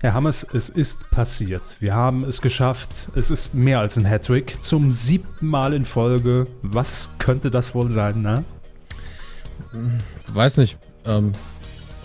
Herr 0.00 0.14
Hammers, 0.14 0.46
es 0.52 0.68
ist 0.68 1.10
passiert. 1.10 1.62
Wir 1.80 1.92
haben 1.92 2.22
es 2.22 2.40
geschafft. 2.40 3.08
Es 3.16 3.32
ist 3.32 3.54
mehr 3.54 3.80
als 3.80 3.96
ein 3.96 4.04
Hattrick. 4.04 4.62
Zum 4.62 4.92
siebten 4.92 5.48
Mal 5.48 5.72
in 5.72 5.84
Folge. 5.84 6.46
Was 6.62 7.08
könnte 7.18 7.50
das 7.50 7.74
wohl 7.74 7.90
sein, 7.90 8.22
ne? 8.22 8.44
Weiß 10.28 10.56
nicht. 10.58 10.78
Ähm, 11.04 11.32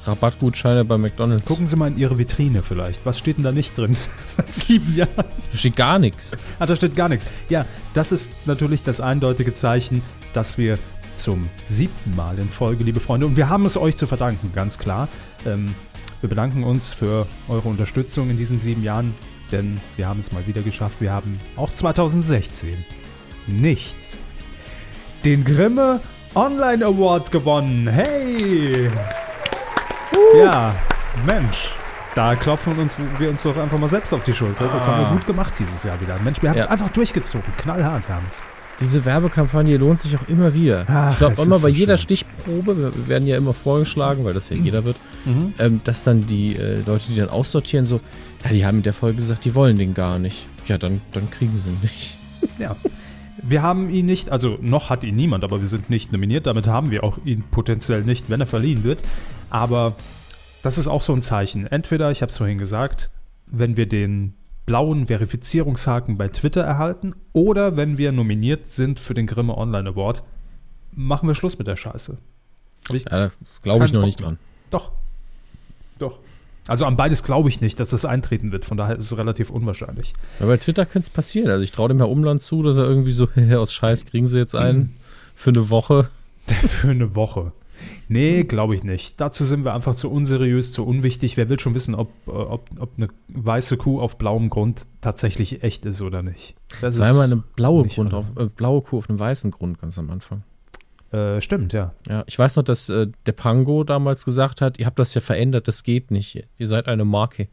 Rabattgutscheine 0.07 0.83
bei 0.85 0.97
McDonalds. 0.97 1.45
Gucken 1.45 1.67
Sie 1.67 1.75
mal 1.75 1.91
in 1.91 1.99
Ihre 1.99 2.17
Vitrine 2.17 2.63
vielleicht. 2.63 3.05
Was 3.05 3.19
steht 3.19 3.37
denn 3.37 3.43
da 3.43 3.51
nicht 3.51 3.77
drin? 3.77 3.95
Seit 4.25 4.51
sieben 4.51 4.95
Jahren. 4.95 5.11
Da 5.15 5.57
steht 5.57 5.75
gar 5.75 5.99
nichts. 5.99 6.35
Ah, 6.57 6.65
da 6.65 6.75
steht 6.75 6.95
gar 6.95 7.09
nichts. 7.09 7.27
Ja, 7.49 7.63
das 7.93 8.11
ist 8.11 8.47
natürlich 8.47 8.81
das 8.81 9.01
eindeutige 9.01 9.53
Zeichen, 9.53 10.01
dass 10.33 10.57
wir 10.57 10.79
zum 11.15 11.47
siebten 11.69 12.15
Mal 12.15 12.39
in 12.39 12.49
Folge, 12.49 12.83
liebe 12.83 12.99
Freunde, 12.99 13.27
und 13.27 13.37
wir 13.37 13.49
haben 13.49 13.67
es 13.67 13.77
euch 13.77 13.95
zu 13.97 14.07
verdanken, 14.07 14.51
ganz 14.55 14.79
klar. 14.79 15.07
Ähm, 15.45 15.75
wir 16.23 16.29
bedanken 16.29 16.63
uns 16.63 16.93
für 16.93 17.27
eure 17.49 17.67
Unterstützung 17.67 18.29
in 18.29 18.37
diesen 18.37 18.57
sieben 18.57 18.81
Jahren, 18.81 19.13
denn 19.51 19.79
wir 19.97 20.07
haben 20.07 20.21
es 20.21 20.31
mal 20.31 20.47
wieder 20.47 20.61
geschafft. 20.61 20.95
Wir 21.01 21.11
haben 21.11 21.37
auch 21.57 21.69
2016 21.73 22.77
nicht 23.47 23.97
den 25.25 25.43
Grimme 25.43 25.99
Online 26.33 26.85
Award 26.85 27.29
gewonnen. 27.29 27.87
Hey! 27.87 28.89
Ja, 30.37 30.71
Mensch. 31.27 31.71
Da 32.15 32.35
klopfen 32.35 32.77
uns, 32.77 32.95
wir 33.17 33.29
uns 33.29 33.43
doch 33.43 33.57
einfach 33.57 33.77
mal 33.77 33.89
selbst 33.89 34.13
auf 34.13 34.23
die 34.23 34.33
Schulter. 34.33 34.67
Das 34.67 34.87
haben 34.87 35.01
wir 35.01 35.07
Ah. 35.07 35.11
gut 35.11 35.25
gemacht 35.27 35.53
dieses 35.59 35.83
Jahr 35.83 35.99
wieder. 35.99 36.17
Mensch, 36.23 36.41
wir 36.41 36.49
haben 36.51 36.57
es 36.57 36.65
Ja. 36.65 36.71
einfach 36.71 36.89
durchgezogen. 36.89 37.51
Knallhart 37.57 38.07
haben 38.07 38.25
es. 38.29 38.41
Diese 38.83 39.05
Werbekampagne 39.05 39.77
lohnt 39.77 40.01
sich 40.01 40.15
auch 40.17 40.27
immer 40.27 40.53
wieder. 40.53 40.85
Ach, 40.87 41.11
ich 41.11 41.17
glaube 41.17 41.41
immer 41.41 41.55
bei 41.55 41.59
so 41.59 41.67
jeder 41.69 41.97
schön. 41.97 42.03
Stichprobe, 42.17 42.77
wir 42.77 43.07
werden 43.07 43.27
ja 43.27 43.37
immer 43.37 43.53
vorgeschlagen, 43.53 44.23
weil 44.25 44.33
das 44.33 44.49
ja 44.49 44.55
jeder 44.57 44.85
wird, 44.85 44.97
Mhm. 45.25 45.53
ähm, 45.57 45.81
dass 45.85 46.03
dann 46.03 46.27
die 46.27 46.55
äh, 46.57 46.79
Leute, 46.85 47.05
die 47.09 47.15
dann 47.15 47.29
aussortieren, 47.29 47.85
so, 47.85 48.01
ja, 48.43 48.51
die 48.51 48.65
haben 48.65 48.77
in 48.77 48.83
der 48.83 48.93
Folge 48.93 49.15
gesagt, 49.15 49.45
die 49.45 49.55
wollen 49.55 49.77
den 49.77 49.93
gar 49.93 50.19
nicht. 50.19 50.45
Ja, 50.67 50.77
dann, 50.77 51.01
dann 51.13 51.29
kriegen 51.31 51.55
sie 51.57 51.69
ihn 51.69 51.79
nicht. 51.81 52.17
Ja. 52.59 52.75
Wir 53.41 53.61
haben 53.61 53.89
ihn 53.89 54.05
nicht, 54.05 54.29
also 54.29 54.57
noch 54.61 54.89
hat 54.89 55.03
ihn 55.05 55.15
niemand, 55.15 55.43
aber 55.45 55.59
wir 55.61 55.67
sind 55.67 55.89
nicht 55.89 56.11
nominiert. 56.11 56.45
Damit 56.45 56.67
haben 56.67 56.91
wir 56.91 57.03
auch 57.05 57.17
ihn 57.25 57.43
potenziell 57.51 58.03
nicht, 58.03 58.29
wenn 58.29 58.39
er 58.41 58.47
verliehen 58.47 58.83
wird. 58.83 58.99
Aber 59.49 59.95
das 60.61 60.77
ist 60.77 60.87
auch 60.87 61.01
so 61.01 61.13
ein 61.13 61.21
Zeichen. 61.21 61.67
Entweder, 61.67 62.11
ich 62.11 62.21
habe 62.21 62.29
es 62.31 62.37
vorhin 62.37 62.57
gesagt, 62.57 63.09
wenn 63.47 63.75
wir 63.77 63.85
den 63.87 64.33
blauen 64.65 65.07
Verifizierungshaken 65.07 66.17
bei 66.17 66.29
Twitter 66.29 66.61
erhalten 66.61 67.13
oder 67.33 67.75
wenn 67.75 67.97
wir 67.97 68.11
nominiert 68.11 68.67
sind 68.67 68.99
für 68.99 69.13
den 69.13 69.27
Grimme 69.27 69.57
Online 69.57 69.89
Award, 69.89 70.23
machen 70.91 71.27
wir 71.27 71.35
Schluss 71.35 71.57
mit 71.57 71.67
der 71.67 71.75
Scheiße. 71.75 72.17
Ja, 72.89 72.99
da 73.05 73.31
glaube 73.61 73.85
ich 73.85 73.93
noch 73.93 74.01
Bock 74.01 74.05
nicht 74.05 74.21
dran. 74.21 74.37
doch. 74.69 74.91
Doch. 75.99 76.19
Also 76.67 76.85
an 76.85 76.95
beides 76.95 77.23
glaube 77.23 77.49
ich 77.49 77.59
nicht, 77.59 77.79
dass 77.79 77.89
das 77.89 78.05
eintreten 78.05 78.51
wird. 78.51 78.63
Von 78.63 78.77
daher 78.77 78.95
ist 78.95 79.05
es 79.05 79.17
relativ 79.17 79.49
unwahrscheinlich. 79.49 80.13
Aber 80.39 80.49
bei 80.49 80.57
Twitter 80.57 80.85
könnte 80.85 81.07
es 81.07 81.09
passieren. 81.09 81.49
Also 81.49 81.63
ich 81.63 81.71
traue 81.71 81.89
dem 81.89 81.97
Herr 81.97 82.09
Umland 82.09 82.41
zu, 82.41 82.63
dass 82.63 82.77
er 82.77 82.85
irgendwie 82.85 83.11
so, 83.11 83.27
aus 83.55 83.73
Scheiß 83.73 84.05
kriegen 84.05 84.27
sie 84.27 84.37
jetzt 84.37 84.55
einen 84.55 84.95
für 85.35 85.49
eine 85.49 85.69
Woche. 85.69 86.09
Für 86.67 86.89
eine 86.89 87.15
Woche. 87.15 87.51
Nee, 88.07 88.43
glaube 88.43 88.75
ich 88.75 88.83
nicht. 88.83 89.19
Dazu 89.19 89.45
sind 89.45 89.63
wir 89.65 89.73
einfach 89.73 89.95
zu 89.95 90.09
unseriös, 90.11 90.71
zu 90.73 90.85
unwichtig. 90.85 91.37
Wer 91.37 91.49
will 91.49 91.59
schon 91.59 91.73
wissen, 91.73 91.95
ob, 91.95 92.09
äh, 92.27 92.31
ob, 92.31 92.69
ob 92.79 92.91
eine 92.97 93.07
weiße 93.29 93.77
Kuh 93.77 93.99
auf 94.01 94.17
blauem 94.17 94.49
Grund 94.49 94.85
tatsächlich 95.01 95.63
echt 95.63 95.85
ist 95.85 96.01
oder 96.01 96.21
nicht. 96.21 96.55
Das 96.81 96.95
Sei 96.95 97.11
mal 97.13 97.23
eine 97.23 97.37
blaue, 97.55 97.87
Grund 97.87 98.13
auf, 98.13 98.31
äh, 98.37 98.45
blaue 98.45 98.81
Kuh 98.81 98.97
auf 98.99 99.09
einem 99.09 99.19
weißen 99.19 99.51
Grund 99.51 99.79
ganz 99.79 99.97
am 99.97 100.09
Anfang. 100.09 100.43
Äh, 101.11 101.41
stimmt, 101.41 101.73
ja. 101.73 101.93
Ja, 102.09 102.23
ich 102.27 102.37
weiß 102.39 102.55
noch, 102.55 102.63
dass 102.63 102.89
äh, 102.89 103.07
der 103.25 103.31
Pango 103.33 103.83
damals 103.83 104.25
gesagt 104.25 104.61
hat, 104.61 104.79
ihr 104.79 104.85
habt 104.85 104.97
das 104.99 105.13
ja 105.13 105.21
verändert, 105.21 105.67
das 105.67 105.83
geht 105.83 106.09
nicht. 106.11 106.47
Ihr 106.57 106.67
seid 106.67 106.87
eine 106.87 107.05
Marke. 107.05 107.47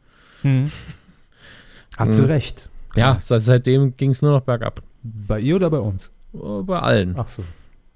Hat 1.97 2.13
sie 2.13 2.23
Mhm. 2.23 2.27
recht. 2.29 2.71
Ja, 2.97 3.19
seit, 3.23 3.43
seitdem 3.43 3.97
ging 3.97 4.11
es 4.11 4.23
nur 4.23 4.33
noch 4.33 4.41
bergab. 4.43 4.83
Bei 5.03 5.39
ihr 5.41 5.57
oder 5.57 5.71
bei 5.71 5.79
uns? 5.79 6.11
Äh, 6.35 6.63
Bei 6.63 6.81
allen. 6.81 7.15
Ach 7.17 7.29
so. 7.29 7.43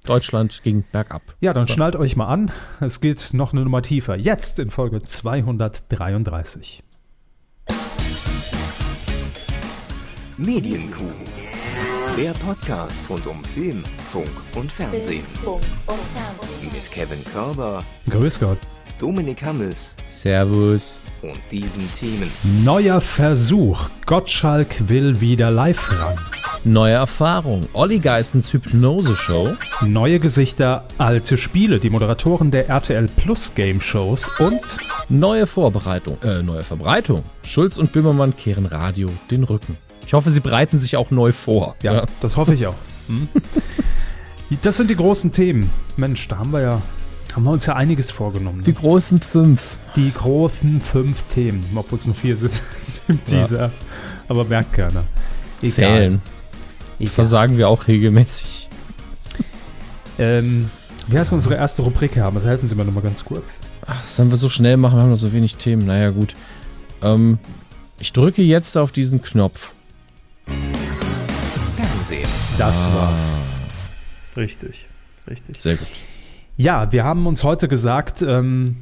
Deutschland 0.04 0.62
ging 0.62 0.84
bergab. 0.92 1.22
Ja, 1.41 1.53
dann 1.54 1.66
So. 1.66 1.72
schnallt 1.75 1.97
euch 1.97 2.15
mal 2.16 2.26
an. 2.28 2.50
Es 2.81 3.00
geht 3.00 3.32
noch 3.32 3.53
eine 3.53 3.62
Nummer 3.62 3.82
tiefer. 3.82 4.16
Jetzt 4.16 4.59
in 4.59 4.70
Folge 4.70 5.03
233. 5.03 6.82
Medienkuh. 10.37 11.04
Der 12.19 12.32
Podcast 12.32 13.09
rund 13.10 13.26
um 13.26 13.43
Film, 13.44 13.82
Funk 14.10 14.28
und 14.56 14.70
Fernsehen. 14.70 15.25
Mit 16.62 16.91
Kevin 16.93 17.25
Körber, 17.25 17.82
Grüß 18.10 18.38
Gott. 18.41 18.59
Dominik 19.00 19.43
Hammes 19.43 19.97
Servus. 20.09 21.00
Und 21.25 21.41
diesen 21.51 21.83
Themen. 21.93 22.31
Neuer 22.65 23.01
Versuch. 23.01 23.89
Gottschalk 24.07 24.89
will 24.89 25.21
wieder 25.21 25.51
live 25.51 25.91
ran. 25.99 26.17
Neue 26.65 26.95
Erfahrung. 26.95 27.67
Olli 27.73 27.99
Geistens 27.99 28.53
Hypnose-Show. 28.53 29.51
Neue 29.87 30.19
Gesichter, 30.21 30.85
alte 30.99 31.37
Spiele. 31.37 31.79
Die 31.79 31.91
Moderatoren 31.91 32.51
der 32.51 32.69
RTL 32.69 33.07
Plus 33.17 33.55
Game 33.55 33.81
Shows 33.81 34.29
und 34.39 34.61
Neue 35.09 35.47
Vorbereitung. 35.47 36.17
Äh, 36.23 36.43
neue 36.43 36.62
Verbreitung. 36.62 37.23
Schulz 37.43 37.77
und 37.77 37.93
Böhmermann 37.93 38.35
kehren 38.37 38.67
Radio 38.67 39.11
den 39.31 39.45
Rücken. 39.45 39.77
Ich 40.06 40.15
hoffe, 40.15 40.31
sie 40.31 40.41
bereiten 40.41 40.79
sich 40.79 40.97
auch 40.97 41.11
neu 41.11 41.33
vor. 41.33 41.77
Ja, 41.83 42.06
das 42.21 42.37
hoffe 42.37 42.55
ich 42.55 42.67
auch. 42.67 42.75
Hm? 43.09 43.29
Das 44.62 44.77
sind 44.77 44.89
die 44.89 44.97
großen 44.97 45.33
Themen. 45.33 45.71
Mensch, 45.97 46.29
da 46.29 46.39
haben 46.39 46.53
wir 46.53 46.61
ja, 46.61 46.83
haben 47.34 47.45
wir 47.45 47.50
uns 47.50 47.67
ja 47.67 47.75
einiges 47.77 48.11
vorgenommen. 48.11 48.61
Die 48.62 48.71
Ne? 48.71 48.77
großen 48.77 49.19
fünf. 49.21 49.77
Die 49.97 50.12
großen 50.12 50.81
fünf 50.81 51.22
Themen, 51.34 51.65
obwohl 51.75 51.99
es 51.99 52.06
nur 52.06 52.15
vier 52.15 52.37
sind 52.37 52.53
im 53.09 53.19
Ja. 53.19 53.25
Teaser. 53.43 53.72
Aber 54.28 54.45
merkt 54.45 54.72
keiner. 54.72 55.05
Egal. 55.61 55.73
Zählen. 55.73 56.23
Egal. 56.99 57.12
Versagen 57.12 57.56
wir 57.56 57.69
auch 57.69 57.87
regelmäßig. 57.89 58.69
Ähm, 60.19 60.71
wie 61.09 61.19
heißt 61.19 61.33
unsere 61.33 61.56
erste 61.56 61.83
Rubrik, 61.83 62.15
Herr? 62.17 62.31
Das 62.31 62.44
helfen 62.44 62.69
Sie 62.69 62.75
mir 62.75 62.84
nochmal 62.84 63.03
ganz 63.03 63.25
kurz. 63.25 63.59
Ach, 63.87 64.06
sollen 64.06 64.31
wir 64.31 64.37
so 64.37 64.49
schnell 64.49 64.77
machen? 64.77 64.97
Wir 64.97 65.03
haben 65.03 65.11
noch 65.11 65.17
so 65.19 65.33
wenig 65.33 65.56
Themen. 65.56 65.87
Naja, 65.87 66.11
gut. 66.11 66.34
Ähm, 67.03 67.39
ich 67.99 68.12
drücke 68.12 68.43
jetzt 68.43 68.77
auf 68.78 68.93
diesen 68.93 69.21
Knopf. 69.23 69.75
Fernsehen. 71.77 72.28
Das 72.59 72.77
Ah. 72.77 72.94
war's. 72.94 73.37
Richtig. 74.37 74.87
Richtig. 75.28 75.61
Sehr 75.61 75.77
gut. 75.77 75.89
Ja, 76.56 76.92
wir 76.92 77.04
haben 77.04 77.26
uns 77.26 77.42
heute 77.42 77.66
gesagt, 77.66 78.22
ähm, 78.22 78.76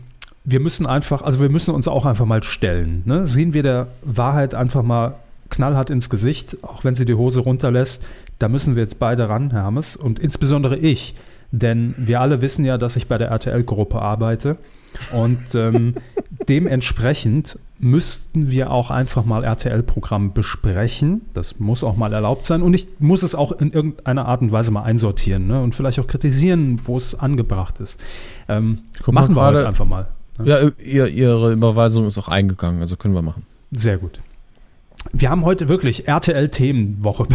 wir 0.45 0.61
müssen 0.61 0.87
einfach, 0.87 1.23
also 1.23 1.41
wir 1.41 1.49
müssen 1.49 1.75
uns 1.75 1.89
auch 1.89 2.05
einfach 2.05 2.27
mal 2.27 2.43
stellen. 2.43 3.03
Ne? 3.07 3.25
Sehen 3.25 3.55
wir 3.55 3.63
der 3.63 3.89
Wahrheit 4.03 4.55
einfach 4.55 4.83
mal 4.83 5.15
knallhart 5.49 5.89
ins 5.89 6.11
Gesicht, 6.11 6.57
auch 6.63 6.85
wenn 6.85 6.95
sie 6.95 7.05
die 7.05 7.15
Hose 7.15 7.41
runterlässt. 7.41 8.03
Da 8.39 8.49
müssen 8.49 8.77
wir 8.77 8.83
jetzt 8.83 8.99
beide 8.99 9.29
ran, 9.29 9.51
Herr 9.53 9.63
Hammes, 9.63 9.97
und 9.97 10.19
insbesondere 10.19 10.77
ich. 10.77 11.15
Denn 11.51 11.95
wir 11.97 12.21
alle 12.21 12.43
wissen 12.43 12.65
ja, 12.65 12.77
dass 12.77 12.97
ich 12.97 13.07
bei 13.07 13.19
der 13.19 13.29
RTL-Gruppe 13.29 14.01
arbeite. 14.01 14.57
Und 15.13 15.55
ähm, 15.55 15.95
dementsprechend 16.49 17.59
müssten 17.79 18.51
wir 18.51 18.71
auch 18.71 18.91
einfach 18.91 19.25
mal 19.25 19.43
RTL-Programm 19.45 20.33
besprechen. 20.33 21.23
Das 21.35 21.59
muss 21.59 21.83
auch 21.83 21.97
mal 21.97 22.13
erlaubt 22.13 22.47
sein. 22.47 22.63
Und 22.63 22.75
ich 22.75 22.87
muss 23.01 23.23
es 23.23 23.35
auch 23.35 23.53
in 23.53 23.73
irgendeiner 23.73 24.27
Art 24.27 24.41
und 24.41 24.53
Weise 24.53 24.71
mal 24.71 24.85
einsortieren 24.85 25.49
ne? 25.49 25.61
und 25.61 25.75
vielleicht 25.75 25.99
auch 25.99 26.07
kritisieren, 26.07 26.81
wo 26.85 26.97
es 26.97 27.15
angebracht 27.15 27.81
ist. 27.81 27.99
Ähm, 28.49 28.81
machen 29.11 29.35
wir 29.35 29.43
heute 29.43 29.67
einfach 29.67 29.87
mal. 29.87 30.09
Ja, 30.45 30.69
ihr, 30.79 31.09
ihre 31.09 31.53
Überweisung 31.53 32.07
ist 32.07 32.19
auch 32.19 32.29
eingegangen, 32.29 32.81
also 32.81 32.97
können 32.97 33.15
wir 33.15 33.23
machen. 33.23 33.45
Sehr 33.71 33.99
gut. 33.99 34.21
Wir 35.13 35.31
haben 35.31 35.45
heute 35.45 35.69
wirklich 35.69 36.07
RTL-Themenwoche 36.09 37.27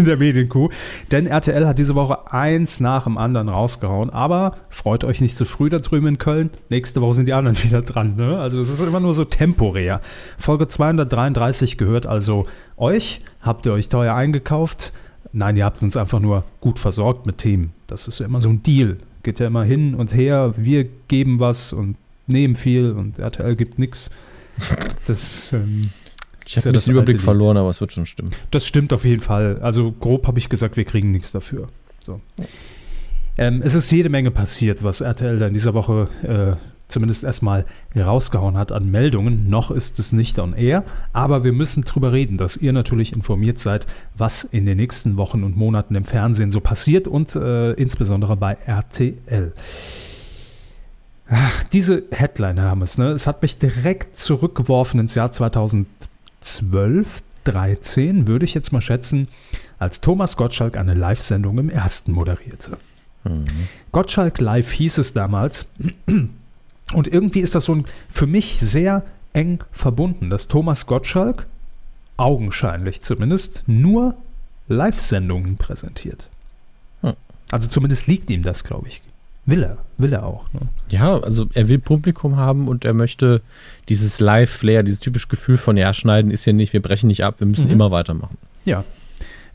in 0.00 0.06
der 0.06 0.16
Medienkuh, 0.16 0.70
denn 1.12 1.26
RTL 1.26 1.66
hat 1.66 1.78
diese 1.78 1.94
Woche 1.94 2.32
eins 2.32 2.80
nach 2.80 3.04
dem 3.04 3.16
anderen 3.16 3.48
rausgehauen. 3.48 4.10
Aber 4.10 4.56
freut 4.68 5.04
euch 5.04 5.20
nicht 5.20 5.36
zu 5.36 5.44
früh 5.44 5.70
da 5.70 5.78
drüben 5.78 6.08
in 6.08 6.18
Köln. 6.18 6.50
Nächste 6.68 7.00
Woche 7.00 7.14
sind 7.14 7.26
die 7.26 7.32
anderen 7.32 7.56
wieder 7.62 7.82
dran. 7.82 8.16
Ne? 8.16 8.38
Also 8.38 8.60
es 8.60 8.70
ist 8.70 8.80
immer 8.80 9.00
nur 9.00 9.14
so 9.14 9.24
temporär. 9.24 10.00
Folge 10.38 10.66
233 10.66 11.78
gehört 11.78 12.06
also 12.06 12.46
euch. 12.76 13.22
Habt 13.40 13.66
ihr 13.66 13.72
euch 13.72 13.88
teuer 13.88 14.14
eingekauft? 14.14 14.92
Nein, 15.32 15.56
ihr 15.56 15.64
habt 15.64 15.82
uns 15.82 15.96
einfach 15.96 16.20
nur 16.20 16.44
gut 16.60 16.78
versorgt 16.78 17.26
mit 17.26 17.38
Themen. 17.38 17.72
Das 17.86 18.08
ist 18.08 18.18
ja 18.20 18.26
immer 18.26 18.40
so 18.40 18.48
ein 18.48 18.62
Deal. 18.62 18.96
Geht 19.22 19.38
ja 19.38 19.46
immer 19.46 19.64
hin 19.64 19.94
und 19.94 20.14
her. 20.14 20.54
Wir 20.56 20.86
geben 21.08 21.40
was 21.40 21.72
und 21.72 21.96
nehmen 22.26 22.54
viel 22.54 22.92
und 22.92 23.18
RTL 23.18 23.54
gibt 23.54 23.78
nichts. 23.78 24.10
Das 25.06 25.52
ähm, 25.52 25.90
Ich 26.50 26.56
habe 26.56 26.70
ein 26.70 26.72
das 26.72 26.82
bisschen 26.82 26.94
Überblick 26.94 27.20
verloren, 27.20 27.56
aber 27.56 27.70
es 27.70 27.80
wird 27.80 27.92
schon 27.92 28.06
stimmen. 28.06 28.32
Das 28.50 28.66
stimmt 28.66 28.92
auf 28.92 29.04
jeden 29.04 29.22
Fall. 29.22 29.60
Also 29.62 29.92
grob 29.92 30.26
habe 30.26 30.40
ich 30.40 30.48
gesagt, 30.48 30.76
wir 30.76 30.84
kriegen 30.84 31.12
nichts 31.12 31.30
dafür. 31.30 31.68
So. 32.04 32.20
Ähm, 33.38 33.62
es 33.64 33.76
ist 33.76 33.88
jede 33.92 34.08
Menge 34.08 34.32
passiert, 34.32 34.82
was 34.82 35.00
RTL 35.00 35.38
da 35.38 35.46
in 35.46 35.54
dieser 35.54 35.74
Woche 35.74 36.08
äh, 36.24 36.66
zumindest 36.88 37.22
erstmal 37.22 37.66
rausgehauen 37.96 38.56
hat 38.56 38.72
an 38.72 38.90
Meldungen. 38.90 39.48
Noch 39.48 39.70
ist 39.70 40.00
es 40.00 40.12
nicht 40.12 40.40
on 40.40 40.52
air, 40.52 40.82
aber 41.12 41.44
wir 41.44 41.52
müssen 41.52 41.84
drüber 41.84 42.10
reden, 42.12 42.36
dass 42.36 42.56
ihr 42.56 42.72
natürlich 42.72 43.12
informiert 43.12 43.60
seid, 43.60 43.86
was 44.16 44.42
in 44.42 44.66
den 44.66 44.78
nächsten 44.78 45.16
Wochen 45.18 45.44
und 45.44 45.56
Monaten 45.56 45.94
im 45.94 46.04
Fernsehen 46.04 46.50
so 46.50 46.58
passiert 46.58 47.06
und 47.06 47.36
äh, 47.36 47.74
insbesondere 47.74 48.36
bei 48.36 48.56
RTL. 48.66 49.52
Ach, 51.28 51.62
diese 51.62 52.02
Headline, 52.10 52.58
Hermes, 52.58 52.98
ne? 52.98 53.10
Es 53.12 53.28
hat 53.28 53.40
mich 53.40 53.58
direkt 53.58 54.16
zurückgeworfen 54.16 54.98
ins 54.98 55.14
Jahr 55.14 55.30
2012, 56.40 57.22
13, 57.44 58.26
würde 58.26 58.44
ich 58.44 58.54
jetzt 58.54 58.72
mal 58.72 58.80
schätzen, 58.80 59.28
als 59.78 60.00
Thomas 60.00 60.36
Gottschalk 60.36 60.76
eine 60.76 60.94
Live-Sendung 60.94 61.58
im 61.58 61.70
ersten 61.70 62.12
moderierte. 62.12 62.78
Mhm. 63.24 63.68
Gottschalk 63.92 64.40
Live 64.40 64.72
hieß 64.72 64.98
es 64.98 65.12
damals. 65.12 65.66
Und 66.06 67.08
irgendwie 67.08 67.40
ist 67.40 67.54
das 67.54 67.64
so 67.64 67.74
ein, 67.74 67.86
für 68.08 68.26
mich 68.26 68.58
sehr 68.58 69.04
eng 69.32 69.62
verbunden, 69.72 70.28
dass 70.28 70.48
Thomas 70.48 70.86
Gottschalk, 70.86 71.46
augenscheinlich 72.16 73.00
zumindest, 73.00 73.64
nur 73.66 74.16
Live-Sendungen 74.68 75.56
präsentiert. 75.56 76.28
Hm. 77.02 77.14
Also 77.50 77.68
zumindest 77.68 78.06
liegt 78.06 78.30
ihm 78.30 78.42
das, 78.42 78.64
glaube 78.64 78.88
ich. 78.88 79.02
Will 79.46 79.62
er, 79.62 79.78
will 79.98 80.12
er 80.12 80.24
auch. 80.24 80.52
Ne? 80.52 80.60
Ja, 80.90 81.18
also 81.18 81.46
er 81.54 81.68
will 81.68 81.78
Publikum 81.78 82.36
haben 82.36 82.68
und 82.68 82.84
er 82.84 82.94
möchte 82.94 83.40
dieses 83.88 84.20
Live-Flair, 84.20 84.82
dieses 84.82 85.00
typische 85.00 85.28
Gefühl 85.28 85.56
von, 85.56 85.76
ja, 85.76 85.92
schneiden 85.92 86.30
ist 86.30 86.44
ja 86.44 86.52
nicht, 86.52 86.72
wir 86.72 86.82
brechen 86.82 87.08
nicht 87.08 87.24
ab, 87.24 87.36
wir 87.38 87.46
müssen 87.46 87.66
mhm. 87.66 87.72
immer 87.72 87.90
weitermachen. 87.90 88.36
Ja, 88.64 88.84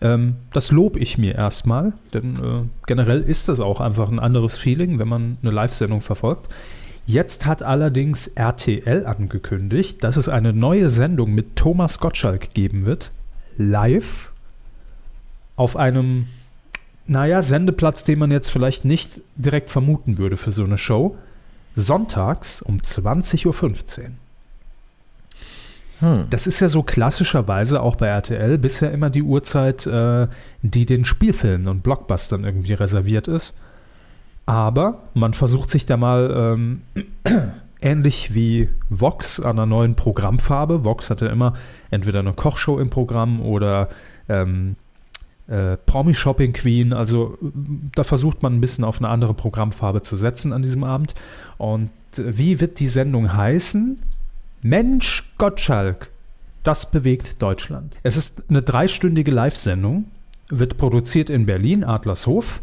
ähm, 0.02 0.36
das 0.52 0.72
lobe 0.72 1.00
ich 1.00 1.18
mir 1.18 1.36
erstmal, 1.36 1.94
denn 2.14 2.36
äh, 2.36 2.68
generell 2.88 3.22
ist 3.22 3.48
das 3.48 3.60
auch 3.60 3.80
einfach 3.80 4.10
ein 4.10 4.20
anderes 4.20 4.58
Feeling, 4.58 5.00
wenn 5.00 5.08
man 5.08 5.38
eine 5.42 5.52
Live-Sendung 5.52 6.02
verfolgt. 6.02 6.50
Jetzt 7.08 7.46
hat 7.46 7.62
allerdings 7.62 8.28
RTL 8.28 9.06
angekündigt, 9.06 10.04
dass 10.04 10.18
es 10.18 10.28
eine 10.28 10.54
neue 10.54 10.90
Sendung 10.90 11.34
mit 11.34 11.56
Thomas 11.56 12.00
Gottschalk 12.00 12.54
geben 12.54 12.86
wird, 12.88 13.12
live, 13.58 14.32
auf 15.56 15.78
einem, 15.78 16.28
naja, 17.08 17.42
Sendeplatz, 17.42 18.04
den 18.04 18.20
man 18.20 18.32
jetzt 18.32 18.50
vielleicht 18.50 18.86
nicht 18.86 19.22
direkt 19.36 19.70
vermuten 19.70 20.18
würde 20.18 20.38
für 20.38 20.52
so 20.52 20.64
eine 20.64 20.78
Show, 20.78 21.18
sonntags 21.76 22.62
um 22.62 22.78
20.15 22.78 23.46
Uhr. 23.48 24.06
Hm. 26.00 26.28
Das 26.30 26.46
ist 26.48 26.60
ja 26.60 26.68
so 26.68 26.84
klassischerweise 26.84 27.82
auch 27.82 27.96
bei 27.96 28.08
RTL 28.08 28.58
bisher 28.58 28.92
immer 28.92 29.10
die 29.10 29.24
Uhrzeit, 29.24 29.86
äh, 29.88 30.28
die 30.62 30.86
den 30.86 31.06
Spielfilmen 31.06 31.68
und 31.68 31.84
Blockbustern 31.84 32.44
irgendwie 32.44 32.74
reserviert 32.74 33.28
ist. 33.28 33.56
Aber 34.46 35.04
man 35.14 35.34
versucht 35.34 35.72
sich 35.72 35.86
da 35.86 35.98
mal 35.98 36.56
ähm, 36.56 36.82
ähnlich 37.82 38.34
wie 38.36 38.70
Vox 38.90 39.40
an 39.40 39.58
einer 39.58 39.66
neuen 39.66 39.96
Programmfarbe. 39.96 40.84
Vox 40.84 41.10
hatte 41.10 41.28
immer 41.28 41.54
entweder 41.92 42.20
eine 42.20 42.34
Kochshow 42.34 42.80
im 42.80 42.90
Programm 42.90 43.42
oder 43.42 43.90
ähm, 44.28 44.76
äh, 45.48 45.78
Promi 45.86 46.14
Shopping 46.14 46.54
Queen. 46.54 46.94
Also 46.94 47.38
da 47.94 48.04
versucht 48.04 48.42
man 48.44 48.56
ein 48.56 48.62
bisschen 48.62 48.84
auf 48.84 49.00
eine 49.00 49.10
andere 49.10 49.34
Programmfarbe 49.34 50.02
zu 50.02 50.18
setzen 50.18 50.54
an 50.54 50.64
diesem 50.64 50.84
Abend. 50.84 51.14
Und 51.58 51.90
äh, 52.18 52.38
wie 52.38 52.60
wird 52.60 52.80
die 52.80 52.88
Sendung 52.88 53.34
heißen? 53.34 54.00
Mensch 54.62 55.32
Gottschalk, 55.38 56.10
das 56.64 56.90
bewegt 56.90 57.42
Deutschland. 57.42 58.00
Es 58.02 58.18
ist 58.18 58.44
eine 58.50 58.64
dreistündige 58.64 59.32
Live-Sendung, 59.32 60.06
wird 60.50 60.78
produziert 60.78 61.30
in 61.30 61.46
Berlin, 61.46 61.84
Adlershof. 61.84 62.62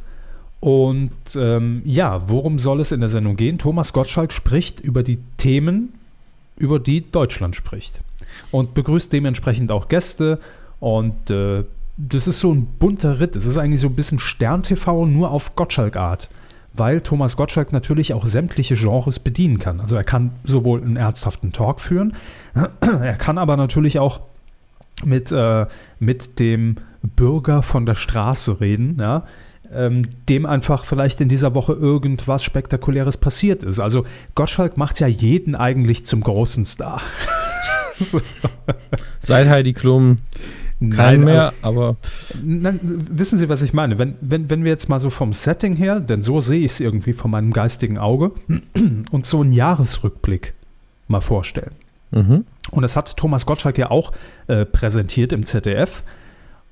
Und 0.59 1.11
ähm, 1.37 1.83
ja, 1.85 2.29
worum 2.29 2.59
soll 2.59 2.81
es 2.81 2.93
in 2.93 3.01
der 3.01 3.09
Sendung 3.09 3.37
gehen? 3.37 3.59
Thomas 3.59 3.93
Gottschalk 3.93 4.33
spricht 4.33 4.81
über 4.81 5.03
die 5.03 5.19
Themen, 5.37 5.95
über 6.57 6.79
die 6.79 7.09
Deutschland 7.11 7.57
spricht. 7.57 8.01
Und 8.51 8.75
begrüßt 8.75 9.13
dementsprechend 9.13 9.71
auch 9.73 9.89
Gäste. 9.89 10.41
Und 10.81 11.31
äh, 11.31 11.65
das 12.09 12.27
ist 12.27 12.41
so 12.41 12.53
ein 12.53 12.67
bunter 12.79 13.21
Ritt. 13.21 13.37
Es 13.37 13.47
ist 13.47 13.59
eigentlich 13.59 13.81
so 13.81 13.89
ein 13.89 13.95
bisschen 13.95 14.19
Stern-TV 14.19 15.07
nur 15.07 15.31
auf 15.31 15.57
Gottschalk-Art 15.57 16.29
weil 16.75 17.01
Thomas 17.01 17.37
Gottschalk 17.37 17.73
natürlich 17.73 18.15
auch 18.15 18.27
sämtliche 18.27 18.75
Genres 18.75 19.19
bedienen 19.19 19.59
kann. 19.59 19.81
Also 19.81 19.97
er 19.97 20.05
kann 20.05 20.33
sowohl 20.45 20.83
einen 20.83 20.97
ernsthaften 20.97 21.53
Talk 21.53 21.81
führen, 21.81 22.15
er 22.81 23.15
kann 23.15 23.39
aber 23.39 23.57
natürlich 23.57 23.99
auch 23.99 24.21
mit, 25.05 25.33
äh, 25.33 25.67
mit 25.99 26.39
dem 26.39 26.77
Bürger 27.03 27.63
von 27.63 27.87
der 27.87 27.95
Straße 27.95 28.61
reden, 28.61 28.97
ja, 29.01 29.25
ähm, 29.73 30.09
dem 30.29 30.47
einfach 30.47 30.85
vielleicht 30.85 31.21
in 31.21 31.29
dieser 31.29 31.55
Woche 31.55 31.73
irgendwas 31.73 32.45
Spektakuläres 32.45 33.17
passiert 33.17 33.65
ist. 33.65 33.81
Also 33.81 34.05
Gottschalk 34.35 34.77
macht 34.77 35.01
ja 35.01 35.07
jeden 35.07 35.55
eigentlich 35.55 36.07
zum 36.07 36.21
großen 36.21 36.65
Star. 36.65 37.01
Seit 39.19 39.49
Heidi 39.49 39.73
Klum 39.73 40.17
kein 40.91 41.21
Nein, 41.21 41.25
mehr, 41.25 41.53
aber. 41.63 41.97
Nein, 42.43 42.81
wissen 42.83 43.39
Sie, 43.39 43.49
was 43.49 43.63
ich 43.63 43.73
meine? 43.73 43.99
Wenn, 43.99 44.15
wenn, 44.21 44.51
wenn 44.51 44.65
wir 44.65 44.71
jetzt 44.71 44.89
mal 44.89 45.01
so 45.01 45.11
vom 45.11 45.33
Setting 45.33 45.77
her, 45.77 46.01
denn 46.01 46.23
so 46.23 46.41
sehe 46.41 46.61
ich 46.61 46.73
es 46.73 46.81
irgendwie 46.81 47.13
von 47.13 47.31
meinem 47.31 47.53
geistigen 47.53 47.99
Auge, 47.99 48.33
und 49.11 49.27
so 49.27 49.41
einen 49.41 49.53
Jahresrückblick 49.53 50.55
mal 51.09 51.21
vorstellen. 51.21 51.73
Mhm. 52.11 52.45
Und 52.71 52.83
das 52.83 52.97
hat 52.97 53.17
Thomas 53.17 53.47
Gottschalk 53.47 53.79
ja 53.79 53.91
auch 53.91 54.13
äh, 54.47 54.65
präsentiert 54.65 55.33
im 55.33 55.45
ZDF. 55.45 56.03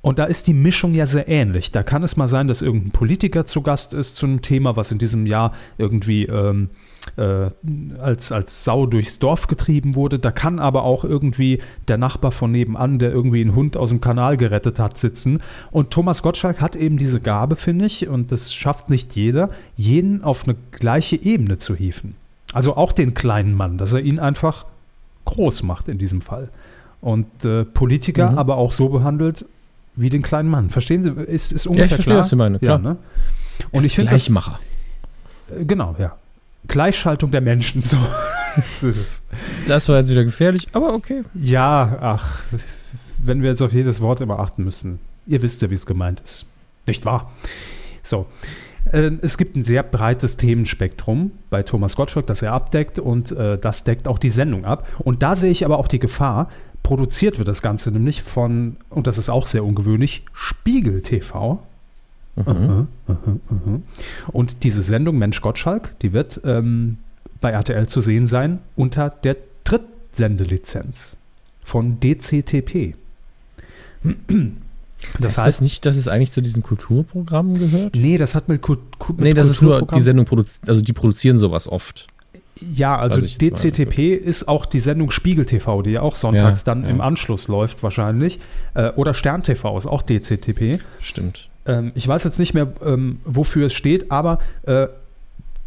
Und 0.03 0.19
da 0.19 0.25
ist 0.25 0.47
die 0.47 0.55
Mischung 0.55 0.95
ja 0.95 1.05
sehr 1.05 1.29
ähnlich. 1.29 1.73
Da 1.73 1.83
kann 1.83 2.03
es 2.03 2.17
mal 2.17 2.29
sein, 2.29 2.49
dass 2.49 2.63
irgendein 2.63 2.91
Politiker 2.91 3.45
zu 3.45 3.61
Gast 3.61 3.93
ist 3.93 4.17
zu 4.17 4.25
einem 4.25 4.41
Thema, 4.41 4.75
was 4.75 4.91
in 4.91 4.99
diesem 4.99 5.27
Jahr 5.27 5.53
irgendwie 5.77 6.25
ähm, 6.25 6.71
äh, 7.17 7.51
als, 7.99 8.33
als 8.33 8.65
Sau 8.65 8.87
durchs 8.87 9.19
Dorf 9.19 9.47
getrieben 9.47 9.95
wurde. 9.97 10.19
Da 10.19 10.31
kann 10.31 10.59
aber 10.59 10.85
auch 10.85 11.05
irgendwie 11.05 11.61
der 11.89 11.99
Nachbar 11.99 12.33
von 12.33 12.51
nebenan, 12.51 12.99
der 12.99 13.11
irgendwie 13.11 13.43
einen 13.43 13.55
Hund 13.55 13.77
aus 13.77 13.91
dem 13.91 14.01
Kanal 14.01 14.39
gerettet 14.39 14.79
hat, 14.79 14.97
sitzen. 14.97 15.43
Und 15.71 15.91
Thomas 15.91 16.23
Gottschalk 16.23 16.63
hat 16.63 16.77
eben 16.77 16.97
diese 16.97 17.21
Gabe, 17.21 17.55
finde 17.57 17.85
ich, 17.85 18.09
und 18.09 18.33
das 18.33 18.55
schafft 18.55 18.89
nicht 18.89 19.17
jeder, 19.17 19.51
jeden 19.77 20.25
auf 20.25 20.45
eine 20.45 20.57
gleiche 20.71 21.17
Ebene 21.17 21.59
zu 21.59 21.77
hieven. 21.77 22.17
Also 22.55 22.75
auch 22.75 22.93
den 22.93 23.13
kleinen 23.13 23.55
Mann, 23.55 23.77
dass 23.77 23.93
er 23.93 24.01
ihn 24.01 24.19
einfach 24.19 24.65
groß 25.27 25.63
macht 25.63 25.89
in 25.89 25.99
diesem 25.99 26.23
Fall. 26.23 26.49
Und 27.03 27.45
äh, 27.45 27.65
Politiker 27.65 28.33
mhm. 28.33 28.39
aber 28.39 28.57
auch 28.57 28.73
so 28.73 28.89
behandelt, 28.89 29.45
wie 29.97 30.11
den 30.11 30.23
kleinen 30.23 30.49
Mann. 30.49 30.71
Verstehen 30.71 31.03
Sie? 31.03 31.11
Ist, 31.11 31.53
ist 31.53 31.67
ungefähr 31.67 31.87
ja, 31.87 31.87
ich 31.87 31.95
verstehe, 31.95 32.13
klar? 32.13 32.21
was 32.21 32.29
Sie 32.29 32.37
meinen. 32.37 32.59
Klar. 32.59 32.79
Ja, 32.79 32.79
ne? 32.79 32.97
Und 33.71 33.85
ich 33.85 33.95
finde 33.95 34.11
Gleichmacher. 34.11 34.59
Das, 35.49 35.59
äh, 35.59 35.65
genau, 35.65 35.95
ja. 35.99 36.17
Gleichschaltung 36.67 37.31
der 37.31 37.41
Menschen. 37.41 37.83
So. 38.81 38.87
das, 38.87 39.23
das 39.69 39.89
war 39.89 39.99
jetzt 39.99 40.11
wieder 40.11 40.25
gefährlich, 40.25 40.67
aber 40.73 40.93
okay. 40.93 41.23
Ja, 41.35 41.99
ach, 42.01 42.41
wenn 43.19 43.43
wir 43.43 43.51
jetzt 43.51 43.63
auf 43.63 43.73
jedes 43.73 44.01
Wort 44.01 44.21
immer 44.21 44.41
achten 44.41 44.65
müssen. 44.65 44.99
Ihr 45.29 45.41
wisst 45.41 45.63
ja, 45.63 45.71
wie 45.71 45.75
es 45.75 45.87
gemeint 45.87 46.19
ist. 46.19 46.47
Nicht 46.89 47.05
wahr? 47.05 47.31
So. 48.03 48.27
Äh, 48.91 49.13
es 49.23 49.39
gibt 49.39 49.57
ein 49.57 49.63
sehr 49.63 49.85
breites 49.85 50.37
Themenspektrum 50.37 51.31
bei 51.51 51.63
Thomas 51.63 51.95
Gottschalk, 51.95 52.27
das 52.27 52.43
er 52.43 52.53
abdeckt 52.53 52.99
und 52.99 53.31
äh, 53.31 53.57
das 53.57 53.85
deckt 53.85 54.09
auch 54.09 54.19
die 54.19 54.31
Sendung 54.31 54.65
ab. 54.65 54.89
Und 54.99 55.23
da 55.23 55.37
sehe 55.37 55.51
ich 55.51 55.65
aber 55.65 55.79
auch 55.79 55.89
die 55.89 56.01
Gefahr, 56.01 56.49
Produziert 56.83 57.39
wird 57.39 57.49
das 57.49 57.63
Ganze 57.63 57.91
nämlich 57.91 58.23
von, 58.23 58.77
und 58.89 59.07
das 59.07 59.19
ist 59.19 59.29
auch 59.29 59.47
sehr 59.47 59.65
ungewöhnlich, 59.65 60.25
Spiegel 60.33 61.03
TV. 61.03 61.63
Mhm. 62.37 62.43
-huh, 62.43 62.87
uh 63.09 63.17
-huh, 63.49 63.81
Und 64.29 64.65
diese 64.65 64.83
Sendung 64.83 65.19
Mensch 65.19 65.41
Gottschalk, 65.41 65.99
die 66.01 66.13
wird 66.13 66.41
ähm, 66.45 66.99
bei 67.41 67.51
RTL 67.51 67.87
zu 67.87 68.01
sehen 68.01 68.27
sein 68.27 68.61
unter 68.77 69.11
der 69.11 69.37
Drittsendelizenz 69.65 71.17
von 71.63 72.01
DCTP. 72.01 72.95
Das 75.19 75.39
heißt 75.39 75.59
das 75.59 75.61
nicht, 75.61 75.87
dass 75.87 75.97
es 75.97 76.09
eigentlich 76.09 76.33
zu 76.33 76.41
diesen 76.41 76.63
Kulturprogrammen 76.63 77.59
gehört? 77.59 77.95
Nee, 77.97 78.19
das 78.19 78.35
hat 78.35 78.49
mit, 78.49 78.63
Kult, 78.63 78.81
mit 79.09 79.21
Nee, 79.21 79.33
das 79.33 79.49
ist 79.49 79.63
nur 79.63 79.87
die 79.87 80.01
Sendung, 80.01 80.27
also 80.67 80.81
die 80.81 80.93
produzieren 80.93 81.39
sowas 81.39 81.69
oft. 81.69 82.07
Ja, 82.61 82.99
also 82.99 83.21
DCTP 83.21 84.15
ist 84.15 84.49
auch 84.49 84.67
die 84.67 84.81
Sendung 84.81 85.11
Spiegel 85.11 85.47
TV, 85.47 85.83
die 85.83 85.91
ja 85.93 86.03
auch 86.03 86.15
sonntags 86.15 86.61
ja, 86.61 86.65
dann 86.67 86.85
ja. 86.85 86.91
im 86.91 87.01
Anschluss 87.01 87.49
läuft 87.49 87.83
wahrscheinlich. 87.83 88.39
Äh, 88.75 88.91
oder 88.91 89.15
Stern 89.15 89.43
TV 89.43 89.77
ist 89.79 89.87
auch 89.87 90.03
DCTP. 90.03 90.81
Stimmt. 90.99 91.49
Ähm, 91.67 91.93
ich 91.95 92.07
weiß 92.07 92.25
jetzt 92.25 92.39
nicht 92.39 92.55
mehr, 92.55 92.73
ähm, 92.85 93.21
wofür 93.25 93.67
es 93.67 93.75
steht, 93.75 94.11
aber 94.11 94.39
äh, 94.63 94.89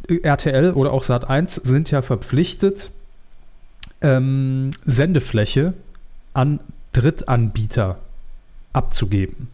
RTL 0.07 0.73
oder 0.73 0.91
auch 0.91 1.03
Sat1 1.03 1.65
sind 1.65 1.89
ja 1.91 2.01
verpflichtet, 2.01 2.91
ähm, 4.01 4.71
Sendefläche 4.85 5.73
an 6.33 6.59
Drittanbieter 6.91 7.97
abzugeben. 8.73 9.47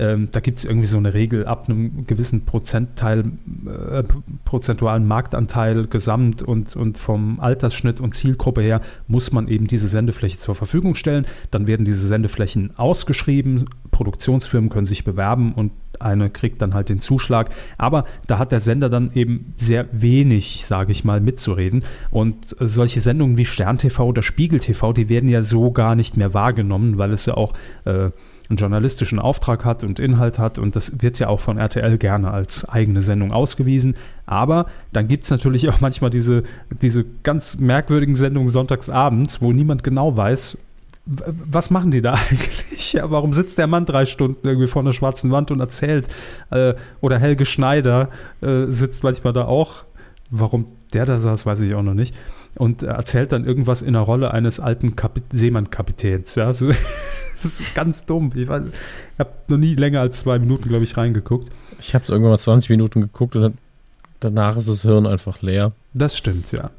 Ähm, 0.00 0.30
da 0.32 0.40
gibt 0.40 0.56
es 0.56 0.64
irgendwie 0.64 0.86
so 0.86 0.96
eine 0.96 1.12
Regel, 1.12 1.44
ab 1.44 1.68
einem 1.68 2.06
gewissen 2.06 2.46
Prozentteil, 2.46 3.32
äh, 3.66 4.02
prozentualen 4.46 5.06
Marktanteil 5.06 5.88
gesamt 5.88 6.42
und, 6.42 6.74
und 6.74 6.96
vom 6.96 7.38
Altersschnitt 7.38 8.00
und 8.00 8.14
Zielgruppe 8.14 8.62
her 8.62 8.80
muss 9.08 9.30
man 9.30 9.46
eben 9.46 9.66
diese 9.66 9.88
Sendefläche 9.88 10.38
zur 10.38 10.54
Verfügung 10.54 10.94
stellen. 10.94 11.26
Dann 11.50 11.66
werden 11.66 11.84
diese 11.84 12.06
Sendeflächen 12.06 12.78
ausgeschrieben, 12.78 13.66
Produktionsfirmen 13.90 14.70
können 14.70 14.86
sich 14.86 15.04
bewerben 15.04 15.52
und 15.52 15.72
eine 15.98 16.30
kriegt 16.30 16.62
dann 16.62 16.72
halt 16.72 16.88
den 16.88 16.98
Zuschlag. 16.98 17.50
Aber 17.76 18.06
da 18.26 18.38
hat 18.38 18.52
der 18.52 18.60
Sender 18.60 18.88
dann 18.88 19.10
eben 19.12 19.52
sehr 19.58 19.86
wenig, 19.92 20.64
sage 20.64 20.92
ich 20.92 21.04
mal, 21.04 21.20
mitzureden. 21.20 21.84
Und 22.10 22.56
solche 22.58 23.02
Sendungen 23.02 23.36
wie 23.36 23.44
Stern 23.44 23.76
TV 23.76 24.06
oder 24.06 24.22
Spiegel 24.22 24.60
TV, 24.60 24.94
die 24.94 25.10
werden 25.10 25.28
ja 25.28 25.42
so 25.42 25.72
gar 25.72 25.94
nicht 25.94 26.16
mehr 26.16 26.32
wahrgenommen, 26.32 26.96
weil 26.96 27.12
es 27.12 27.26
ja 27.26 27.34
auch 27.34 27.52
äh, 27.84 28.10
einen 28.50 28.56
journalistischen 28.56 29.18
Auftrag 29.18 29.64
hat 29.64 29.84
und 29.84 29.98
Inhalt 29.98 30.38
hat 30.38 30.58
und 30.58 30.76
das 30.76 31.00
wird 31.00 31.18
ja 31.18 31.28
auch 31.28 31.40
von 31.40 31.56
RTL 31.56 31.96
gerne 31.98 32.32
als 32.32 32.68
eigene 32.68 33.00
Sendung 33.00 33.32
ausgewiesen. 33.32 33.94
Aber 34.26 34.66
dann 34.92 35.08
gibt 35.08 35.24
es 35.24 35.30
natürlich 35.30 35.68
auch 35.68 35.80
manchmal 35.80 36.10
diese, 36.10 36.42
diese 36.82 37.04
ganz 37.22 37.58
merkwürdigen 37.58 38.16
Sendungen 38.16 38.48
sonntagsabends, 38.48 39.40
wo 39.40 39.52
niemand 39.52 39.84
genau 39.84 40.16
weiß, 40.16 40.58
was 41.06 41.70
machen 41.70 41.90
die 41.90 42.02
da 42.02 42.12
eigentlich? 42.30 42.92
Ja, 42.92 43.10
warum 43.10 43.32
sitzt 43.32 43.58
der 43.58 43.66
Mann 43.66 43.86
drei 43.86 44.04
Stunden 44.04 44.46
irgendwie 44.46 44.66
vor 44.66 44.82
einer 44.82 44.92
schwarzen 44.92 45.30
Wand 45.30 45.50
und 45.50 45.60
erzählt? 45.60 46.08
Äh, 46.50 46.74
oder 47.00 47.18
Helge 47.18 47.46
Schneider 47.46 48.10
äh, 48.42 48.66
sitzt 48.66 49.02
manchmal 49.02 49.32
da 49.32 49.44
auch. 49.44 49.84
Warum 50.30 50.66
der 50.92 51.06
da 51.06 51.18
saß, 51.18 51.46
weiß 51.46 51.60
ich 51.60 51.74
auch 51.74 51.82
noch 51.82 51.94
nicht. 51.94 52.14
Und 52.56 52.82
erzählt 52.82 53.32
dann 53.32 53.44
irgendwas 53.44 53.82
in 53.82 53.92
der 53.92 54.02
Rolle 54.02 54.32
eines 54.32 54.60
alten 54.60 54.96
Kapit 54.96 55.24
Seemann-Kapitäns. 55.30 56.34
Ja, 56.34 56.52
so, 56.52 56.70
das 57.42 57.60
ist 57.60 57.74
ganz 57.74 58.06
dumm. 58.06 58.30
Ich, 58.34 58.42
ich 58.42 58.48
habe 58.48 59.30
noch 59.48 59.58
nie 59.58 59.74
länger 59.74 60.00
als 60.00 60.18
zwei 60.18 60.38
Minuten, 60.38 60.68
glaube 60.68 60.84
ich, 60.84 60.96
reingeguckt. 60.96 61.50
Ich 61.78 61.94
habe 61.94 62.02
es 62.04 62.10
irgendwann 62.10 62.32
mal 62.32 62.38
20 62.38 62.70
Minuten 62.70 63.00
geguckt 63.00 63.36
und 63.36 63.56
danach 64.20 64.56
ist 64.56 64.68
das 64.68 64.82
Hirn 64.82 65.06
einfach 65.06 65.42
leer. 65.42 65.72
Das 65.94 66.16
stimmt, 66.16 66.52
ja. 66.52 66.70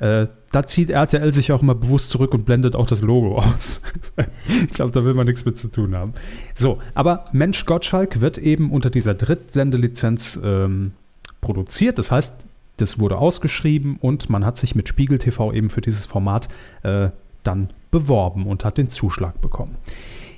Äh, 0.00 0.28
da 0.50 0.64
zieht 0.64 0.90
RTL 0.90 1.32
sich 1.32 1.52
auch 1.52 1.62
immer 1.62 1.74
bewusst 1.74 2.10
zurück 2.10 2.32
und 2.32 2.46
blendet 2.46 2.74
auch 2.74 2.86
das 2.86 3.02
Logo 3.02 3.38
aus. 3.38 3.82
ich 4.48 4.70
glaube, 4.70 4.92
da 4.92 5.04
will 5.04 5.14
man 5.14 5.26
nichts 5.26 5.44
mit 5.44 5.56
zu 5.58 5.68
tun 5.68 5.94
haben. 5.94 6.14
So, 6.54 6.78
aber 6.94 7.26
Mensch 7.32 7.64
Gottschalk 7.66 8.20
wird 8.20 8.38
eben 8.38 8.70
unter 8.70 8.90
dieser 8.90 9.14
Drittsendelizenz 9.14 10.40
ähm, 10.42 10.92
produziert. 11.40 11.98
Das 11.98 12.10
heißt, 12.10 12.36
das 12.78 12.98
wurde 12.98 13.18
ausgeschrieben 13.18 13.98
und 14.00 14.30
man 14.30 14.44
hat 14.44 14.56
sich 14.56 14.74
mit 14.74 14.88
Spiegel 14.88 15.18
TV 15.18 15.52
eben 15.52 15.68
für 15.68 15.80
dieses 15.80 16.06
Format 16.06 16.48
äh, 16.82 17.10
dann 17.44 17.70
beworben 17.90 18.46
und 18.46 18.64
hat 18.64 18.78
den 18.78 18.88
Zuschlag 18.88 19.40
bekommen. 19.40 19.76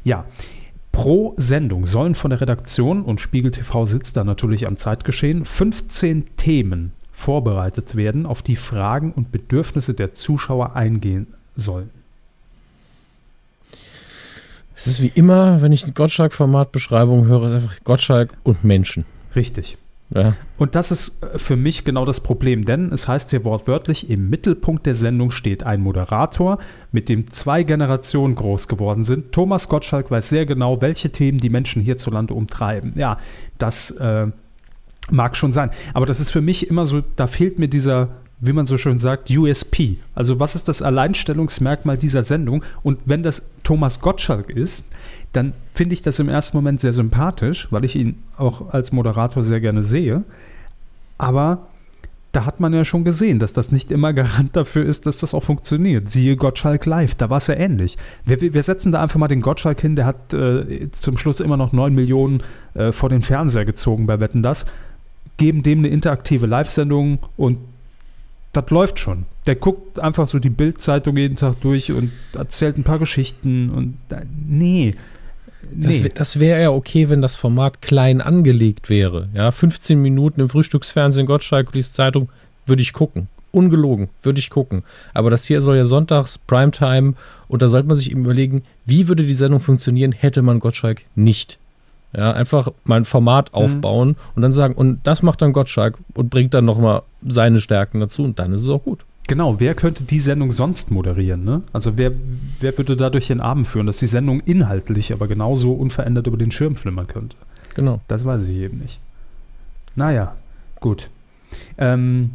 Ja, 0.04 0.24
pro 0.92 1.34
Sendung 1.36 1.86
sollen 1.86 2.14
von 2.14 2.30
der 2.30 2.40
Redaktion 2.40 3.02
und 3.02 3.20
Spiegel 3.20 3.50
TV 3.50 3.86
sitzt 3.86 4.16
da 4.16 4.24
natürlich 4.24 4.66
am 4.66 4.76
Zeitgeschehen 4.76 5.44
15 5.44 6.36
Themen 6.36 6.92
vorbereitet 7.12 7.96
werden, 7.96 8.26
auf 8.26 8.42
die 8.42 8.56
Fragen 8.56 9.12
und 9.12 9.30
Bedürfnisse 9.30 9.94
der 9.94 10.14
Zuschauer 10.14 10.74
eingehen 10.74 11.26
sollen. 11.54 11.90
Es 14.74 14.86
ist 14.86 15.02
wie 15.02 15.12
immer, 15.14 15.60
wenn 15.60 15.72
ich 15.72 15.86
ein 15.86 15.92
Gottschalk-Format-Beschreibung 15.92 17.26
höre, 17.26 17.48
ist 17.48 17.52
einfach 17.52 17.84
Gottschalk 17.84 18.32
und 18.44 18.64
Menschen. 18.64 19.04
Richtig. 19.36 19.76
Ja. 20.14 20.34
Und 20.56 20.74
das 20.74 20.90
ist 20.90 21.22
äh, 21.22 21.38
für 21.38 21.56
mich 21.56 21.84
genau 21.84 22.04
das 22.04 22.20
Problem, 22.20 22.64
denn 22.64 22.92
es 22.92 23.06
heißt 23.06 23.30
hier 23.30 23.44
wortwörtlich, 23.44 24.10
im 24.10 24.28
Mittelpunkt 24.28 24.86
der 24.86 24.94
Sendung 24.94 25.30
steht 25.30 25.66
ein 25.66 25.80
Moderator, 25.80 26.58
mit 26.90 27.08
dem 27.08 27.30
zwei 27.30 27.62
Generationen 27.62 28.34
groß 28.34 28.66
geworden 28.66 29.04
sind. 29.04 29.32
Thomas 29.32 29.68
Gottschalk 29.68 30.10
weiß 30.10 30.28
sehr 30.28 30.46
genau, 30.46 30.80
welche 30.80 31.10
Themen 31.10 31.38
die 31.38 31.50
Menschen 31.50 31.82
hierzulande 31.82 32.34
umtreiben. 32.34 32.92
Ja, 32.96 33.18
das 33.58 33.92
äh, 33.92 34.26
mag 35.10 35.36
schon 35.36 35.52
sein. 35.52 35.70
Aber 35.94 36.06
das 36.06 36.20
ist 36.20 36.30
für 36.30 36.40
mich 36.40 36.68
immer 36.68 36.86
so, 36.86 37.02
da 37.16 37.26
fehlt 37.26 37.58
mir 37.58 37.68
dieser 37.68 38.08
wie 38.40 38.52
man 38.52 38.66
so 38.66 38.78
schön 38.78 38.98
sagt, 38.98 39.30
USP. 39.30 39.96
Also 40.14 40.40
was 40.40 40.54
ist 40.54 40.68
das 40.68 40.82
Alleinstellungsmerkmal 40.82 41.98
dieser 41.98 42.22
Sendung? 42.22 42.64
Und 42.82 43.00
wenn 43.04 43.22
das 43.22 43.42
Thomas 43.62 44.00
Gottschalk 44.00 44.48
ist, 44.50 44.86
dann 45.32 45.52
finde 45.74 45.92
ich 45.92 46.02
das 46.02 46.18
im 46.18 46.28
ersten 46.28 46.56
Moment 46.56 46.80
sehr 46.80 46.92
sympathisch, 46.92 47.68
weil 47.70 47.84
ich 47.84 47.96
ihn 47.96 48.22
auch 48.36 48.72
als 48.72 48.92
Moderator 48.92 49.42
sehr 49.42 49.60
gerne 49.60 49.82
sehe. 49.82 50.24
Aber 51.18 51.66
da 52.32 52.44
hat 52.46 52.60
man 52.60 52.72
ja 52.72 52.84
schon 52.84 53.04
gesehen, 53.04 53.40
dass 53.40 53.52
das 53.52 53.72
nicht 53.72 53.90
immer 53.90 54.12
Garant 54.12 54.54
dafür 54.56 54.86
ist, 54.86 55.06
dass 55.06 55.18
das 55.18 55.34
auch 55.34 55.42
funktioniert. 55.42 56.08
Siehe 56.08 56.36
Gottschalk 56.36 56.86
live, 56.86 57.14
da 57.16 57.28
war 57.28 57.38
es 57.38 57.48
ja 57.48 57.54
ähnlich. 57.54 57.98
Wir, 58.24 58.40
wir, 58.40 58.62
setzen 58.62 58.92
da 58.92 59.02
einfach 59.02 59.18
mal 59.18 59.28
den 59.28 59.40
Gottschalk 59.42 59.80
hin, 59.80 59.96
der 59.96 60.06
hat 60.06 60.32
äh, 60.32 60.90
zum 60.92 61.16
Schluss 61.16 61.40
immer 61.40 61.56
noch 61.56 61.72
9 61.72 61.94
Millionen 61.94 62.42
äh, 62.74 62.92
vor 62.92 63.08
den 63.08 63.22
Fernseher 63.22 63.64
gezogen 63.64 64.06
bei 64.06 64.20
Wetten 64.20 64.42
Das, 64.42 64.64
geben 65.36 65.62
dem 65.62 65.80
eine 65.80 65.88
interaktive 65.88 66.46
Live-Sendung 66.46 67.18
und 67.36 67.58
das 68.52 68.70
läuft 68.70 68.98
schon. 68.98 69.26
Der 69.46 69.54
guckt 69.54 70.00
einfach 70.00 70.26
so 70.26 70.38
die 70.38 70.50
Bildzeitung 70.50 71.16
jeden 71.16 71.36
Tag 71.36 71.60
durch 71.60 71.92
und 71.92 72.10
erzählt 72.34 72.76
ein 72.76 72.84
paar 72.84 72.98
Geschichten 72.98 73.70
und 73.70 73.98
nee. 74.48 74.94
Nee. 75.72 76.02
Das, 76.02 76.14
das 76.14 76.40
wäre 76.40 76.60
ja 76.60 76.70
okay, 76.70 77.08
wenn 77.10 77.22
das 77.22 77.36
Format 77.36 77.80
klein 77.80 78.20
angelegt 78.20 78.90
wäre. 78.90 79.28
Ja, 79.34 79.52
15 79.52 80.00
Minuten 80.00 80.40
im 80.40 80.48
Frühstücksfernsehen, 80.48 81.26
Gottschalk 81.26 81.72
liest 81.74 81.94
Zeitung, 81.94 82.28
würde 82.66 82.82
ich 82.82 82.92
gucken. 82.92 83.28
Ungelogen, 83.52 84.08
würde 84.22 84.38
ich 84.38 84.50
gucken. 84.50 84.84
Aber 85.12 85.30
das 85.30 85.44
hier 85.44 85.60
soll 85.60 85.76
ja 85.76 85.84
sonntags, 85.84 86.38
Primetime, 86.38 87.14
und 87.48 87.62
da 87.62 87.68
sollte 87.68 87.88
man 87.88 87.96
sich 87.96 88.10
eben 88.10 88.24
überlegen, 88.24 88.62
wie 88.86 89.06
würde 89.08 89.24
die 89.24 89.34
Sendung 89.34 89.60
funktionieren, 89.60 90.12
hätte 90.12 90.42
man 90.42 90.60
Gottschalk 90.60 91.02
nicht. 91.14 91.58
Ja, 92.12 92.32
einfach 92.32 92.72
mal 92.84 92.96
ein 92.96 93.04
Format 93.04 93.52
mhm. 93.52 93.58
aufbauen 93.58 94.08
mhm. 94.08 94.16
und 94.34 94.42
dann 94.42 94.52
sagen, 94.52 94.74
und 94.74 95.00
das 95.04 95.22
macht 95.22 95.42
dann 95.42 95.52
Gottschalk 95.52 95.98
und 96.14 96.28
bringt 96.30 96.54
dann 96.54 96.64
nochmal 96.64 97.02
seine 97.26 97.60
Stärken 97.60 98.00
dazu 98.00 98.24
und 98.24 98.38
dann 98.38 98.52
ist 98.52 98.62
es 98.62 98.68
auch 98.68 98.82
gut. 98.82 99.04
Genau, 99.28 99.60
wer 99.60 99.76
könnte 99.76 100.02
die 100.02 100.18
Sendung 100.18 100.50
sonst 100.50 100.90
moderieren? 100.90 101.44
Ne? 101.44 101.62
Also 101.72 101.96
wer, 101.96 102.10
wer 102.58 102.76
würde 102.76 102.96
dadurch 102.96 103.28
den 103.28 103.40
Abend 103.40 103.68
führen, 103.68 103.86
dass 103.86 103.98
die 103.98 104.08
Sendung 104.08 104.40
inhaltlich 104.40 105.12
aber 105.12 105.28
genauso 105.28 105.72
unverändert 105.72 106.26
über 106.26 106.36
den 106.36 106.50
Schirm 106.50 106.74
flimmern 106.74 107.06
könnte? 107.06 107.36
Genau. 107.74 108.00
Das 108.08 108.24
weiß 108.24 108.42
ich 108.42 108.56
eben 108.56 108.78
nicht. 108.78 108.98
Naja, 109.94 110.34
gut. 110.80 111.10
Ähm, 111.78 112.30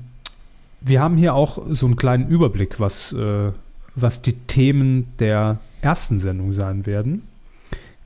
wir 0.80 1.02
haben 1.02 1.18
hier 1.18 1.34
auch 1.34 1.62
so 1.70 1.86
einen 1.86 1.98
kleinen 1.98 2.30
Überblick, 2.30 2.80
was, 2.80 3.12
äh, 3.12 3.52
was 3.96 4.22
die 4.22 4.34
Themen 4.34 5.08
der 5.20 5.58
ersten 5.82 6.22
Sendung 6.22 6.54
sein 6.54 6.86
werden 6.86 7.24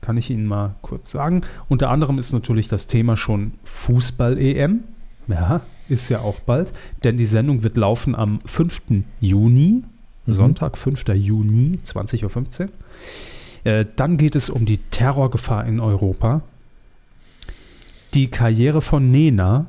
kann 0.00 0.16
ich 0.16 0.30
Ihnen 0.30 0.46
mal 0.46 0.74
kurz 0.82 1.10
sagen. 1.10 1.42
Unter 1.68 1.90
anderem 1.90 2.18
ist 2.18 2.32
natürlich 2.32 2.68
das 2.68 2.86
Thema 2.86 3.16
schon 3.16 3.52
Fußball-EM. 3.64 4.80
Ja, 5.28 5.60
ist 5.88 6.08
ja 6.08 6.20
auch 6.20 6.40
bald, 6.40 6.72
denn 7.04 7.16
die 7.16 7.26
Sendung 7.26 7.62
wird 7.62 7.76
laufen 7.76 8.14
am 8.14 8.40
5. 8.44 8.82
Juni, 9.20 9.82
mhm. 10.26 10.32
Sonntag, 10.32 10.78
5. 10.78 11.04
Juni, 11.14 11.78
20.15 11.84 12.62
Uhr. 12.62 12.68
Äh, 13.64 13.86
dann 13.96 14.16
geht 14.16 14.34
es 14.34 14.50
um 14.50 14.64
die 14.64 14.78
Terrorgefahr 14.78 15.66
in 15.66 15.80
Europa, 15.80 16.42
die 18.14 18.28
Karriere 18.28 18.80
von 18.80 19.10
Nena 19.10 19.66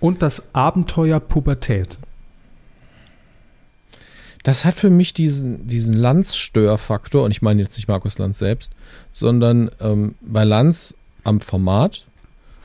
und 0.00 0.22
das 0.22 0.54
Abenteuer 0.54 1.20
Pubertät 1.20 1.98
das 4.42 4.64
hat 4.64 4.74
für 4.74 4.90
mich 4.90 5.14
diesen, 5.14 5.66
diesen 5.66 5.94
Lanz-Störfaktor, 5.94 7.24
und 7.24 7.30
ich 7.30 7.42
meine 7.42 7.62
jetzt 7.62 7.76
nicht 7.76 7.88
Markus 7.88 8.18
Lanz 8.18 8.38
selbst, 8.38 8.72
sondern 9.12 9.70
ähm, 9.80 10.14
bei 10.20 10.44
Lanz 10.44 10.96
am 11.24 11.40
Format 11.40 12.04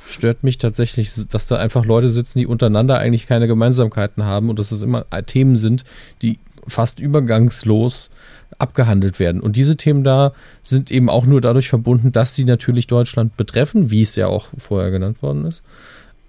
stört 0.10 0.44
mich 0.44 0.58
tatsächlich, 0.58 1.12
dass 1.30 1.48
da 1.48 1.58
einfach 1.58 1.86
Leute 1.86 2.10
sitzen, 2.10 2.40
die 2.40 2.48
untereinander 2.48 2.98
eigentlich 2.98 3.28
keine 3.28 3.48
Gemeinsamkeiten 3.48 4.24
haben 4.24 4.50
und 4.50 4.58
dass 4.58 4.72
es 4.72 4.82
immer 4.82 5.06
Themen 5.26 5.58
sind, 5.58 5.84
die 6.22 6.40
fast 6.68 7.00
übergangslos 7.00 8.10
abgehandelt 8.58 9.20
werden. 9.20 9.42
Und 9.42 9.56
diese 9.56 9.78
Themen 9.78 10.04
da 10.04 10.34
sind 10.64 10.90
eben 10.90 11.10
auch 11.10 11.26
nur 11.26 11.42
dadurch 11.42 11.70
verbunden, 11.70 12.12
dass 12.12 12.36
sie 12.36 12.46
natürlich 12.46 12.88
Deutschland 12.88 13.38
betreffen, 13.38 13.92
wie 13.92 14.02
es 14.02 14.16
ja 14.16 14.28
auch 14.28 14.48
vorher 14.58 14.92
genannt 14.92 15.22
worden 15.22 15.46
ist. 15.46 15.62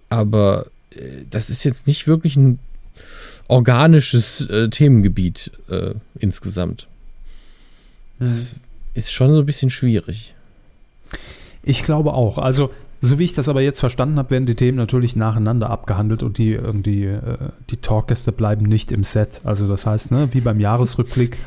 Aber 0.09 0.67
äh, 0.91 1.25
das 1.31 1.51
ist 1.51 1.65
jetzt 1.65 1.87
nicht 1.87 2.07
wirklich 2.07 2.37
ein 2.37 2.59
organisches 3.49 4.47
äh, 4.49 4.69
Themengebiet 4.69 5.51
äh, 5.69 5.95
insgesamt. 6.19 6.87
Mhm. 8.19 8.31
Das 8.31 8.55
ist 8.95 9.13
schon 9.13 9.33
so 9.33 9.41
ein 9.41 9.47
bisschen 9.47 9.71
schwierig. 9.71 10.35
Ich 11.63 11.83
glaube 11.83 12.13
auch. 12.13 12.39
Also, 12.39 12.71
so 13.01 13.19
wie 13.19 13.25
ich 13.25 13.33
das 13.33 13.49
aber 13.49 13.61
jetzt 13.61 13.81
verstanden 13.81 14.19
habe, 14.19 14.31
werden 14.31 14.47
die 14.47 14.55
Themen 14.55 14.77
natürlich 14.77 15.17
nacheinander 15.17 15.71
abgehandelt 15.71 16.23
und 16.23 16.39
die, 16.39 16.59
die, 16.85 17.05
äh, 17.05 17.39
die 17.71 17.77
Talkgäste 17.79 18.33
bleiben 18.33 18.67
nicht 18.67 18.93
im 18.93 19.05
Set. 19.05 19.41
Also, 19.45 19.69
das 19.69 19.87
heißt, 19.87 20.11
ne, 20.11 20.29
wie 20.33 20.41
beim 20.41 20.61
Jahresrückblick 20.61 21.39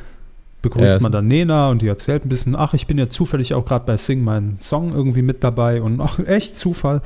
begrüßt 0.62 0.96
ja, 0.96 1.00
man 1.00 1.12
dann 1.12 1.28
Nena 1.28 1.70
und 1.70 1.82
die 1.82 1.88
erzählt 1.88 2.26
ein 2.26 2.30
bisschen, 2.30 2.56
ach, 2.56 2.74
ich 2.74 2.88
bin 2.88 2.98
ja 2.98 3.10
zufällig 3.10 3.54
auch 3.54 3.66
gerade 3.66 3.86
bei 3.86 3.98
Sing 3.98 4.24
meinen 4.24 4.58
Song 4.60 4.94
irgendwie 4.94 5.22
mit 5.22 5.44
dabei 5.44 5.82
und 5.82 6.00
ach, 6.02 6.20
echt 6.20 6.56
Zufall. 6.56 7.02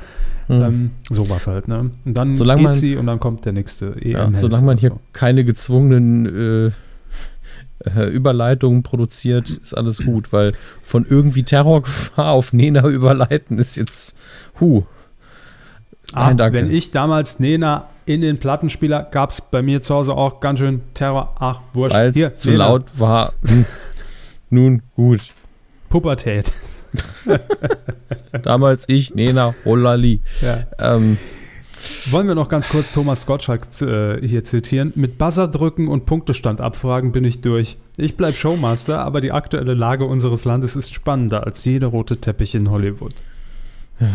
Mhm. 0.48 0.62
Ähm, 0.62 0.90
sowas 1.10 1.46
halt, 1.46 1.66
ne? 1.66 1.90
Und 2.04 2.14
dann 2.14 2.34
solange 2.34 2.60
geht 2.60 2.68
man, 2.68 2.74
sie 2.74 2.96
und 2.96 3.06
dann 3.06 3.18
kommt 3.18 3.44
der 3.44 3.52
nächste 3.52 3.96
EM. 4.00 4.12
Ja, 4.12 4.32
solange 4.32 4.66
man 4.66 4.78
hier 4.78 4.90
so. 4.90 5.00
keine 5.12 5.44
gezwungenen 5.44 6.70
äh, 7.84 7.90
äh, 8.00 8.08
Überleitungen 8.08 8.82
produziert, 8.82 9.48
ist 9.48 9.76
alles 9.76 10.04
gut, 10.04 10.32
weil 10.32 10.52
von 10.82 11.04
irgendwie 11.08 11.42
Terrorgefahr 11.42 12.30
auf 12.30 12.52
Nena 12.52 12.86
überleiten 12.86 13.58
ist 13.58 13.76
jetzt, 13.76 14.16
hu. 14.60 14.84
Ah, 16.12 16.32
wenn 16.52 16.70
ich 16.70 16.92
damals 16.92 17.40
Nena 17.40 17.88
in 18.06 18.20
den 18.20 18.38
Plattenspieler 18.38 19.02
gab 19.02 19.30
es 19.32 19.40
bei 19.40 19.62
mir 19.62 19.82
zu 19.82 19.94
Hause 19.94 20.14
auch 20.14 20.40
ganz 20.40 20.60
schön 20.60 20.80
Terror. 20.94 21.34
Ach, 21.38 21.60
wurscht. 21.72 21.94
Weil 21.94 22.16
es 22.16 22.36
zu 22.36 22.52
laut 22.52 22.84
war. 22.98 23.32
Nun 24.50 24.82
gut. 24.94 25.20
Pubertät. 25.88 26.52
Damals 28.42 28.84
ich, 28.88 29.14
Nena, 29.14 29.54
Holali. 29.64 30.20
Ja. 30.40 30.66
Ähm, 30.78 31.18
Wollen 32.10 32.28
wir 32.28 32.34
noch 32.34 32.48
ganz 32.48 32.68
kurz 32.68 32.92
Thomas 32.92 33.26
Gottschalk 33.26 33.66
äh, 33.80 34.26
hier 34.26 34.44
zitieren? 34.44 34.92
Mit 34.94 35.18
Buzzer 35.18 35.48
drücken 35.48 35.88
und 35.88 36.06
Punktestand 36.06 36.60
abfragen 36.60 37.12
bin 37.12 37.24
ich 37.24 37.40
durch. 37.40 37.76
Ich 37.96 38.16
bleib 38.16 38.34
Showmaster, 38.34 39.00
aber 39.00 39.20
die 39.20 39.32
aktuelle 39.32 39.74
Lage 39.74 40.04
unseres 40.04 40.44
Landes 40.44 40.76
ist 40.76 40.94
spannender 40.94 41.44
als 41.44 41.64
jeder 41.64 41.88
rote 41.88 42.16
Teppich 42.16 42.54
in 42.54 42.70
Hollywood. 42.70 43.14
Ja. 44.00 44.08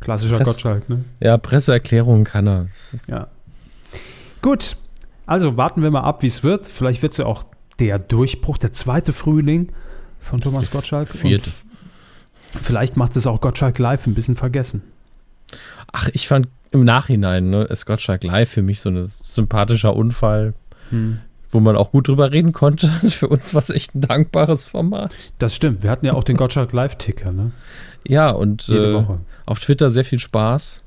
Klassischer 0.00 0.38
Press- 0.38 0.48
Gottschalk, 0.48 0.88
ne? 0.88 1.04
Ja, 1.20 1.36
Presseerklärung 1.38 2.24
kann 2.24 2.46
er. 2.48 2.66
Ja. 3.06 3.28
Gut, 4.42 4.76
also 5.26 5.56
warten 5.56 5.82
wir 5.82 5.90
mal 5.90 6.00
ab, 6.02 6.22
wie 6.22 6.26
es 6.28 6.42
wird. 6.42 6.66
Vielleicht 6.66 7.02
wird 7.02 7.12
es 7.12 7.18
ja 7.18 7.26
auch 7.26 7.44
der 7.78 7.98
Durchbruch, 7.98 8.58
der 8.58 8.72
zweite 8.72 9.12
Frühling 9.12 9.70
von 10.18 10.40
Thomas 10.40 10.70
Gottschalk. 10.70 11.08
vierte. 11.10 11.50
Vielleicht 12.62 12.96
macht 12.96 13.14
es 13.16 13.26
auch 13.26 13.40
Gottschalk 13.40 13.78
live 13.78 14.06
ein 14.06 14.14
bisschen 14.14 14.36
vergessen. 14.36 14.82
Ach, 15.92 16.08
ich 16.12 16.26
fand 16.28 16.48
im 16.72 16.84
Nachhinein, 16.84 17.50
ne, 17.50 17.62
ist 17.64 17.86
Gottschalk 17.86 18.24
live 18.24 18.50
für 18.50 18.62
mich 18.62 18.80
so 18.80 18.90
ein 18.90 19.12
sympathischer 19.22 19.94
Unfall, 19.94 20.54
wo 21.52 21.60
man 21.60 21.76
auch 21.76 21.92
gut 21.92 22.08
drüber 22.08 22.32
reden 22.32 22.52
konnte. 22.52 22.88
Das 22.94 23.04
ist 23.04 23.14
für 23.14 23.28
uns 23.28 23.54
was 23.54 23.70
echt 23.70 23.94
ein 23.94 24.00
dankbares 24.00 24.66
Format. 24.66 25.12
Das 25.38 25.54
stimmt. 25.54 25.82
Wir 25.82 25.90
hatten 25.90 26.06
ja 26.06 26.14
auch 26.14 26.24
den 26.24 26.36
Gottschalk 26.36 26.72
Live-Ticker, 26.72 27.32
ne? 27.32 27.52
Ja, 28.06 28.30
und 28.30 28.68
äh, 28.68 29.02
auf 29.46 29.60
Twitter 29.60 29.90
sehr 29.90 30.04
viel 30.04 30.18
Spaß 30.18 30.82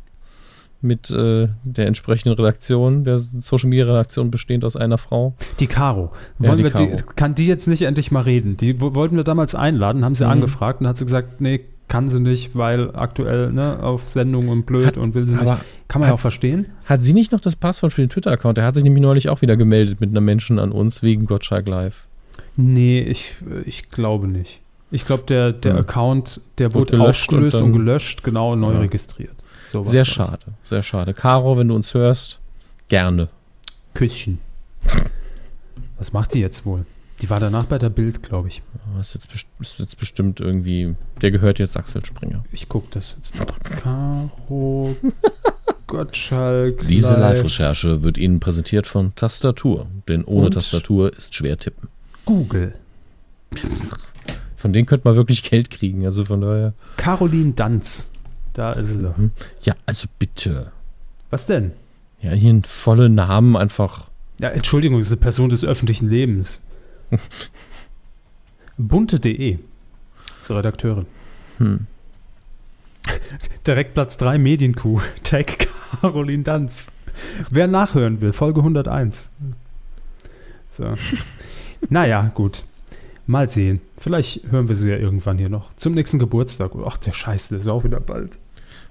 mit 0.81 1.09
äh, 1.11 1.47
der 1.63 1.87
entsprechenden 1.87 2.35
Redaktion, 2.37 3.05
der 3.05 3.17
Social 3.19 3.69
Media 3.69 3.85
Redaktion 3.85 4.31
bestehend 4.31 4.65
aus 4.65 4.75
einer 4.75 4.97
Frau. 4.97 5.33
Die 5.59 5.67
Caro. 5.67 6.11
Ja, 6.39 6.55
die 6.55 6.63
wir 6.63 6.71
die, 6.71 6.87
Caro. 6.87 6.97
kann 7.15 7.35
die 7.35 7.47
jetzt 7.47 7.67
nicht 7.67 7.83
endlich 7.83 8.11
mal 8.11 8.21
reden? 8.21 8.57
Die 8.57 8.81
wo- 8.81 8.93
wollten 8.93 9.15
wir 9.15 9.23
damals 9.23 9.55
einladen, 9.55 10.03
haben 10.03 10.15
sie 10.15 10.25
Mhm. 10.25 10.31
angefragt 10.31 10.81
und 10.81 10.87
hat 10.87 10.97
sie 10.97 11.05
gesagt, 11.05 11.39
nee, 11.39 11.61
kann 11.87 12.09
sie 12.09 12.19
nicht, 12.19 12.57
weil 12.57 12.91
aktuell 12.95 13.53
ne, 13.53 13.81
auf 13.81 14.03
Sendung 14.05 14.49
und 14.49 14.65
blöd 14.65 14.85
Hat- 14.87 14.97
und 14.97 15.13
will 15.15 15.25
sie 15.25 15.35
nicht. 15.35 15.53
Kann 15.87 16.01
man 16.01 16.09
ja 16.09 16.15
auch 16.15 16.19
verstehen. 16.19 16.65
hat 16.85 17.01
sie 17.03 17.13
nicht 17.13 17.31
noch 17.31 17.39
das 17.39 17.55
Passwort 17.55 17.93
für 17.93 18.01
den 18.01 18.09
Twitter-Account? 18.09 18.57
Der 18.57 18.65
hat 18.65 18.75
sich 18.75 18.83
nämlich 18.83 19.01
neulich 19.03 19.29
auch 19.29 19.41
wieder 19.41 19.55
gemeldet 19.55 20.01
mit 20.01 20.09
einer 20.09 20.21
Menschen 20.21 20.59
an 20.59 20.71
uns 20.73 21.01
wegen 21.03 21.27
Gottschalk 21.27 21.67
Live. 21.67 22.07
Nee, 22.57 22.99
ich, 23.01 23.35
ich 23.65 23.89
glaube 23.89 24.27
nicht. 24.27 24.59
Ich 24.93 25.05
glaube, 25.05 25.23
der, 25.27 25.51
der 25.53 25.73
Hm. 25.73 25.79
Account, 25.79 26.39
der 26.59 26.73
Wurde 26.73 27.01
aufgelöst 27.01 27.55
und 27.57 27.63
und, 27.63 27.73
gelöscht, 27.73 28.23
genau, 28.23 28.55
neu 28.55 28.73
Ja. 28.73 28.79
registriert. 28.79 29.33
So 29.69 29.83
Sehr 29.83 30.05
schade, 30.05 30.45
sehr 30.61 30.83
schade. 30.83 31.13
Caro, 31.15 31.57
wenn 31.57 31.67
du 31.67 31.75
uns 31.75 31.93
hörst, 31.95 32.39
gerne. 32.89 33.27
Küsschen. 33.95 34.37
Was 35.97 36.13
macht 36.13 36.33
die 36.35 36.39
jetzt 36.41 36.65
wohl? 36.65 36.85
Die 37.21 37.29
war 37.29 37.39
danach 37.39 37.65
bei 37.65 37.79
der 37.79 37.89
Bild, 37.89 38.21
glaube 38.21 38.49
ich. 38.49 38.61
Ist 38.99 39.15
jetzt, 39.15 39.27
ist 39.59 39.79
jetzt 39.79 39.97
bestimmt 39.97 40.39
irgendwie, 40.39 40.93
der 41.21 41.31
gehört 41.31 41.57
jetzt 41.57 41.75
Axel 41.77 42.05
Springer. 42.05 42.43
Ich 42.51 42.69
gucke 42.69 42.87
das 42.91 43.15
jetzt 43.15 43.35
noch. 43.37 43.45
Caro 43.81 44.95
Gottschalk. 45.87 46.87
Diese 46.87 47.13
live. 47.13 47.37
Live-Recherche 47.37 48.03
wird 48.03 48.17
Ihnen 48.17 48.39
präsentiert 48.39 48.85
von 48.87 49.15
Tastatur, 49.15 49.87
denn 50.07 50.23
ohne 50.25 50.47
Und? 50.47 50.53
Tastatur 50.53 51.15
ist 51.15 51.33
schwer 51.33 51.57
tippen. 51.57 51.87
Google. 52.25 52.73
Von 54.63 54.71
denen 54.71 54.85
könnte 54.85 55.05
man 55.05 55.17
wirklich 55.17 55.43
Geld 55.49 55.69
kriegen, 55.69 56.05
also 56.05 56.23
von 56.23 56.39
daher. 56.39 56.71
Caroline 56.95 57.51
Danz. 57.51 58.07
Da 58.53 58.71
ist 58.71 58.91
sie. 58.91 58.99
Mhm. 58.99 59.31
Ja, 59.61 59.75
also 59.85 60.07
bitte. 60.17 60.71
Was 61.29 61.45
denn? 61.45 61.73
Ja, 62.21 62.31
hier 62.31 62.51
einen 62.51 62.63
vollen 62.63 63.13
Namen 63.15 63.57
einfach. 63.57 64.07
Ja, 64.39 64.51
Entschuldigung, 64.51 65.01
ist 65.01 65.09
eine 65.09 65.17
Person 65.17 65.49
des 65.49 65.65
öffentlichen 65.65 66.09
Lebens. 66.09 66.61
Bunte.de. 68.77 69.59
Zur 70.43 70.57
Redakteurin. 70.57 71.07
Hm. 71.57 71.87
Direkt 73.67 73.95
Platz 73.95 74.15
3 74.15 74.37
Medienkuh. 74.37 75.01
Tag 75.23 75.67
Caroline 75.99 76.43
Danz. 76.43 76.89
Wer 77.49 77.67
nachhören 77.67 78.21
will, 78.21 78.31
Folge 78.31 78.61
101. 78.61 79.27
So. 80.69 80.93
naja, 81.89 82.31
gut. 82.33 82.63
Mal 83.25 83.49
sehen. 83.49 83.81
Vielleicht 83.97 84.51
hören 84.51 84.67
wir 84.67 84.75
sie 84.75 84.89
ja 84.89 84.97
irgendwann 84.97 85.37
hier 85.37 85.49
noch. 85.49 85.73
Zum 85.77 85.93
nächsten 85.93 86.19
Geburtstag. 86.19 86.71
Ach, 86.85 86.97
der 86.97 87.13
Scheiß, 87.13 87.49
der 87.49 87.59
ist 87.59 87.67
auch 87.67 87.83
wieder 87.83 87.99
bald. 87.99 88.37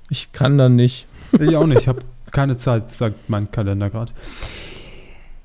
Ich 0.08 0.32
kann 0.32 0.58
da 0.58 0.68
nicht. 0.68 1.06
Ich 1.38 1.56
auch 1.56 1.66
nicht. 1.66 1.82
Ich 1.82 1.88
habe 1.88 2.00
keine 2.30 2.56
Zeit, 2.56 2.90
sagt 2.90 3.28
mein 3.28 3.50
Kalender 3.50 3.90
gerade. 3.90 4.12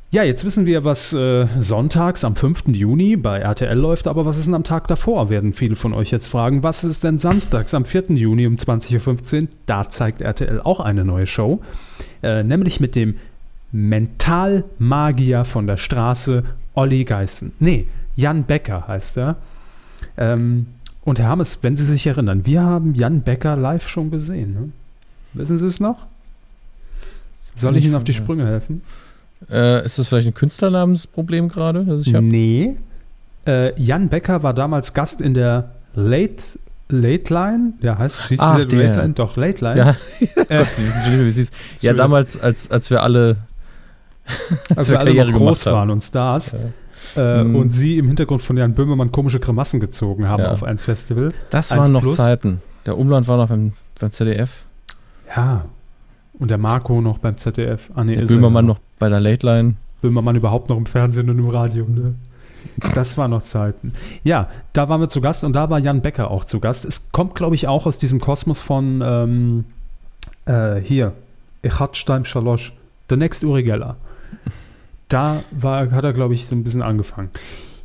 Ja, 0.09 0.23
jetzt 0.23 0.45
wissen 0.45 0.65
wir, 0.65 0.85
was 0.85 1.11
äh, 1.11 1.47
sonntags 1.59 2.23
am 2.23 2.37
5. 2.37 2.69
Juni 2.69 3.17
bei 3.17 3.39
RTL 3.39 3.77
läuft, 3.77 4.07
aber 4.07 4.25
was 4.25 4.37
ist 4.37 4.45
denn 4.45 4.53
am 4.53 4.63
Tag 4.63 4.87
davor, 4.87 5.29
werden 5.29 5.51
viele 5.51 5.75
von 5.75 5.93
euch 5.93 6.11
jetzt 6.11 6.27
fragen. 6.27 6.63
Was 6.63 6.85
ist 6.85 7.03
denn 7.03 7.19
samstags 7.19 7.73
am 7.73 7.83
4. 7.83 8.05
Juni 8.11 8.47
um 8.47 8.55
20.15 8.55 9.41
Uhr? 9.41 9.47
Da 9.65 9.89
zeigt 9.89 10.21
RTL 10.21 10.61
auch 10.61 10.79
eine 10.79 11.03
neue 11.03 11.27
Show, 11.27 11.61
äh, 12.23 12.41
nämlich 12.41 12.79
mit 12.79 12.95
dem 12.95 13.17
Mentalmagier 13.73 15.43
von 15.43 15.67
der 15.67 15.75
Straße, 15.75 16.45
Olli 16.73 17.03
Geißen. 17.03 17.51
Nee, 17.59 17.87
Jan 18.17 18.43
Becker 18.43 18.85
heißt 18.87 19.17
er. 19.17 19.37
Ähm, 20.17 20.67
und 21.05 21.19
Herr 21.19 21.29
Hammes, 21.29 21.59
wenn 21.61 21.77
Sie 21.77 21.85
sich 21.85 22.05
erinnern, 22.05 22.45
wir 22.45 22.61
haben 22.63 22.93
Jan 22.95 23.21
Becker 23.21 23.55
live 23.55 23.87
schon 23.87 24.11
gesehen. 24.11 24.53
Ne? 24.53 24.69
Wissen 25.33 25.57
Sie 25.57 25.65
es 25.67 25.79
noch? 25.79 26.05
Soll 27.55 27.77
ich 27.77 27.85
Ihnen 27.85 27.95
auf 27.95 28.03
die 28.03 28.13
Sprünge 28.13 28.45
helfen? 28.45 28.81
Äh, 29.49 29.85
ist 29.85 29.99
das 29.99 30.07
vielleicht 30.07 30.27
ein 30.27 30.33
Künstlernamensproblem 30.33 31.47
gerade? 31.47 31.83
Nee. 32.21 32.75
Äh, 33.45 33.79
Jan 33.81 34.09
Becker 34.09 34.43
war 34.43 34.53
damals 34.53 34.93
Gast 34.93 35.21
in 35.21 35.33
der 35.33 35.71
Late, 35.95 36.59
Late 36.89 37.33
Line. 37.33 37.73
Ja, 37.81 37.97
heißt 37.97 38.27
hieß 38.29 38.39
Ach, 38.41 38.55
diese 38.57 38.67
der. 38.67 38.87
Late 38.87 39.01
Line? 39.01 39.13
Doch, 39.13 39.37
Late 39.37 39.63
Line. 39.63 39.77
Ja, 39.77 39.89
Äh, 40.49 40.57
Gott, 40.57 40.73
Sie 40.73 40.85
wissen 40.85 41.01
schon 41.01 41.11
nicht 41.11 41.17
mehr, 41.17 41.25
wie 41.25 41.29
es 41.29 41.35
hieß. 41.37 41.51
Ja, 41.81 41.93
damals, 41.93 42.39
als, 42.39 42.69
als 42.71 42.89
wir 42.89 43.03
alle, 43.03 43.37
als 44.75 44.89
wir 44.89 44.99
alle 44.99 45.13
noch 45.13 45.37
groß 45.37 45.67
waren 45.67 45.91
und 45.91 46.01
Stars. 46.01 46.51
Ja. 46.53 46.59
Äh, 47.17 47.43
Mhm. 47.43 47.55
Und 47.55 47.69
sie 47.69 47.97
im 47.97 48.07
Hintergrund 48.07 48.41
von 48.41 48.57
Jan 48.57 48.73
Böhmermann 48.73 49.11
komische 49.11 49.39
Grimassen 49.39 49.79
gezogen 49.79 50.27
haben 50.27 50.41
Ja. 50.43 50.51
auf 50.51 50.63
eins 50.63 50.85
Festival. 50.85 51.33
Das 51.49 51.71
1 51.71 51.81
waren 51.81 51.91
noch 51.91 52.01
plus. 52.01 52.15
Zeiten. 52.15 52.61
Der 52.85 52.97
Umland 52.97 53.27
war 53.27 53.37
noch 53.37 53.47
beim, 53.49 53.73
beim 53.99 54.11
ZDF. 54.11 54.65
Ja. 55.35 55.61
Und 56.39 56.51
der 56.51 56.57
Marco 56.57 57.01
noch 57.01 57.17
beim 57.17 57.37
ZDF. 57.37 57.89
Ah, 57.95 58.03
nee, 58.03 58.13
Der 58.13 58.23
ist 58.23 58.29
er 58.29 58.35
Böhmermann 58.35 58.65
noch 58.65 58.79
bei 58.99 59.09
der 59.09 59.19
Late 59.19 59.45
Line. 59.45 59.73
Böhmermann 60.01 60.35
überhaupt 60.35 60.69
noch 60.69 60.77
im 60.77 60.85
Fernsehen 60.85 61.29
und 61.29 61.39
im 61.39 61.49
Radio. 61.49 61.85
Ne? 61.85 62.13
Das 62.93 63.17
war 63.17 63.27
noch 63.27 63.41
Zeiten. 63.43 63.93
Ja, 64.23 64.49
da 64.73 64.87
waren 64.89 65.01
wir 65.01 65.09
zu 65.09 65.19
Gast 65.21 65.43
und 65.43 65.53
da 65.53 65.69
war 65.69 65.79
Jan 65.79 66.01
Becker 66.01 66.29
auch 66.29 66.43
zu 66.45 66.59
Gast. 66.59 66.85
Es 66.85 67.11
kommt, 67.11 67.33
glaube 67.35 67.55
ich, 67.55 67.67
auch 67.67 67.85
aus 67.87 67.97
diesem 67.97 68.19
Kosmos 68.19 68.61
von 68.61 69.01
ähm, 69.03 69.63
äh, 70.45 70.75
hier, 70.79 71.13
Ich 71.63 71.79
hat 71.79 71.97
Stein 71.97 72.23
Schalosch, 72.25 72.73
The 73.09 73.15
Next 73.17 73.43
Uri 73.43 73.63
Geller. 73.63 73.95
Da 75.07 75.43
war, 75.51 75.91
hat 75.91 76.03
er, 76.03 76.13
glaube 76.13 76.33
ich, 76.33 76.45
so 76.45 76.55
ein 76.55 76.63
bisschen 76.63 76.81
angefangen. 76.81 77.29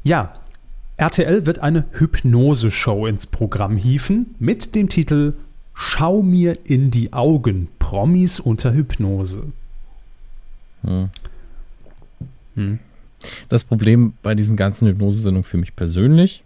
Ja, 0.02 0.34
RTL 0.96 1.46
wird 1.46 1.60
eine 1.60 1.84
Hypnose-Show 1.92 3.06
ins 3.06 3.26
Programm 3.26 3.76
hieven 3.76 4.34
mit 4.38 4.74
dem 4.74 4.88
Titel 4.88 5.34
Schau 5.74 6.22
mir 6.22 6.58
in 6.64 6.90
die 6.90 7.12
Augen, 7.12 7.68
Promis 7.78 8.40
unter 8.40 8.74
Hypnose. 8.74 9.44
Hm. 10.82 11.08
Hm. 12.54 12.78
Das 13.48 13.64
Problem 13.64 14.12
bei 14.22 14.34
diesen 14.34 14.56
ganzen 14.56 14.88
Hypnosesendungen 14.88 15.44
für 15.44 15.56
mich 15.56 15.74
persönlich 15.74 16.42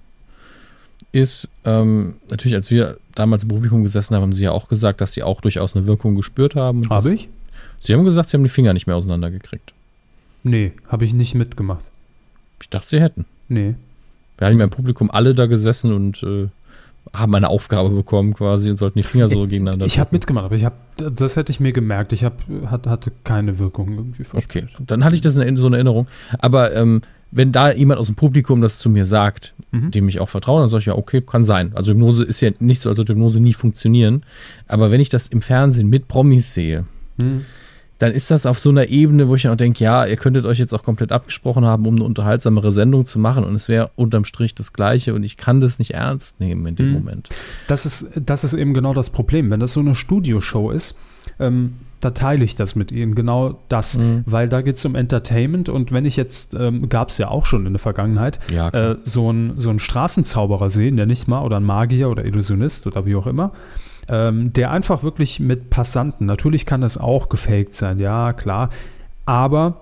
ist, 1.13 1.51
ähm, 1.65 2.17
natürlich, 2.31 2.55
als 2.55 2.71
wir 2.71 2.99
damals 3.15 3.45
im 3.45 3.49
Publikum 3.49 3.83
gesessen 3.83 4.15
haben, 4.15 4.23
haben 4.23 4.33
sie 4.33 4.45
ja 4.45 4.53
auch 4.53 4.69
gesagt, 4.69 5.01
dass 5.01 5.13
sie 5.13 5.23
auch 5.23 5.41
durchaus 5.41 5.75
eine 5.75 5.87
Wirkung 5.87 6.15
gespürt 6.15 6.55
haben. 6.55 6.89
Habe 6.91 7.15
ich? 7.15 7.29
Sie 7.81 7.95
haben 7.95 8.05
gesagt, 8.05 8.29
sie 8.29 8.37
haben 8.37 8.45
die 8.45 8.51
Finger 8.51 8.73
nicht 8.73 8.87
mehr 8.87 8.97
auseinandergekriegt. 8.97 9.73
Nee, 10.49 10.73
habe 10.89 11.05
ich 11.05 11.13
nicht 11.13 11.35
mitgemacht. 11.35 11.85
Ich 12.63 12.69
dachte, 12.71 12.89
sie 12.89 13.01
hätten. 13.01 13.25
Nee. 13.49 13.75
Wir 14.39 14.47
haben 14.47 14.59
ja 14.59 14.65
im 14.65 14.71
Publikum 14.71 15.11
alle 15.11 15.35
da 15.35 15.47
gesessen 15.47 15.93
und 15.93 16.23
äh, 16.23 16.49
haben 17.13 17.35
eine 17.35 17.49
Aufgabe 17.49 17.91
bekommen 17.91 18.35
quasi 18.35 18.71
und 18.71 18.77
sollten 18.77 18.99
die 19.01 19.07
Finger 19.07 19.29
so 19.29 19.47
gegeneinander 19.47 19.87
Ich 19.87 19.99
habe 19.99 20.11
mitgemacht, 20.13 20.45
aber 20.47 20.57
ich 20.57 20.65
habe, 20.65 20.77
das 20.97 21.37
hätte 21.37 21.51
ich 21.53 21.61
mir 21.61 21.73
gemerkt. 21.73 22.13
Ich 22.13 22.23
hab, 22.25 22.43
hat, 22.67 22.87
hatte 22.87 23.13
keine 23.25 23.59
Wirkung 23.59 23.93
irgendwie 23.95 24.23
Okay, 24.33 24.63
verspürt. 24.63 24.91
dann 24.91 25.05
hatte 25.05 25.15
ich 25.15 25.21
das 25.21 25.37
in 25.37 25.57
so 25.57 25.67
eine 25.67 25.77
Erinnerung. 25.77 26.07
Aber 26.39 26.75
ähm, 26.75 27.03
wenn 27.31 27.51
da 27.53 27.73
jemand 27.73 27.99
aus 28.01 28.07
dem 28.07 28.17
Publikum 28.17 28.61
das 28.61 28.79
zu 28.79 28.89
mir 28.91 29.07
sagt, 29.07 29.53
Mhm. 29.73 29.91
dem 29.91 30.09
ich 30.09 30.21
auch 30.21 30.29
vertraue, 30.29 30.61
dann 30.61 30.69
sage 30.69 30.81
ich 30.83 30.87
ja, 30.87 30.95
okay, 30.95 31.21
kann 31.23 31.45
sein. 31.45 31.73
Also 31.75 31.91
Hypnose 31.91 32.23
ist 32.25 32.41
ja 32.41 32.51
nicht 32.61 32.81
so, 32.81 32.89
als 32.89 32.99
würde 32.99 33.15
Hypnose 33.15 33.43
nie 33.43 33.53
funktionieren. 33.53 34.23
Aber 34.69 34.93
wenn 34.93 35.01
ich 35.01 35.09
das 35.09 35.27
im 35.27 35.43
Fernsehen 35.43 35.89
mit 35.89 36.07
Promis 36.09 36.55
sehe, 36.55 36.85
Hm. 37.19 37.45
Dann 37.99 38.13
ist 38.13 38.31
das 38.31 38.45
auf 38.47 38.59
so 38.59 38.71
einer 38.71 38.89
Ebene, 38.89 39.29
wo 39.29 39.35
ich 39.35 39.43
dann 39.43 39.53
auch 39.53 39.57
denke, 39.57 39.83
ja, 39.83 40.05
ihr 40.05 40.17
könntet 40.17 40.45
euch 40.45 40.59
jetzt 40.59 40.75
auch 40.75 40.83
komplett 40.83 41.13
abgesprochen 41.13 41.65
haben, 41.65 41.87
um 41.87 41.95
eine 41.97 42.05
unterhaltsamere 42.05 42.71
Sendung 42.71 43.07
zu 43.07 43.19
machen 43.19 43.45
und 43.45 43.55
es 43.55 43.69
wäre 43.69 43.91
unterm 43.97 44.25
Strich 44.25 44.55
das 44.55 44.73
Gleiche 44.73 45.15
und 45.15 45.23
ich 45.23 45.37
kann 45.37 45.61
das 45.61 45.79
nicht 45.79 45.95
ernst 45.95 46.39
nehmen 46.41 46.67
in 46.67 46.77
dem 46.77 46.89
Mhm. 46.89 46.93
Moment. 46.95 47.29
Das 47.69 47.87
ist, 47.87 48.07
das 48.17 48.45
ist 48.45 48.53
eben 48.55 48.75
genau 48.75 48.93
das 48.95 49.11
Problem. 49.11 49.51
Wenn 49.51 49.61
das 49.61 49.73
so 49.73 49.81
eine 49.81 49.95
Studioshow 49.95 50.71
ist, 50.71 50.97
ähm, 51.41 51.75
da 52.01 52.11
teile 52.11 52.45
ich 52.45 52.55
das 52.57 52.77
mit 52.77 52.93
Ihnen, 52.93 53.15
genau 53.15 53.59
das. 53.71 53.97
Mhm. 53.97 54.23
Weil 54.27 54.49
da 54.51 54.61
geht 54.61 54.77
es 54.77 54.85
um 54.85 54.95
Entertainment 54.95 55.69
und 55.71 55.91
wenn 55.93 56.05
ich 56.05 56.17
jetzt, 56.17 56.55
ähm, 56.55 56.89
gab 56.91 57.09
es 57.09 57.19
ja 57.19 57.29
auch 57.29 57.47
schon 57.47 57.65
in 57.67 57.73
der 57.73 57.81
Vergangenheit, 57.81 58.39
Ja, 58.53 58.69
äh, 58.69 58.97
so 59.05 59.31
einen 59.31 59.59
so 59.59 59.71
einen 59.71 59.79
Straßenzauberer 59.79 60.69
sehen, 60.71 60.97
der 60.97 61.07
nicht 61.07 61.27
mal, 61.29 61.43
oder 61.43 61.57
ein 61.57 61.65
Magier 61.65 62.11
oder 62.11 62.25
Illusionist 62.27 62.87
oder 62.87 63.07
wie 63.07 63.17
auch 63.17 63.27
immer, 63.27 63.53
ähm, 64.09 64.53
der 64.53 64.71
einfach 64.71 65.03
wirklich 65.03 65.41
mit 65.41 65.71
Passanten, 65.71 66.27
natürlich 66.27 66.67
kann 66.67 66.81
das 66.81 66.99
auch 66.99 67.29
gefaked 67.29 67.75
sein, 67.75 67.99
ja, 67.99 68.33
klar, 68.33 68.71
aber 69.25 69.81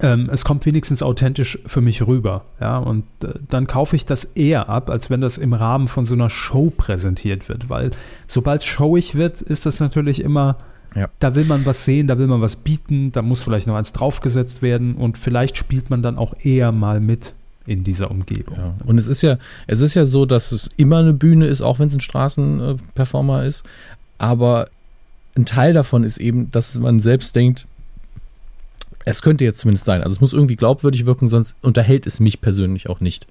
ähm, 0.00 0.28
es 0.30 0.44
kommt 0.44 0.66
wenigstens 0.66 1.02
authentisch 1.02 1.58
für 1.66 1.80
mich 1.80 2.06
rüber. 2.06 2.44
Ja, 2.60 2.76
und 2.76 3.04
äh, 3.24 3.32
dann 3.48 3.66
kaufe 3.66 3.96
ich 3.96 4.04
das 4.04 4.24
eher 4.24 4.68
ab, 4.68 4.90
als 4.90 5.08
wenn 5.08 5.20
das 5.22 5.38
im 5.38 5.54
Rahmen 5.54 5.88
von 5.88 6.04
so 6.04 6.14
einer 6.14 6.28
Show 6.30 6.70
präsentiert 6.76 7.48
wird. 7.48 7.70
Weil 7.70 7.92
sobald 8.26 8.60
es 8.60 8.66
showig 8.66 9.14
wird, 9.14 9.40
ist 9.40 9.64
das 9.64 9.80
natürlich 9.80 10.22
immer, 10.22 10.58
Ja. 10.94 11.08
da 11.20 11.34
will 11.34 11.46
man 11.46 11.64
was 11.64 11.86
sehen, 11.86 12.06
da 12.06 12.18
will 12.18 12.26
man 12.26 12.42
was 12.42 12.56
bieten, 12.56 13.12
da 13.12 13.22
muss 13.22 13.42
vielleicht 13.42 13.66
noch 13.66 13.76
eins 13.76 13.94
draufgesetzt 13.94 14.60
werden 14.62 14.94
und 14.94 15.16
vielleicht 15.16 15.56
spielt 15.56 15.88
man 15.88 16.02
dann 16.02 16.18
auch 16.18 16.34
eher 16.42 16.70
mal 16.70 17.00
mit 17.00 17.34
in 17.68 17.84
dieser 17.84 18.10
Umgebung. 18.10 18.56
Ja. 18.56 18.74
Und 18.84 18.98
es 18.98 19.06
ist 19.06 19.22
ja, 19.22 19.38
es 19.66 19.80
ist 19.80 19.94
ja 19.94 20.04
so, 20.04 20.26
dass 20.26 20.52
es 20.52 20.70
immer 20.76 20.98
eine 20.98 21.12
Bühne 21.12 21.46
ist, 21.46 21.60
auch 21.60 21.78
wenn 21.78 21.88
es 21.88 21.94
ein 21.94 22.00
Straßenperformer 22.00 23.44
ist. 23.44 23.64
Aber 24.18 24.68
ein 25.36 25.46
Teil 25.46 25.72
davon 25.72 26.02
ist 26.02 26.18
eben, 26.18 26.50
dass 26.50 26.78
man 26.78 27.00
selbst 27.00 27.36
denkt, 27.36 27.66
es 29.04 29.22
könnte 29.22 29.44
jetzt 29.44 29.60
zumindest 29.60 29.86
sein. 29.86 30.02
Also 30.02 30.14
es 30.14 30.20
muss 30.20 30.32
irgendwie 30.32 30.56
glaubwürdig 30.56 31.06
wirken, 31.06 31.28
sonst 31.28 31.56
unterhält 31.62 32.06
es 32.06 32.20
mich 32.20 32.40
persönlich 32.40 32.88
auch 32.88 33.00
nicht. 33.00 33.26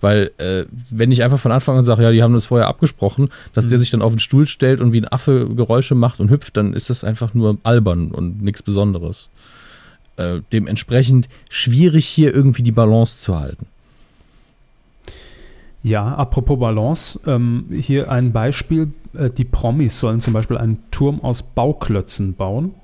Weil, 0.00 0.32
äh, 0.38 0.64
wenn 0.90 1.12
ich 1.12 1.22
einfach 1.22 1.38
von 1.38 1.52
Anfang 1.52 1.78
an 1.78 1.84
sage, 1.84 2.02
ja, 2.02 2.10
die 2.10 2.24
haben 2.24 2.34
das 2.34 2.46
vorher 2.46 2.66
abgesprochen, 2.66 3.28
dass 3.54 3.68
der 3.68 3.78
sich 3.78 3.90
dann 3.90 4.02
auf 4.02 4.12
den 4.12 4.18
Stuhl 4.18 4.46
stellt 4.46 4.80
und 4.80 4.92
wie 4.92 5.00
ein 5.00 5.12
Affe 5.12 5.48
Geräusche 5.54 5.94
macht 5.94 6.18
und 6.18 6.30
hüpft, 6.30 6.56
dann 6.56 6.72
ist 6.72 6.90
das 6.90 7.04
einfach 7.04 7.34
nur 7.34 7.58
albern 7.62 8.10
und 8.10 8.42
nichts 8.42 8.62
Besonderes. 8.62 9.30
Äh, 10.16 10.40
dementsprechend 10.52 11.28
schwierig 11.48 12.06
hier 12.06 12.34
irgendwie 12.34 12.62
die 12.62 12.72
Balance 12.72 13.20
zu 13.20 13.38
halten. 13.38 13.66
Ja, 15.82 16.14
apropos 16.14 16.58
Balance, 16.58 17.18
ähm, 17.26 17.66
hier 17.70 18.10
ein 18.10 18.32
Beispiel. 18.32 18.92
Äh, 19.14 19.30
die 19.30 19.44
Promis 19.44 19.98
sollen 19.98 20.20
zum 20.20 20.32
Beispiel 20.32 20.56
einen 20.56 20.78
Turm 20.90 21.20
aus 21.22 21.42
Bauklötzen 21.42 22.34
bauen. 22.34 22.74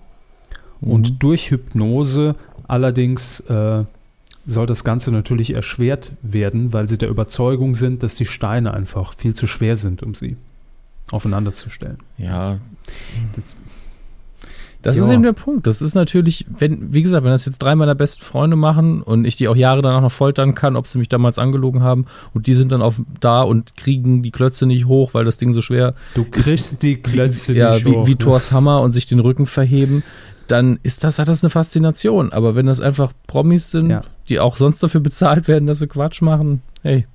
Und 0.80 1.22
durch 1.22 1.50
Hypnose 1.50 2.37
allerdings 2.68 3.40
äh, 3.40 3.84
soll 4.46 4.66
das 4.66 4.84
Ganze 4.84 5.11
natürlich 5.11 5.52
erschwert 5.54 6.12
werden, 6.22 6.72
weil 6.72 6.88
sie 6.88 6.98
der 6.98 7.08
Überzeugung 7.08 7.74
sind, 7.74 8.02
dass 8.02 8.14
die 8.14 8.26
Steine 8.26 8.74
einfach 8.74 9.14
viel 9.16 9.34
zu 9.34 9.46
schwer 9.46 9.76
sind, 9.76 10.02
um 10.02 10.14
sie 10.14 10.37
aufeinander 11.11 11.52
zu 11.52 11.68
stellen. 11.70 11.98
Ja. 12.16 12.58
Das- 13.34 13.56
Das 14.82 14.96
Ja. 14.96 15.02
ist 15.02 15.10
eben 15.10 15.24
der 15.24 15.32
Punkt. 15.32 15.66
Das 15.66 15.82
ist 15.82 15.94
natürlich, 15.94 16.46
wenn, 16.56 16.94
wie 16.94 17.02
gesagt, 17.02 17.24
wenn 17.24 17.32
das 17.32 17.44
jetzt 17.46 17.58
drei 17.58 17.74
meiner 17.74 17.96
besten 17.96 18.22
Freunde 18.22 18.54
machen 18.54 19.02
und 19.02 19.24
ich 19.24 19.34
die 19.34 19.48
auch 19.48 19.56
Jahre 19.56 19.82
danach 19.82 20.02
noch 20.02 20.12
foltern 20.12 20.54
kann, 20.54 20.76
ob 20.76 20.86
sie 20.86 20.98
mich 20.98 21.08
damals 21.08 21.38
angelogen 21.38 21.82
haben 21.82 22.06
und 22.32 22.46
die 22.46 22.54
sind 22.54 22.70
dann 22.70 22.80
auf 22.80 23.02
da 23.20 23.42
und 23.42 23.76
kriegen 23.76 24.22
die 24.22 24.30
Klötze 24.30 24.66
nicht 24.66 24.86
hoch, 24.86 25.14
weil 25.14 25.24
das 25.24 25.36
Ding 25.36 25.52
so 25.52 25.62
schwer 25.62 25.94
Du 26.14 26.24
kriegst 26.24 26.80
die 26.82 26.96
Klötze 26.96 27.54
wie, 27.54 27.58
ja, 27.58 27.74
nicht 27.74 27.86
wie, 27.86 27.90
hoch, 27.96 28.06
wie 28.06 28.12
ne? 28.12 28.18
Thors 28.18 28.52
Hammer 28.52 28.80
und 28.82 28.92
sich 28.92 29.06
den 29.06 29.18
Rücken 29.18 29.46
verheben, 29.46 30.04
dann 30.46 30.78
ist 30.84 31.02
das, 31.02 31.18
hat 31.18 31.28
das 31.28 31.42
eine 31.42 31.50
Faszination. 31.50 32.32
Aber 32.32 32.54
wenn 32.54 32.66
das 32.66 32.80
einfach 32.80 33.12
Promis 33.26 33.72
sind, 33.72 33.90
Ja. 33.90 34.02
die 34.28 34.38
auch 34.38 34.56
sonst 34.56 34.80
dafür 34.82 35.00
bezahlt 35.00 35.48
werden, 35.48 35.66
dass 35.66 35.80
sie 35.80 35.88
Quatsch 35.88 36.22
machen, 36.22 36.62
hey. 36.82 37.06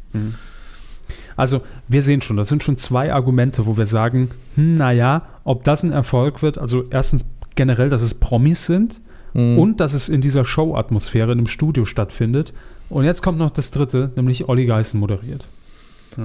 Also 1.35 1.61
wir 1.87 2.03
sehen 2.03 2.21
schon, 2.21 2.37
das 2.37 2.49
sind 2.49 2.61
schon 2.61 2.77
zwei 2.77 3.11
Argumente, 3.11 3.65
wo 3.65 3.75
wir 3.75 3.87
sagen, 3.87 4.29
hm, 4.55 4.75
naja, 4.75 5.23
ob 5.43 5.63
das 5.63 5.81
ein 5.83 5.91
Erfolg 5.91 6.41
wird, 6.43 6.59
also 6.59 6.83
erstens 6.91 7.25
generell, 7.55 7.89
dass 7.89 8.01
es 8.01 8.13
Promis 8.13 8.65
sind 8.65 9.01
Mhm. 9.33 9.57
und 9.57 9.79
dass 9.79 9.93
es 9.93 10.09
in 10.09 10.21
dieser 10.21 10.45
Show-Atmosphäre 10.45 11.31
in 11.31 11.39
einem 11.39 11.47
Studio 11.47 11.85
stattfindet. 11.85 12.53
Und 12.89 13.05
jetzt 13.05 13.21
kommt 13.23 13.39
noch 13.39 13.49
das 13.49 13.71
dritte, 13.71 14.11
nämlich 14.15 14.47
Olli 14.47 14.65
Geißen 14.67 14.99
moderiert. 14.99 15.47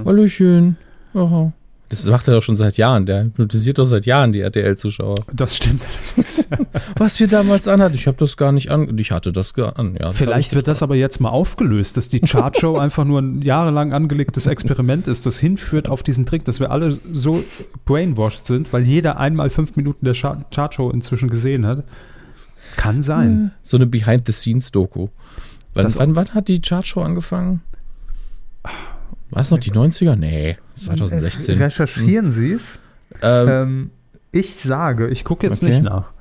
Hallöchen. 0.05 0.77
Aha. 1.15 1.51
Das 1.89 2.05
macht 2.05 2.27
er 2.27 2.35
doch 2.35 2.43
schon 2.43 2.55
seit 2.55 2.77
Jahren. 2.77 3.07
Der 3.07 3.23
hypnotisiert 3.23 3.79
doch 3.79 3.83
seit 3.83 4.05
Jahren 4.05 4.31
die 4.31 4.41
RTL-Zuschauer. 4.41 5.25
Das 5.33 5.57
stimmt 5.57 5.81
allerdings. 5.85 6.47
Was 6.97 7.19
wir 7.19 7.27
damals 7.27 7.67
anhatten, 7.67 7.95
ich 7.95 8.05
habe 8.05 8.15
das 8.17 8.37
gar 8.37 8.51
nicht 8.51 8.69
an. 8.69 8.95
Ich 8.99 9.11
hatte 9.11 9.31
das 9.31 9.55
gar 9.55 9.79
an. 9.79 9.95
Ja, 9.95 10.07
das 10.09 10.17
Vielleicht 10.17 10.53
wird 10.53 10.67
das 10.67 10.83
aber 10.83 10.95
jetzt 10.95 11.19
mal 11.19 11.29
aufgelöst, 11.29 11.97
dass 11.97 12.07
die 12.07 12.19
Chartshow 12.19 12.77
einfach 12.79 13.05
nur 13.05 13.21
ein 13.21 13.41
jahrelang 13.41 13.91
angelegtes 13.91 14.45
Experiment 14.45 15.07
ist, 15.07 15.25
das 15.25 15.39
hinführt 15.39 15.89
auf 15.89 16.03
diesen 16.03 16.27
Trick, 16.27 16.45
dass 16.45 16.59
wir 16.59 16.69
alle 16.69 16.91
so 17.11 17.43
brainwashed 17.85 18.45
sind, 18.45 18.71
weil 18.71 18.83
jeder 18.83 19.19
einmal 19.19 19.49
fünf 19.49 19.75
Minuten 19.75 20.05
der 20.05 20.13
Char- 20.13 20.45
Chartshow 20.53 20.91
inzwischen 20.91 21.29
gesehen 21.29 21.65
hat. 21.65 21.83
Kann 22.75 23.01
sein. 23.01 23.51
ich. 23.63 23.69
so 23.69 23.77
eine 23.77 23.87
Behind-the-Scenes-Doku. 23.87 25.07
Wann, 25.73 25.95
wann, 25.95 26.15
wann 26.15 26.29
hat 26.35 26.47
die 26.49 26.61
Chartshow 26.61 27.01
angefangen? 27.01 27.61
War 29.31 29.41
es 29.41 29.51
noch 29.51 29.57
die 29.59 29.71
90er? 29.71 30.15
Nee, 30.15 30.57
2016. 30.75 31.57
Recherchieren 31.57 32.31
Sie 32.31 32.53
es. 32.53 32.79
Ähm, 33.21 33.47
Ähm, 33.49 33.89
ich 34.31 34.55
sage, 34.55 35.07
ich 35.09 35.23
gucke 35.23 35.47
jetzt 35.47 35.61
Okay. 35.63 35.71
nicht 35.71 35.83
nach. 35.83 36.11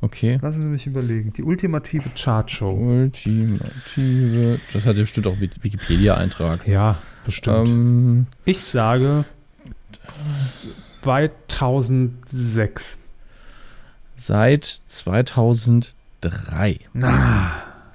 okay. 0.00 0.38
Lassen 0.42 0.62
Sie 0.62 0.68
mich 0.68 0.86
überlegen. 0.86 1.32
Die 1.32 1.42
ultimative 1.42 2.08
Chartshow. 2.16 2.70
Ultimative. 2.70 4.58
Das 4.72 4.86
hat 4.86 4.96
ja 4.96 5.02
bestimmt 5.02 5.26
auch 5.26 5.38
Wikipedia-Eintrag. 5.40 6.66
Ja, 6.66 6.96
bestimmt. 7.24 7.68
Ähm, 7.68 8.26
ich 8.44 8.60
sage 8.60 9.24
2006. 11.02 12.98
seit 14.16 14.64
2003. 14.64 16.80
Ah, 17.02 17.50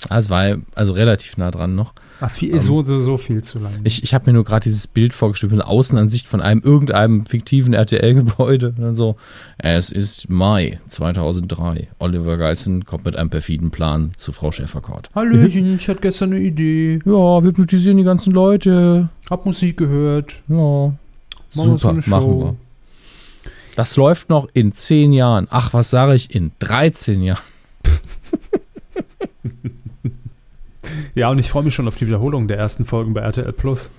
es 0.09 0.29
war 0.29 0.57
also 0.75 0.93
relativ 0.93 1.37
nah 1.37 1.51
dran 1.51 1.75
noch. 1.75 1.93
Ah, 2.19 2.29
viel, 2.29 2.59
so, 2.61 2.83
so, 2.83 2.99
so 2.99 3.17
viel 3.17 3.43
zu 3.43 3.59
lang. 3.59 3.71
Ich, 3.83 4.03
ich 4.03 4.13
habe 4.13 4.29
mir 4.29 4.33
nur 4.33 4.43
gerade 4.43 4.63
dieses 4.63 4.87
Bild 4.87 5.13
vorgestellt, 5.13 5.53
eine 5.53 5.67
Außenansicht 5.67 6.27
von 6.27 6.41
einem 6.41 6.61
irgendeinem 6.61 7.25
fiktiven 7.25 7.73
RTL-Gebäude. 7.73 8.69
Und 8.69 8.79
dann 8.79 8.95
so, 8.95 9.15
es 9.57 9.91
ist 9.91 10.29
Mai 10.29 10.79
2003. 10.87 11.87
Oliver 11.99 12.37
Geissen 12.37 12.85
kommt 12.85 13.05
mit 13.05 13.15
einem 13.15 13.29
perfiden 13.29 13.71
Plan 13.71 14.11
zu 14.17 14.31
Frau 14.31 14.51
Schäferkort. 14.51 15.09
Hallöchen, 15.15 15.75
ich 15.75 15.87
hatte 15.87 16.01
gestern 16.01 16.33
eine 16.33 16.41
Idee. 16.41 16.99
Ja, 17.05 17.11
wir 17.41 17.43
hypnotisieren 17.43 17.97
die 17.97 18.03
ganzen 18.03 18.33
Leute. 18.33 19.09
Hab 19.29 19.45
Musik 19.45 19.77
gehört. 19.77 20.43
Ja, 20.47 20.93
Machen 21.55 21.73
wir 21.73 21.77
super, 21.77 22.01
Show. 22.01 22.09
machen 22.09 22.39
wir. 22.39 22.55
Das 23.75 23.97
läuft 23.97 24.29
noch 24.29 24.47
in 24.53 24.73
zehn 24.73 25.13
Jahren. 25.13 25.47
Ach, 25.49 25.73
was 25.73 25.89
sage 25.89 26.13
ich? 26.15 26.33
In 26.33 26.51
13 26.59 27.23
Jahren. 27.23 27.41
Ja, 31.15 31.29
und 31.29 31.39
ich 31.39 31.49
freue 31.49 31.63
mich 31.63 31.75
schon 31.75 31.87
auf 31.87 31.95
die 31.95 32.07
Wiederholung 32.07 32.47
der 32.47 32.57
ersten 32.57 32.85
Folgen 32.85 33.13
bei 33.13 33.21
RTL 33.21 33.51
Plus. 33.53 33.89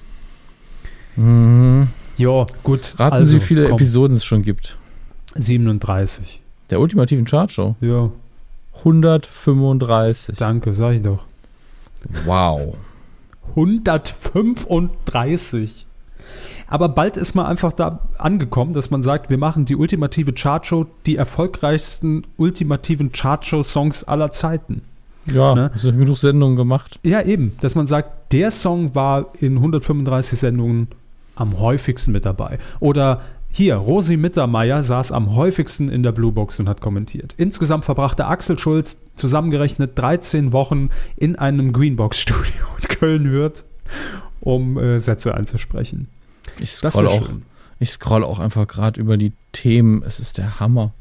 Mhm. 1.16 1.88
Ja, 2.16 2.46
gut. 2.62 2.94
Raten 2.98 3.14
also, 3.14 3.32
Sie, 3.32 3.42
wie 3.42 3.46
viele 3.46 3.64
komm, 3.64 3.74
Episoden 3.74 4.16
es 4.16 4.24
schon 4.24 4.42
gibt. 4.42 4.78
37. 5.34 6.40
Der 6.70 6.80
ultimativen 6.80 7.24
Chartshow. 7.24 7.74
Ja, 7.80 8.10
135. 8.78 10.36
danke, 10.36 10.72
sag 10.72 10.94
ich 10.94 11.02
doch. 11.02 11.24
Wow. 12.24 12.76
135. 13.50 15.86
Aber 16.66 16.88
bald 16.88 17.16
ist 17.16 17.34
man 17.34 17.46
einfach 17.46 17.72
da 17.72 18.00
angekommen, 18.18 18.74
dass 18.74 18.90
man 18.90 19.02
sagt, 19.02 19.30
wir 19.30 19.38
machen 19.38 19.64
die 19.64 19.76
ultimative 19.76 20.32
Chartshow, 20.32 20.86
die 21.06 21.16
erfolgreichsten 21.16 22.26
ultimativen 22.36 23.12
Chartshow-Songs 23.12 24.04
aller 24.04 24.30
Zeiten. 24.30 24.82
Ja, 25.26 25.54
Ne? 25.54 25.70
du 25.74 25.92
genug 25.92 26.18
Sendungen 26.18 26.56
gemacht? 26.56 26.98
Ja, 27.02 27.22
eben, 27.22 27.56
dass 27.60 27.74
man 27.74 27.86
sagt, 27.86 28.32
der 28.32 28.50
Song 28.50 28.94
war 28.94 29.32
in 29.40 29.56
135 29.56 30.38
Sendungen 30.38 30.88
am 31.36 31.58
häufigsten 31.58 32.12
mit 32.12 32.24
dabei. 32.24 32.58
Oder 32.80 33.22
hier, 33.50 33.76
Rosi 33.76 34.16
Mittermeier 34.16 34.82
saß 34.82 35.12
am 35.12 35.36
häufigsten 35.36 35.88
in 35.88 36.02
der 36.02 36.10
Bluebox 36.10 36.58
und 36.58 36.68
hat 36.68 36.80
kommentiert. 36.80 37.34
Insgesamt 37.36 37.84
verbrachte 37.84 38.26
Axel 38.26 38.58
Schulz 38.58 39.00
zusammengerechnet 39.14 39.96
13 39.96 40.52
Wochen 40.52 40.90
in 41.16 41.36
einem 41.36 41.72
Greenbox-Studio 41.72 42.64
in 42.82 42.88
Köln-Hürth, 42.88 43.64
um 44.40 44.76
äh, 44.76 45.00
Sätze 45.00 45.34
einzusprechen. 45.34 46.08
Ich 46.60 46.72
scroll 46.72 47.06
auch, 47.06 47.28
ich 47.78 47.90
scroll 47.90 48.24
auch 48.24 48.40
einfach 48.40 48.66
gerade 48.66 49.00
über 49.00 49.16
die 49.16 49.32
Themen. 49.52 50.02
Es 50.04 50.18
ist 50.18 50.38
der 50.38 50.58
Hammer. 50.58 50.92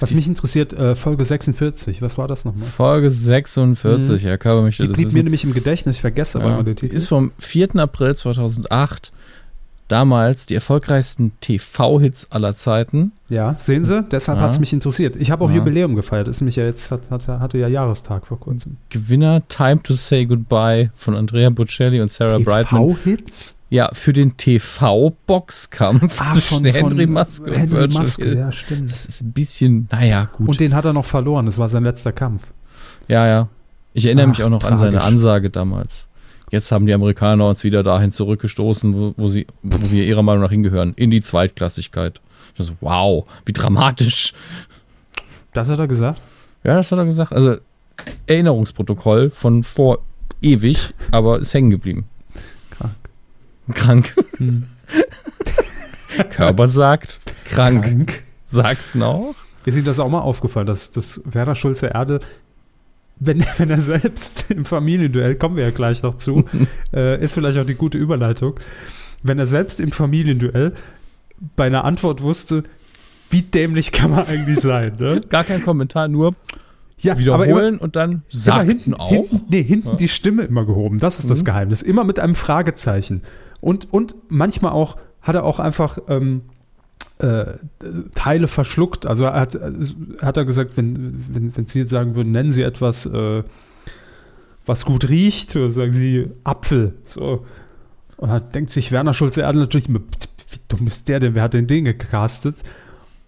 Was 0.00 0.12
mich 0.14 0.26
interessiert, 0.26 0.72
äh, 0.72 0.94
Folge 0.94 1.24
46, 1.24 2.02
was 2.02 2.16
war 2.18 2.26
das 2.28 2.44
nochmal? 2.44 2.66
Folge 2.68 3.10
46, 3.10 4.24
Herr 4.24 4.38
Körber 4.38 4.62
möchte 4.62 4.82
Die 4.82 4.88
das 4.88 4.96
blieb 4.96 5.08
mir 5.08 5.14
wissen. 5.14 5.24
nämlich 5.24 5.44
im 5.44 5.54
Gedächtnis, 5.54 5.96
ich 5.96 6.00
vergesse 6.00 6.38
aber 6.38 6.48
Ja, 6.48 6.54
immer 6.54 6.64
den 6.64 6.74
die 6.76 6.80
Titel. 6.82 6.94
ist 6.96 7.08
vom 7.08 7.32
4. 7.38 7.76
April 7.76 8.14
2008. 8.16 9.12
Damals 9.88 10.46
die 10.46 10.54
erfolgreichsten 10.54 11.32
TV-Hits 11.40 12.30
aller 12.30 12.54
Zeiten. 12.54 13.10
Ja, 13.28 13.56
sehen 13.58 13.82
Sie, 13.84 14.04
deshalb 14.04 14.38
Ja. 14.38 14.44
hat 14.44 14.52
es 14.52 14.60
mich 14.60 14.72
interessiert. 14.72 15.16
Ich 15.16 15.32
habe 15.32 15.44
auch 15.44 15.50
Ja. 15.50 15.56
Jubiläum 15.56 15.96
gefeiert, 15.96 16.28
ist 16.28 16.40
nämlich 16.40 16.54
ja 16.54 16.64
jetzt, 16.64 16.92
hat, 16.92 17.10
hat, 17.10 17.26
hatte 17.26 17.58
ja 17.58 17.66
Jahrestag 17.66 18.24
vor 18.28 18.38
kurzem. 18.38 18.76
Gewinner 18.90 19.42
Time 19.48 19.82
to 19.82 19.94
Say 19.94 20.26
Goodbye 20.26 20.90
von 20.94 21.16
Andrea 21.16 21.50
Bocelli 21.50 22.00
und 22.00 22.08
Sarah 22.08 22.38
Brightman. 22.38 22.82
TV-Hits? 22.82 23.56
Ja, 23.70 23.88
für 23.92 24.12
den 24.12 24.36
TV-Boxkampf 24.36 26.20
zwischen 26.32 26.64
Henry 26.64 27.06
Maske 27.06 27.44
und 27.44 27.50
Ah, 27.52 27.58
Henry 27.58 27.70
Virgil 27.76 27.98
Maske, 27.98 28.24
Hill. 28.24 28.36
ja, 28.38 28.52
stimmt. 28.52 28.90
Das 28.90 29.06
ist 29.06 29.22
ein 29.22 29.32
bisschen, 29.32 29.88
naja, 29.92 30.28
gut. 30.32 30.48
Und 30.48 30.60
den 30.60 30.74
hat 30.74 30.84
er 30.84 30.92
noch 30.92 31.04
verloren, 31.04 31.46
das 31.46 31.58
war 31.58 31.68
sein 31.68 31.84
letzter 31.84 32.12
Kampf. 32.12 32.42
ja, 33.08 33.26
ja. 33.26 33.48
Ich 33.92 34.06
erinnere 34.06 34.28
mich 34.28 34.40
Ach, 34.40 34.46
auch 34.46 34.50
noch 34.50 34.62
an 34.62 34.78
seine 34.78 34.98
tragisch. 34.98 35.06
Ansage 35.14 35.50
damals. 35.50 36.06
Jetzt 36.52 36.70
haben 36.70 36.86
die 36.86 36.94
Amerikaner 36.94 37.48
uns 37.48 37.64
wieder 37.64 37.82
dahin 37.82 38.12
zurückgestoßen, 38.12 38.94
wo, 38.94 39.12
wo 39.16 39.26
sie, 39.26 39.48
wo 39.64 39.78
wir 39.90 40.04
ihrer 40.04 40.22
Meinung 40.22 40.42
nach 40.44 40.50
hingehören, 40.50 40.92
in 40.94 41.10
die 41.10 41.20
Zweitklassigkeit. 41.20 42.20
So, 42.56 42.72
wow, 42.80 43.24
wie 43.46 43.52
dramatisch. 43.52 44.32
Das 45.54 45.68
hat 45.68 45.80
er 45.80 45.88
gesagt? 45.88 46.20
Ja, 46.62 46.76
das 46.76 46.92
hat 46.92 46.98
er 46.98 47.04
gesagt. 47.04 47.32
Also 47.32 47.56
Erinnerungsprotokoll 48.26 49.30
von 49.30 49.64
vor 49.64 49.98
ewig, 50.40 50.94
aber 51.10 51.40
ist 51.40 51.52
hängen 51.52 51.70
geblieben. 51.70 52.04
Krank. 53.74 54.14
Hm. 54.38 54.64
Körper 56.30 56.68
sagt, 56.68 57.20
krank. 57.44 57.84
Krank. 57.84 58.22
Sagt 58.44 58.94
noch. 58.94 59.34
Ist 59.64 59.76
Ihnen 59.76 59.84
das 59.84 60.00
auch 60.00 60.08
mal 60.08 60.20
aufgefallen, 60.20 60.66
dass, 60.66 60.90
dass 60.90 61.20
Werner 61.24 61.54
Schulze-Erdel, 61.54 62.20
wenn, 63.18 63.44
wenn 63.58 63.70
er 63.70 63.80
selbst 63.80 64.46
im 64.50 64.64
Familienduell, 64.64 65.34
kommen 65.36 65.56
wir 65.56 65.64
ja 65.64 65.70
gleich 65.70 66.02
noch 66.02 66.16
zu, 66.16 66.44
äh, 66.94 67.22
ist 67.22 67.34
vielleicht 67.34 67.58
auch 67.58 67.66
die 67.66 67.74
gute 67.74 67.98
Überleitung, 67.98 68.58
wenn 69.22 69.38
er 69.38 69.46
selbst 69.46 69.80
im 69.80 69.92
Familienduell 69.92 70.72
bei 71.56 71.66
einer 71.66 71.84
Antwort 71.84 72.22
wusste, 72.22 72.64
wie 73.30 73.42
dämlich 73.42 73.92
kann 73.92 74.10
man 74.10 74.26
eigentlich 74.26 74.58
sein, 74.58 74.94
ne? 74.98 75.20
Gar 75.28 75.44
kein 75.44 75.62
Kommentar, 75.62 76.08
nur 76.08 76.34
Ja, 76.98 77.16
wiederholen 77.18 77.78
und 77.78 77.94
dann 77.96 78.10
immer 78.10 78.22
sagten 78.30 78.68
hinten, 78.68 78.94
auch. 78.94 79.08
Hinten, 79.10 79.42
nee, 79.48 79.62
hinten 79.62 79.88
Ja. 79.90 79.94
die 79.94 80.08
Stimme 80.08 80.42
immer 80.42 80.64
gehoben. 80.66 80.98
Das 80.98 81.18
ist 81.20 81.30
das 81.30 81.42
Mhm. 81.42 81.44
Geheimnis. 81.46 81.82
Immer 81.82 82.02
mit 82.04 82.18
einem 82.18 82.34
Fragezeichen. 82.34 83.22
Und, 83.60 83.92
und 83.92 84.14
manchmal 84.28 84.72
auch, 84.72 84.96
hat 85.22 85.34
er 85.34 85.44
auch 85.44 85.58
einfach 85.58 85.98
ähm, 86.08 86.42
äh, 87.18 87.44
Teile 88.14 88.48
verschluckt. 88.48 89.06
Also 89.06 89.26
er 89.26 89.40
hat, 89.40 89.54
äh, 89.54 89.72
hat 90.22 90.36
er 90.36 90.44
gesagt, 90.44 90.76
wenn, 90.76 91.24
wenn, 91.28 91.56
wenn 91.56 91.66
Sie 91.66 91.80
jetzt 91.80 91.90
sagen 91.90 92.14
würden, 92.14 92.32
nennen 92.32 92.52
Sie 92.52 92.62
etwas, 92.62 93.06
äh, 93.06 93.42
was 94.66 94.84
gut 94.84 95.08
riecht, 95.08 95.50
sagen 95.50 95.92
Sie 95.92 96.30
Apfel. 96.44 96.94
So. 97.04 97.46
Und 98.16 98.28
dann 98.28 98.52
denkt 98.52 98.70
sich 98.70 98.92
Werner 98.92 99.14
Schulze-Erdel 99.14 99.62
natürlich, 99.62 99.88
wie 99.88 100.00
dumm 100.68 100.86
ist 100.86 101.08
der 101.08 101.20
denn? 101.20 101.34
Wer 101.34 101.42
hat 101.42 101.54
den 101.54 101.66
Ding 101.66 101.84
gecastet? 101.84 102.56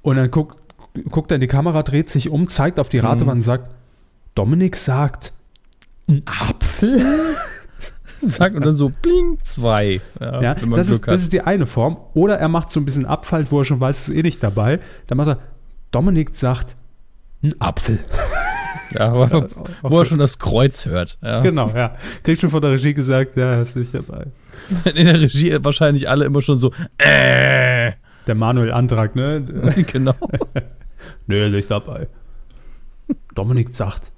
Und 0.03 0.16
dann 0.16 0.31
guckt, 0.31 0.59
guckt 1.11 1.31
er 1.31 1.37
in 1.37 1.40
die 1.40 1.47
Kamera, 1.47 1.83
dreht 1.83 2.11
sich 2.11 2.29
um, 2.29 2.49
zeigt 2.49 2.79
auf 2.79 2.88
die 2.88 2.99
Mhm. 2.99 3.07
Ratewand 3.07 3.37
und 3.37 3.42
sagt, 3.42 3.71
Dominik 4.35 4.77
sagt, 4.77 5.33
ein 6.09 6.23
Apfel? 6.27 7.01
Sagt 8.23 8.55
und 8.55 8.65
dann 8.65 8.75
so 8.75 8.91
bling, 9.03 9.39
zwei. 9.43 10.01
Ja, 10.21 10.41
Ja, 10.41 10.55
das 10.55 10.89
ist, 10.89 11.07
das 11.07 11.23
ist 11.23 11.33
die 11.33 11.41
eine 11.41 11.67
Form. 11.67 11.97
Oder 12.15 12.39
er 12.39 12.49
macht 12.49 12.71
so 12.71 12.81
ein 12.81 12.85
bisschen 12.85 13.07
Abfall, 13.07 13.51
wo 13.51 13.61
er 13.61 13.65
schon 13.65 13.81
weiß, 13.81 14.03
es 14.03 14.09
ist 14.09 14.15
eh 14.15 14.23
nicht 14.23 14.43
dabei. 14.43 14.81
Dann 15.07 15.19
macht 15.19 15.29
er, 15.29 15.39
Dominik 15.91 16.37
sagt, 16.37 16.77
ein 17.43 17.61
Apfel. 17.61 17.99
hat. 17.99 18.95
ja, 18.95 19.13
aber 19.13 19.49
wo 19.83 19.99
er 19.99 20.05
schon 20.05 20.19
das 20.19 20.39
Kreuz 20.39 20.87
hört. 20.87 21.19
Ja. 21.23 21.41
Genau, 21.41 21.69
ja. 21.69 21.97
Kriegt 22.23 22.41
schon 22.41 22.51
von 22.51 22.63
der 22.63 22.73
Regie 22.73 22.95
gesagt, 22.95 23.37
ja, 23.37 23.55
er 23.55 23.63
ist 23.63 23.77
nicht 23.77 23.95
dabei. 23.95 24.27
In 24.95 25.07
der 25.07 25.21
Regie 25.21 25.57
wahrscheinlich 25.63 26.09
alle 26.09 26.25
immer 26.25 26.41
schon 26.41 26.59
so, 26.59 26.73
äh. 26.99 27.93
Der 28.27 28.35
Manuel 28.37 28.71
Antrag, 28.71 29.17
ne? 29.17 29.43
genau. 29.93 30.15
Nö, 31.27 31.51
nicht 31.51 31.71
dabei. 31.71 32.09
Dominik 33.35 33.71
sagt, 33.71 34.13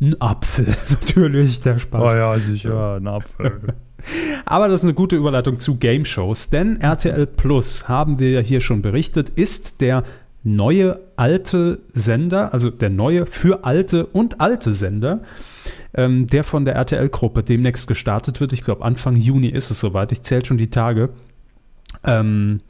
ein 0.00 0.20
Apfel. 0.20 0.66
Natürlich, 0.90 1.60
der 1.60 1.78
Spaß. 1.78 2.14
ja, 2.14 2.38
sicher, 2.38 2.96
ein 2.96 3.06
Apfel. 3.06 3.60
Aber 4.46 4.68
das 4.68 4.80
ist 4.80 4.84
eine 4.84 4.94
gute 4.94 5.16
Überleitung 5.16 5.58
zu 5.58 5.76
Game 5.76 6.04
Shows, 6.04 6.48
denn 6.48 6.80
RTL 6.80 7.26
Plus, 7.26 7.88
haben 7.88 8.18
wir 8.18 8.30
ja 8.30 8.40
hier 8.40 8.60
schon 8.60 8.80
berichtet, 8.80 9.30
ist 9.30 9.80
der 9.80 10.04
neue 10.42 11.00
alte 11.16 11.80
Sender, 11.92 12.54
also 12.54 12.70
der 12.70 12.88
neue 12.88 13.26
für 13.26 13.64
alte 13.64 14.06
und 14.06 14.40
alte 14.40 14.72
Sender, 14.72 15.20
ähm, 15.92 16.26
der 16.26 16.44
von 16.44 16.64
der 16.64 16.76
RTL-Gruppe 16.76 17.42
demnächst 17.42 17.86
gestartet 17.86 18.40
wird. 18.40 18.54
Ich 18.54 18.64
glaube, 18.64 18.84
Anfang 18.84 19.16
Juni 19.16 19.48
ist 19.48 19.70
es 19.70 19.80
soweit. 19.80 20.12
Ich 20.12 20.22
zähle 20.22 20.44
schon 20.44 20.56
die 20.56 20.70
Tage. 20.70 21.10
Ähm, 22.04 22.60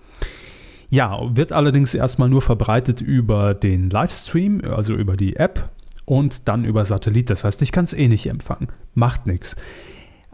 ja, 0.88 1.20
wird 1.36 1.52
allerdings 1.52 1.94
erstmal 1.94 2.28
nur 2.28 2.42
verbreitet 2.42 3.00
über 3.00 3.54
den 3.54 3.90
Livestream, 3.90 4.62
also 4.64 4.94
über 4.94 5.16
die 5.16 5.36
App 5.36 5.70
und 6.10 6.48
dann 6.48 6.64
über 6.64 6.84
Satellit. 6.84 7.30
Das 7.30 7.44
heißt, 7.44 7.62
ich 7.62 7.70
kann 7.70 7.84
es 7.84 7.92
eh 7.92 8.08
nicht 8.08 8.26
empfangen. 8.26 8.66
Macht 8.96 9.28
nichts. 9.28 9.54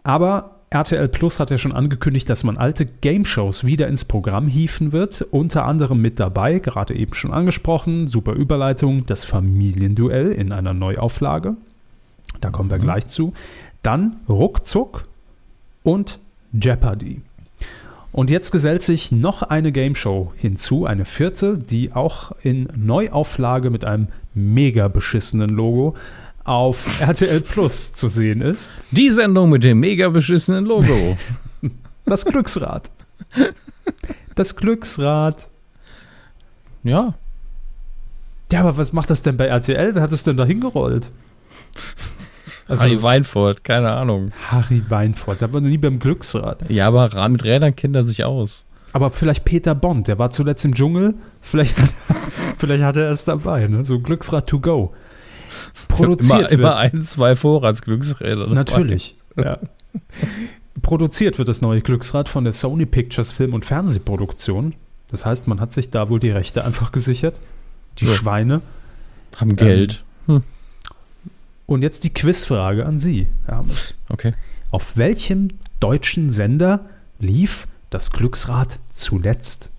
Aber 0.01 0.55
RTL 0.71 1.07
Plus 1.07 1.39
hat 1.39 1.51
ja 1.51 1.59
schon 1.59 1.71
angekündigt, 1.71 2.27
dass 2.31 2.43
man 2.43 2.57
alte 2.57 2.87
Game-Shows 2.87 3.63
wieder 3.63 3.87
ins 3.87 4.03
Programm 4.03 4.47
hieven 4.47 4.91
wird. 4.91 5.21
Unter 5.29 5.65
anderem 5.65 6.01
mit 6.01 6.19
dabei, 6.19 6.57
gerade 6.57 6.95
eben 6.95 7.13
schon 7.13 7.31
angesprochen, 7.31 8.07
super 8.07 8.33
Überleitung, 8.33 9.05
das 9.05 9.23
Familienduell 9.23 10.31
in 10.31 10.51
einer 10.51 10.73
Neuauflage. 10.73 11.55
Da 12.41 12.49
kommen 12.49 12.71
wir 12.71 12.79
Mhm. 12.79 12.83
gleich 12.83 13.05
zu. 13.05 13.33
Dann 13.83 14.15
Ruckzuck 14.27 15.05
und 15.83 16.17
Jeopardy. 16.59 17.21
Und 18.11 18.31
jetzt 18.31 18.49
gesellt 18.51 18.81
sich 18.81 19.11
noch 19.11 19.43
eine 19.43 19.71
Game 19.71 19.93
Show 19.93 20.33
hinzu, 20.37 20.87
eine 20.87 21.05
vierte, 21.05 21.59
die 21.59 21.93
auch 21.93 22.31
in 22.41 22.67
Neuauflage 22.75 23.69
mit 23.69 23.85
einem 23.85 24.07
mega 24.37 24.87
beschissenen 24.87 25.49
Logo 25.49 25.95
auf 26.43 27.01
RTL 27.01 27.41
Plus 27.41 27.93
zu 27.93 28.07
sehen 28.07 28.41
ist. 28.41 28.69
Die 28.91 29.11
Sendung 29.11 29.49
mit 29.49 29.63
dem 29.63 29.79
mega 29.79 30.09
beschissenen 30.09 30.65
Logo. 30.65 31.17
Das 32.05 32.23
Glücksrad. 32.23 32.89
Das 34.33 34.55
Glücksrad. 34.55 35.49
ja. 36.83 37.15
Ja, 38.49 38.61
aber 38.61 38.77
was 38.77 38.93
macht 38.93 39.09
das 39.09 39.23
denn 39.23 39.35
bei 39.35 39.47
RTL? 39.47 39.93
Wer 39.93 40.01
hat 40.01 40.13
es 40.13 40.23
denn 40.23 40.37
da 40.37 40.45
hingerollt? 40.45 41.11
Also 42.69 42.83
Harry 42.83 43.01
Weinfurt, 43.01 43.63
keine 43.65 43.91
Ahnung. 43.91 44.31
Harry 44.49 44.81
Weinfurt, 44.89 45.41
der 45.41 45.51
war 45.51 45.59
nie 45.59 45.77
beim 45.77 45.99
Glücksrad. 45.99 46.69
Ja, 46.69 46.87
aber 46.87 47.27
mit 47.29 47.43
Rädern 47.43 47.75
kennt 47.75 47.95
er 47.97 48.03
sich 48.03 48.23
aus. 48.23 48.65
Aber 48.93 49.11
vielleicht 49.11 49.43
Peter 49.45 49.75
Bond, 49.75 50.07
der 50.07 50.17
war 50.17 50.31
zuletzt 50.31 50.63
im 50.65 50.73
Dschungel. 50.73 51.15
Vielleicht, 51.41 51.75
vielleicht 52.57 52.83
hat 52.83 52.95
er 52.97 53.11
es 53.11 53.23
dabei, 53.23 53.67
ne? 53.67 53.85
So 53.85 53.99
Glücksrad 53.99 54.47
to 54.47 54.59
go. 54.59 54.93
Produziert 55.87 56.51
immer, 56.51 56.51
immer 56.51 56.69
wird. 56.69 56.93
ein, 56.93 57.01
zwei 57.03 57.35
Vorratsglücksräder. 57.35 58.47
Natürlich. 58.47 59.15
Ja. 59.35 59.59
Produziert 60.81 61.37
wird 61.37 61.47
das 61.47 61.61
neue 61.61 61.81
Glücksrad 61.81 62.29
von 62.29 62.43
der 62.43 62.53
Sony 62.53 62.85
Pictures 62.85 63.31
Film- 63.31 63.53
und 63.53 63.65
Fernsehproduktion. 63.65 64.75
Das 65.09 65.25
heißt, 65.25 65.47
man 65.47 65.59
hat 65.59 65.71
sich 65.71 65.89
da 65.89 66.09
wohl 66.09 66.19
die 66.19 66.29
Rechte 66.29 66.63
einfach 66.65 66.91
gesichert. 66.91 67.35
Die 67.99 68.05
Ja. 68.05 68.13
Schweine. 68.13 68.61
Haben 69.37 69.55
Geld. 69.55 70.03
Hm. 70.27 70.43
Und 71.65 71.81
jetzt 71.81 72.03
die 72.03 72.13
Quizfrage 72.13 72.85
an 72.85 72.99
Sie, 72.99 73.27
Herr 73.45 73.57
Hammes. 73.57 73.93
Okay. 74.09 74.33
Auf 74.71 74.97
welchem 74.97 75.49
deutschen 75.79 76.29
Sender 76.29 76.85
lief 77.19 77.67
das 77.89 78.11
Glücksrad 78.11 78.79
zuletzt? 78.91 79.71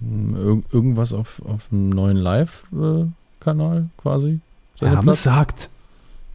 Hm, 0.00 0.36
Ir 0.36 0.62
irgendwas 0.74 1.12
auf, 1.12 1.42
auf 1.44 1.68
einem 1.72 1.88
neuen 1.90 2.16
Live-Kanal 2.16 3.88
quasi? 3.96 4.40
Herr 4.78 4.96
Hammes 4.98 5.22
sagt, 5.22 5.70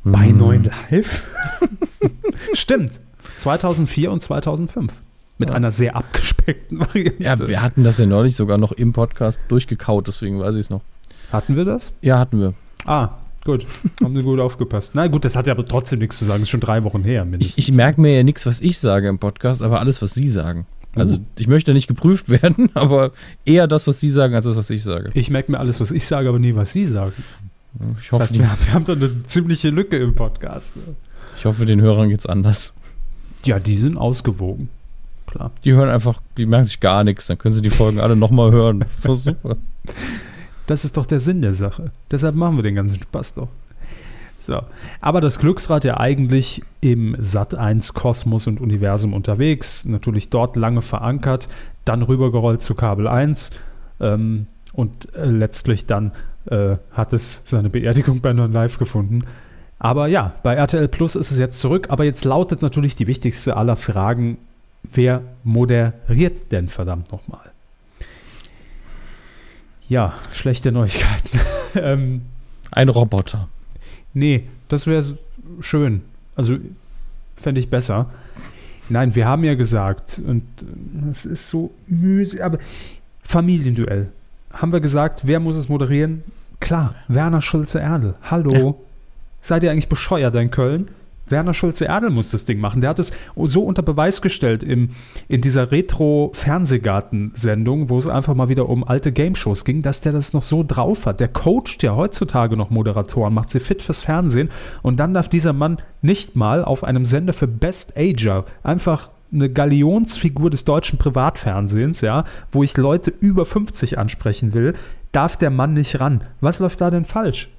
bei 0.04 0.28
Hm. 0.30 0.38
neuen 0.38 0.63
Live? 0.89 1.24
Stimmt. 2.54 3.00
2004 3.38 4.12
und 4.12 4.21
2005. 4.21 4.91
Mit 5.38 5.50
Ja. 5.50 5.56
einer 5.56 5.71
sehr 5.71 5.95
abgespeckten 5.95 6.80
Variante. 6.80 7.24
Ja, 7.24 7.47
wir 7.47 7.62
hatten 7.62 7.84
das 7.84 7.97
ja 7.97 8.06
neulich 8.06 8.36
sogar 8.36 8.58
noch 8.58 8.71
im 8.71 8.93
Podcast 8.93 9.39
durchgekaut, 9.47 10.08
deswegen 10.08 10.39
weiß 10.39 10.56
ich 10.56 10.62
es 10.62 10.69
noch. 10.69 10.82
Hatten 11.32 11.56
wir 11.56 11.65
das? 11.65 11.91
Ja, 12.02 12.19
hatten 12.19 12.39
wir. 12.39 12.54
Ah, 12.86 13.12
gut. 13.45 13.65
Haben 14.04 14.15
Sie 14.17 14.24
gut 14.24 14.39
aufgepasst. 14.39 14.91
Na 14.93 15.08
gut, 15.08 15.24
das 15.26 15.36
hat 15.36 15.47
ja 15.47 15.54
aber 15.54 15.65
trotzdem 15.65 16.00
nichts 16.00 16.17
zu 16.17 16.26
sagen. 16.26 16.43
ist 16.43 16.50
schon 16.50 16.60
drei 16.60 16.84
Wochen 16.84 17.04
her. 17.04 17.24
Ich, 17.24 17.30
mindestens. 17.30 17.58
ich 17.58 17.71
merke 17.71 18.02
mir 18.02 18.15
ja 18.17 18.24
nichts, 18.24 18.45
was 18.45 18.60
ich 18.60 18.78
sage 18.80 19.08
im 19.08 19.17
Podcast, 19.19 19.62
aber 19.62 19.80
alles, 19.80 20.02
was 20.02 20.13
Sie 20.13 20.28
sagen. 20.28 20.65
Also, 20.95 21.15
Uh. 21.17 21.19
ich 21.39 21.47
möchte 21.47 21.73
nicht 21.73 21.88
geprüft 21.88 22.30
werden, 22.41 22.69
aber 22.73 23.12
eher 23.45 23.67
das, 23.67 23.88
was 23.88 23.99
Sie 23.99 24.10
sagen, 24.10 24.36
als 24.36 24.45
das, 24.45 24.56
was 24.56 24.69
ich 24.69 24.84
sage. 24.84 25.10
Ich 25.13 25.30
merke 25.30 25.51
mir 25.51 25.60
alles, 25.60 25.80
was 25.80 25.91
ich 25.91 26.06
sage, 26.06 26.27
aber 26.30 26.39
nie, 26.39 26.56
was 26.56 26.71
Sie 26.73 26.86
sagen. 26.86 27.13
Ich 27.99 28.06
Das 28.08 28.12
hoffe, 28.12 28.23
heißt, 28.23 28.36
die, 28.36 28.39
wir, 28.39 28.51
haben- 28.51 28.65
wir 28.65 28.73
haben 28.73 28.86
da 28.86 28.93
eine 28.93 29.23
ziemliche 29.23 29.69
Lücke 29.69 29.97
im 29.97 30.13
Podcast. 30.15 30.75
Ne? 30.75 30.84
ich 31.38 31.45
hoffe, 31.45 31.65
den 31.65 31.80
Hörern 31.82 32.10
geht's 32.10 32.25
anders. 32.25 32.73
Ja, 33.45 33.60
die 33.60 33.77
sind 33.77 33.97
ausgewogen. 33.97 34.69
Klar. 35.27 35.51
Die 35.63 35.71
hören 35.71 35.89
einfach, 35.89 36.19
die 36.38 36.45
merken 36.45 36.65
sich 36.67 36.82
gar 36.82 37.06
nichts, 37.06 37.27
dann 37.27 37.38
können 37.38 37.54
sie 37.56 37.62
die 37.62 37.69
Folgen 37.69 37.99
alle 38.01 38.17
nochmal 38.17 38.51
hören. 38.51 38.80
Das 38.82 39.01
doch 39.01 39.15
super. 39.15 39.56
Das 40.67 40.84
ist 40.84 40.97
doch 40.97 41.06
der 41.06 41.21
Sinn 41.21 41.41
der 41.41 41.54
Sache. 41.54 41.91
Deshalb 42.12 42.36
machen 42.36 42.58
wir 42.58 42.63
den 42.63 42.75
ganzen 42.75 43.01
Spaß 43.01 43.36
doch. 43.36 43.47
So. 44.45 44.62
Aber 45.01 45.21
das 45.21 45.39
Glücksrad 45.39 45.84
ja 45.84 45.97
eigentlich 45.97 46.63
im 46.82 47.15
Sat 47.19 47.54
1 47.54 47.93
Kosmos 47.93 48.47
und 48.47 48.60
Universum 48.60 49.13
unterwegs, 49.13 49.86
natürlich 49.86 50.30
dort 50.30 50.56
lange 50.56 50.82
verankert, 50.82 51.47
dann 51.86 52.01
rübergerollt 52.01 52.62
zu 52.62 52.73
Kabel 52.73 53.08
1 53.08 53.51
ähm, 53.99 54.47
und 54.73 55.13
äh, 55.13 55.25
letztlich 55.25 55.86
dann 55.86 56.12
äh, 56.45 56.77
hat 56.91 57.13
es 57.13 57.43
seine 57.45 57.69
Beerdigung 57.69 58.21
bei 58.21 58.34
Non 58.34 58.51
Live 58.51 58.80
gefunden. 58.80 59.25
Aber 59.77 60.08
ja, 60.08 60.34
bei 60.43 60.56
RTL 60.56 60.88
Plus 60.88 61.15
ist 61.15 61.32
es 61.32 61.38
jetzt 61.38 61.60
zurück, 61.60 61.88
aber 61.89 62.04
jetzt 62.04 62.25
lautet 62.25 62.62
natürlich 62.62 62.95
die 62.95 63.08
wichtigste 63.08 63.58
aller 63.58 63.75
Fragen, 63.75 64.38
wer 64.84 65.21
moderiert 65.43 66.51
denn 66.51 66.67
verdammt 66.67 67.12
nochmal? 67.12 67.51
Ja, 69.88 70.13
schlechte 70.32 70.71
Neuigkeiten. 70.71 71.39
ähm, 71.75 72.21
Ein 72.71 72.89
Roboter. 72.89 73.49
Nee, 74.13 74.43
das 74.67 74.88
wäre 74.88 75.17
schön. 75.60 76.02
Also 76.36 76.58
fände 77.36 77.60
ich 77.60 77.69
besser. 77.69 78.10
Nein, 78.89 79.15
wir 79.15 79.26
haben 79.28 79.43
ja 79.43 79.56
gesagt, 79.56 80.19
und 80.26 80.43
es 81.10 81.26
ist 81.26 81.50
so 81.50 81.71
mühsam, 81.88 82.41
aber 82.41 82.58
Familienduell. 83.24 84.10
Haben 84.52 84.74
wir 84.74 84.82
gesagt, 84.82 85.21
wer 85.24 85.39
muss 85.39 85.56
es 85.56 85.69
moderieren? 85.69 86.24
Klar, 86.60 86.95
Werner 87.08 87.41
Schulze-Erdel. 87.41 88.15
Hallo. 88.24 88.52
Ja. 88.52 88.74
Seid 89.41 89.63
ihr 89.63 89.71
eigentlich 89.71 89.88
bescheuert 89.88 90.36
in 90.36 90.52
Köln? 90.52 90.89
Werner 91.31 91.53
Schulze-Erdel 91.53 92.09
muss 92.09 92.31
das 92.31 92.45
Ding 92.45 92.59
machen. 92.59 92.81
Der 92.81 92.89
hat 92.91 92.99
es 92.99 93.11
so 93.35 93.63
unter 93.63 93.81
Beweis 93.81 94.21
gestellt 94.21 94.63
im, 94.63 94.89
in 95.27 95.41
dieser 95.41 95.71
Retro-Fernsehgarten-Sendung, 95.71 97.89
wo 97.89 97.97
es 97.97 98.07
einfach 98.07 98.35
mal 98.35 98.49
wieder 98.49 98.69
um 98.69 98.83
alte 98.83 99.11
Game-Shows 99.11 99.65
ging, 99.65 99.81
dass 99.81 100.01
der 100.01 100.11
das 100.11 100.33
noch 100.33 100.43
so 100.43 100.63
drauf 100.67 101.05
hat. 101.05 101.19
Der 101.19 101.29
coacht 101.29 101.81
ja 101.81 101.95
heutzutage 101.95 102.57
noch 102.57 102.69
Moderatoren, 102.69 103.33
macht 103.33 103.49
sie 103.49 103.59
fit 103.59 103.81
fürs 103.81 104.01
Fernsehen 104.01 104.49
und 104.81 104.99
dann 104.99 105.13
darf 105.13 105.29
dieser 105.29 105.53
Mann 105.53 105.77
nicht 106.01 106.35
mal 106.35 106.63
auf 106.63 106.83
einem 106.83 107.05
Sender 107.05 107.33
für 107.33 107.47
Best 107.47 107.97
Ager 107.97 108.45
einfach 108.63 109.09
eine 109.33 109.49
Galionsfigur 109.49 110.49
des 110.49 110.65
deutschen 110.65 110.99
Privatfernsehens, 110.99 112.01
ja, 112.01 112.25
wo 112.51 112.63
ich 112.63 112.77
Leute 112.77 113.13
über 113.19 113.45
50 113.45 113.97
ansprechen 113.97 114.53
will, 114.53 114.73
darf 115.11 115.37
der 115.37 115.49
Mann 115.49 115.73
nicht 115.73 115.99
ran. 115.99 116.23
Was 116.41 116.59
läuft 116.59 116.81
da 116.81 116.91
denn 116.91 117.05
falsch? 117.05 117.49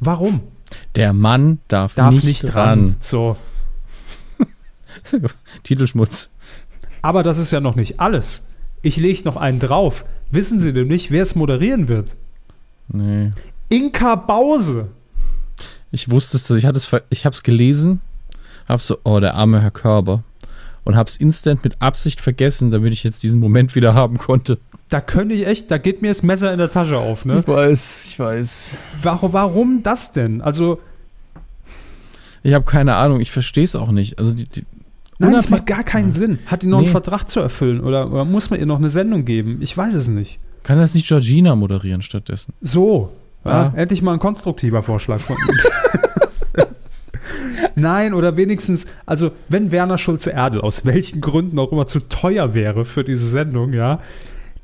Warum? 0.00 0.40
Der 0.96 1.12
Mann 1.12 1.58
darf, 1.68 1.94
darf 1.94 2.14
nicht, 2.14 2.24
nicht 2.24 2.44
ran. 2.54 2.54
ran. 2.54 2.96
So. 3.00 3.36
Titelschmutz. 5.62 6.30
Aber 7.02 7.22
das 7.22 7.38
ist 7.38 7.50
ja 7.50 7.60
noch 7.60 7.74
nicht 7.74 8.00
alles. 8.00 8.46
Ich 8.82 8.96
lege 8.96 9.22
noch 9.24 9.36
einen 9.36 9.58
drauf. 9.58 10.04
Wissen 10.30 10.58
Sie 10.58 10.72
denn 10.72 10.88
nicht, 10.88 11.10
wer 11.10 11.22
es 11.22 11.34
moderieren 11.34 11.88
wird? 11.88 12.16
Nee. 12.88 13.30
Inka 13.68 14.16
Bause. 14.16 14.88
Ich 15.90 16.10
wusste 16.10 16.36
es, 16.36 16.50
ich, 16.50 16.64
ich 17.10 17.24
habe 17.26 17.34
es 17.34 17.42
gelesen, 17.42 18.00
hab 18.66 18.80
so, 18.80 18.98
oh, 19.04 19.20
der 19.20 19.34
arme 19.34 19.60
Herr 19.60 19.70
Körber 19.70 20.24
und 20.84 20.96
habe 20.96 21.08
es 21.08 21.16
instant 21.16 21.62
mit 21.64 21.80
Absicht 21.80 22.20
vergessen, 22.20 22.70
damit 22.70 22.92
ich 22.92 23.04
jetzt 23.04 23.22
diesen 23.22 23.40
Moment 23.40 23.74
wieder 23.74 23.94
haben 23.94 24.18
konnte. 24.18 24.58
Da 24.88 25.00
könnte 25.00 25.34
ich 25.34 25.46
echt, 25.46 25.70
da 25.70 25.78
geht 25.78 26.02
mir 26.02 26.08
das 26.08 26.22
Messer 26.22 26.52
in 26.52 26.58
der 26.58 26.70
Tasche 26.70 26.98
auf, 26.98 27.24
ne? 27.24 27.38
Ich 27.40 27.48
weiß, 27.48 28.06
ich 28.08 28.18
weiß. 28.18 28.76
Warum, 29.02 29.32
warum 29.32 29.82
das 29.82 30.12
denn? 30.12 30.40
Also. 30.40 30.80
Ich 32.42 32.52
habe 32.52 32.64
keine 32.64 32.96
Ahnung, 32.96 33.20
ich 33.20 33.30
verstehe 33.30 33.64
es 33.64 33.76
auch 33.76 33.90
nicht. 33.90 34.18
Also 34.18 34.34
die, 34.34 34.44
die 34.44 34.66
Nein, 35.18 35.32
das 35.32 35.48
macht 35.48 35.66
gar 35.66 35.84
keinen 35.84 36.08
ja. 36.08 36.16
Sinn. 36.16 36.38
Hat 36.46 36.62
die 36.62 36.66
noch 36.66 36.78
nee. 36.78 36.84
einen 36.84 36.92
Vertrag 36.92 37.28
zu 37.28 37.40
erfüllen 37.40 37.80
oder, 37.80 38.10
oder, 38.10 38.24
muss 38.24 38.50
man 38.50 38.58
ihr 38.58 38.66
noch 38.66 38.78
eine 38.78 38.90
Sendung 38.90 39.24
geben? 39.24 39.58
Ich 39.60 39.76
weiß 39.76 39.94
es 39.94 40.08
nicht. 40.08 40.40
Kann 40.64 40.78
das 40.78 40.94
nicht 40.94 41.06
Georgina 41.06 41.54
moderieren 41.54 42.02
stattdessen? 42.02 42.52
So. 42.60 43.12
Ja, 43.44 43.50
ja. 43.50 43.72
Endlich 43.76 44.02
mal 44.02 44.14
ein 44.14 44.18
konstruktiver 44.18 44.82
Vorschlag 44.82 45.20
von 45.20 45.36
ihm. 45.36 46.00
Nein, 47.74 48.14
oder 48.14 48.36
wenigstens, 48.36 48.86
also 49.06 49.32
wenn 49.48 49.70
Werner 49.70 49.98
Schulze-Erdel 49.98 50.60
aus 50.60 50.84
welchen 50.84 51.20
Gründen 51.20 51.58
auch 51.58 51.72
immer 51.72 51.86
zu 51.86 52.00
teuer 52.00 52.54
wäre 52.54 52.84
für 52.84 53.04
diese 53.04 53.28
Sendung, 53.28 53.72
ja, 53.72 54.00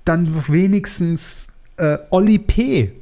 dann 0.05 0.45
wenigstens 0.49 1.49
äh, 1.77 1.99
Olli 2.11 2.39
P. 2.39 2.93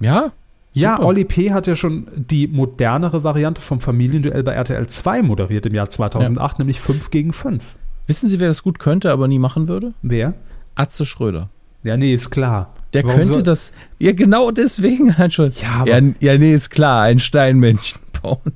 Ja? 0.00 0.32
Ja, 0.72 1.00
Olli 1.00 1.24
P. 1.24 1.52
hat 1.52 1.66
ja 1.66 1.74
schon 1.74 2.06
die 2.14 2.46
modernere 2.48 3.24
Variante 3.24 3.62
vom 3.62 3.80
Familienduell 3.80 4.42
bei 4.42 4.52
RTL 4.52 4.86
2 4.86 5.22
moderiert 5.22 5.64
im 5.64 5.74
Jahr 5.74 5.88
2008, 5.88 6.52
ja. 6.52 6.58
nämlich 6.58 6.80
5 6.80 7.10
gegen 7.10 7.32
5. 7.32 7.64
Wissen 8.06 8.28
Sie, 8.28 8.40
wer 8.40 8.48
das 8.48 8.62
gut 8.62 8.78
könnte, 8.78 9.10
aber 9.10 9.26
nie 9.26 9.38
machen 9.38 9.68
würde? 9.68 9.94
Wer? 10.02 10.34
Atze 10.74 11.06
Schröder. 11.06 11.48
Ja, 11.82 11.96
nee, 11.96 12.12
ist 12.12 12.30
klar. 12.30 12.74
Der 12.92 13.04
Warum 13.04 13.16
könnte 13.16 13.42
das. 13.42 13.72
Ja, 13.98 14.12
genau 14.12 14.50
deswegen 14.50 15.16
halt 15.18 15.32
schon. 15.32 15.52
Ja, 15.60 15.84
ja, 15.86 16.00
ja, 16.20 16.38
nee, 16.38 16.52
ist 16.52 16.70
klar. 16.70 17.02
Ein 17.02 17.18
Steinmännchen 17.18 18.00
bauen. 18.20 18.52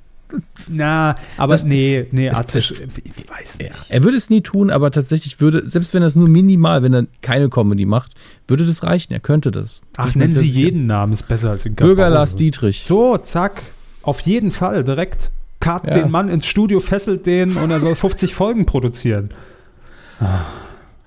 Na, 0.72 1.16
aber 1.37 1.54
das, 1.54 1.64
nee, 1.64 2.06
nee, 2.12 2.30
Arzt, 2.30 2.54
ich 2.54 2.70
weiß 2.70 3.59
nicht. 3.59 3.70
Ja, 3.70 3.76
er 3.88 4.02
würde 4.02 4.16
es 4.16 4.30
nie 4.30 4.40
tun, 4.40 4.70
aber 4.70 4.90
tatsächlich 4.90 5.40
würde, 5.40 5.66
selbst 5.66 5.92
wenn 5.94 6.02
er 6.02 6.06
es 6.06 6.16
nur 6.16 6.28
minimal, 6.28 6.83
wenn 6.83 6.94
er 6.94 7.06
keine 7.22 7.48
Comedy 7.48 7.87
macht, 7.87 8.12
würde 8.46 8.64
das 8.64 8.83
reichen. 8.83 9.12
Er 9.12 9.20
könnte 9.20 9.50
das. 9.50 9.83
Ach, 9.96 10.09
ich 10.09 10.16
nennen 10.16 10.35
Sie 10.35 10.46
jeden 10.46 10.87
Namen, 10.87 11.12
ist 11.12 11.26
besser 11.28 11.50
als 11.50 11.66
in 11.66 11.74
Bürger 11.74 12.09
Lars 12.11 12.37
Dietrich. 12.37 12.85
So, 12.85 13.16
zack. 13.18 13.62
Auf 14.02 14.20
jeden 14.20 14.50
Fall, 14.50 14.85
direkt. 14.85 15.30
Kart 15.61 15.87
ja. 15.87 15.94
den 15.94 16.11
Mann 16.11 16.28
ins 16.28 16.46
Studio, 16.46 16.80
fesselt 16.80 17.26
den 17.26 17.56
und 17.56 17.70
er 17.70 17.80
soll 17.80 17.94
50 17.94 18.35
Folgen 18.35 18.64
produzieren. 18.64 19.30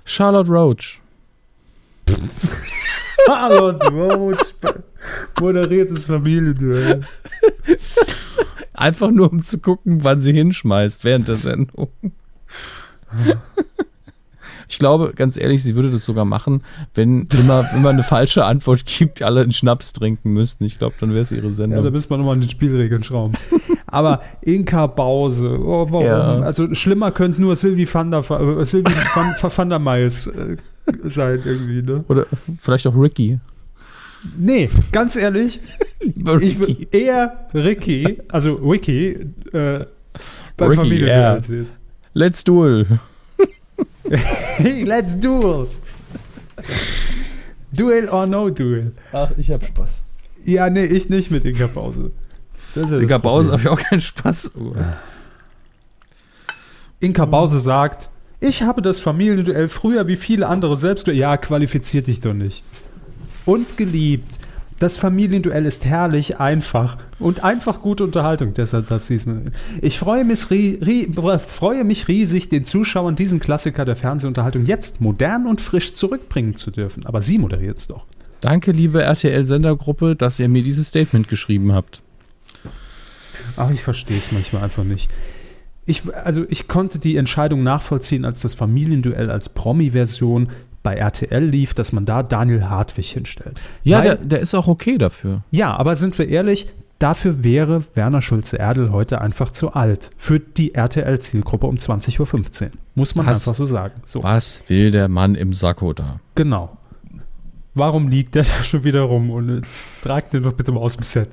Charlotte 0.06 0.49
Roach. 0.49 1.02
Charlotte 3.26 3.88
Roach 3.88 4.54
moderiertes 5.39 6.06
Familienduell. 6.06 7.02
Einfach 8.84 9.12
nur, 9.12 9.32
um 9.32 9.41
zu 9.41 9.60
gucken, 9.60 10.04
wann 10.04 10.19
sie 10.19 10.34
hinschmeißt 10.34 11.06
während 11.06 11.30
der 11.30 11.38
Sendung. 11.38 11.88
Ich 14.69 14.80
glaube, 14.80 15.12
ganz 15.15 15.38
ehrlich, 15.38 15.62
sie 15.62 15.76
würde 15.76 15.91
das 15.91 16.04
sogar 16.04 16.26
machen, 16.26 16.63
wenn 16.96 17.28
immer, 17.38 17.67
wenn 17.74 17.84
man 17.84 17.93
eine 17.93 18.02
falsche 18.02 18.43
Antwort 18.46 18.86
gibt, 18.86 19.22
alle 19.22 19.41
einen 19.41 19.52
Schnaps 19.52 19.93
trinken 19.93 20.32
müssten. 20.32 20.63
Ich 20.63 20.80
glaube, 20.80 20.96
dann 21.00 21.12
wäre 21.12 21.22
es 21.22 21.32
ihre 21.32 21.52
Sendung. 21.52 21.78
Ja, 21.78 21.84
da 21.84 21.91
müsste 21.91 22.12
man 22.12 22.22
nochmal 22.22 22.36
an 22.36 22.41
den 22.41 22.50
Spielregeln 22.50 23.04
schrauben. 23.04 23.36
Aber 23.86 24.22
Inka 24.41 24.88
Bause, 24.88 25.60
oh, 25.60 25.86
warum? 25.91 26.06
Ja. 26.06 26.39
Also 26.39 26.74
schlimmer 26.74 27.12
könnte 27.12 27.39
nur 27.39 27.56
Sylvie 27.56 27.88
van 27.91 28.10
der, 28.10 28.22
äh, 28.22 28.65
Sylvie 28.65 28.96
van, 29.13 29.36
van 29.58 29.69
der 29.69 29.80
Miles 29.80 30.26
äh, 30.28 30.56
sein 31.04 31.41
irgendwie, 31.46 31.84
ne? 31.84 32.04
Oder 32.08 32.26
vielleicht 32.58 32.88
auch 32.88 32.96
Ricky. 32.96 33.39
Nee, 34.38 34.69
ganz 34.91 35.15
ehrlich, 35.15 35.59
ich 35.99 36.59
würde 36.59 36.88
eher 36.91 37.47
Ricky, 37.53 38.19
also 38.29 38.59
Wiki, 38.62 39.07
äh, 39.51 39.86
beim 40.57 40.69
Ricky, 40.69 40.75
Familienduell 40.75 41.19
yeah. 41.19 41.41
sehen. 41.41 41.67
Let's 42.13 42.43
duel. 42.43 42.99
Let's 44.59 45.19
duel. 45.19 45.67
Duel 47.71 48.09
or 48.09 48.27
no 48.27 48.49
duel. 48.49 48.91
Ach, 49.12 49.31
ich 49.38 49.51
hab 49.51 49.65
Spaß. 49.65 50.03
Ja, 50.45 50.69
nee, 50.69 50.86
ich 50.86 51.09
nicht 51.09 51.31
mit 51.31 51.45
Inka 51.45 51.67
Pause. 51.67 52.12
Ja 52.75 52.99
Inka 52.99 53.17
Pause 53.17 53.51
habe 53.51 53.62
ich 53.62 53.67
auch 53.67 53.79
keinen 53.79 54.01
Spaß. 54.01 54.53
Oh. 54.55 54.75
Inka 56.99 57.25
Pause 57.25 57.59
sagt, 57.59 58.09
ich 58.39 58.62
habe 58.62 58.81
das 58.81 58.99
Familienduell 58.99 59.69
früher 59.69 60.07
wie 60.07 60.17
viele 60.17 60.47
andere 60.47 60.77
selbst. 60.77 61.07
Ja, 61.07 61.38
qualifiziert 61.38 62.07
dich 62.07 62.21
doch 62.21 62.33
nicht 62.33 62.63
und 63.45 63.77
geliebt. 63.77 64.39
Das 64.79 64.97
Familienduell 64.97 65.65
ist 65.65 65.86
herrlich, 65.86 66.39
einfach 66.39 66.97
und 67.19 67.43
einfach 67.43 67.82
gute 67.82 68.03
Unterhaltung. 68.03 68.53
Deshalb 68.53 68.89
darf 68.89 69.03
sie 69.03 69.15
es 69.15 69.25
mir. 69.25 69.43
Ich 69.82 69.97
freue 69.97 70.25
mich, 70.25 70.39
freue 70.39 71.84
mich 71.84 72.08
riesig, 72.08 72.49
den 72.49 72.65
Zuschauern 72.65 73.15
diesen 73.15 73.39
Klassiker 73.39 73.86
der 73.86 73.95
Fernsehunterhaltung 73.95 74.65
jetzt 74.65 74.99
modern 74.99 75.47
und 75.47 75.62
frisch 75.62 75.93
zurückbringen 75.93 76.56
zu 76.56 76.69
dürfen. 76.69 77.06
Aber 77.06 77.21
sie 77.21 77.38
moderiert 77.38 77.77
es 77.77 77.88
doch. 77.88 78.06
Danke, 78.41 78.73
liebe 78.73 79.01
RTL-Sendergruppe, 79.01 80.17
dass 80.17 80.38
ihr 80.38 80.49
mir 80.49 80.63
dieses 80.63 80.89
Statement 80.89 81.29
geschrieben 81.29 81.71
habt. 81.71 82.01
Ach, 83.56 83.71
ich 83.71 83.82
verstehe 83.82 84.17
es 84.17 84.34
manchmal 84.34 84.63
einfach 84.63 84.84
nicht. 84.84 85.10
Ich, 85.86 86.13
also 86.13 86.45
ich 86.49 86.67
konnte 86.67 86.99
die 86.99 87.15
Entscheidung 87.15 87.63
nachvollziehen, 87.63 88.25
als 88.25 88.41
das 88.41 88.53
Familienduell 88.53 89.29
als 89.29 89.47
Promi-Version 89.47 90.49
bei 90.84 90.96
RTL 90.96 91.43
lief, 91.43 91.74
dass 91.74 91.93
man 91.93 92.06
da 92.06 92.22
Daniel 92.22 92.65
Hartwig 92.65 93.10
hinstellt. 93.10 93.60
Ja, 93.84 94.00
Weil, 94.00 94.04
der, 94.04 94.15
der 94.17 94.39
ist 94.41 94.54
auch 94.54 94.67
okay 94.67 94.98
dafür. 94.98 95.43
Ja, 95.50 95.76
aber 95.76 95.96
sind 95.96 96.17
wir 96.19 96.28
ehrlich, 96.28 96.67
dafür 97.00 97.43
wäre 97.43 97.84
Werner 97.96 98.22
Schulze-Erdel 98.22 98.91
heute 98.91 99.22
einfach 99.22 99.52
zu 99.52 99.74
alt. 99.74 100.12
Für 100.17 100.39
die 100.39 100.76
RTL-Zielgruppe 100.76 101.67
um 101.67 101.76
20.15 101.76 102.63
Uhr. 102.63 102.72
Muss 102.96 103.15
man 103.15 103.26
was, 103.26 103.48
einfach 103.48 103.56
so 103.56 103.65
sagen. 103.65 104.02
So. 104.06 104.24
Was 104.24 104.62
will 104.67 104.91
der 104.91 105.08
Mann 105.08 105.36
im 105.36 105.54
Sakko 105.54 105.93
da? 105.93 106.19
Genau. 106.36 106.78
Warum 107.74 108.10
liegt 108.10 108.36
der 108.36 108.43
da 108.43 108.63
schon 108.63 108.84
wieder 108.84 109.02
rum? 109.02 109.32
Und 109.32 109.56
jetzt 109.56 109.84
tragt 110.04 110.34
den 110.34 110.43
doch 110.43 110.54
bitte 110.54 110.72
mal 110.72 110.82
aus 110.82 110.96
dem 110.96 111.04
Set. 111.04 111.30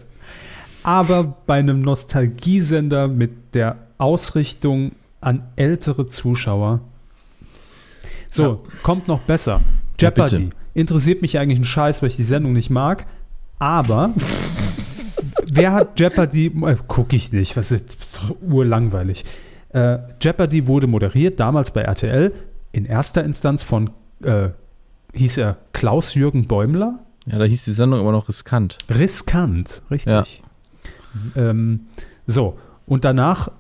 Aber 0.83 1.25
bei 1.47 1.59
einem 1.59 1.83
Nostalgiesender 1.83 3.09
mit 3.09 3.55
der 3.55 3.77
Ausrichtung 3.99 4.93
an 5.21 5.43
ältere 5.57 6.07
Zuschauer 6.07 6.81
so, 8.31 8.43
ja. 8.43 8.59
kommt 8.83 9.09
noch 9.09 9.21
besser. 9.21 9.61
Jeopardy. 9.99 10.45
Ja, 10.45 10.51
Interessiert 10.73 11.21
mich 11.21 11.39
eigentlich 11.39 11.59
ein 11.59 11.65
Scheiß, 11.65 12.01
weil 12.01 12.09
ich 12.09 12.17
die 12.17 12.25
Sendung 12.25 12.53
nicht 12.53 12.71
mag. 12.71 13.07
Aber 13.59 14.15
wer 15.47 15.73
hat 15.73 15.99
Jeopardy? 15.99 16.47
Äh, 16.47 16.77
Gucke 16.87 17.17
ich 17.17 17.33
nicht. 17.33 17.57
Was 17.57 17.73
ist, 17.73 17.95
ist 17.95 18.17
doch 18.17 18.37
urlangweilig. 18.41 19.25
Äh, 19.71 19.99
Jeopardy 20.21 20.67
wurde 20.67 20.87
moderiert, 20.87 21.39
damals 21.39 21.73
bei 21.73 21.83
RTL, 21.83 22.33
in 22.73 22.85
erster 22.85 23.25
Instanz 23.25 23.63
von, 23.63 23.91
äh, 24.23 24.51
hieß 25.15 25.37
er 25.39 25.59
Klaus-Jürgen 25.73 26.47
Bäumler. 26.47 27.01
Ja, 27.27 27.39
da 27.39 27.45
hieß 27.45 27.65
die 27.65 27.73
Sendung 27.73 28.01
aber 28.01 28.13
noch 28.13 28.29
riskant. 28.29 28.77
Riskant, 28.89 29.83
richtig. 29.91 30.13
Ja. 30.13 30.25
Ähm, 31.51 31.87
so, 32.27 32.59
und 32.87 33.05
danach, 33.05 33.51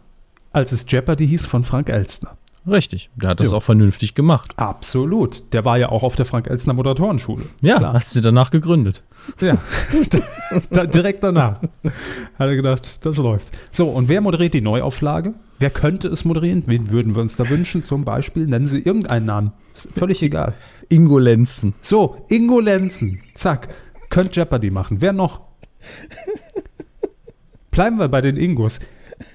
als 0.52 0.72
es 0.72 0.84
Jeopardy 0.88 1.26
hieß, 1.28 1.46
von 1.46 1.64
Frank 1.64 1.88
Elstner. 1.88 2.36
Richtig. 2.66 3.08
Der 3.16 3.30
hat 3.30 3.40
das 3.40 3.50
Jo. 3.50 3.56
auch 3.56 3.62
vernünftig 3.62 4.14
gemacht. 4.14 4.52
Absolut. 4.56 5.52
Der 5.54 5.64
war 5.64 5.78
ja 5.78 5.88
auch 5.88 6.02
auf 6.02 6.14
der 6.14 6.26
Frank-Elstner 6.26 6.74
Moderatorenschule. 6.74 7.44
Ja, 7.62 7.78
Klar. 7.78 7.94
hat 7.94 8.06
sie 8.08 8.20
danach 8.20 8.50
gegründet. 8.50 9.02
Ja, 9.40 9.56
direkt 10.86 11.22
danach. 11.22 11.62
Hat 11.62 11.70
er 12.38 12.56
gedacht, 12.56 13.04
das 13.04 13.16
läuft. 13.16 13.48
So, 13.70 13.88
und 13.88 14.08
wer 14.08 14.20
moderiert 14.20 14.54
die 14.54 14.60
Neuauflage? 14.60 15.34
Wer 15.58 15.70
könnte 15.70 16.08
es 16.08 16.24
moderieren? 16.24 16.64
Wen 16.66 16.90
würden 16.90 17.14
wir 17.14 17.22
uns 17.22 17.36
da 17.36 17.48
wünschen? 17.48 17.82
Zum 17.82 18.04
Beispiel 18.04 18.46
nennen 18.46 18.66
Sie 18.66 18.78
irgendeinen 18.78 19.26
Namen. 19.26 19.52
Ist 19.74 19.88
völlig 19.92 20.22
egal. 20.22 20.54
Ingo 20.88 21.18
Lenzen. 21.18 21.74
So, 21.80 22.24
Ingo 22.28 22.60
Lenzen. 22.60 23.20
Zack. 23.34 23.68
Könnt 24.10 24.34
Jeopardy 24.36 24.70
machen. 24.70 25.00
Wer 25.00 25.12
noch? 25.12 25.40
Bleiben 27.70 27.98
wir 27.98 28.08
bei 28.08 28.20
den 28.20 28.36
Ingos. 28.36 28.80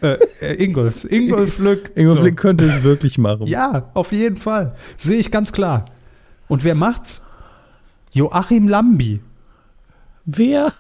Äh, 0.02 0.18
äh, 0.42 0.64
Ingolfs. 0.64 1.04
Ingolf 1.04 1.58
Lück. 1.60 1.92
Ingo 1.96 2.16
So. 2.16 2.24
Könnte 2.32 2.66
es 2.66 2.84
wirklich 2.84 3.18
machen. 3.18 3.48
Ja, 3.48 3.92
auf 3.94 4.12
jeden 4.12 4.38
Fall. 4.38 4.76
Sehe 4.98 5.18
ich 5.18 5.32
ganz 5.32 5.52
klar. 5.52 5.86
Und 6.48 6.64
wer 6.64 6.76
macht's? 6.76 7.24
Joachim 8.12 8.68
Lambi, 8.68 9.20
Wer? 10.26 10.74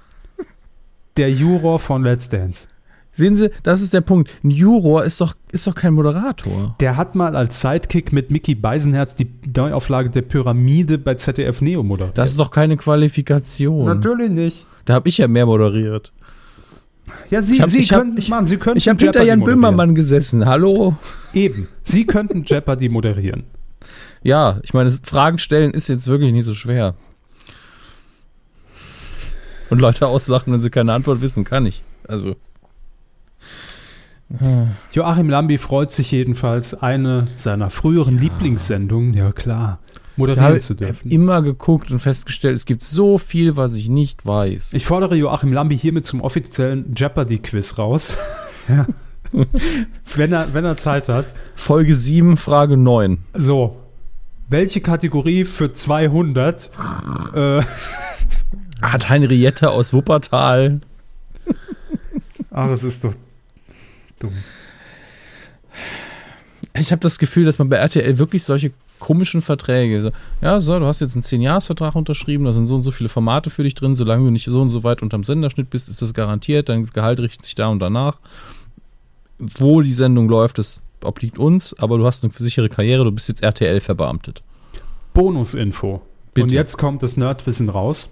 der 1.17 1.29
Juror 1.31 1.79
von 1.79 2.03
Let's 2.03 2.29
Dance. 2.29 2.67
Sehen 3.11 3.35
Sie, 3.35 3.49
das 3.63 3.81
ist 3.81 3.93
der 3.93 4.01
Punkt. 4.01 4.29
Ein 4.43 4.51
Juror 4.51 5.05
ist 5.05 5.21
doch, 5.21 5.35
ist 5.51 5.65
doch 5.67 5.75
kein 5.75 5.93
Moderator. 5.93 6.75
Der 6.81 6.97
hat 6.97 7.15
mal 7.15 7.35
als 7.35 7.61
Sidekick 7.61 8.11
mit 8.11 8.29
Mickey 8.29 8.55
Beisenherz 8.55 9.15
die 9.15 9.29
Neuauflage 9.55 10.09
der 10.09 10.21
Pyramide 10.23 10.97
bei 10.97 11.15
ZDF 11.15 11.61
Neo 11.61 11.81
moderiert. 11.83 12.17
Das 12.17 12.31
ist 12.31 12.39
doch 12.39 12.51
keine 12.51 12.75
Qualifikation. 12.75 13.85
Natürlich 13.85 14.31
nicht. 14.31 14.65
Da 14.83 14.95
habe 14.95 15.07
ich 15.07 15.17
ja 15.17 15.29
mehr 15.29 15.45
moderiert. 15.45 16.11
Ja, 17.29 17.41
Sie, 17.41 17.61
hab- 17.61 17.69
Sie 17.69 17.79
ich 17.79 17.91
hab- 17.91 18.01
könnten, 18.01 18.17
ich- 18.17 18.29
Mann, 18.29 18.45
Sie 18.45 18.57
könnten 18.57 18.77
Ich 18.77 18.87
habe 18.87 18.99
hinter 19.03 19.23
Jan. 19.23 19.43
Böhmermann 19.43 19.95
gesessen. 19.95 20.45
Hallo? 20.45 20.95
Eben. 21.33 21.67
Sie 21.83 22.05
könnten 22.05 22.43
Jeopardy 22.43 22.89
moderieren. 22.89 23.43
Ja, 24.23 24.59
ich 24.63 24.73
meine, 24.73 24.89
Fragen 24.89 25.37
stellen 25.37 25.69
ist 25.71 25.87
jetzt 25.87 26.07
wirklich 26.07 26.33
nicht 26.33 26.45
so 26.45 26.55
schwer. 26.55 26.95
Und 29.69 29.79
Leute 29.79 30.07
auslachen, 30.07 30.51
wenn 30.51 30.61
sie 30.61 30.71
keine 30.71 30.93
Antwort 30.93 31.21
wissen, 31.21 31.43
kann 31.43 31.67
ich. 31.67 31.83
Also. 32.07 32.35
Joachim 34.91 35.29
Lambi 35.29 35.59
freut 35.59 35.91
sich 35.91 36.09
jedenfalls, 36.09 36.73
eine 36.73 37.27
seiner 37.35 37.69
früheren 37.69 38.17
Lieblingssendungen, 38.17 39.13
ja 39.13 39.31
klar, 39.31 39.77
moderieren 40.17 40.45
habe 40.45 40.59
zu 40.59 40.73
dürfen. 40.73 41.11
immer 41.11 41.41
geguckt 41.41 41.91
und 41.91 41.99
festgestellt, 41.99 42.55
es 42.55 42.65
gibt 42.65 42.83
so 42.83 43.17
viel, 43.17 43.57
was 43.57 43.73
ich 43.75 43.89
nicht 43.89 44.25
weiß. 44.25 44.73
Ich 44.73 44.85
fordere 44.85 45.15
Joachim 45.15 45.53
Lambi 45.53 45.77
hiermit 45.77 46.05
zum 46.05 46.21
offiziellen 46.21 46.93
Jeopardy-Quiz 46.95 47.77
raus. 47.77 48.15
ja. 48.67 48.87
wenn, 50.15 50.31
er, 50.31 50.53
wenn 50.53 50.65
er 50.65 50.77
Zeit 50.77 51.09
hat. 51.09 51.33
Folge 51.55 51.95
7, 51.95 52.37
Frage 52.37 52.77
9. 52.77 53.19
So, 53.33 53.77
welche 54.49 54.81
Kategorie 54.81 55.45
für 55.45 55.71
200? 55.71 56.71
Äh, 57.33 57.61
Hat 58.81 59.09
Henriette 59.09 59.71
aus 59.71 59.93
Wuppertal. 59.93 60.81
ach, 62.51 62.67
das 62.69 62.83
ist 62.83 63.03
doch 63.03 63.13
dumm. 64.19 64.33
Ich 66.77 66.91
habe 66.91 66.99
das 66.99 67.19
Gefühl, 67.19 67.45
dass 67.45 67.57
man 67.57 67.69
bei 67.69 67.77
RTL 67.77 68.17
wirklich 68.17 68.43
solche 68.43 68.71
komischen 68.99 69.41
Verträge, 69.41 70.01
so, 70.01 70.11
ja, 70.41 70.59
so, 70.59 70.79
du 70.79 70.85
hast 70.85 71.01
jetzt 71.01 71.15
einen 71.15 71.23
10-Jahres-Vertrag 71.23 71.95
unterschrieben, 71.95 72.45
da 72.45 72.51
sind 72.51 72.67
so 72.67 72.75
und 72.75 72.81
so 72.81 72.91
viele 72.91 73.09
Formate 73.09 73.49
für 73.49 73.63
dich 73.63 73.75
drin, 73.75 73.95
solange 73.95 74.25
du 74.25 74.31
nicht 74.31 74.45
so 74.45 74.61
und 74.61 74.69
so 74.69 74.83
weit 74.83 75.01
unterm 75.01 75.23
Senderschnitt 75.23 75.69
bist, 75.69 75.89
ist 75.89 76.01
das 76.01 76.13
garantiert, 76.13 76.69
dein 76.69 76.85
Gehalt 76.85 77.19
richtet 77.19 77.45
sich 77.45 77.55
da 77.55 77.67
und 77.67 77.79
danach. 77.79 78.19
Wo 79.37 79.81
die 79.81 79.93
Sendung 79.93 80.29
läuft, 80.29 80.57
das 80.57 80.81
obliegt 81.03 81.37
uns, 81.37 81.77
aber 81.77 81.97
du 81.97 82.05
hast 82.05 82.23
eine 82.23 82.31
sichere 82.33 82.69
Karriere, 82.69 83.03
du 83.03 83.11
bist 83.11 83.27
jetzt 83.27 83.43
RTL 83.43 83.79
verbeamtet. 83.79 84.41
Bonusinfo. 85.13 86.01
Bitte. 86.33 86.45
Und 86.45 86.51
jetzt 86.51 86.77
kommt 86.77 87.03
das 87.03 87.15
Nerdwissen 87.15 87.69
raus. 87.69 88.11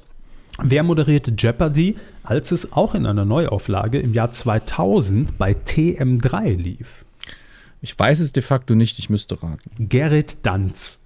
Wer 0.61 0.83
moderierte 0.83 1.33
Jeopardy, 1.37 1.95
als 2.23 2.51
es 2.51 2.73
auch 2.73 2.93
in 2.93 3.05
einer 3.05 3.25
Neuauflage 3.25 3.99
im 3.99 4.13
Jahr 4.13 4.31
2000 4.31 5.37
bei 5.37 5.53
TM3 5.53 6.55
lief? 6.55 7.03
Ich 7.83 7.99
weiß 7.99 8.21
es 8.21 8.31
de 8.31 8.41
facto 8.41 8.75
nicht, 8.75 8.97
ich 8.97 9.09
müsste 9.09 9.43
raten. 9.43 9.89
Gerrit 9.89 10.45
Danz. 10.45 11.01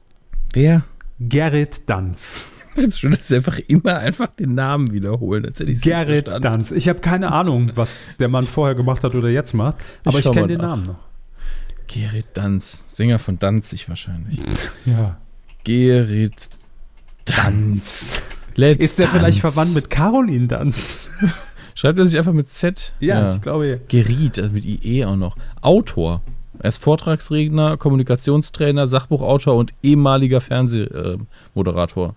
Wer? 0.53 0.83
Gerrit 1.19 1.81
Danz. 1.87 2.45
Ich 2.69 2.73
finde 2.75 2.89
es 2.89 2.99
schön, 2.99 3.11
dass 3.13 3.27
sie 3.27 3.37
einfach 3.37 3.57
immer 3.57 3.97
einfach 3.97 4.27
den 4.27 4.53
Namen 4.53 4.93
wiederholen, 4.93 5.43
als 5.47 5.59
hätte 5.59 5.71
ich 5.71 5.81
Gerrit. 5.81 6.27
Danz. 6.27 6.69
Ich 6.69 6.87
habe 6.87 6.99
keine 6.99 7.31
Ahnung, 7.31 7.71
was 7.73 7.99
der 8.19 8.27
Mann 8.27 8.43
vorher 8.43 8.75
gemacht 8.75 9.03
hat 9.03 9.15
oder 9.15 9.27
jetzt 9.29 9.55
macht, 9.55 9.77
aber 10.05 10.19
ich, 10.19 10.25
schau 10.25 10.31
kenne 10.31 10.49
den 10.49 10.57
nach. 10.59 10.67
Namen 10.67 10.83
noch. 10.83 10.99
Gerrit 11.87 12.27
Danz, 12.35 12.85
Sänger 12.89 13.17
von 13.17 13.39
Danzig 13.39 13.89
wahrscheinlich. 13.89 14.39
Ja. 14.85 15.17
Gerrit 15.63 16.35
Danz. 17.25 18.21
Let's 18.53 18.83
Ist 18.83 18.99
der 18.99 19.07
vielleicht 19.07 19.43
Dance. 19.43 19.55
verwandt 19.55 19.73
mit 19.73 19.89
Caroline 19.89 20.45
Danz? 20.47 21.09
Schreibt 21.73 21.97
er 21.97 22.05
sich 22.05 22.19
einfach 22.19 22.33
mit 22.33 22.51
Z? 22.51 22.93
glaube 23.41 23.67
ja. 23.67 23.77
Gerit, 23.87 24.37
also 24.37 24.53
mit 24.53 24.63
IE 24.63 25.05
auch 25.05 25.15
noch. 25.15 25.35
Autor. 25.61 26.21
Er 26.59 26.69
ist 26.69 26.77
Vortragsredner, 26.81 27.77
Kommunikationstrainer, 27.77 28.87
Sachbuchautor 28.87 29.55
und 29.55 29.73
ehemaliger 29.83 30.41
Fernsehmoderator. 30.41 32.15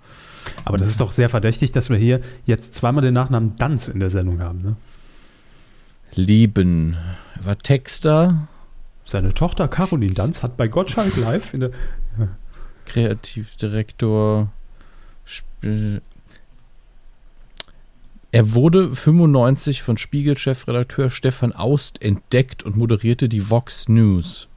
Aber 0.64 0.78
das 0.78 0.88
ist 0.88 1.00
doch 1.00 1.12
sehr 1.12 1.28
verdächtig, 1.28 1.72
dass 1.72 1.90
wir 1.90 1.98
hier 1.98 2.20
jetzt 2.46 2.74
zweimal 2.74 3.02
den 3.02 3.14
Nachnamen 3.14 3.56
Danz 3.56 3.88
in 3.88 4.00
der 4.00 4.10
Sendung 4.10 4.40
haben. 4.40 4.62
Ne? 4.62 4.76
Leben. 6.14 6.96
Er 7.38 7.46
war 7.46 7.58
Texter, 7.58 8.48
Seine 9.04 9.34
Tochter 9.34 9.66
Caroline 9.66 10.14
Danz 10.14 10.42
hat 10.42 10.56
bei 10.56 10.68
Gottschalk 10.68 11.16
live 11.16 11.52
in 11.54 11.60
der. 11.60 11.70
Kreativdirektor. 12.86 14.52
Sp- 15.26 16.00
Er 18.32 18.54
wurde 18.54 18.92
95 18.92 19.82
von 19.82 19.96
Spiegel-Chefredakteur 19.96 21.10
Stefan 21.10 21.52
Aust 21.52 22.00
entdeckt 22.00 22.62
und 22.62 22.76
moderierte 22.76 23.28
die 23.28 23.50
Vox 23.50 23.88
News. 23.88 24.48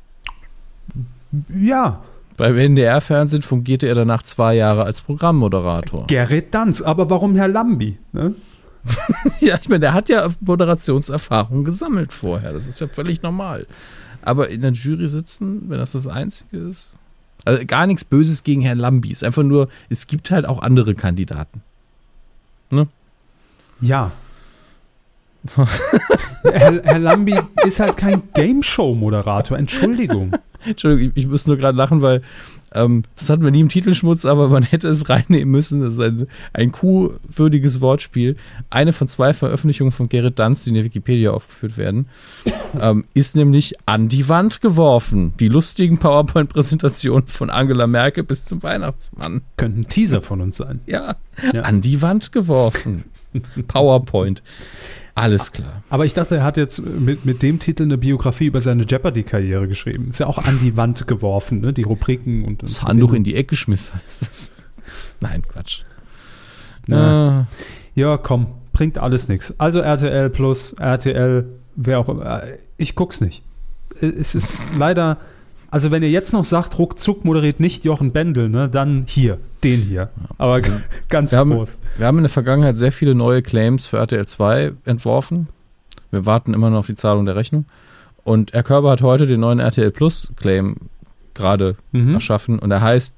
Ja, 1.50 2.04
Beim 2.38 2.58
NDR-Fernsehen 2.58 3.42
fungierte 3.42 3.88
er 3.88 3.96
danach 3.96 4.22
zwei 4.24 4.56
Jahre 4.56 4.84
als 4.84 5.02
Programmmoderator. 5.02 6.06
Gerrit 6.08 6.54
Danz. 6.54 6.82
Aber 6.82 7.10
warum 7.10 7.36
Herr 7.36 7.48
Lambi? 7.48 7.98
Ne? 8.12 8.36
Ja, 9.40 9.58
ich 9.60 9.70
meine, 9.70 9.80
der 9.80 9.94
hat 9.94 10.10
ja 10.10 10.30
Moderationserfahrung 10.42 11.64
gesammelt 11.64 12.12
vorher. 12.14 12.54
Das 12.54 12.68
ist 12.68 12.80
ja 12.82 12.88
völlig 12.88 13.22
normal. 13.22 13.66
Aber 14.22 14.50
in 14.50 14.62
der 14.62 14.72
Jury 14.72 15.08
sitzen, 15.08 15.70
wenn 15.70 15.78
das 15.80 15.94
das 15.94 16.08
Einzige 16.08 16.58
ist. 16.58 16.96
Also 17.46 17.66
gar 17.66 17.88
nichts 17.88 18.06
Böses 18.06 18.44
gegen 18.44 18.62
Herrn 18.62 18.78
Lambi. 18.78 19.12
Es 19.12 19.20
ist 19.20 19.24
einfach 19.24 19.44
nur, 19.44 19.70
es 19.90 20.08
gibt 20.08 20.32
halt 20.32 20.46
auch 20.46 20.62
andere 20.62 20.96
Kandidaten. 20.96 21.62
Ja. 23.84 24.12
Herr, 26.44 26.82
Herr 26.84 27.00
Lambi 27.00 27.38
ist 27.66 27.80
halt 27.80 27.98
kein 27.98 28.22
Game-Show-Moderator. 28.34 29.58
Entschuldigung. 29.58 30.32
Entschuldigung, 30.66 31.12
ich, 31.16 31.24
ich 31.26 31.30
muss 31.30 31.46
nur 31.46 31.58
gerade 31.58 31.78
lachen, 31.78 32.02
weil 32.02 32.22
ähm, 32.74 33.04
das 33.18 33.30
hatten 33.30 33.44
wir 33.44 33.52
nie 33.52 33.60
im 33.60 33.68
Titelschmutz, 33.70 34.24
aber 34.26 34.48
man 34.48 34.64
hätte 34.64 34.88
es 34.88 35.10
reinnehmen 35.10 35.52
müssen. 35.52 35.82
Das 35.82 35.94
ist 35.94 36.00
ein, 36.00 36.28
ein 36.54 36.72
kuhwürdiges 36.72 37.82
Wortspiel. 37.82 38.38
Eine 38.70 38.94
von 38.94 39.10
zwei 39.10 39.34
Veröffentlichungen 39.34 39.92
von 39.92 40.08
Gerrit 40.08 40.40
Danz, 40.40 40.64
die 40.64 40.70
in 40.70 40.76
der 40.76 40.86
Wikipedia 40.86 41.32
aufgeführt 41.32 41.78
werden, 41.78 42.08
ähm, 42.80 43.04
ist 43.14 43.36
nämlich 43.36 43.76
an 43.86 44.08
die 44.08 44.30
Wand 44.30 44.62
geworfen. 44.62 45.34
Die 45.42 45.50
lustigen 45.50 45.98
PowerPoint-Präsentationen 45.98 47.28
von 47.28 47.50
Angela 47.50 47.86
Merkel 47.86 48.24
bis 48.24 48.46
zum 48.46 48.64
Weihnachtsmann. 48.64 49.42
Könnte 49.58 49.82
ein 49.82 49.90
Teaser 49.90 50.22
von 50.22 50.40
uns 50.40 50.56
sein. 50.58 50.80
Ja, 50.86 51.18
Ja. 51.54 51.64
an 51.64 51.82
die 51.82 52.02
Wand 52.02 52.32
geworfen. 52.32 53.04
PowerPoint. 53.68 54.44
Alles 55.16 55.52
klar. 55.52 55.84
Aber 55.90 56.06
ich 56.06 56.14
dachte, 56.16 56.38
er 56.38 56.44
hat 56.44 56.58
jetzt 56.58 56.84
mit, 56.84 57.24
mit 57.24 57.44
dem 57.44 57.60
Titel 57.60 57.84
eine 57.84 57.98
Biografie 58.00 58.48
über 58.48 58.62
seine 58.62 58.84
Jeopardy-Karriere 58.84 59.68
geschrieben. 59.68 60.10
Ist 60.10 60.20
ja 60.20 60.26
auch 60.28 60.40
an 60.40 60.60
die 60.62 60.76
Wand 60.76 61.08
geworfen, 61.08 61.62
ne? 61.62 61.72
die 61.72 61.84
Rubriken 61.84 62.44
und. 62.46 62.64
Das 62.64 62.82
Handtuch 62.82 63.14
in 63.14 63.24
die 63.24 63.36
Ecke 63.36 63.50
geschmissen. 63.50 64.00
Ist 64.08 64.24
das? 64.24 64.52
Nein, 65.20 65.44
Quatsch. 65.48 65.84
Na. 66.88 67.42
Äh, 67.42 68.00
Ja, 68.00 68.18
komm, 68.18 68.48
bringt 68.74 68.98
alles 68.98 69.28
nichts. 69.30 69.54
Also 69.60 69.80
RTL 69.82 70.32
Plus, 70.32 70.74
RTL, 70.74 71.46
wer 71.76 72.00
auch 72.00 72.10
immer. 72.10 72.42
Ich 72.78 72.96
guck's 72.96 73.22
nicht. 73.22 73.44
Es 74.02 74.34
ist 74.34 74.64
leider. 74.78 75.18
Also, 75.74 75.90
wenn 75.90 76.04
ihr 76.04 76.12
jetzt 76.12 76.34
noch 76.34 76.44
sagt, 76.44 76.78
ruckzuck 76.78 77.26
moderiert 77.26 77.60
nicht 77.60 77.84
Jochen 77.84 78.12
Bendel, 78.12 78.48
ne, 78.48 78.70
dann 78.70 79.06
hier, 79.08 79.40
den 79.64 79.82
hier. 79.82 80.10
Aber 80.38 80.60
g- 80.62 80.70
ganz 81.10 81.32
wir 81.32 81.40
haben, 81.40 81.50
groß. 81.50 81.80
wir 81.98 82.06
haben 82.06 82.18
in 82.20 82.24
der 82.26 82.30
Vergangenheit 82.30 82.78
sehr 82.78 82.92
viele 82.92 83.16
neue 83.16 83.42
Claims 83.42 83.88
für 83.88 83.98
RTL 83.98 84.28
2 84.28 84.74
entworfen. 84.86 85.48
Wir 86.12 86.28
warten 86.28 86.54
immer 86.54 86.70
noch 86.70 86.78
auf 86.80 86.86
die 86.86 86.94
Zahlung 86.94 87.26
der 87.26 87.36
Rechnung. 87.36 87.66
Und 88.24 88.54
Herr 88.54 88.62
Körber 88.62 88.92
hat 88.92 89.02
heute 89.02 89.26
den 89.26 89.40
neuen 89.40 89.58
RTL 89.60 89.90
Plus 89.90 90.32
Claim 90.36 90.76
gerade 91.34 91.76
Mhm. 91.92 92.14
erschaffen 92.14 92.60
und 92.60 92.70
er 92.70 92.82
heißt 92.82 93.18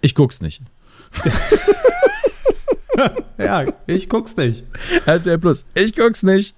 Ich 0.00 0.14
guck's 0.14 0.40
nicht. 0.40 0.62
Ja, 3.38 3.64
ich 3.86 4.08
guck's 4.08 4.36
nicht. 4.36 4.64
RTL 5.06 5.38
Plus, 5.38 5.64
ich 5.74 5.94
guck's 5.96 6.22
nicht. 6.22 6.54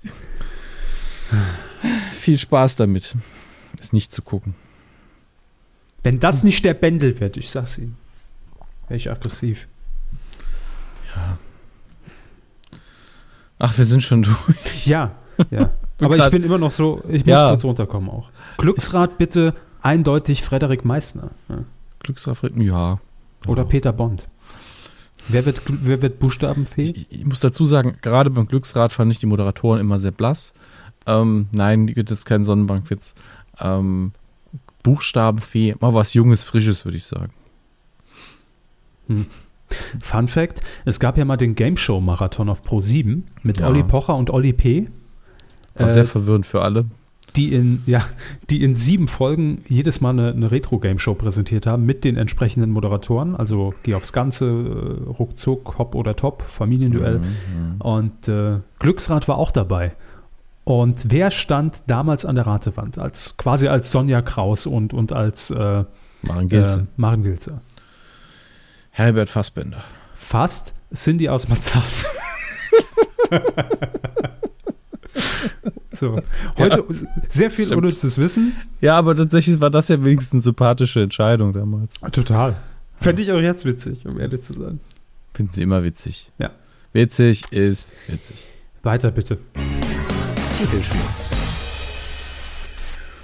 Viel 2.12 2.38
Spaß 2.38 2.76
damit, 2.76 3.14
es 3.80 3.92
nicht 3.92 4.12
zu 4.12 4.20
gucken. 4.22 4.54
Wenn 6.04 6.20
das 6.20 6.44
nicht 6.44 6.64
der 6.64 6.74
Bändel 6.74 7.18
wird, 7.18 7.36
ich 7.36 7.50
sag's 7.50 7.78
Ihnen, 7.78 7.96
wäre 8.86 8.96
ich 8.96 9.10
aggressiv. 9.10 9.66
Ach, 13.58 13.78
wir 13.78 13.84
sind 13.84 14.02
schon 14.02 14.22
durch. 14.22 14.86
Ja, 14.86 15.12
ja. 15.50 15.70
Aber 16.00 16.18
ich 16.18 16.28
bin 16.30 16.42
immer 16.42 16.58
noch 16.58 16.72
so, 16.72 17.02
ich 17.08 17.24
muss 17.24 17.32
Ja. 17.32 17.50
kurz 17.50 17.64
runterkommen 17.64 18.10
auch. 18.10 18.28
Glücksrad 18.58 19.16
bitte 19.16 19.54
eindeutig 19.80 20.42
Frederik 20.42 20.84
Meissner 20.84 21.30
ja. 21.48 21.64
Glücksrafritten, 22.00 22.60
ja. 22.60 22.98
oder 23.46 23.62
Ja. 23.62 23.68
Peter 23.68 23.92
Bond. 23.92 24.28
Wer 25.28 25.46
wird, 25.46 25.62
wer 25.66 26.02
wird 26.02 26.18
Buchstabenfee? 26.18 26.82
Ich, 26.82 27.10
ich 27.10 27.24
muss 27.24 27.40
dazu 27.40 27.64
sagen, 27.64 27.96
gerade 28.02 28.28
beim 28.28 28.46
Glücksrad 28.46 28.92
fand 28.92 29.10
ich 29.12 29.18
die 29.20 29.26
Moderatoren 29.26 29.80
immer 29.80 29.98
sehr 29.98 30.10
blass. 30.10 30.52
Ähm, 31.06 31.46
nein, 31.52 31.86
die 31.86 31.96
wird 31.96 32.10
jetzt 32.10 32.26
kein 32.26 32.44
Sonnenbankwitz. 32.44 33.14
Ähm, 33.58 34.12
Buchstabenfee, 34.84 35.74
mal 35.80 35.92
was 35.94 36.14
Junges, 36.14 36.44
Frisches, 36.44 36.84
würde 36.84 36.98
ich 36.98 37.04
sagen. 37.06 37.32
Fun 40.02 40.28
Fact: 40.28 40.62
Es 40.84 41.00
gab 41.00 41.18
ja 41.18 41.24
mal 41.24 41.36
den 41.36 41.54
Game 41.56 41.76
Show 41.76 42.00
Marathon 42.00 42.48
auf 42.48 42.62
Pro 42.62 42.80
7 42.80 43.24
mit 43.42 43.60
Ja. 43.60 43.68
Olli 43.68 43.82
Pocher 43.82 44.14
und 44.16 44.30
Olli 44.30 44.52
P. 44.52 44.88
War 45.74 45.86
Äh, 45.86 45.90
sehr 45.90 46.04
verwirrend 46.04 46.46
für 46.46 46.62
alle. 46.62 46.84
die 47.36 47.52
in, 47.52 47.82
ja, 47.86 48.04
die 48.48 48.62
in 48.62 48.76
sieben 48.76 49.08
Folgen 49.08 49.64
jedes 49.68 50.00
Mal 50.00 50.10
eine, 50.10 50.30
eine 50.30 50.52
Retro-Game-Show 50.52 51.14
präsentiert 51.14 51.66
haben 51.66 51.84
mit 51.84 52.04
den 52.04 52.16
entsprechenden 52.16 52.70
Moderatoren. 52.70 53.34
Also 53.34 53.74
Geh 53.82 53.94
aufs 53.94 54.12
Ganze, 54.12 54.46
äh, 54.46 55.08
Ruckzuck, 55.10 55.76
Hopp 55.78 55.96
oder 55.96 56.14
Top, 56.14 56.42
Familienduell. 56.42 57.18
Mhm. 57.18 57.80
Und 57.80 58.28
äh, 58.28 58.58
Glücksrad 58.78 59.26
war 59.26 59.36
auch 59.38 59.50
dabei. 59.50 59.96
Und 60.64 61.10
wer 61.10 61.30
stand 61.30 61.82
damals 61.86 62.24
an 62.24 62.34
der 62.36 62.46
Ratewand? 62.46 62.98
Als, 62.98 63.36
quasi 63.36 63.68
als 63.68 63.90
Sonja 63.90 64.22
Kraus 64.22 64.66
und, 64.66 64.94
und 64.94 65.12
als 65.12 65.50
äh, 65.50 65.84
Maren 66.22 66.48
Gilze. 66.48 66.78
äh, 66.78 66.84
Maren 66.96 67.22
Gilze. 67.22 67.60
Herbert 68.90 69.28
Fassbender. 69.28 69.84
Fast 70.14 70.74
Cindy 70.94 71.28
aus 71.28 71.48
Marzahn. 71.48 71.82
so, 75.92 76.20
heute 76.56 76.84
sehr 77.28 77.50
viel 77.50 77.66
stimmt. 77.66 77.78
unnützes 77.78 78.16
Wissen. 78.18 78.54
Ja, 78.80 78.96
aber 78.96 79.14
tatsächlich 79.14 79.60
war 79.60 79.70
das 79.70 79.88
ja 79.88 80.02
wenigstens 80.02 80.32
eine 80.32 80.42
sympathische 80.42 81.02
Entscheidung 81.02 81.52
damals. 81.52 81.94
Total. 82.12 82.56
Fände 83.00 83.22
ich 83.22 83.32
auch 83.32 83.40
jetzt 83.40 83.64
witzig, 83.64 84.06
um 84.06 84.18
ehrlich 84.18 84.42
zu 84.42 84.54
sein. 84.54 84.80
Finden 85.34 85.52
sie 85.52 85.62
immer 85.62 85.82
witzig. 85.82 86.30
Ja. 86.38 86.50
Witzig 86.92 87.42
ist 87.52 87.92
witzig. 88.08 88.46
Weiter 88.82 89.10
bitte. 89.10 89.38
Titelschmutz. 90.54 91.34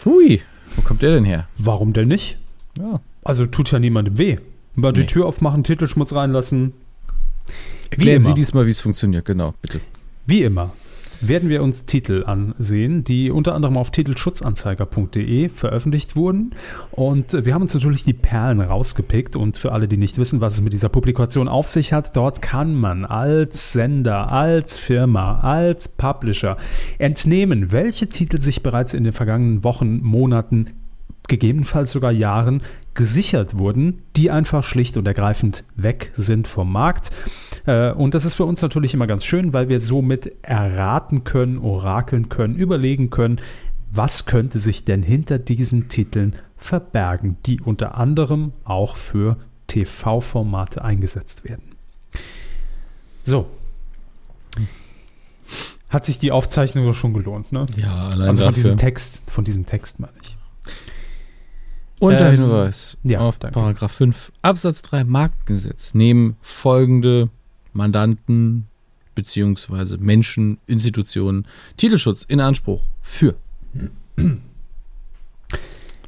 Hui, 0.05 0.41
wo 0.77 0.83
kommt 0.83 1.03
der 1.03 1.13
denn 1.13 1.25
her? 1.25 1.49
Warum 1.59 1.93
denn 1.93 2.09
nicht? 2.09 2.39
Ja. 2.77 3.01
Also 3.23 3.47
tut 3.47 3.71
ja 3.71 3.79
niemandem 3.79 4.19
weh. 4.19 4.39
Mal 4.75 4.93
die 4.93 5.01
Nee. 5.01 5.07
Tür 5.07 5.27
aufmachen, 5.27 5.63
Titelschmutz 5.63 6.13
reinlassen. 6.13 6.73
Erklären 7.91 8.17
immer. 8.17 8.25
Sie 8.25 8.35
diesmal, 8.35 8.67
wie 8.67 8.71
es 8.71 8.81
funktioniert, 8.81 9.25
genau, 9.25 9.55
bitte. 9.63 9.81
Wie 10.27 10.43
immer 10.43 10.73
werden 11.21 11.49
wir 11.49 11.63
uns 11.63 11.85
Titel 11.85 12.25
ansehen, 12.27 13.05
die 13.05 13.31
unter 13.31 13.55
anderem 13.55 13.77
auf 13.77 13.91
titelschutzanzeiger.de 13.91 15.49
veröffentlicht 15.49 16.17
wurden. 16.17 16.55
Und 16.91 17.45
wir 17.45 17.55
haben 17.55 17.63
uns 17.63 17.75
natürlich 17.75 18.05
die 18.05 18.13
Perlen 18.13 18.61
rausgepickt. 18.61 19.37
Und 19.37 19.57
für 19.57 19.73
alle, 19.73 19.89
die 19.89 19.97
nicht 19.97 20.19
wissen, 20.19 20.41
was 20.41 20.55
es 20.55 20.61
mit 20.61 20.73
dieser 20.73 20.89
Publikation 20.89 21.49
auf 21.49 21.69
sich 21.69 21.93
hat, 21.93 22.17
dort 22.17 22.43
kann 22.43 22.75
man 22.75 23.05
als 23.05 23.73
Sender, 23.73 24.33
als 24.33 24.79
Firma, 24.79 25.41
als 25.41 25.89
Publisher 25.89 26.57
entnehmen, 26.99 27.73
welche 27.73 28.09
Titel 28.09 28.41
sich 28.41 28.63
bereits 28.63 28.95
in 28.95 29.05
den 29.05 29.13
vergangenen 29.13 29.65
Wochen, 29.65 30.01
Monaten 30.03 30.71
gegebenenfalls 31.29 31.93
sogar 31.93 32.13
Jahren 32.13 32.63
gesichert 32.95 33.59
wurden, 33.59 34.03
die 34.17 34.31
einfach 34.31 34.65
schlicht 34.65 34.97
und 34.97 35.07
ergreifend 35.07 35.65
weg 35.77 36.13
sind 36.17 36.49
vom 36.49 36.73
Markt. 36.73 37.11
Äh, 37.71 37.93
Und 37.93 38.15
das 38.15 38.25
ist 38.25 38.35
für 38.35 38.45
uns 38.45 38.63
natürlich 38.63 38.95
immer 38.95 39.07
ganz 39.07 39.25
schön, 39.25 39.53
weil 39.53 39.69
wir 39.69 39.81
somit 39.81 40.33
erraten 40.43 41.25
können, 41.25 41.59
orakeln 41.59 42.29
können, 42.29 42.57
überlegen 42.57 43.11
können, 43.11 43.41
was 43.93 44.27
könnte 44.27 44.59
sich 44.59 44.85
denn 44.85 45.03
hinter 45.03 45.39
diesen 45.39 45.89
Titeln 45.89 46.37
verbergen, 46.57 47.37
die 47.47 47.61
unter 47.61 47.97
anderem 47.97 48.53
auch 48.65 48.97
für 48.97 49.37
TV-Formate 49.67 50.83
eingesetzt 50.85 51.45
werden. 51.45 51.75
So. 53.23 53.47
Hat 55.89 56.05
sich 56.05 56.19
die 56.19 56.31
Aufzeichnung 56.31 56.87
doch 56.87 56.95
schon 56.95 57.15
gelohnt, 57.15 57.51
ne? 57.53 57.67
Ja, 57.77 58.09
allein 58.11 58.29
Also 58.29 58.45
von 58.45 58.53
dafür. 58.53 58.63
diesem 58.63 58.77
Text, 58.77 59.29
von 59.31 59.45
diesem 59.45 59.67
Text 59.67 59.99
meine 59.99 60.13
ich. 60.23 60.37
Und 61.99 62.13
der 62.13 62.29
Ähm, 62.33 62.41
Hinweis 62.43 62.97
ja, 63.03 63.19
auf 63.21 63.39
danke. 63.39 63.59
Paragraph 63.59 63.93
5 63.93 64.33
Absatz 64.43 64.83
3 64.83 65.05
Marktgesetz 65.05 65.95
nehmen 65.95 66.37
folgende 66.41 67.29
Mandanten 67.73 68.67
beziehungsweise 69.15 69.99
Menschen, 69.99 70.59
Institutionen 70.67 71.47
Titelschutz 71.77 72.25
in 72.27 72.41
Anspruch 72.41 72.83
für 73.01 73.35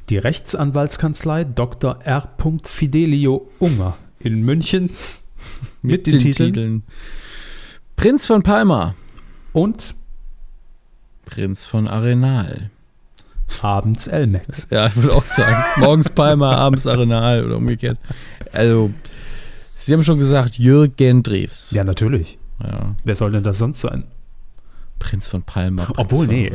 Die 0.09 0.17
Rechtsanwaltskanzlei 0.17 1.43
Dr. 1.43 1.99
R. 2.03 2.29
Fidelio 2.63 3.49
Unger 3.59 3.97
in 4.19 4.41
München 4.41 4.91
mit, 5.81 6.07
den, 6.07 6.19
Titeln, 6.19 6.83
Prinz 7.95 8.25
von 8.25 8.43
Palma, 8.43 8.95
und 9.53 9.95
Prinz 11.25 11.65
von 11.65 11.87
Arenal. 11.87 12.69
abends 13.61 14.07
Elmex. 14.07 14.67
Ja, 14.69 14.87
ich 14.87 14.95
würde 14.95 15.15
auch 15.15 15.25
sagen, 15.25 15.63
morgens 15.77 16.09
Palma, 16.09 16.55
abends 16.55 16.87
Arenal 16.87 17.45
oder 17.45 17.57
umgekehrt. 17.57 17.97
Also, 18.51 18.91
Sie 19.85 19.93
haben 19.93 20.03
schon 20.03 20.17
gesagt, 20.17 20.57
Jürgen 20.57 21.23
Drews. 21.23 21.71
Ja, 21.71 21.83
natürlich. 21.83 22.37
ja. 22.63 22.95
Wer 23.03 23.15
soll 23.15 23.31
denn 23.33 23.43
das 23.43 23.57
sonst 23.57 23.81
sein? 23.81 24.05
Prinz 24.97 25.27
von 25.27 25.43
Palma. 25.43 25.83
Prinz 25.83 25.99
Obwohl, 25.99 26.25
von 26.27 26.35
nee. 26.35 26.51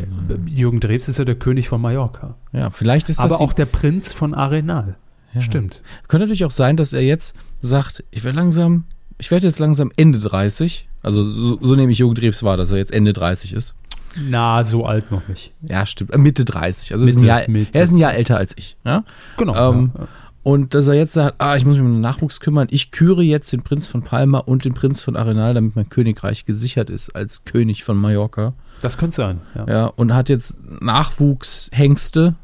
Jürgen 0.47 0.81
Drews 0.81 1.09
ist 1.09 1.19
ja 1.19 1.27
der 1.27 1.35
König 1.35 1.69
von 1.69 1.79
Mallorca. 1.79 2.37
Ja, 2.53 2.71
vielleicht 2.71 3.11
ist 3.11 3.19
das 3.19 3.31
Aber 3.31 3.43
auch 3.43 3.53
der 3.53 3.67
Prinz 3.67 4.15
von 4.15 4.33
Arenal. 4.33 4.97
Ja. 5.35 5.43
Stimmt. 5.43 5.83
Könnte 6.09 6.25
natürlich 6.25 6.47
auch 6.47 6.51
sein, 6.51 6.79
dass 6.79 6.95
er 6.95 7.03
jetzt 7.03 7.37
sagt, 7.61 8.03
ich 8.11 8.25
werde 8.25 8.39
langsam, 8.39 8.85
ich 9.19 9.31
werde 9.31 9.47
jetzt 9.47 9.59
langsam 9.59 9.93
Ende 9.97 10.19
30. 10.19 10.89
Also 11.03 11.23
so, 11.23 11.59
so 11.61 11.75
nehme 11.75 11.93
ich 11.93 11.99
Jürgen 11.99 12.15
Drews 12.15 12.43
wahr, 12.43 12.57
dass 12.57 12.71
er 12.71 12.79
jetzt 12.79 12.95
Ende 12.95 13.13
30 13.13 13.53
ist. 13.53 13.75
Na, 14.17 14.65
so 14.65 14.87
alt 14.87 15.11
noch 15.11 15.29
nicht. 15.29 15.53
Ja, 15.61 15.85
stimmt. 15.85 16.17
Mitte 16.17 16.47
30. 16.47 16.95
Also 16.95 17.05
ist 17.05 17.17
Mitte, 17.17 17.27
Jahr, 17.27 17.43
Mitte. 17.47 17.71
er 17.75 17.83
ist 17.83 17.93
ein 17.93 17.99
Jahr 17.99 18.15
älter 18.15 18.39
als 18.39 18.57
ich. 18.57 18.79
Ja? 18.87 19.05
Genau. 19.37 19.73
Ähm, 19.73 19.93
ja. 19.97 20.09
Und 20.49 20.73
dass 20.73 20.89
er 20.89 20.95
jetzt 20.95 21.13
sagt, 21.13 21.35
ah, 21.43 21.57
ich 21.57 21.67
muss 21.67 21.77
mich 21.77 21.85
um 21.85 21.93
den 21.93 22.01
Nachwuchs 22.01 22.41
kümmern. 22.41 22.69
Ich 22.71 22.91
küre 22.91 23.23
jetzt 23.23 23.53
den 23.53 23.61
Prinz 23.61 23.87
von 23.87 24.01
Palma 24.01 24.39
und 24.39 24.65
den 24.65 24.73
Prinz 24.73 25.03
von 25.03 25.15
Arenal, 25.15 25.53
damit 25.53 25.77
mein 25.77 25.91
Königreich 25.91 26.47
gesichert 26.47 26.89
ist 26.89 27.15
als 27.15 27.45
König 27.45 27.85
von 27.85 27.99
Mallorca. 27.99 28.55
Das 28.81 28.97
könnte 28.97 29.15
sein. 29.15 29.43
Ja. 29.55 29.67
Ja, 29.69 29.87
und 29.89 30.15
hat 30.15 30.31
jetzt 30.31 30.57
Nachwuchshengste, 30.81 32.35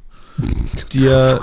die 0.93 1.07
er, 1.07 1.41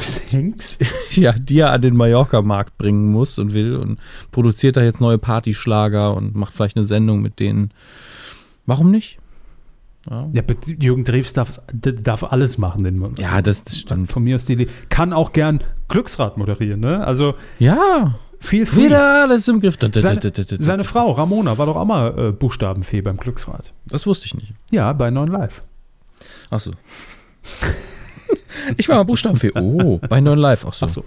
ja, 1.10 1.32
die 1.34 1.58
er 1.58 1.72
an 1.72 1.82
den 1.82 1.96
Mallorca-Markt 1.96 2.78
bringen 2.78 3.12
muss 3.12 3.40
und 3.40 3.56
will 3.56 3.76
und 3.76 3.98
produziert 4.32 4.78
da 4.78 4.84
jetzt 4.84 5.02
neue 5.02 5.18
Partyschlager 5.18 6.16
und 6.16 6.36
macht 6.36 6.54
vielleicht 6.54 6.78
eine 6.78 6.86
Sendung 6.86 7.24
mit 7.24 7.40
denen. 7.40 7.72
Warum 8.68 8.92
nicht? 8.92 9.18
Ja, 10.10 10.28
Ja, 10.34 10.42
Jürgen 10.80 11.04
Drews 11.04 11.34
darf, 11.34 11.62
darf 11.74 12.24
alles 12.24 12.58
machen. 12.58 12.84
Den 12.84 13.16
ja 13.18 13.42
das, 13.42 13.64
das 13.64 13.78
stimmt. 13.78 14.12
Von 14.12 14.24
mir 14.24 14.36
aus 14.36 14.46
die 14.46 14.54
Idee. 14.54 14.68
Kann 14.90 15.14
auch 15.14 15.32
gern 15.32 15.64
Glücksrad 15.90 16.38
moderieren, 16.38 16.80
ne? 16.80 17.06
Also 17.06 17.36
Ja, 17.60 18.16
viel 18.40 18.66
free. 18.66 18.86
wieder 18.86 19.22
alles 19.24 19.48
im 19.48 19.60
Griff. 19.60 19.78
Seine, 19.94 20.20
seine 20.60 20.84
Frau 20.84 21.12
Ramona 21.12 21.58
war 21.58 21.68
doch 21.68 21.76
auch 21.76 21.86
mal 21.86 22.18
äh, 22.18 22.32
Buchstabenfee 22.32 23.02
beim 23.02 23.18
Glücksrad. 23.18 23.74
Das 23.86 24.08
wusste 24.08 24.26
ich 24.26 24.34
nicht. 24.34 24.54
Ja, 24.72 24.92
bei 24.94 25.12
9 25.12 25.28
Live. 25.28 25.62
Ach 26.50 26.60
so. 26.60 26.72
Ich 28.78 28.88
war 28.90 28.98
mal 28.98 29.04
Buchstabenfee. 29.04 29.52
Oh, 29.56 30.00
bei 30.10 30.22
Non 30.22 30.38
Live. 30.38 30.66
Ach 30.68 30.74
so. 30.74 30.86
Ach 30.86 30.90
so. 30.90 31.04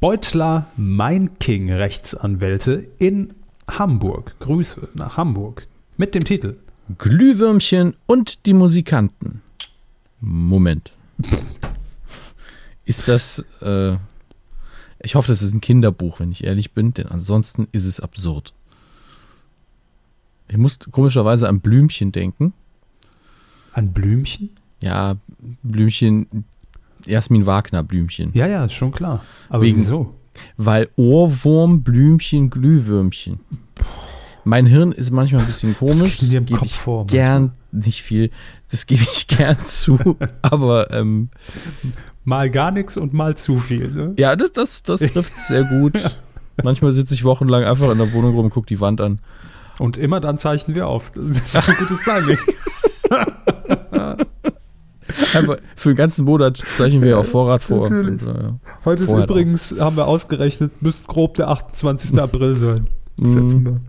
Beutler 0.00 0.66
Mein 0.76 1.38
King 1.38 1.72
Rechtsanwälte 1.72 2.84
in 2.98 3.34
Hamburg. 3.68 4.34
Grüße 4.40 4.88
nach 4.94 5.16
Hamburg. 5.16 5.66
Mit 5.96 6.14
dem 6.14 6.24
Titel 6.24 6.56
Glühwürmchen 6.98 7.94
und 8.06 8.46
die 8.46 8.52
Musikanten. 8.52 9.40
Moment. 10.20 10.92
Ist 12.84 13.08
das. 13.08 13.44
Äh, 13.60 13.96
ich 15.00 15.14
hoffe, 15.14 15.28
das 15.28 15.42
ist 15.42 15.54
ein 15.54 15.60
Kinderbuch, 15.60 16.20
wenn 16.20 16.30
ich 16.30 16.44
ehrlich 16.44 16.72
bin, 16.72 16.94
denn 16.94 17.06
ansonsten 17.06 17.68
ist 17.72 17.84
es 17.84 18.00
absurd. 18.00 18.54
Ich 20.48 20.56
muss 20.56 20.78
komischerweise 20.90 21.48
an 21.48 21.60
Blümchen 21.60 22.12
denken. 22.12 22.52
An 23.72 23.92
Blümchen. 23.92 24.50
Ja, 24.82 25.16
Blümchen, 25.62 26.44
Jasmin 27.06 27.46
Wagner 27.46 27.82
Blümchen. 27.82 28.30
Ja, 28.34 28.46
ja, 28.46 28.64
ist 28.64 28.74
schon 28.74 28.92
klar. 28.92 29.24
Aber 29.48 29.62
Wegen- 29.62 29.78
wieso? 29.78 30.14
Weil 30.56 30.88
Ohrwurm, 30.96 31.82
Blümchen, 31.82 32.50
Glühwürmchen. 32.50 33.40
Mein 34.44 34.66
Hirn 34.66 34.92
ist 34.92 35.10
manchmal 35.10 35.42
ein 35.42 35.46
bisschen 35.46 35.76
komisch. 35.78 36.18
geht 36.18 36.32
dir 36.32 36.38
im 36.38 36.46
Kopf 36.46 36.70
vor, 36.70 37.06
Gern, 37.06 37.52
nicht 37.72 38.02
viel. 38.02 38.30
Das 38.70 38.86
gebe 38.86 39.02
ich 39.02 39.26
gern 39.28 39.56
zu. 39.66 40.16
aber 40.42 40.90
ähm, 40.92 41.30
Mal 42.24 42.50
gar 42.50 42.70
nichts 42.70 42.96
und 42.96 43.12
mal 43.12 43.36
zu 43.36 43.58
viel. 43.58 43.88
Ne? 43.92 44.14
Ja, 44.16 44.34
das, 44.36 44.52
das, 44.52 44.82
das 44.82 45.00
trifft 45.00 45.36
sehr 45.36 45.64
gut. 45.64 45.98
Manchmal 46.62 46.92
sitze 46.92 47.12
ich 47.12 47.24
wochenlang 47.24 47.64
einfach 47.64 47.90
in 47.90 47.98
der 47.98 48.12
Wohnung 48.12 48.34
rum 48.34 48.46
und 48.46 48.50
gucke 48.50 48.66
die 48.66 48.80
Wand 48.80 49.00
an. 49.00 49.18
Und 49.78 49.96
immer 49.96 50.20
dann 50.20 50.38
zeichnen 50.38 50.74
wir 50.74 50.86
auf. 50.86 51.10
Das 51.14 51.32
ist 51.32 51.56
ein 51.68 51.76
gutes 51.76 52.00
Timing. 52.02 52.38
Einfach 55.34 55.58
für 55.76 55.90
den 55.90 55.96
ganzen 55.96 56.24
Monat 56.24 56.62
zeichnen 56.76 57.02
wir 57.02 57.18
auf 57.18 57.28
Vorrat 57.28 57.62
vor. 57.62 57.88
Und, 57.88 58.22
ja. 58.22 58.58
Heute 58.84 59.04
ist 59.04 59.12
übrigens, 59.12 59.74
haben 59.78 59.96
wir 59.96 60.06
ausgerechnet, 60.06 60.80
müsste 60.80 61.06
grob 61.08 61.34
der 61.34 61.48
28. 61.48 62.18
April 62.18 62.54
sein. 62.54 62.86
Mhm. 63.16 63.80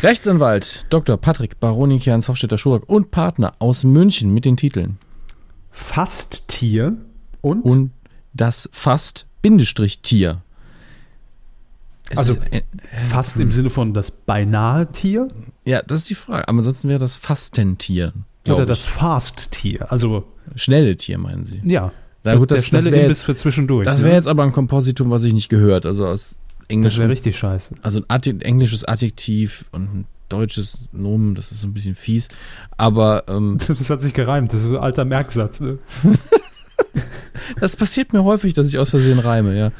Rechtsanwalt 0.00 0.86
Dr. 0.90 1.16
Patrick 1.16 1.60
Baronikians 1.60 2.28
Hofstetter 2.28 2.58
Schurak 2.58 2.88
und 2.88 3.10
Partner 3.10 3.54
aus 3.58 3.84
München 3.84 4.32
mit 4.32 4.44
den 4.44 4.56
Titeln 4.56 4.98
Fasttier 5.70 6.96
und, 7.40 7.62
und 7.62 7.92
das 8.34 8.68
Fast-Tier. 8.72 10.42
Es 12.10 12.18
Also, 12.18 12.34
ist, 12.34 12.52
äh, 12.52 12.62
fast 13.04 13.36
im 13.36 13.50
Sinne 13.50 13.70
von 13.70 13.94
das 13.94 14.10
beinahe 14.10 14.90
Tier 14.92 15.28
ja, 15.64 15.82
das 15.82 16.02
ist 16.02 16.10
die 16.10 16.14
Frage. 16.14 16.48
Aber 16.48 16.58
ansonsten 16.58 16.88
wäre 16.88 16.98
das 16.98 17.16
Fastentier. 17.16 18.12
oder 18.46 18.62
ich. 18.62 18.68
das 18.68 18.84
Fast-Tier. 18.84 19.90
Also, 19.92 20.24
schnelle 20.56 20.96
Tier, 20.96 21.18
meinen 21.18 21.44
Sie? 21.44 21.60
ja. 21.64 21.92
Na 22.24 22.36
gut, 22.36 22.50
der 22.52 22.58
das, 22.58 22.64
das 22.66 22.68
schnelle 22.68 22.92
wäre 22.92 23.02
Imbiss 23.02 23.18
jetzt, 23.18 23.24
für 23.26 23.34
zwischendurch. 23.34 23.84
das 23.84 23.98
ne? 23.98 24.04
wär 24.06 24.14
jetzt 24.14 24.28
aber 24.28 24.44
ein 24.44 24.52
Kompositum, 24.52 25.10
was 25.10 25.24
ich 25.24 25.32
nicht 25.32 25.48
gehört. 25.48 25.86
Also 25.86 26.06
aus 26.06 26.38
das 26.62 26.70
Englisch. 26.70 26.98
wäre 26.98 27.08
richtig 27.08 27.38
scheiße. 27.38 27.74
Also 27.82 28.00
ein 28.00 28.04
Adjek 28.08 28.44
englisches 28.44 28.84
Adjektiv 28.84 29.64
und 29.72 29.82
ein 29.82 30.04
deutsches 30.28 30.88
Nomen, 30.92 31.34
das 31.34 31.52
ist 31.52 31.60
so 31.60 31.66
ein 31.66 31.74
bisschen 31.74 31.94
fies. 31.94 32.28
Aber 32.76 33.24
ähm, 33.28 33.58
Das 33.68 33.90
hat 33.90 34.00
sich 34.00 34.14
gereimt. 34.14 34.52
Das 34.52 34.62
ist 34.62 34.68
ein 34.68 34.76
alter 34.76 35.04
Merksatz. 35.04 35.60
Ne? 35.60 35.78
das 37.60 37.76
passiert 37.76 38.12
mir 38.12 38.24
häufig, 38.24 38.54
dass 38.54 38.68
ich 38.68 38.78
aus 38.78 38.90
Versehen 38.90 39.18
reime, 39.18 39.56
ja. 39.56 39.72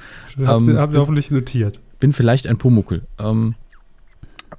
Habt 0.46 0.68
Ähm, 0.68 0.76
habt 0.76 0.94
ihr 0.94 1.00
hoffentlich 1.00 1.30
notiert. 1.30 1.80
Bin 2.00 2.12
vielleicht 2.12 2.46
ein 2.46 2.58
Pumuckel. 2.58 3.02
Ähm, 3.18 3.54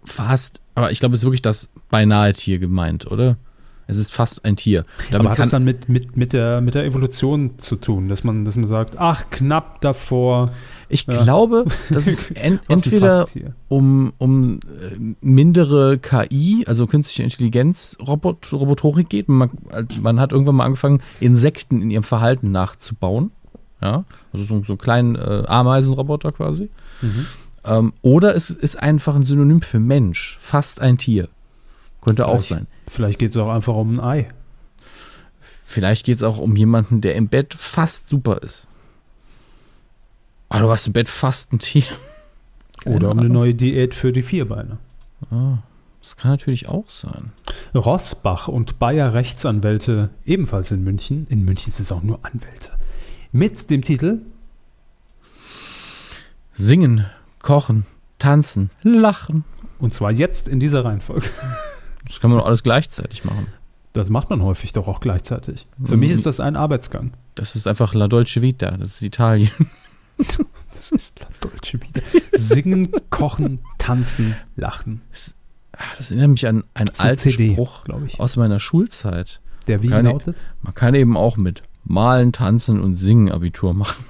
fast, 0.06 0.62
aber 0.76 0.92
ich 0.92 1.00
glaube, 1.00 1.16
es 1.16 1.22
ist 1.22 1.26
wirklich 1.26 1.42
das 1.42 1.70
beinahe 1.90 2.34
Tier 2.34 2.60
gemeint, 2.60 3.10
oder? 3.12 3.38
Es 3.86 3.98
ist 3.98 4.14
fast 4.14 4.46
ein 4.46 4.56
Tier. 4.56 4.86
Damit 5.12 5.26
Aber 5.26 5.32
hat 5.32 5.40
das 5.40 5.50
dann 5.50 5.64
mit, 5.64 5.90
mit, 5.90 6.16
mit, 6.16 6.34
der, 6.34 6.62
mit 6.62 6.74
der 6.74 6.86
Evolution 6.86 7.58
zu 7.58 7.76
tun, 7.76 8.08
dass 8.08 8.24
man, 8.24 8.46
dass 8.46 8.56
man 8.56 8.68
sagt, 8.68 8.98
ach, 8.98 9.30
knapp 9.30 9.82
davor. 9.82 10.52
Ich 10.94 11.06
ja. 11.08 11.24
glaube, 11.24 11.66
dass 11.90 12.08
es 12.08 12.30
en, 12.36 12.60
entweder 12.68 13.28
um, 13.68 14.14
um 14.18 14.60
äh, 14.62 15.16
mindere 15.22 15.98
KI, 15.98 16.64
also 16.68 16.88
künstliche 16.88 17.24
Intelligenz, 17.24 17.98
Robot, 18.06 18.54
Robotorik 18.54 19.10
geht. 19.10 19.28
Man, 19.28 19.50
man 20.02 20.20
hat 20.20 20.32
irgendwann 20.32 20.56
mal 20.56 20.66
angefangen, 20.66 21.02
Insekten 21.20 21.82
in 21.82 21.92
ihrem 21.92 22.04
Verhalten 22.04 22.52
nachzubauen. 22.52 23.32
Ja, 23.82 24.06
also 24.32 24.46
so, 24.46 24.64
so 24.64 24.74
einen 24.74 24.78
kleinen 24.78 25.16
äh, 25.16 25.44
Ameisenroboter 25.46 26.32
quasi. 26.32 26.70
Mhm. 27.02 27.26
Ähm, 27.66 27.94
oder 28.02 28.36
es 28.36 28.50
ist 28.50 28.78
einfach 28.78 29.16
ein 29.16 29.24
Synonym 29.24 29.62
für 29.62 29.80
Mensch, 29.80 30.38
fast 30.40 30.80
ein 30.80 30.98
Tier. 30.98 31.28
Könnte 32.02 32.28
auch 32.28 32.42
Vielleicht- 32.42 32.50
sein. 32.50 32.68
Vielleicht 32.90 33.20
geht 33.20 33.32
es 33.32 33.38
auch 33.38 33.50
einfach 33.50 33.76
um 33.76 33.96
ein 33.96 34.00
Ei. 34.00 34.30
Vielleicht 35.66 36.06
geht 36.06 36.18
es 36.18 36.24
auch 36.24 36.38
um 36.38 36.56
jemanden, 36.56 37.02
der 37.02 37.16
im 37.16 37.28
Bett 37.28 37.54
fast 37.56 38.08
super 38.08 38.44
ist. 38.44 38.68
Aber 40.54 40.62
du 40.62 40.68
warst 40.70 40.88
im 40.88 40.94
Bett 40.94 41.10
fast 41.10 41.52
ein 41.52 41.60
Tier. 41.60 41.84
Oder 42.86 43.10
um 43.12 43.20
eine 43.20 43.30
neue 43.30 43.56
Diät 43.56 43.94
für 43.94 44.12
die 44.14 44.22
Vierbeine. 44.24 44.78
Ah, 45.32 45.58
das 46.02 46.16
kann 46.16 46.32
natürlich 46.32 46.68
auch 46.68 46.90
sein. 46.90 47.32
Rossbach 47.74 48.48
und 48.50 48.78
Bayer 48.78 49.14
Rechtsanwälte, 49.14 50.10
ebenfalls 50.26 50.72
in 50.72 50.84
München. 50.84 51.26
In 51.30 51.44
München 51.46 51.72
sind 51.74 51.84
es 51.86 51.92
auch 51.92 52.04
nur 52.04 52.20
Anwälte. 52.26 52.72
Mit 53.32 53.70
dem 53.70 53.82
Titel 53.82 54.20
Singen, 56.54 57.06
kochen, 57.42 57.86
tanzen, 58.20 58.70
lachen. 58.84 59.44
Und 59.80 59.94
zwar 59.94 60.12
jetzt 60.12 60.48
in 60.48 60.60
dieser 60.60 60.86
Reihenfolge. 60.86 61.28
Das 62.06 62.20
kann 62.20 62.30
man 62.32 62.40
doch 62.42 62.46
alles 62.48 62.64
gleichzeitig 62.64 63.24
machen. 63.24 63.48
Das 63.94 64.10
macht 64.10 64.30
man 64.30 64.44
häufig 64.44 64.74
doch 64.74 64.90
auch 64.90 65.00
gleichzeitig. 65.00 65.68
Für 65.86 65.94
Mhm. 65.94 66.00
mich 66.02 66.12
ist 66.12 66.26
das 66.26 66.42
ein 66.42 66.58
Arbeitsgang. 66.58 67.14
Das 67.36 67.56
ist 67.56 67.66
einfach 67.66 67.94
La 67.94 68.10
Dolce 68.10 68.42
Vita, 68.42 68.72
das 68.72 68.96
ist 68.96 69.04
Italien. 69.04 69.50
Das 70.74 70.92
ist 70.92 71.20
La 71.20 71.28
Dolce 71.40 71.80
Vita. 71.82 72.02
Singen, 72.34 72.92
kochen, 73.12 73.60
tanzen, 73.78 74.36
lachen. 74.56 75.02
Ah, 75.72 75.78
Das 75.98 76.10
erinnert 76.10 76.32
mich 76.32 76.48
an 76.48 76.64
einen 76.74 76.90
alten 76.98 77.18
CD, 77.30 77.52
Spruch 77.54 77.84
glaube 77.84 78.08
ich. 78.08 78.20
aus 78.20 78.38
meiner 78.38 78.60
Schulzeit. 78.60 79.40
Der 79.68 79.84
wie 79.84 79.88
Keine- 79.90 80.10
lautet? 80.10 80.44
Man 80.64 80.74
kann 80.74 80.96
eben 80.96 81.16
auch 81.16 81.38
mit 81.38 81.62
Malen, 81.84 82.32
Tanzen 82.34 82.82
und 82.82 82.96
Singen 82.96 83.32
Abitur 83.32 83.74
machen. 83.76 84.04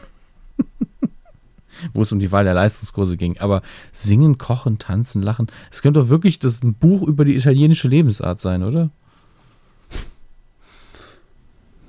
Wo 1.94 2.02
es 2.02 2.12
um 2.14 2.20
die 2.20 2.32
Wahl 2.32 2.46
der 2.46 2.54
Leistungskurse 2.54 3.18
ging. 3.18 3.38
Aber 3.40 3.62
Singen, 3.92 4.38
Kochen, 4.38 4.80
Tanzen, 4.80 5.22
Lachen. 5.22 5.48
Es 5.70 5.82
könnte 5.82 6.00
doch 6.00 6.08
wirklich 6.10 6.40
das 6.40 6.64
ein 6.64 6.76
Buch 6.76 7.02
über 7.06 7.26
die 7.26 7.36
italienische 7.36 7.90
Lebensart 7.90 8.40
sein, 8.40 8.64
oder? 8.64 8.90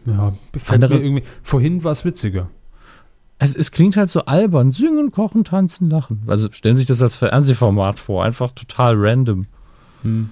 Ja, 0.07 0.35
Andere-. 0.69 1.23
Vorhin 1.43 1.85
war 1.85 1.93
es 1.93 2.05
witziger. 2.05 2.51
Es, 3.39 3.57
es 3.57 3.71
klingt 3.73 3.97
halt 3.97 4.09
so 4.09 4.25
albern. 4.27 4.71
Singen, 4.71 5.11
Kochen, 5.11 5.45
Tanzen, 5.45 5.91
Lachen. 5.91 6.23
Also 6.27 6.51
stellen 6.53 6.77
Sie 6.77 6.81
sich 6.81 6.89
das 6.89 7.03
als 7.03 7.17
Fernsehformat 7.17 7.99
vor. 7.99 8.25
Einfach 8.25 8.53
total 8.53 8.95
random. 8.97 9.47
Hm. 10.03 10.31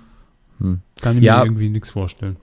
Hm. 0.61 0.80
Kann 1.00 1.18
ich 1.18 1.24
Ja. 1.24 1.38
mir 1.38 1.46
irgendwie 1.46 1.68
nichts 1.68 1.90
vorstellen. 1.90 2.36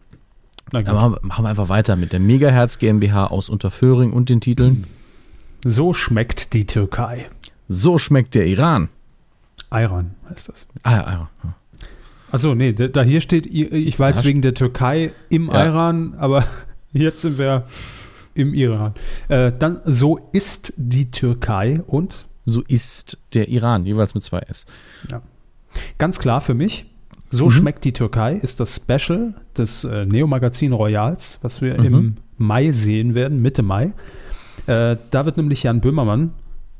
Na. 0.72 0.82
Dann 0.84 0.95
machen, 0.95 1.12
wir- 1.14 1.20
machen 1.26 1.45
wir 1.45 1.49
einfach 1.49 1.70
weiter 1.70 1.95
mit 1.95 2.12
der 2.14 2.20
Megahertz 2.20 2.78
GmbH 2.78 3.28
aus 3.28 3.49
Unterföhring 3.49 4.12
und 4.14 4.30
den 4.30 4.41
Titeln 4.41 4.86
So 5.66 5.93
schmeckt 5.93 6.53
die 6.53 6.66
Türkei. 6.66 7.30
So 7.68 7.97
schmeckt 7.97 8.36
der 8.36 8.45
Iran. 8.47 8.89
Iran 9.72 10.16
heißt 10.30 10.49
das. 10.49 10.68
Ah, 10.84 10.91
ja, 10.91 11.12
ja. 11.43 11.53
Achso, 12.32 12.53
nee, 12.53 12.74
da, 12.74 13.01
hier 13.01 13.22
steht, 13.22 13.47
ich 13.47 13.97
war 13.99 14.10
Da 14.10 14.16
jetzt 14.16 14.26
st- 14.26 14.30
wegen 14.30 14.41
der 14.41 14.53
Türkei 14.53 15.12
im 15.30 15.47
Ja. 15.47 15.66
Iran, 15.66 16.14
aber 16.18 16.45
jetzt 16.93 17.22
sind 17.22 17.38
wir 17.39 17.64
im 18.34 18.53
Iran. 18.53 18.93
Äh, 19.27 19.51
dann, 19.57 19.80
so 19.86 20.19
ist 20.32 20.73
die 20.77 21.11
Türkei 21.11 21.82
und 21.88 22.27
So 22.45 22.61
ist 22.67 23.17
der 23.34 23.47
Iran, 23.49 23.86
jeweils 23.86 24.15
mit 24.15 24.23
zwei 24.23 24.39
S. 24.39 24.65
ganz 25.97 26.17
klar 26.19 26.41
für 26.41 26.53
mich, 26.55 26.86
so 27.30 27.45
Mhm. 27.45 27.51
schmeckt 27.51 27.86
die 27.86 27.93
Türkei 27.93 28.34
ist 28.34 28.59
das 28.59 28.75
Special 28.75 29.36
des 29.55 29.84
äh, 29.84 30.05
Neo-Magazin 30.05 30.73
Royals, 30.73 31.38
was 31.43 31.61
wir 31.61 31.77
Mhm. 31.80 31.86
im 31.86 32.15
Mai 32.39 32.71
sehen 32.71 33.13
werden, 33.13 33.41
Mitte 33.41 33.61
Mai. 33.61 33.93
Äh, 34.65 34.95
da 35.11 35.25
wird 35.25 35.38
nämlich 35.38 35.61
Jan 35.63 35.80
Böhmermann, 35.82 36.34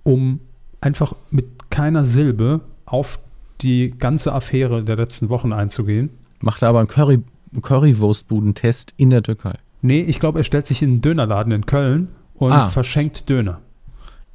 um 0.04 0.40
einfach 0.82 1.14
mit 1.30 1.70
keiner 1.70 2.04
Silbe 2.06 2.62
auf 2.86 3.20
die 3.62 3.92
ganze 3.92 4.34
Affäre 4.34 4.84
der 4.84 4.96
letzten 4.96 5.30
Wochen 5.30 5.54
einzugehen, 5.54 6.10
Macht 6.42 6.64
aber 6.64 6.80
einen 6.80 6.88
Curry, 6.88 7.20
Currywurstbudentest 7.62 8.94
in 8.98 9.10
der 9.10 9.22
Türkei. 9.24 9.56
Nee, 9.82 10.02
ich 10.02 10.20
glaube, 10.20 10.40
er 10.40 10.44
stellt 10.44 10.66
sich 10.68 10.82
in 10.82 10.90
einen 10.90 11.02
Dönerladen 11.02 11.52
in 11.54 11.66
Köln 11.66 12.10
und 12.36 12.52
Ah. 12.52 12.66
verschenkt 12.68 13.30
Döner. 13.30 13.62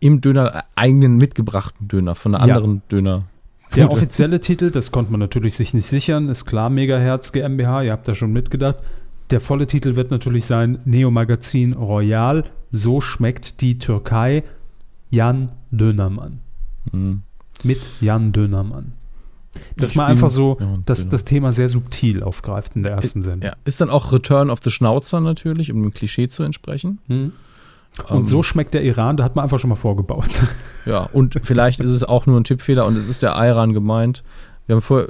Im 0.00 0.20
Döner, 0.20 0.54
äh, 0.54 0.62
eigenen 0.76 1.16
mitgebrachten 1.16 1.88
Döner, 1.88 2.14
von 2.14 2.34
einer 2.34 2.46
Ja. 2.46 2.54
anderen 2.56 2.82
Döner. 2.90 3.24
Der 3.76 3.90
offizielle 3.90 4.38
Titel, 4.40 4.70
das 4.70 4.92
konnte 4.92 5.10
man 5.10 5.18
natürlich 5.20 5.54
sich 5.54 5.74
nicht 5.74 5.86
sichern, 5.86 6.28
ist 6.28 6.44
klar 6.44 6.70
Megahertz 6.70 7.32
GmbH, 7.32 7.82
ihr 7.82 7.92
habt 7.92 8.06
da 8.06 8.14
schon 8.14 8.32
mitgedacht. 8.32 8.78
Der 9.30 9.40
volle 9.40 9.66
Titel 9.66 9.96
wird 9.96 10.10
natürlich 10.10 10.44
sein 10.44 10.78
Neo 10.84 11.10
Magazin 11.10 11.72
Royal, 11.72 12.44
so 12.70 13.00
schmeckt 13.00 13.60
die 13.62 13.78
Türkei, 13.78 14.44
Jan 15.10 15.48
Dönermann. 15.70 16.40
Mhm. 16.92 17.22
Mit 17.64 17.80
Jan 18.00 18.32
Dönermann. 18.32 18.92
Dass 19.76 19.94
man 19.94 20.06
einfach 20.06 20.30
so 20.30 20.58
ja, 20.60 20.78
das, 20.86 20.98
Döner. 21.00 21.10
das 21.10 21.24
Thema 21.24 21.52
sehr 21.52 21.68
subtil 21.68 22.22
aufgreift 22.22 22.76
in 22.76 22.82
der 22.82 22.92
ersten 22.92 23.22
Sendung. 23.22 23.42
Ja, 23.50 23.56
ist 23.64 23.80
dann 23.80 23.90
auch 23.90 24.12
Return 24.12 24.50
of 24.50 24.60
the 24.62 24.70
Schnauzer 24.70 25.20
natürlich, 25.20 25.72
um 25.72 25.82
dem 25.82 25.92
Klischee 25.92 26.28
zu 26.28 26.42
entsprechen. 26.42 26.98
Hm. 27.08 27.32
Und 28.08 28.16
Ähm, 28.16 28.26
so 28.26 28.42
schmeckt 28.42 28.74
der 28.74 28.82
Iran, 28.82 29.16
da 29.16 29.24
hat 29.24 29.36
man 29.36 29.44
einfach 29.44 29.58
schon 29.58 29.70
mal 29.70 29.76
vorgebaut. 29.76 30.28
Ja, 30.86 31.08
und 31.14 31.40
vielleicht 31.42 31.80
ist 31.80 31.88
es 31.88 32.04
auch 32.04 32.26
nur 32.26 32.38
ein 32.38 32.44
Tippfehler 32.44 32.84
und 32.84 32.94
es 32.98 33.08
ist 33.08 33.22
der 33.22 33.30
Iran 33.36 33.72
gemeint. 33.72 34.22
Wir 34.66 34.76
haben 34.76 34.82
vorher 34.82 35.08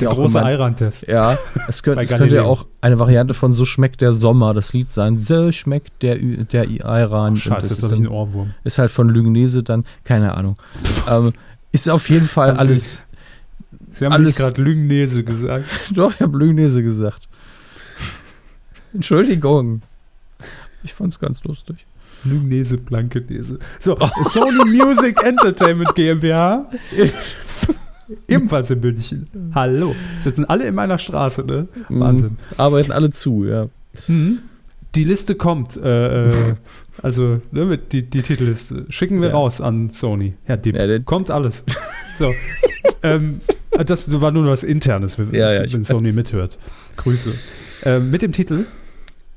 Der 0.00 0.10
auch 0.10 0.14
große 0.16 0.38
Iran-Test. 0.40 1.06
Ja, 1.06 1.38
es, 1.68 1.84
könnte, 1.84 1.96
Bei 1.98 2.02
es 2.02 2.10
könnte 2.10 2.34
ja 2.34 2.42
auch 2.42 2.66
eine 2.80 2.98
Variante 2.98 3.32
von 3.32 3.52
So 3.52 3.64
schmeckt 3.64 4.00
der 4.00 4.10
Sommer, 4.10 4.52
das 4.52 4.72
Lied 4.72 4.90
sein. 4.90 5.18
So 5.18 5.52
schmeckt 5.52 6.02
der, 6.02 6.16
der 6.18 6.68
Iran. 6.68 7.34
Und 7.34 7.36
Scheiße, 7.36 7.54
das 7.54 7.70
jetzt 7.70 7.78
ist, 7.78 7.84
habe 7.84 7.94
ich 7.94 8.00
einen 8.00 8.08
Ohrwurm. 8.08 8.54
ist 8.64 8.78
halt 8.78 8.90
von 8.90 9.08
Lügnese 9.08 9.62
dann, 9.62 9.84
keine 10.02 10.34
Ahnung. 10.34 10.56
ähm, 11.08 11.32
ist 11.70 11.88
auf 11.88 12.08
jeden 12.10 12.26
Fall 12.26 12.50
alles. 12.56 13.06
Sie 13.92 14.04
haben 14.04 14.12
Alles- 14.12 14.36
gerade 14.36 14.60
Lügnese 14.60 15.22
gesagt. 15.24 15.66
Doch, 15.94 16.12
ich 16.14 16.20
habe 16.20 16.36
Lügnese 16.38 16.82
gesagt. 16.82 17.28
Entschuldigung. 18.94 19.82
Ich 20.82 20.92
fand's 20.94 21.18
ganz 21.18 21.44
lustig. 21.44 21.86
Lügnese, 22.24 22.76
Blankenese. 22.76 23.58
So, 23.80 23.96
Sony 24.24 24.64
Music 24.76 25.22
Entertainment 25.24 25.94
GmbH. 25.94 26.68
Ebenfalls 28.28 28.70
in 28.70 28.80
München. 28.80 29.28
Hallo. 29.54 29.94
Sitzen 30.20 30.44
alle 30.44 30.66
in 30.66 30.74
meiner 30.74 30.98
Straße, 30.98 31.44
ne? 31.44 31.68
Wahnsinn. 31.88 32.32
Mhm. 32.32 32.36
Arbeiten 32.58 32.92
alle 32.92 33.10
zu, 33.10 33.44
ja. 33.44 33.68
Mhm. 34.08 34.40
Die 34.94 35.04
Liste 35.04 35.34
kommt. 35.34 35.76
Äh, 35.76 36.28
äh, 36.50 36.54
also 37.02 37.40
ne, 37.50 37.64
mit 37.64 37.92
die, 37.92 38.02
die 38.08 38.20
Titelliste. 38.22 38.84
Schicken 38.90 39.20
wir 39.22 39.28
Ja. 39.28 39.34
raus 39.34 39.60
an 39.60 39.88
Sony. 39.90 40.34
Herr 40.44 40.58
Dipp. 40.58 40.76
Ja, 40.76 40.98
kommt 41.00 41.30
alles. 41.30 41.64
so. 42.16 42.32
ähm, 43.02 43.40
das 43.86 44.20
war 44.20 44.30
nur 44.30 44.46
was 44.46 44.62
Internes, 44.62 45.18
wenn, 45.18 45.32
Ja, 45.34 45.52
ja, 45.52 45.72
wenn 45.72 45.84
Sony 45.84 46.08
weiß. 46.08 46.14
mithört. 46.14 46.58
Grüße. 46.96 47.32
Ähm, 47.84 48.10
mit 48.10 48.22
dem 48.22 48.32
Titel 48.32 48.66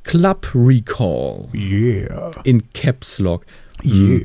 Club 0.04 0.48
Recall 0.54 1.48
Yeah. 1.54 2.32
in 2.44 2.64
Caps 2.74 3.20
Lock. 3.20 3.46
Yeah. 3.84 4.22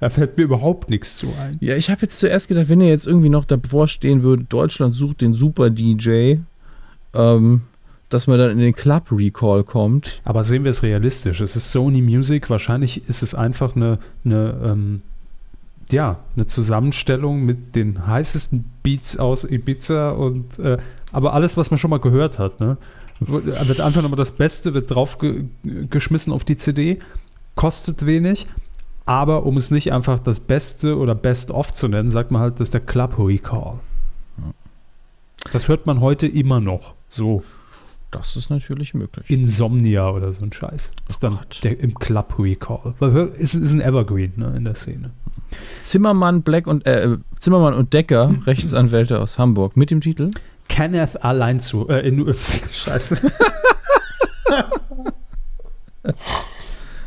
Da 0.00 0.10
fällt 0.10 0.36
mir 0.36 0.44
überhaupt 0.44 0.90
nichts 0.90 1.16
zu 1.16 1.32
ein. 1.40 1.56
Ja, 1.60 1.76
ich 1.76 1.88
habe 1.90 2.02
jetzt 2.02 2.18
zuerst 2.18 2.48
gedacht, 2.48 2.68
wenn 2.68 2.80
ihr 2.80 2.88
jetzt 2.88 3.06
irgendwie 3.06 3.28
noch 3.28 3.44
davor 3.44 3.88
stehen 3.88 4.22
würde, 4.22 4.44
Deutschland 4.44 4.94
sucht 4.94 5.20
den 5.22 5.32
Super 5.34 5.70
DJ, 5.70 6.36
ähm, 7.14 7.62
dass 8.08 8.26
man 8.26 8.38
dann 8.38 8.50
in 8.50 8.58
den 8.58 8.74
Club 8.74 9.04
Recall 9.10 9.64
kommt. 9.64 10.20
Aber 10.24 10.44
sehen 10.44 10.64
wir 10.64 10.70
es 10.70 10.82
realistisch. 10.82 11.40
Es 11.40 11.56
ist 11.56 11.72
Sony 11.72 12.02
Music. 12.02 12.50
Wahrscheinlich 12.50 13.08
ist 13.08 13.22
es 13.22 13.34
einfach 13.34 13.74
eine, 13.74 13.98
eine, 14.24 14.60
ähm, 14.64 15.02
ja, 15.90 16.18
eine 16.34 16.46
Zusammenstellung 16.46 17.44
mit 17.44 17.76
den 17.76 18.06
heißesten 18.06 18.64
Beats 18.82 19.16
aus 19.18 19.44
Ibiza 19.44 20.10
und 20.10 20.58
äh, 20.58 20.78
aber 21.12 21.32
alles, 21.32 21.56
was 21.56 21.70
man 21.70 21.78
schon 21.78 21.90
mal 21.90 22.00
gehört 22.00 22.38
hat. 22.38 22.60
Ne? 22.60 22.76
Wird 23.20 23.80
einfach 23.80 24.02
nochmal 24.02 24.18
das 24.18 24.32
Beste, 24.32 24.74
wird 24.74 24.94
drauf 24.94 25.18
ge 25.18 25.44
geschmissen 25.62 26.32
auf 26.32 26.44
die 26.44 26.56
CD, 26.56 26.98
kostet 27.54 28.04
wenig. 28.04 28.46
Aber 29.06 29.46
um 29.46 29.56
es 29.56 29.70
nicht 29.70 29.92
einfach 29.92 30.18
das 30.18 30.40
Beste 30.40 30.98
oder 30.98 31.14
Best 31.14 31.52
of 31.52 31.72
zu 31.72 31.86
nennen, 31.86 32.10
sagt 32.10 32.32
man 32.32 32.42
halt, 32.42 32.54
das 32.54 32.66
ist 32.68 32.74
der 32.74 32.80
Club 32.80 33.16
Recall. 33.18 33.78
Das 35.52 35.68
hört 35.68 35.86
man 35.86 36.00
heute 36.00 36.26
immer 36.26 36.60
noch. 36.60 36.94
So. 37.08 37.44
Das 38.10 38.36
ist 38.36 38.50
natürlich 38.50 38.94
möglich. 38.94 39.28
Insomnia 39.28 40.08
oder 40.10 40.32
so 40.32 40.42
ein 40.44 40.52
Scheiß. 40.52 40.92
Ist 41.08 41.22
dann 41.22 41.34
Gott. 41.36 41.60
der, 41.64 41.78
im 41.80 41.94
Club 41.94 42.38
Recall. 42.38 42.94
Hör- 43.00 43.34
ist, 43.34 43.54
ist 43.54 43.72
ein 43.72 43.80
Evergreen 43.80 44.32
ne, 44.36 44.54
in 44.56 44.64
der 44.64 44.74
Szene. 44.74 45.10
Zimmermann, 45.80 46.42
Black 46.42 46.66
und 46.66 46.86
äh, 46.86 47.18
Zimmermann 47.40 47.74
und 47.74 47.92
Decker, 47.92 48.34
Rechtsanwälte 48.46 49.20
aus 49.20 49.38
Hamburg, 49.38 49.76
mit 49.76 49.90
dem 49.90 50.00
Titel 50.00 50.30
Kenneth 50.68 51.22
allein 51.22 51.60
zu. 51.60 51.88
Äh, 51.88 52.08
in, 52.08 52.34
Scheiße. 52.72 53.20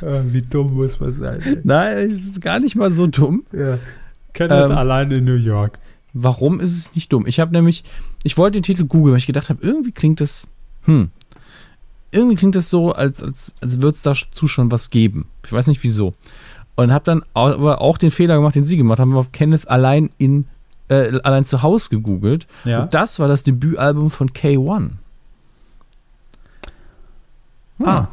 Äh, 0.01 0.21
Wie 0.27 0.41
dumm 0.41 0.75
muss 0.75 0.99
man 0.99 1.13
sein? 1.19 1.59
Nein, 1.63 2.33
gar 2.39 2.59
nicht 2.59 2.75
mal 2.75 2.89
so 2.91 3.07
dumm. 3.07 3.43
Ja. 3.51 3.77
Kenneth 4.33 4.69
Ähm, 4.71 4.77
allein 4.77 5.11
in 5.11 5.25
New 5.25 5.35
York. 5.35 5.77
Warum 6.13 6.59
ist 6.59 6.77
es 6.77 6.95
nicht 6.95 7.11
dumm? 7.11 7.27
Ich 7.27 7.39
habe 7.39 7.51
nämlich, 7.51 7.83
ich 8.23 8.37
wollte 8.37 8.59
den 8.59 8.63
Titel 8.63 8.85
googeln, 8.85 9.11
weil 9.11 9.17
ich 9.19 9.27
gedacht 9.27 9.49
habe, 9.49 9.61
irgendwie 9.61 9.91
klingt 9.91 10.21
das, 10.21 10.47
hm, 10.83 11.09
irgendwie 12.11 12.35
klingt 12.35 12.55
das 12.55 12.69
so, 12.69 12.91
als, 12.91 13.21
als, 13.21 13.53
als 13.61 13.81
würde 13.81 13.95
es 13.95 14.01
dazu 14.01 14.47
schon 14.47 14.71
was 14.71 14.89
geben. 14.89 15.27
Ich 15.45 15.51
weiß 15.51 15.67
nicht 15.67 15.83
wieso. 15.83 16.13
Und 16.75 16.91
habe 16.93 17.05
dann 17.05 17.23
aber 17.33 17.81
auch 17.81 17.97
den 17.97 18.09
Fehler 18.11 18.35
gemacht, 18.37 18.55
den 18.55 18.63
Sie 18.63 18.77
gemacht 18.77 18.99
haben, 18.99 19.13
habe 19.15 19.27
Kenneth 19.31 19.69
allein 19.69 20.09
in, 20.17 20.45
äh, 20.87 21.19
allein 21.23 21.45
zu 21.45 21.61
Hause 21.61 21.89
gegoogelt. 21.89 22.47
Ja. 22.65 22.83
Und 22.83 22.93
das 22.93 23.19
war 23.19 23.27
das 23.27 23.43
Debütalbum 23.43 24.09
von 24.09 24.29
K1. 24.31 24.91
Ah. 27.83 28.07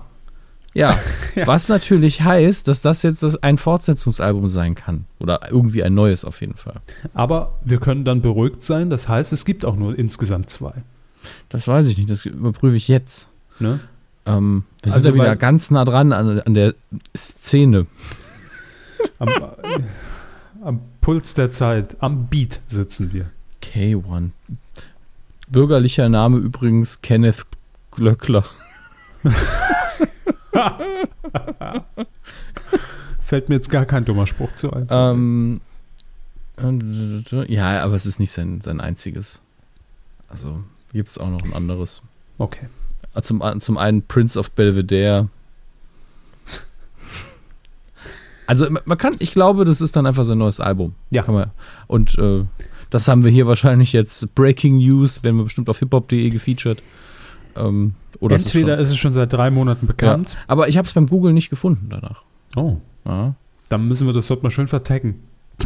Ja, 0.75 0.99
Ja. 1.35 1.47
was 1.47 1.69
natürlich 1.69 2.21
heißt, 2.23 2.69
dass 2.69 2.83
das 2.83 3.03
jetzt 3.03 3.23
das 3.23 3.43
ein 3.43 3.57
Fortsetzungsalbum 3.57 4.49
sein 4.49 4.75
kann. 4.75 5.07
Oder 5.21 5.41
irgendwie 5.51 5.83
ein 5.83 5.95
neues 5.95 6.25
auf 6.25 6.41
jeden 6.41 6.57
Fall. 6.57 6.81
Aber 7.15 7.55
wir 7.65 7.79
können 7.79 8.05
dann 8.05 8.21
beruhigt 8.21 8.63
sein. 8.63 8.91
Das 8.91 9.09
heißt, 9.09 9.33
es 9.33 9.45
gibt 9.45 9.65
auch 9.65 9.77
nur 9.77 9.99
insgesamt 9.99 10.51
zwei. 10.51 10.73
Das 11.49 11.67
weiß 11.69 11.89
ich 11.89 11.97
nicht, 11.97 12.11
das 12.11 12.25
überprüfe 12.27 12.77
ich 12.77 12.89
jetzt. 12.89 13.29
Ne? 13.59 13.81
Ähm, 14.27 14.65
wir 14.83 14.93
sind 14.93 15.07
Also, 15.07 15.15
wieder 15.15 15.37
ganz 15.37 15.71
nah 15.71 15.85
dran 15.85 16.13
an, 16.13 16.41
an 16.41 16.55
der 16.55 16.75
Szene. 17.17 17.87
Am, 19.19 19.29
äh, 19.29 19.81
am 20.63 20.81
Puls 21.01 21.35
der 21.35 21.51
Zeit, 21.51 21.97
am 22.01 22.27
Beat 22.27 22.61
sitzen 22.69 23.13
wir. 23.13 23.31
K1. 23.63 24.31
Bürgerlicher 25.49 26.09
Name 26.09 26.39
übrigens 26.39 27.01
Kenneth 27.03 27.47
Glöckler. 27.93 28.45
Fällt 33.21 33.49
mir 33.49 33.57
jetzt 33.57 33.71
gar 33.71 33.87
kein 33.87 34.05
dummer 34.05 34.27
Spruch 34.27 34.53
zu 34.53 34.73
ein. 34.73 34.87
Ähm, 34.91 35.61
äh, 36.59 37.53
ja, 37.53 37.83
aber 37.83 37.95
es 37.95 38.07
ist 38.07 38.19
nicht 38.21 38.31
sein, 38.33 38.61
sein 38.61 38.81
einziges. 38.81 39.43
Also 40.29 40.63
gibt 40.93 41.09
es 41.09 41.19
auch 41.19 41.31
noch 41.31 41.43
ein 41.43 41.53
anderes. 41.53 42.03
okay. 42.39 42.69
Ah, 43.15 43.23
Zum, 43.23 43.43
zum 43.61 43.79
einen 43.79 44.03
Prince 44.03 44.39
of 44.39 44.51
Belvedere. 44.53 45.29
Also 48.47 48.67
man 48.85 48.97
kann, 48.99 49.17
ich 49.19 49.33
glaube, 49.33 49.65
das 49.65 49.81
ist 49.81 49.97
dann 49.97 50.07
einfach 50.07 50.25
sein 50.25 50.39
neues 50.39 50.61
Album. 50.61 50.95
Ja. 51.11 51.25
Man, 51.27 51.51
und 51.89 52.17
äh, 52.19 52.45
das 52.91 53.09
haben 53.09 53.25
wir 53.25 53.31
hier 53.31 53.47
wahrscheinlich 53.47 53.93
jetzt 53.93 54.35
Breaking 54.37 54.77
News, 54.79 55.25
werden 55.25 55.37
wir 55.39 55.45
bestimmt 55.45 55.69
auf 55.69 55.79
hiphop.de 55.81 56.31
gefeatured. 56.31 56.83
Ähm, 57.57 57.95
oder 58.21 58.37
es 58.37 58.47
ist 58.47 58.55
Entweder 58.55 58.75
schon- 58.77 58.83
ist 58.85 58.91
es 58.91 58.97
schon 58.99 59.13
seit 59.15 59.33
drei 59.33 59.51
Monaten 59.51 59.87
bekannt. 59.87 60.37
aber 60.47 60.69
ich 60.69 60.77
habe 60.77 60.87
es 60.87 60.93
beim 60.95 61.09
Google 61.09 61.33
nicht 61.33 61.51
gefunden 61.51 61.89
danach. 61.91 62.23
Oh. 62.55 62.77
Ja. 63.05 63.35
Dann 63.69 63.89
müssen 63.89 64.07
wir 64.07 64.13
das 64.15 64.31
heute 64.31 64.43
mal 64.43 64.51
schön 64.51 64.69
vertaggen. 64.69 65.21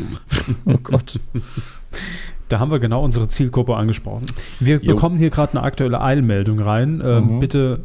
Oh 0.65 0.79
Gott. 0.83 1.19
Da 2.51 2.59
haben 2.59 2.71
wir 2.71 2.81
genau 2.81 3.03
unsere 3.05 3.29
Zielgruppe 3.29 3.77
angesprochen. 3.77 4.27
Wir 4.59 4.77
Jo. 4.83 4.95
bekommen 4.95 5.17
hier 5.19 5.31
gerade 5.31 5.53
eine 5.53 5.63
aktuelle 5.63 6.01
Eilmeldung 6.01 6.59
rein. 6.61 7.01
Ähm, 7.05 7.37
Mhm. 7.37 7.41
Bitte 7.41 7.81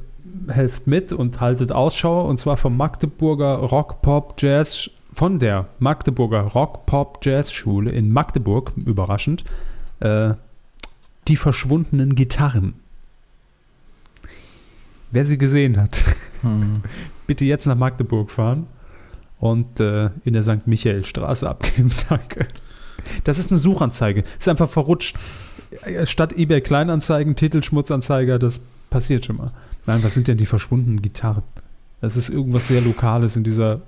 helft 0.49 0.87
mit 0.87 1.13
und 1.13 1.39
haltet 1.39 1.71
Ausschau. 1.71 2.27
Und 2.27 2.37
zwar 2.39 2.57
vom 2.57 2.75
Magdeburger 2.75 3.55
Rock 3.57 4.01
Pop 4.01 4.35
Jazz, 4.39 4.89
von 5.13 5.39
der 5.39 5.67
Magdeburger 5.79 6.41
Rock 6.41 6.85
Pop 6.87 7.19
Jazz 7.23 7.51
Schule 7.53 7.91
in 7.91 8.11
Magdeburg, 8.11 8.73
überraschend, 8.85 9.43
äh, 10.01 10.33
die 11.27 11.37
verschwundenen 11.37 12.15
Gitarren. 12.15 12.73
Wer 15.11 15.25
sie 15.25 15.37
gesehen 15.37 15.77
hat, 15.81 16.03
Hm. 16.41 16.81
bitte 17.27 17.45
jetzt 17.45 17.65
nach 17.65 17.75
Magdeburg 17.77 18.29
fahren 18.31 18.67
und 19.39 19.79
äh, 19.79 20.09
in 20.23 20.33
der 20.33 20.43
St. 20.43 20.65
Michael-Straße 20.67 21.47
abgeben. 21.49 21.91
Danke. 22.09 22.47
Das 23.23 23.39
ist 23.39 23.51
eine 23.51 23.59
Suchanzeige. 23.59 24.23
Ist 24.39 24.47
einfach 24.47 24.69
verrutscht. 24.69 25.17
Statt 26.05 26.33
eBay 26.37 26.61
Kleinanzeigen, 26.61 27.35
Titelschmutzanzeiger, 27.35 28.39
das 28.39 28.61
passiert 28.89 29.25
schon 29.25 29.37
mal. 29.37 29.51
Nein, 29.85 30.03
was 30.03 30.13
sind 30.13 30.27
denn 30.27 30.37
die 30.37 30.45
verschwundenen 30.45 31.01
Gitarren? 31.01 31.43
Das 32.01 32.15
ist 32.17 32.29
irgendwas 32.29 32.67
sehr 32.67 32.81
Lokales 32.81 33.35
in 33.35 33.43
dieser 33.43 33.81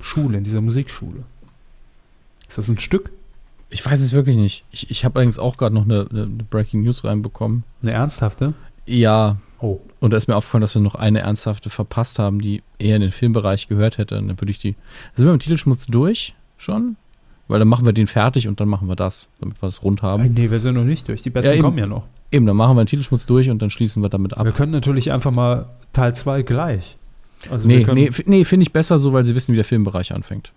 Schule, 0.00 0.38
in 0.38 0.44
dieser 0.44 0.60
Musikschule. 0.60 1.24
Ist 2.48 2.58
das 2.58 2.68
ein 2.68 2.78
Stück? 2.78 3.12
Ich 3.70 3.84
weiß 3.84 4.00
es 4.00 4.12
wirklich 4.12 4.36
nicht. 4.36 4.64
Ich, 4.70 4.90
ich 4.90 5.04
habe 5.04 5.16
allerdings 5.18 5.38
auch 5.38 5.56
gerade 5.56 5.74
noch 5.74 5.84
eine, 5.84 6.06
eine 6.10 6.22
eine 6.24 6.42
Breaking 6.44 6.82
News 6.82 7.02
reinbekommen. 7.04 7.64
Eine 7.82 7.92
ernsthafte? 7.92 8.54
Ja, 8.86 9.36
Oh. 9.60 9.80
und 10.00 10.12
da 10.12 10.18
ist 10.18 10.28
mir 10.28 10.36
aufgefallen, 10.36 10.60
dass 10.60 10.74
wir 10.74 10.82
noch 10.82 10.94
eine 10.94 11.20
ernsthafte 11.20 11.70
verpasst 11.70 12.18
haben, 12.18 12.40
die 12.42 12.62
eher 12.78 12.96
in 12.96 13.00
den 13.02 13.12
Filmbereich 13.12 13.66
gehört 13.66 13.96
hätte. 13.96 14.18
Und 14.18 14.28
dann 14.28 14.38
würde 14.40 14.50
ich 14.50 14.58
die. 14.58 14.74
Sind 15.16 15.24
wir 15.24 15.32
mit 15.32 15.40
dem 15.40 15.44
Titelschmutz 15.44 15.86
durch 15.86 16.34
schon? 16.58 16.96
Weil 17.46 17.58
dann 17.58 17.68
machen 17.68 17.84
wir 17.84 17.92
den 17.92 18.06
fertig 18.06 18.48
und 18.48 18.58
dann 18.60 18.68
machen 18.68 18.88
wir 18.88 18.96
das, 18.96 19.28
damit 19.40 19.60
wir 19.62 19.66
das 19.66 19.82
rund 19.82 20.00
Äh, 20.00 20.06
haben. 20.06 20.32
Nee, 20.32 20.50
wir 20.50 20.60
sind 20.60 20.74
noch 20.76 20.84
nicht 20.84 21.08
durch. 21.08 21.22
Die 21.22 21.30
besten 21.30 21.50
Ja, 21.50 21.54
eben. 21.54 21.62
kommen 21.62 21.78
ja 21.78 21.86
noch. 21.86 22.04
Eben, 22.30 22.46
dann 22.46 22.56
machen 22.56 22.76
wir 22.76 22.82
den 22.84 22.88
Titelschmutz 22.88 23.26
durch 23.26 23.50
und 23.50 23.60
dann 23.60 23.70
schließen 23.70 24.02
wir 24.02 24.08
damit 24.08 24.36
ab. 24.36 24.44
Wir 24.44 24.52
können 24.52 24.72
natürlich 24.72 25.12
einfach 25.12 25.30
mal 25.30 25.66
Teil 25.92 26.14
2 26.14 26.42
gleich. 26.42 26.96
Also 27.50 27.68
nee, 27.68 27.86
nee, 27.92 28.10
nee 28.24 28.44
finde 28.44 28.62
ich 28.62 28.72
besser 28.72 28.98
so, 28.98 29.12
weil 29.12 29.24
sie 29.24 29.34
wissen, 29.34 29.52
wie 29.52 29.56
der 29.56 29.64
Filmbereich 29.66 30.14
anfängt. 30.14 30.52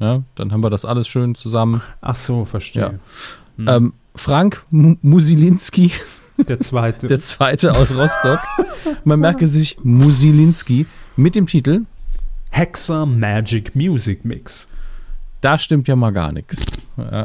Ja, 0.00 0.22
dann 0.34 0.52
haben 0.52 0.62
wir 0.62 0.70
das 0.70 0.84
alles 0.84 1.08
schön 1.08 1.34
zusammen. 1.36 1.80
Ach 2.00 2.16
so, 2.16 2.44
verstehe. 2.44 2.98
Hm. 3.56 3.68
Ähm, 3.68 3.92
Frank 4.14 4.64
M 4.72 4.98
Musilinski, 5.02 5.92
der 6.36 6.60
zweite. 6.60 7.06
der 7.06 7.20
Zweite 7.20 7.72
aus 7.74 7.94
Rostock. 7.94 8.40
Man 9.04 9.20
merke 9.20 9.46
sich 9.46 9.78
Musilinski 9.82 10.86
mit 11.16 11.34
dem 11.34 11.46
Titel 11.46 11.82
Hexa 12.50 13.06
Magic 13.06 13.74
Music 13.76 14.24
Mix. 14.24 14.68
Da 15.46 15.58
stimmt 15.58 15.86
ja 15.86 15.94
mal 15.94 16.10
gar 16.10 16.32
nichts. 16.32 16.56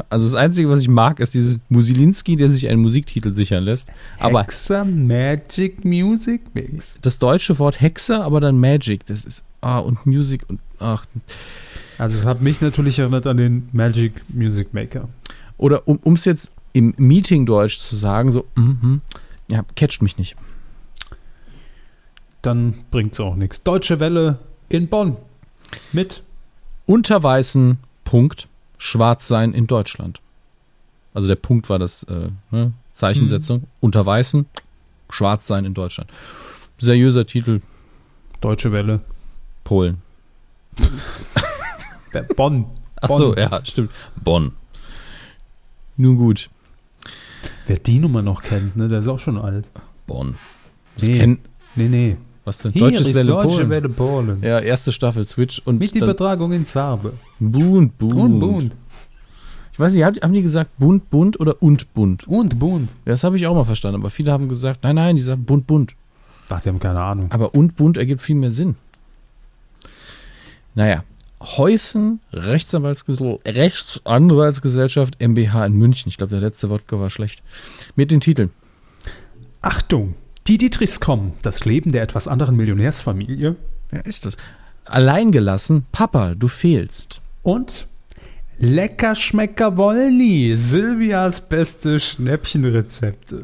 Also 0.08 0.26
das 0.26 0.34
Einzige, 0.34 0.68
was 0.68 0.80
ich 0.80 0.86
mag, 0.86 1.18
ist 1.18 1.34
dieses 1.34 1.58
Musilinski, 1.68 2.36
der 2.36 2.50
sich 2.50 2.68
einen 2.68 2.80
Musiktitel 2.80 3.32
sichern 3.32 3.64
lässt. 3.64 3.88
Aber 4.20 4.42
Hexa 4.42 4.84
Magic 4.84 5.84
Music 5.84 6.42
Mix. 6.54 6.94
das 7.02 7.18
deutsche 7.18 7.58
Wort 7.58 7.80
Hexer, 7.80 8.22
aber 8.22 8.40
dann 8.40 8.60
Magic, 8.60 9.04
das 9.06 9.24
ist, 9.24 9.44
ah, 9.60 9.80
und 9.80 10.06
Music 10.06 10.44
und, 10.46 10.60
ach. 10.78 11.04
Also 11.98 12.16
es 12.16 12.24
hat 12.24 12.40
mich 12.42 12.60
natürlich 12.60 13.00
erinnert 13.00 13.26
an 13.26 13.38
den 13.38 13.68
Magic 13.72 14.12
Music 14.28 14.72
Maker. 14.72 15.08
Oder 15.58 15.88
um 15.88 16.14
es 16.14 16.24
jetzt 16.24 16.52
im 16.74 16.94
Meeting-Deutsch 16.98 17.80
zu 17.80 17.96
sagen, 17.96 18.30
so, 18.30 18.44
mhm, 18.54 19.00
ja, 19.48 19.64
catcht 19.74 20.00
mich 20.00 20.16
nicht. 20.16 20.36
Dann 22.40 22.84
bringt 22.92 23.14
es 23.14 23.18
auch 23.18 23.34
nichts. 23.34 23.64
Deutsche 23.64 23.98
Welle 23.98 24.38
in 24.68 24.86
Bonn. 24.86 25.16
Mit. 25.92 26.22
Unter 26.86 27.20
weißen 27.20 27.78
Punkt, 28.12 28.46
schwarz 28.76 29.26
sein 29.26 29.54
in 29.54 29.66
Deutschland. 29.66 30.20
Also 31.14 31.28
der 31.28 31.36
Punkt 31.36 31.70
war 31.70 31.78
das, 31.78 32.02
äh, 32.02 32.28
ne, 32.50 32.74
Zeichensetzung. 32.92 33.68
Unter 33.80 34.04
weißen, 34.04 34.44
schwarz 35.08 35.46
sein 35.46 35.64
in 35.64 35.72
Deutschland. 35.72 36.10
Seriöser 36.76 37.24
Titel. 37.24 37.62
Deutsche 38.42 38.70
Welle. 38.70 39.00
Polen. 39.64 40.02
Bonn. 42.36 42.66
Ach 43.00 43.08
so, 43.08 43.34
ja, 43.34 43.64
stimmt. 43.64 43.90
Bonn. 44.22 44.52
Nun 45.96 46.18
gut. 46.18 46.50
Wer 47.66 47.78
die 47.78 47.98
Nummer 47.98 48.20
noch 48.20 48.42
kennt, 48.42 48.76
ne, 48.76 48.88
der 48.88 48.98
ist 48.98 49.08
auch 49.08 49.20
schon 49.20 49.38
alt. 49.38 49.66
Bonn. 50.06 50.36
Das 50.96 51.04
Nee. 51.08 51.16
kennt. 51.16 51.40
Nee, 51.76 51.88
nee. 51.88 52.16
Was 52.44 52.58
denn? 52.58 52.72
Hier 52.72 52.82
Deutsches 52.82 53.06
ist 53.06 53.14
Welle 53.14 53.32
Deutsche 53.32 53.48
Polen. 53.48 53.70
Welle 53.70 53.88
Polen. 53.88 54.42
Ja, 54.42 54.58
erste 54.58 54.92
Staffel 54.92 55.26
Switch 55.26 55.62
und 55.64 55.78
Mit 55.78 55.94
Übertragung 55.94 56.52
in 56.52 56.66
Farbe. 56.66 57.14
bunt, 57.38 57.96
bunt. 57.98 58.14
Und 58.14 58.40
bunt. 58.40 58.72
Ich 59.72 59.80
weiß 59.80 59.94
nicht, 59.94 60.04
haben 60.04 60.32
die 60.32 60.42
gesagt 60.42 60.70
bunt, 60.78 61.08
bunt 61.08 61.40
oder 61.40 61.62
und 61.62 61.94
bunt? 61.94 62.26
Und 62.28 62.58
bunt. 62.58 62.90
Ja, 63.06 63.12
Das 63.12 63.24
habe 63.24 63.36
ich 63.36 63.46
auch 63.46 63.54
mal 63.54 63.64
verstanden, 63.64 64.00
aber 64.00 64.10
viele 64.10 64.32
haben 64.32 64.48
gesagt, 64.48 64.80
nein, 64.82 64.96
nein, 64.96 65.16
die 65.16 65.22
sagen 65.22 65.44
bunt, 65.44 65.66
bunt. 65.66 65.94
Ach, 66.50 66.60
die 66.60 66.68
haben 66.68 66.80
keine 66.80 67.00
Ahnung. 67.00 67.30
Aber 67.30 67.54
und 67.54 67.76
bunt 67.76 67.96
ergibt 67.96 68.20
viel 68.20 68.36
mehr 68.36 68.52
Sinn. 68.52 68.74
Naja, 70.74 71.04
Heusen 71.40 72.20
Rechtsanwaltsges 72.32 73.20
Rechtsanwaltsgesellschaft 73.20 75.20
MBH 75.20 75.66
in 75.66 75.72
München. 75.74 76.08
Ich 76.08 76.16
glaube, 76.16 76.30
der 76.30 76.40
letzte 76.40 76.70
Wodka 76.70 77.00
war 77.00 77.10
schlecht. 77.10 77.42
Mit 77.96 78.10
den 78.10 78.20
Titeln. 78.20 78.50
Achtung, 79.60 80.14
die 80.46 80.58
Dietrichs 80.58 81.00
kommen. 81.00 81.32
Das 81.42 81.64
Leben 81.64 81.92
der 81.92 82.02
etwas 82.02 82.28
anderen 82.28 82.56
Millionärsfamilie. 82.56 83.56
Wer 83.90 84.06
ist 84.06 84.26
das? 84.26 84.36
Alleingelassen, 84.84 85.86
Papa, 85.92 86.34
du 86.34 86.48
fehlst. 86.48 87.20
Und 87.42 87.86
Lecker 88.58 89.14
Schmecker 89.14 89.76
Wollny. 89.76 90.54
Silvias 90.56 91.40
beste 91.48 91.98
Schnäppchenrezepte. 91.98 93.42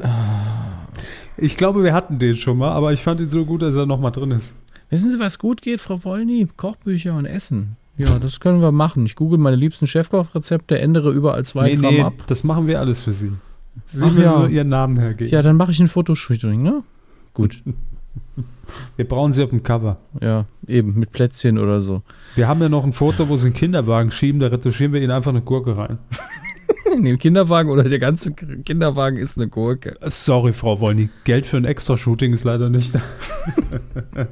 Ich 1.37 1.57
glaube, 1.57 1.83
wir 1.83 1.93
hatten 1.93 2.19
den 2.19 2.35
schon 2.35 2.57
mal, 2.57 2.71
aber 2.71 2.93
ich 2.93 3.01
fand 3.01 3.21
ihn 3.21 3.29
so 3.29 3.45
gut, 3.45 3.61
dass 3.61 3.75
er 3.75 3.85
nochmal 3.85 4.11
drin 4.11 4.31
ist. 4.31 4.55
Wissen 4.89 5.11
Sie, 5.11 5.19
was 5.19 5.39
gut 5.39 5.61
geht, 5.61 5.81
Frau 5.81 6.03
Wollny? 6.03 6.47
Kochbücher 6.57 7.15
und 7.15 7.25
Essen. 7.25 7.77
Ja, 7.97 8.17
das 8.17 8.39
können 8.39 8.61
wir 8.61 8.71
machen. 8.71 9.05
Ich 9.05 9.15
google 9.15 9.37
meine 9.37 9.57
liebsten 9.57 9.87
Chefkochrezepte, 9.87 10.79
ändere 10.79 11.11
überall 11.11 11.43
zwei 11.43 11.75
Gramm 11.75 11.99
ab. 12.01 12.13
das 12.27 12.43
machen 12.45 12.67
wir 12.67 12.79
alles 12.79 13.01
für 13.01 13.11
Sie. 13.11 13.31
Sie 13.85 14.01
Ach 14.03 14.13
müssen 14.13 14.21
ja. 14.21 14.39
nur 14.39 14.49
Ihren 14.49 14.69
Namen 14.69 14.97
hergeben. 14.97 15.31
Ja, 15.31 15.41
dann 15.41 15.57
mache 15.57 15.71
ich 15.71 15.79
ein 15.79 15.87
Fotoshooting, 15.87 16.61
ne? 16.61 16.83
Gut. 17.33 17.61
Wir 18.95 19.07
brauchen 19.07 19.31
Sie 19.31 19.43
auf 19.43 19.49
dem 19.49 19.63
Cover. 19.63 19.97
Ja, 20.21 20.45
eben, 20.67 20.99
mit 20.99 21.11
Plätzchen 21.11 21.57
oder 21.57 21.81
so. 21.81 22.03
Wir 22.35 22.47
haben 22.47 22.61
ja 22.61 22.69
noch 22.69 22.83
ein 22.83 22.93
Foto, 22.93 23.29
wo 23.29 23.37
Sie 23.37 23.47
einen 23.47 23.55
Kinderwagen 23.55 24.11
schieben, 24.11 24.39
da 24.39 24.47
retuschieren 24.47 24.93
wir 24.93 25.01
Ihnen 25.01 25.11
einfach 25.11 25.31
eine 25.31 25.41
Gurke 25.41 25.77
rein. 25.77 25.97
In 26.95 27.03
den 27.03 27.17
Kinderwagen 27.17 27.69
oder 27.69 27.83
der 27.83 27.99
ganze 27.99 28.33
Kinderwagen 28.33 29.17
ist 29.17 29.37
eine 29.37 29.47
Gurke. 29.47 29.97
Sorry, 30.07 30.53
Frau 30.53 30.79
Wollny, 30.79 31.09
Geld 31.23 31.45
für 31.45 31.57
ein 31.57 31.65
Extra-Shooting 31.65 32.33
ist 32.33 32.43
leider 32.43 32.69
nicht 32.69 32.95
da. 32.95 33.01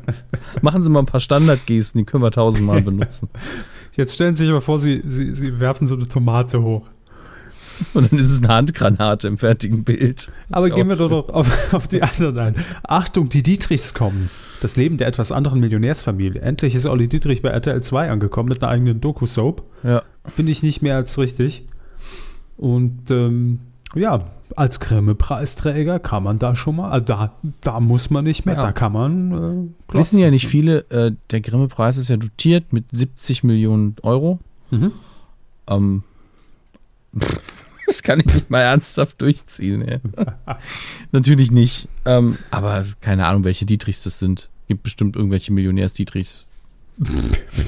Machen 0.62 0.82
Sie 0.82 0.90
mal 0.90 1.00
ein 1.00 1.06
paar 1.06 1.20
Standardgesten, 1.20 2.00
die 2.00 2.06
können 2.06 2.24
wir 2.24 2.32
tausendmal 2.32 2.82
benutzen. 2.82 3.30
Jetzt 3.96 4.16
stellen 4.16 4.36
Sie 4.36 4.46
sich 4.46 4.54
mal 4.54 4.62
vor, 4.62 4.80
Sie, 4.80 5.02
Sie, 5.04 5.32
Sie 5.32 5.60
werfen 5.60 5.88
so 5.88 5.96
eine 5.96 6.08
Tomate 6.08 6.62
hoch. 6.62 6.88
Und 7.94 8.12
dann 8.12 8.20
ist 8.20 8.32
es 8.32 8.44
eine 8.44 8.54
Handgranate 8.54 9.28
im 9.28 9.38
fertigen 9.38 9.84
Bild. 9.84 10.32
Aber 10.52 10.70
gehen 10.70 10.88
wir 10.90 10.96
doch 10.96 11.10
noch 11.10 11.30
auf, 11.30 11.48
auf 11.74 11.88
die 11.88 12.02
anderen 12.02 12.38
ein. 12.40 12.56
Achtung, 12.84 13.30
die 13.30 13.44
Dietrichs 13.44 13.94
kommen. 13.94 14.30
Das 14.62 14.76
Leben 14.76 14.98
der 14.98 15.08
etwas 15.08 15.32
anderen 15.32 15.60
Millionärsfamilie. 15.60 16.42
Endlich 16.42 16.74
ist 16.74 16.86
Olli 16.88 17.08
Dietrich 17.08 17.42
bei 17.42 17.50
RTL 17.50 17.82
2 17.82 18.10
angekommen 18.10 18.50
mit 18.50 18.62
einer 18.64 18.72
eigenen 18.72 19.02
Doku-Soap. 19.02 19.64
Ja. 19.84 20.02
Finde 20.26 20.52
ich 20.52 20.64
nicht 20.64 20.82
mehr 20.82 20.96
als 20.96 21.18
richtig. 21.18 21.64
Und 22.58 23.12
ähm, 23.12 23.60
ja, 23.94 24.26
als 24.56 24.80
Grimme-Preisträger 24.80 26.00
kann 26.00 26.24
man 26.24 26.40
da 26.40 26.56
schon 26.56 26.78
mal, 26.78 26.90
also 26.90 27.06
da, 27.06 27.34
da 27.62 27.80
muss 27.80 28.10
man 28.10 28.24
nicht 28.24 28.46
mehr, 28.48 28.56
Ja. 28.56 28.62
da 28.64 28.72
kann 28.72 28.94
man. 28.94 29.70
Äh, 29.90 29.96
Wissen 29.96 30.20
ja 30.20 30.32
nicht 30.32 30.48
viele, 30.48 30.80
äh, 30.90 31.12
der 31.30 31.42
Grimme-Preis 31.42 31.98
ist 31.98 32.10
ja 32.10 32.18
dotiert 32.18 32.74
mit 32.74 32.86
70 32.92 33.44
Millionen 33.44 33.96
Euro. 34.02 34.40
Mhm. 34.72 34.92
Ähm, 35.68 36.04
das 37.88 38.04
kann 38.04 38.20
ich 38.20 38.26
nicht 38.28 38.50
mal 38.50 38.62
ernsthaft 38.62 39.22
durchziehen. 39.22 39.82
ey. 39.82 40.00
Natürlich 41.12 41.52
nicht. 41.52 41.88
Ähm, 42.06 42.38
aber 42.52 42.86
keine 43.02 43.26
Ahnung, 43.26 43.44
welche 43.44 43.66
Dietrichs 43.66 44.04
das 44.04 44.20
sind. 44.20 44.50
Gibt 44.68 44.84
bestimmt 44.84 45.16
irgendwelche 45.16 45.54
Millionärs-Dietrichs. 45.54 46.50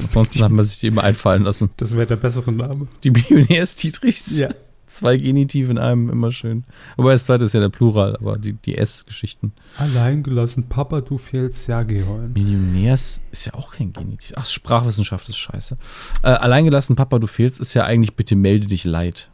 Ansonsten 0.04 0.44
hat 0.44 0.52
man 0.52 0.66
sich 0.66 0.80
die 0.80 0.88
immer 0.88 1.04
einfallen 1.04 1.44
lassen. 1.44 1.70
Das 1.78 1.96
wäre 1.96 2.08
der 2.08 2.18
bessere 2.18 2.52
Name. 2.52 2.88
Die 3.04 3.12
Millionärs-Dietrichs. 3.12 4.44
Zwei 4.88 5.18
Genitive 5.18 5.70
in 5.70 5.78
einem, 5.78 6.10
immer 6.10 6.32
schön. 6.32 6.64
Wobei 6.98 7.12
das 7.12 7.26
zweite 7.26 7.46
ist 7.46 7.54
ja 7.54 7.60
der 7.60 7.70
Plural, 7.70 8.16
aber 8.16 8.40
die, 8.40 8.54
die 8.54 8.76
S-Geschichten. 8.76 9.54
Alleingelassen, 9.78 10.68
Papa, 10.68 11.02
du 11.02 11.20
fehlst, 11.20 11.68
ja, 11.68 11.84
geh 11.84 12.04
heulen. 12.04 12.34
Millionärs 12.34 13.22
ist 13.32 13.46
ja 13.46 13.54
auch 13.54 13.72
kein 13.72 13.94
Genitiv. 13.94 14.32
Ach, 14.36 14.48
Sprachwissenschaft 14.48 15.30
ist 15.30 15.38
scheiße. 15.38 15.78
Äh, 16.24 16.30
alleingelassen, 16.30 16.96
Papa, 16.96 17.20
du 17.20 17.28
fehlst, 17.28 17.60
ist 17.60 17.76
ja 17.76 17.86
eigentlich 17.86 18.16
bitte 18.16 18.36
melde 18.36 18.66
dich 18.66 18.84
leid. 18.84 19.30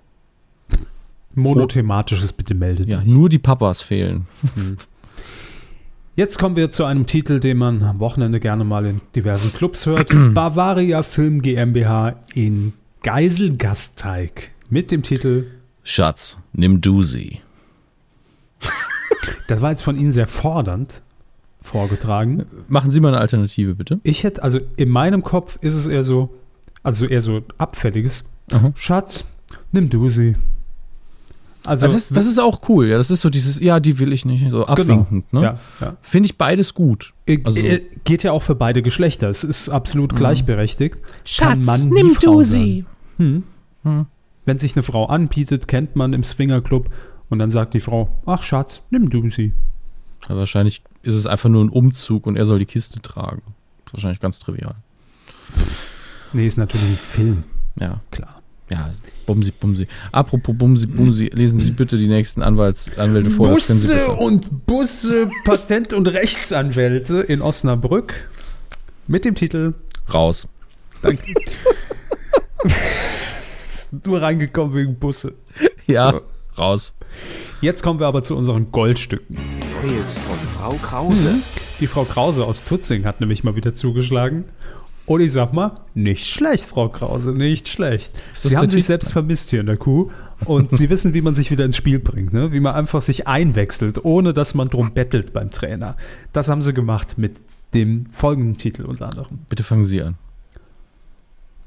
Monothematisches, 1.35 2.33
bitte 2.33 2.53
meldet. 2.53 2.87
Ja, 2.87 3.01
nur 3.03 3.29
die 3.29 3.39
Papas 3.39 3.81
fehlen. 3.81 4.27
Jetzt 6.15 6.39
kommen 6.39 6.55
wir 6.55 6.69
zu 6.69 6.85
einem 6.85 7.05
Titel, 7.07 7.39
den 7.39 7.57
man 7.57 7.83
am 7.83 7.99
Wochenende 7.99 8.39
gerne 8.39 8.63
mal 8.63 8.85
in 8.85 9.01
diversen 9.15 9.51
Clubs 9.53 9.85
hört. 9.85 10.11
Bavaria 10.33 11.03
Film 11.03 11.41
GmbH 11.41 12.15
in 12.33 12.73
Geiselgasteig. 13.03 14.51
Mit 14.69 14.91
dem 14.91 15.03
Titel, 15.03 15.47
Schatz, 15.83 16.39
nimm 16.53 16.81
du 16.81 17.01
sie. 17.01 17.41
das 19.47 19.61
war 19.61 19.71
jetzt 19.71 19.83
von 19.83 19.97
Ihnen 19.97 20.11
sehr 20.11 20.27
fordernd 20.27 21.01
vorgetragen. 21.61 22.45
Machen 22.67 22.91
Sie 22.91 22.99
mal 22.99 23.09
eine 23.09 23.19
Alternative, 23.19 23.75
bitte. 23.75 23.99
Ich 24.03 24.23
hätte, 24.23 24.41
also 24.41 24.59
in 24.77 24.89
meinem 24.89 25.21
Kopf 25.21 25.57
ist 25.61 25.73
es 25.75 25.85
eher 25.85 26.03
so, 26.03 26.33
also 26.81 27.05
eher 27.05 27.21
so 27.21 27.41
abfälliges. 27.57 28.23
Aha. 28.51 28.71
Schatz, 28.75 29.25
nimm 29.71 29.89
du 29.89 30.09
sie. 30.09 30.33
Also, 31.67 31.87
das, 31.87 32.09
das 32.09 32.25
ist 32.27 32.39
auch 32.39 32.67
cool. 32.69 32.87
Ja, 32.87 32.97
das 32.97 33.09
ist 33.11 33.21
so 33.21 33.29
dieses, 33.29 33.59
ja, 33.59 33.79
die 33.79 33.97
will 33.99 34.13
ich 34.13 34.25
nicht, 34.25 34.49
so 34.51 34.65
abwinkend. 34.65 35.31
Ne? 35.33 35.41
ja, 35.41 35.59
ja. 35.81 35.95
Finde 36.01 36.27
ich 36.27 36.37
beides 36.37 36.73
gut. 36.73 37.13
Äh, 37.25 37.39
Also- 37.43 37.59
äh, 37.59 37.81
Geht 38.03 38.23
ja 38.23 38.31
auch 38.31 38.41
für 38.43 38.55
beide 38.55 38.81
Geschlechter. 38.81 39.29
Es 39.29 39.43
ist 39.43 39.69
absolut 39.69 40.11
Mhm. 40.13 40.17
gleichberechtigt. 40.17 40.97
Kann 41.37 41.63
Mann 41.65 41.91
wie 41.91 42.15
Frau 42.15 42.41
sein. 42.43 42.85
Hm. 43.17 43.43
Hm. 43.83 44.05
Wenn 44.45 44.57
sich 44.59 44.75
eine 44.75 44.83
Frau 44.83 45.05
anbietet, 45.05 45.67
kennt 45.67 45.95
man 45.95 46.13
im 46.13 46.23
Swingerclub 46.23 46.89
und 47.29 47.39
dann 47.39 47.49
sagt 47.49 47.73
die 47.73 47.79
Frau, 47.79 48.09
ach 48.25 48.43
Schatz, 48.43 48.81
nimm 48.91 49.09
du 49.09 49.29
sie. 49.29 49.53
Ja, 50.29 50.35
wahrscheinlich 50.35 50.83
ist 51.01 51.15
es 51.15 51.25
einfach 51.25 51.49
nur 51.49 51.63
ein 51.63 51.69
Umzug 51.69 52.27
und 52.27 52.35
er 52.35 52.45
soll 52.45 52.59
die 52.59 52.65
Kiste 52.65 53.01
tragen. 53.01 53.41
ist 53.85 53.93
wahrscheinlich 53.93 54.19
ganz 54.19 54.37
trivial. 54.39 54.75
Nee, 56.33 56.45
ist 56.45 56.57
natürlich 56.57 56.89
ein 56.89 56.97
Film, 56.97 57.43
Ja, 57.79 58.01
klar. 58.11 58.41
Ja, 58.69 58.89
Bumsi, 59.25 59.51
Bumsi. 59.51 59.87
Apropos 60.11 60.55
Bumsi, 60.57 60.87
Bumsi, 60.87 61.29
lesen 61.33 61.59
Sie 61.59 61.71
bitte 61.71 61.97
die 61.97 62.07
nächsten 62.07 62.41
Anwalts, 62.41 62.91
Anwälte 62.97 63.29
vor. 63.29 63.49
das 63.49 63.67
können 63.67 63.79
Sie 63.79 63.93
Busse 63.93 64.11
und 64.15 64.65
Busse, 64.65 65.29
Patent- 65.43 65.93
und 65.93 66.07
Rechtsanwälte 66.07 67.19
in 67.19 67.41
Osnabrück 67.41 68.27
mit 69.07 69.23
dem 69.25 69.35
Titel 69.35 69.73
Raus. 70.11 70.47
Danke. 71.01 71.21
Nur 74.05 74.21
reingekommen 74.21 74.75
wegen 74.75 74.95
Busse. 74.95 75.33
Ja, 75.85 76.21
raus. 76.57 76.95
Jetzt 77.61 77.83
kommen 77.83 77.99
wir 77.99 78.07
aber 78.07 78.23
zu 78.23 78.35
unseren 78.35 78.71
Goldstücken. 78.71 79.37
Neues 79.83 80.17
von 80.17 80.37
Frau 80.37 80.73
Krause. 80.81 81.35
Die 81.79 81.87
Frau 81.87 82.03
Krause 82.03 82.45
aus 82.45 82.63
Tutzing 82.65 83.05
hat 83.05 83.19
nämlich 83.21 83.43
mal 83.43 83.55
wieder 83.55 83.75
zugeschlagen. 83.75 84.45
Und 85.05 85.21
ich 85.21 85.31
sag 85.31 85.53
mal, 85.53 85.75
nicht 85.93 86.27
schlecht, 86.27 86.63
Frau 86.63 86.89
Krause, 86.89 87.31
nicht 87.31 87.67
schlecht. 87.67 88.11
Sie 88.33 88.57
haben 88.57 88.69
sich 88.69 88.85
selbst 88.85 89.11
vermisst 89.11 89.51
hier 89.51 89.59
in 89.59 89.67
der 89.67 89.77
Kuh 89.77 90.09
und 90.45 90.71
Sie 90.71 90.89
wissen, 90.89 91.13
wie 91.13 91.21
man 91.21 91.35
sich 91.35 91.51
wieder 91.51 91.63
ins 91.63 91.77
Spiel 91.77 91.99
bringt, 91.99 92.33
ne? 92.33 92.51
wie 92.51 92.59
man 92.59 92.73
einfach 92.73 93.03
sich 93.03 93.27
einwechselt, 93.27 94.03
ohne 94.03 94.33
dass 94.33 94.55
man 94.55 94.69
drum 94.69 94.93
bettelt 94.93 95.31
beim 95.31 95.51
Trainer. 95.51 95.95
Das 96.33 96.49
haben 96.49 96.63
Sie 96.63 96.73
gemacht 96.73 97.17
mit 97.19 97.35
dem 97.75 98.07
folgenden 98.09 98.57
Titel 98.57 98.83
unter 98.83 99.05
anderem. 99.05 99.39
Bitte 99.47 99.63
fangen 99.63 99.85
Sie 99.85 100.01
an. 100.01 100.15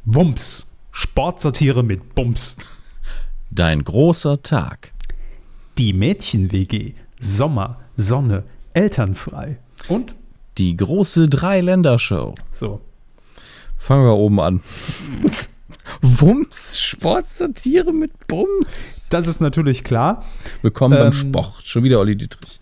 Wumps, 0.05 0.67
Sportsatire 0.91 1.85
mit 1.85 2.15
Bums. 2.17 2.57
Dein 3.51 3.85
großer 3.85 4.43
Tag. 4.43 4.93
Die 5.77 5.93
Mädchen-WG, 5.93 6.95
Sommer, 7.21 7.79
Sonne, 7.97 8.43
elternfrei. 8.75 9.59
Und 9.89 10.17
Die 10.59 10.77
große 10.77 11.29
Drei-Länder-Show. 11.29 12.35
so. 12.53 12.81
Fangen 13.79 14.05
wir 14.05 14.15
oben 14.15 14.41
an. 14.41 14.61
Wumms, 16.03 16.79
Sportsatire 16.81 17.93
mit 17.93 18.11
Bums. 18.27 19.07
Das 19.09 19.27
ist 19.27 19.41
natürlich 19.41 19.85
klar. 19.85 20.25
Willkommen 20.63 20.95
Ähm, 20.95 21.05
beim 21.05 21.13
Sport. 21.13 21.63
Schon 21.65 21.85
wieder 21.85 21.99
Olli 22.01 22.17
Dietrich. 22.17 22.61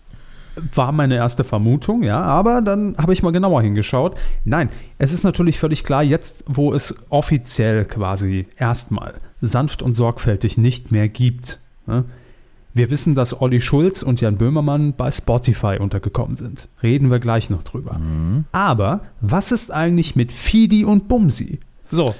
War 0.73 0.91
meine 0.91 1.15
erste 1.15 1.43
Vermutung, 1.43 2.01
ja, 2.03 2.21
aber 2.21 2.61
dann 2.61 2.95
habe 2.97 3.13
ich 3.13 3.21
mal 3.21 3.31
genauer 3.31 3.61
hingeschaut. 3.61 4.17
Nein, 4.45 4.69
es 4.97 5.11
ist 5.11 5.23
natürlich 5.23 5.59
völlig 5.59 5.83
klar, 5.83 6.01
jetzt, 6.01 6.43
wo 6.47 6.73
es 6.73 6.95
offiziell 7.09 7.85
quasi 7.85 8.47
erstmal 8.57 9.15
sanft 9.39 9.83
und 9.83 9.93
sorgfältig 9.93 10.57
nicht 10.57 10.91
mehr 10.91 11.09
gibt, 11.09 11.59
ne, 11.85 12.05
Wir 12.77 12.89
wissen, 12.89 13.15
dass 13.15 13.41
Olli 13.41 13.59
Schulz 13.59 14.03
und 14.03 14.21
Jan 14.21 14.37
Böhmermann 14.37 14.93
bei 14.95 15.09
Spotify 15.11 15.77
untergekommen 15.79 16.37
sind. 16.37 16.67
Reden 16.83 17.09
wir 17.11 17.19
gleich 17.19 17.49
noch 17.49 17.63
drüber. 17.63 17.97
Mhm. 17.97 18.45
Aber 18.51 19.01
was 19.19 19.51
ist 19.51 19.71
eigentlich 19.71 20.15
mit 20.15 20.31
Fidi 20.31 20.85
und 20.85 21.07
Bumsi? 21.07 21.59
So, 21.85 22.13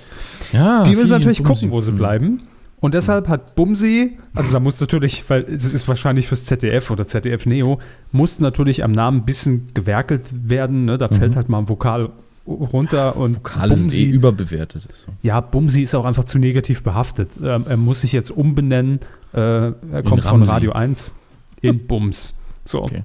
Ja, 0.53 0.83
die 0.83 0.95
müssen 0.95 1.11
natürlich 1.11 1.43
gucken, 1.43 1.71
wo 1.71 1.79
sie 1.81 1.91
Mhm. 1.91 1.95
bleiben. 1.97 2.41
Und 2.79 2.93
deshalb 2.93 3.27
hat 3.27 3.55
Bumsi, 3.55 4.17
also 4.35 4.53
da 4.53 4.59
muss 4.59 4.79
natürlich, 4.79 5.27
weil 5.29 5.43
es 5.43 5.73
ist 5.73 5.87
wahrscheinlich 5.87 6.27
fürs 6.27 6.45
ZDF 6.45 6.91
oder 6.91 7.07
ZDF 7.07 7.45
Neo, 7.47 7.79
muss 8.11 8.39
natürlich 8.39 8.83
am 8.83 8.91
Namen 8.91 9.21
ein 9.21 9.25
bisschen 9.25 9.69
gewerkelt 9.73 10.21
werden. 10.31 10.85
Ne? 10.85 10.97
Da 10.99 11.07
fällt 11.09 11.35
halt 11.35 11.49
mal 11.49 11.57
ein 11.59 11.69
Vokal 11.69 12.09
runter 12.47 13.17
und 13.17 13.37
Vokal 13.37 13.71
ist 13.71 13.93
eh 13.93 14.05
überbewertet. 14.05 14.85
Ist 14.85 15.03
so. 15.03 15.11
ja, 15.21 15.41
Bumsi 15.41 15.83
ist 15.83 15.93
auch 15.95 16.05
einfach 16.05 16.23
zu 16.23 16.39
negativ 16.39 16.83
behaftet. 16.83 17.31
Ähm, 17.43 17.65
er 17.67 17.77
muss 17.77 18.01
sich 18.01 18.11
jetzt 18.11 18.31
umbenennen. 18.31 18.99
Äh, 19.33 19.39
er 19.39 20.03
kommt 20.03 20.23
von. 20.23 20.43
Radio 20.43 20.71
1 20.71 21.13
in 21.61 21.85
Bums. 21.87 22.33
So. 22.65 22.83
Okay. 22.83 23.03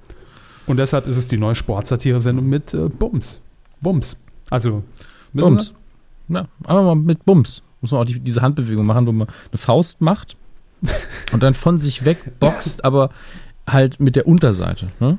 Und 0.66 0.76
deshalb 0.76 1.07
ist 1.07 1.16
es 1.16 1.26
die 1.26 1.38
neue 1.38 1.55
Sportsatire-Sendung 1.55 2.49
mit 2.49 2.72
äh, 2.72 2.88
Bums. 2.88 3.40
Bums. 3.80 4.16
Also, 4.51 4.84
Bums. 5.32 5.74
Ja, 6.28 6.47
aber 6.64 6.82
mal 6.82 6.95
mit 6.95 7.24
Bums. 7.24 7.62
Muss 7.80 7.90
man 7.90 8.01
auch 8.01 8.05
die, 8.05 8.20
diese 8.20 8.43
Handbewegung 8.43 8.86
machen, 8.86 9.07
wo 9.07 9.12
man 9.12 9.28
eine 9.28 9.59
Faust 9.59 10.01
macht 10.01 10.36
und 11.32 11.43
dann 11.43 11.55
von 11.55 11.78
sich 11.78 12.05
weg 12.05 12.38
boxt, 12.38 12.84
aber 12.84 13.11
halt 13.66 13.99
mit 13.99 14.14
der 14.14 14.26
Unterseite. 14.26 14.88
Ne? 15.01 15.18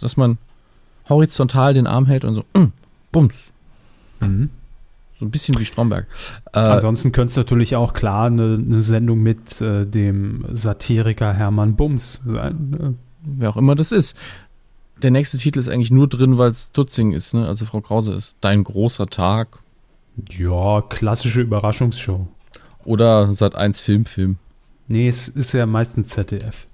Dass 0.00 0.16
man 0.16 0.38
horizontal 1.08 1.74
den 1.74 1.86
Arm 1.86 2.06
hält 2.06 2.24
und 2.24 2.34
so, 2.34 2.44
mm, 2.54 2.72
Bums. 3.12 3.51
Mhm. 4.22 4.50
So 5.18 5.26
ein 5.26 5.30
bisschen 5.30 5.58
wie 5.58 5.64
Stromberg. 5.64 6.06
Äh, 6.52 6.58
Ansonsten 6.58 7.12
könnte 7.12 7.30
es 7.30 7.36
natürlich 7.36 7.76
auch 7.76 7.92
klar 7.92 8.26
eine, 8.26 8.54
eine 8.54 8.82
Sendung 8.82 9.20
mit 9.22 9.60
äh, 9.60 9.86
dem 9.86 10.44
Satiriker 10.52 11.32
Hermann 11.34 11.76
Bums 11.76 12.22
sein. 12.26 12.70
ne? 12.70 12.94
wer 13.24 13.50
auch 13.50 13.56
immer 13.56 13.74
das 13.76 13.92
ist. 13.92 14.16
Der 15.00 15.10
nächste 15.12 15.38
Titel 15.38 15.58
ist 15.60 15.68
eigentlich 15.68 15.90
nur 15.92 16.08
drin, 16.08 16.38
weil 16.38 16.50
es 16.50 16.72
Tutzing 16.72 17.12
ist, 17.12 17.34
ne? 17.34 17.46
also 17.46 17.64
Frau 17.66 17.80
Krause 17.80 18.12
ist. 18.14 18.34
Dein 18.40 18.64
großer 18.64 19.06
Tag 19.06 19.58
Ja, 20.30 20.82
klassische 20.88 21.40
Überraschungsshow. 21.42 22.26
oder 22.84 23.32
Sat 23.32 23.54
1 23.54 23.78
Filmfilm. 23.80 24.36
Nee, 24.88 25.08
es 25.08 25.28
ist 25.28 25.52
ja 25.52 25.66
meistens 25.66 26.08
ZDF. 26.08 26.66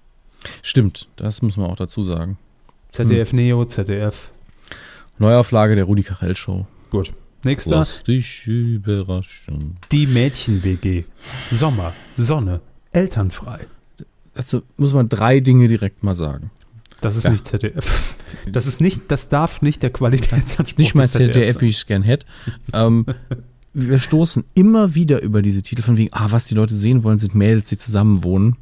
Stimmt, 0.62 1.08
das 1.16 1.42
muss 1.42 1.56
man 1.58 1.66
auch 1.70 1.76
dazu 1.76 2.02
sagen. 2.02 2.38
ZDF 2.90 3.32
Neo, 3.34 3.64
ZDF. 3.66 4.30
Neuauflage 5.18 5.74
der 5.74 5.84
Rudi 5.84 6.02
Carell 6.02 6.34
Show. 6.36 6.66
Gut. 6.90 7.12
Nächster. 7.44 7.76
Lass 7.76 8.02
dich 8.02 8.46
überraschen. 8.46 9.76
Die 9.92 10.06
Mädchen-WG. 10.06 11.04
Sommer, 11.50 11.92
Sonne, 12.16 12.60
elternfrei. 12.92 13.66
Dazu 14.34 14.62
muss 14.76 14.92
man 14.94 15.08
drei 15.08 15.40
Dinge 15.40 15.68
direkt 15.68 16.02
mal 16.02 16.14
sagen. 16.14 16.50
Das 17.00 17.14
ist 17.16 17.24
Ja. 17.24 17.30
nicht 17.30 17.46
ZDF. 17.46 18.14
Das 18.50 18.66
ist 18.66 18.80
nicht, 18.80 19.02
das 19.08 19.28
darf 19.28 19.62
nicht 19.62 19.82
der 19.82 19.90
Qualitätsanspruch 19.90 20.78
Nicht 20.78 20.94
mal 20.96 21.02
des 21.02 21.12
ZDF, 21.12 21.54
sein. 21.54 21.60
wie 21.62 21.66
ich 21.68 21.76
es 21.76 21.86
gern 21.86 22.02
hätte. 22.02 22.26
ähm, 22.72 23.06
wir 23.72 23.98
stoßen 24.00 24.44
immer 24.54 24.94
wieder 24.96 25.22
über 25.22 25.40
diese 25.40 25.62
Titel 25.62 25.82
von 25.82 25.96
wegen, 25.96 26.12
ah, 26.12 26.26
was 26.30 26.46
die 26.46 26.54
Leute 26.54 26.74
sehen 26.74 27.04
wollen, 27.04 27.18
sind 27.18 27.34
Mädels, 27.36 27.68
die 27.68 27.76
zusammen 27.78 28.24
wohnen. 28.24 28.56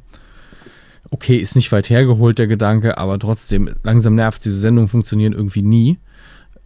Okay, 1.09 1.37
ist 1.37 1.55
nicht 1.55 1.71
weit 1.71 1.89
hergeholt, 1.89 2.37
der 2.37 2.47
Gedanke, 2.47 2.97
aber 2.97 3.17
trotzdem, 3.17 3.69
langsam 3.83 4.13
nervt 4.15 4.43
diese 4.45 4.59
Sendungen 4.59 4.87
funktionieren 4.89 5.33
irgendwie 5.33 5.61
nie. 5.63 5.97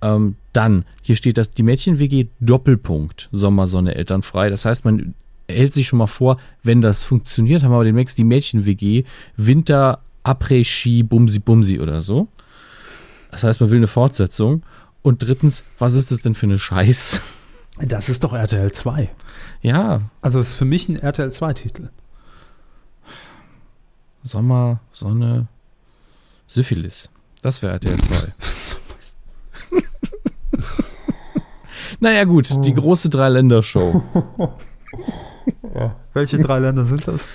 Ähm, 0.01 0.35
dann, 0.53 0.85
hier 1.01 1.15
steht 1.15 1.37
das, 1.37 1.51
die 1.51 1.63
Mädchen-WG 1.63 2.27
Doppelpunkt, 2.39 3.29
Sommersonne, 3.31 3.95
elternfrei. 3.95 4.49
Das 4.49 4.65
heißt, 4.65 4.83
man 4.85 5.13
hält 5.47 5.73
sich 5.73 5.87
schon 5.87 5.99
mal 5.99 6.07
vor, 6.07 6.37
wenn 6.63 6.81
das 6.81 7.03
funktioniert, 7.03 7.63
haben 7.63 7.71
wir 7.71 7.75
aber 7.75 7.83
demnächst 7.85 8.17
die 8.17 8.23
Mädchen-WG 8.23 9.03
Winter, 9.37 9.99
Après-Ski, 10.23 11.03
Bumsi, 11.03 11.39
Bumsi 11.39 11.79
oder 11.79 12.01
so. 12.01 12.27
Das 13.31 13.43
heißt, 13.43 13.61
man 13.61 13.69
will 13.69 13.77
eine 13.77 13.87
Fortsetzung. 13.87 14.63
Und 15.01 15.23
drittens, 15.23 15.63
was 15.79 15.93
ist 15.93 16.11
das 16.11 16.21
denn 16.21 16.35
für 16.35 16.45
eine 16.45 16.59
Scheiß? 16.59 17.21
Das 17.79 18.09
ist 18.09 18.23
doch 18.23 18.33
RTL 18.33 18.71
2. 18.71 19.09
Ja, 19.61 20.01
Also 20.21 20.39
das 20.39 20.49
ist 20.49 20.55
für 20.55 20.65
mich 20.65 20.89
ein 20.89 20.97
RTL 20.97 21.29
2-Titel. 21.29 21.89
Sommer, 24.23 24.81
Sonne, 24.91 25.47
Syphilis. 26.45 27.09
Das 27.41 27.61
wäre 27.61 27.73
RTL 27.73 27.99
2. 27.99 28.33
naja, 32.01 32.25
gut, 32.25 32.49
die 32.65 32.73
große 32.73 33.09
Drei-Länder-Show. 33.09 34.03
Welche 36.13 36.39
drei 36.39 36.59
Länder 36.59 36.85
sind 36.85 37.07
das? 37.07 37.27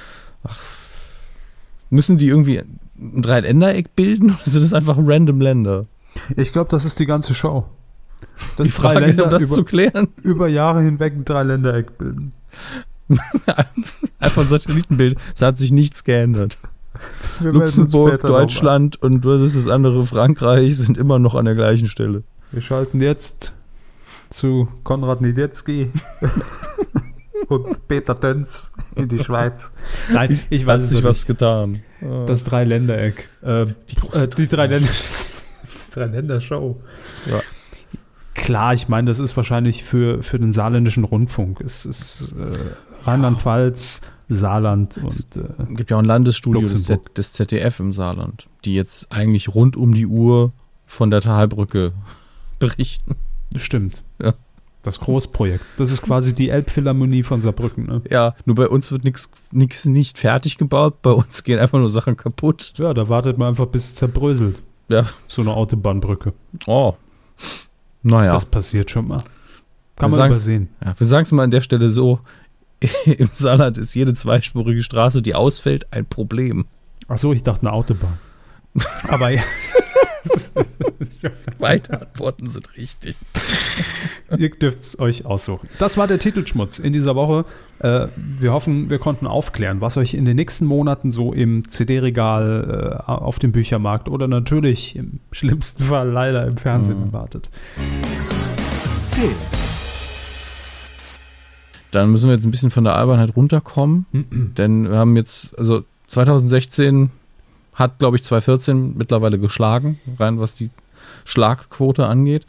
Müssen 1.89 2.19
die 2.19 2.29
irgendwie 2.29 2.59
ein 2.59 3.23
Dreiländereck 3.23 3.97
bilden 3.97 4.31
oder 4.33 4.45
sind 4.45 4.63
das 4.63 4.73
einfach 4.75 4.99
random 4.99 5.41
Länder? 5.41 5.87
Ich 6.37 6.53
glaube, 6.53 6.71
das 6.71 6.85
ist 6.85 6.99
die 6.99 7.07
ganze 7.07 7.35
Show. 7.35 7.65
Das 8.57 8.69
Die 8.69 8.73
Frage, 8.73 9.23
um 9.23 9.31
das 9.31 9.43
über, 9.43 9.55
zu 9.55 9.65
klären, 9.65 10.09
über 10.23 10.49
Jahre 10.49 10.83
hinweg 10.83 11.15
ein 11.15 11.25
Dreiländereck 11.25 11.99
bilden. 11.99 12.33
einfach 14.19 14.43
ein 14.43 14.49
Satellitenbild. 14.49 15.19
Es 15.35 15.43
hat 15.43 15.59
sich 15.59 15.71
nichts 15.71 16.05
geändert. 16.05 16.59
Wir 17.41 17.53
Luxemburg, 17.53 18.21
Deutschland 18.21 19.01
und 19.01 19.25
was 19.25 19.43
ist 19.43 19.57
das 19.57 19.69
andere, 19.69 20.03
Frankreich, 20.05 20.77
sind 20.77 20.99
immer 20.99 21.19
noch 21.19 21.35
an 21.35 21.45
der 21.45 21.55
gleichen 21.55 21.89
Stelle. 21.89 22.25
Wir 22.53 22.63
schalten 22.63 23.01
jetzt 23.01 23.53
zu 24.31 24.69
Konrad 24.85 25.21
Niedetzky 25.21 25.91
und 27.49 27.89
Peter 27.89 28.19
Tönz 28.19 28.73
in 28.95 29.09
die 29.09 29.19
Schweiz. 29.19 29.73
Nein, 30.13 30.39
ich 30.51 30.63
Hat 30.63 30.67
weiß 30.67 30.89
sich 30.89 30.99
es 30.99 31.05
was 31.05 31.27
getan. 31.27 31.83
Das 32.27 32.45
Dreiländereck. 32.45 33.29
Äh, 33.43 33.67
die 33.67 34.19
äh, 34.19 34.29
die 34.29 34.49
drei 34.49 34.67
Länder. 34.67 34.89
die 35.63 35.95
Dreiländershow. 35.95 36.81
Ja. 37.27 37.43
Klar, 38.35 38.75
ich 38.75 38.89
meine, 38.89 39.07
das 39.07 39.19
ist 39.19 39.37
wahrscheinlich 39.37 39.83
für, 39.83 40.23
für 40.23 40.39
den 40.39 40.53
saarländischen 40.53 41.05
Rundfunk. 41.05 41.61
Es 41.61 41.87
ist 41.87 42.35
äh, 42.39 43.09
Rheinland-Pfalz, 43.09 44.03
Saarland 44.29 44.99
und 44.99 45.27
äh, 45.37 45.75
gibt 45.75 45.91
ja 45.91 45.97
auch 45.97 46.03
ein 46.03 46.07
Landesstudio 46.07 46.63
des, 46.63 46.85
Z 46.85 47.17
des 47.17 47.33
ZDF 47.33 47.81
im 47.81 47.93
Saarland, 47.93 48.49
die 48.65 48.75
jetzt 48.75 49.11
eigentlich 49.11 49.55
rund 49.55 49.77
um 49.77 49.95
die 49.95 50.07
Uhr 50.07 50.53
von 50.85 51.11
der 51.11 51.23
Talbrücke 51.23 51.93
berichten. 52.59 53.15
stimmt. 53.57 54.03
Ja. 54.21 54.35
Das 54.83 55.01
Großprojekt. 55.01 55.65
Das 55.79 55.91
ist 55.91 56.03
quasi 56.03 56.33
die 56.33 56.49
Elbphilharmonie 56.49 57.25
von 57.25 57.41
Saarbrücken. 57.41 57.87
Ne? 57.87 58.03
Ja, 58.09 58.37
nur 58.45 58.55
bei 58.55 58.69
uns 58.69 58.93
wird 58.93 59.03
nichts 59.05 59.85
nicht 59.85 60.19
fertig 60.19 60.59
gebaut, 60.59 61.03
bei 61.03 61.11
uns 61.11 61.43
gehen 61.43 61.59
einfach 61.59 61.79
nur 61.81 61.91
Sachen 61.91 62.17
kaputt. 62.17 62.73
Ja, 62.77 62.95
da 62.95 63.09
wartet 63.09 63.37
man 63.37 63.49
einfach, 63.49 63.67
bis 63.67 63.87
es 63.87 63.95
zerbröselt. 63.95 64.63
Ja. 64.89 65.07
So 65.27 65.43
eine 65.43 65.55
Autobahnbrücke. 65.55 66.33
Oh. 66.67 66.95
Naja, 68.05 68.31
Das 68.31 68.45
passiert 68.45 68.89
schon 68.91 69.09
mal. 69.09 69.23
Kann 69.97 70.13
Wir 70.13 70.19
man 70.19 70.29
übersehen. 70.29 70.69
ja, 70.85 70.95
wir 70.97 71.07
sagen 71.07 71.25
es 71.25 71.33
mal 71.33 71.43
an 71.43 71.51
der 71.51 71.63
Stelle 71.63 71.91
so, 71.91 72.21
im 73.07 73.31
Saarland 73.33 73.79
ist 73.79 73.95
jede 73.95 74.15
zweispurige 74.15 74.83
Straße, 74.85 75.21
die 75.23 75.35
ausfällt, 75.35 75.93
ein 75.93 76.07
Problem. 76.07 76.67
Ach 77.09 77.19
so, 77.19 77.33
ich 77.33 77.43
dachte 77.43 77.63
eine 77.63 77.73
Autobahn. 77.73 78.19
Aber 79.09 79.31
ja. 79.31 79.43
Beide 81.59 82.01
Antworten 82.01 82.49
sind 82.49 82.77
richtig. 82.77 83.17
Ihr 84.39 84.51
dürft 84.51 84.81
es 84.81 84.99
euch 84.99 85.25
aussuchen. 85.27 85.69
Das 85.79 85.97
war 85.97 86.07
der 86.07 86.19
Titelschmutz 86.19 86.79
in 86.79 86.93
dieser 86.93 87.15
Woche. 87.15 87.45
Äh, 87.79 88.09
wir 88.17 88.53
hoffen, 88.53 88.91
wir 88.91 88.99
konnten 88.99 89.27
aufklären, 89.27 89.81
was 89.81 89.97
euch 89.97 90.15
in 90.15 90.25
den 90.25 90.37
nächsten 90.37 90.65
Monaten 90.67 91.11
so 91.11 91.33
im 91.33 91.69
CD-Regal, 91.69 93.03
äh, 93.07 93.11
auf 93.11 93.39
dem 93.39 93.53
Büchermarkt 93.53 94.09
oder 94.09 94.27
natürlich 94.29 94.97
im 94.97 95.21
schlimmsten 95.33 95.85
Fall 95.85 96.09
leider 96.11 96.47
im 96.47 96.57
Fernsehen 96.57 96.99
Mhm. 97.01 97.07
erwartet. 97.07 97.51
Film. 99.13 99.35
Dann 101.93 102.11
müssen 102.11 102.29
wir 102.29 102.35
jetzt 102.35 102.45
ein 102.45 102.51
bisschen 102.51 102.71
von 102.71 102.85
der 102.85 102.95
Albernheit 102.97 103.37
runterkommen. 103.37 104.07
Denn 104.59 104.91
wir 104.91 104.97
haben 104.99 105.17
jetzt, 105.17 105.57
also 105.59 105.85
2016 106.09 107.11
hat, 107.77 107.99
glaube 108.01 108.17
ich, 108.17 108.25
2014 108.25 108.97
mittlerweile 108.97 109.39
geschlagen, 109.39 110.01
rein 110.19 110.41
was 110.41 110.57
die 110.57 110.71
Schlagquote 111.25 112.07
angeht. 112.07 112.45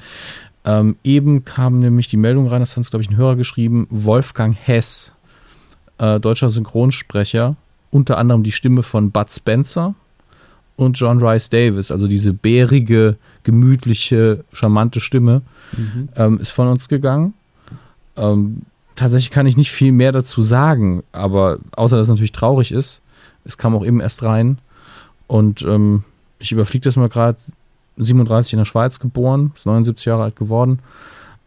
Ähm, 0.65 0.95
eben 1.03 1.45
kam 1.45 1.79
nämlich 1.79 2.07
die 2.09 2.17
Meldung 2.17 2.47
rein, 2.47 2.59
das 2.61 2.71
hat 2.71 2.77
uns, 2.79 2.89
glaube 2.89 3.03
ich, 3.03 3.09
ein 3.09 3.17
Hörer 3.17 3.35
geschrieben, 3.35 3.87
Wolfgang 3.89 4.57
Hess, 4.59 5.13
äh, 5.99 6.19
deutscher 6.19 6.49
Synchronsprecher, 6.49 7.55
unter 7.91 8.17
anderem 8.17 8.43
die 8.43 8.51
Stimme 8.51 8.83
von 8.83 9.11
Bud 9.11 9.31
Spencer 9.31 9.95
und 10.75 10.99
John 10.99 11.19
Rice 11.23 11.49
Davis, 11.49 11.91
also 11.91 12.07
diese 12.07 12.33
bärige, 12.33 13.17
gemütliche, 13.43 14.43
charmante 14.53 14.99
Stimme, 14.99 15.41
Mhm. 15.75 16.09
ähm, 16.15 16.39
ist 16.39 16.51
von 16.51 16.67
uns 16.67 16.87
gegangen. 16.89 17.33
Ähm, 18.15 18.63
tatsächlich 18.95 19.31
kann 19.31 19.45
ich 19.47 19.57
nicht 19.57 19.71
viel 19.71 19.91
mehr 19.91 20.11
dazu 20.11 20.41
sagen, 20.41 21.03
aber 21.11 21.59
außer 21.75 21.97
dass 21.97 22.07
es 22.07 22.09
natürlich 22.09 22.31
traurig 22.31 22.71
ist, 22.71 23.01
es 23.45 23.57
kam 23.57 23.75
auch 23.75 23.85
eben 23.85 23.99
erst 24.01 24.23
rein 24.23 24.57
und 25.27 25.61
ähm, 25.61 26.03
ich 26.39 26.51
überfliege 26.51 26.83
das 26.83 26.95
mal 26.95 27.09
gerade, 27.09 27.37
37 27.97 28.53
in 28.53 28.59
der 28.59 28.65
Schweiz 28.65 28.99
geboren, 28.99 29.51
ist 29.55 29.65
79 29.65 30.05
Jahre 30.05 30.23
alt 30.23 30.35
geworden. 30.35 30.79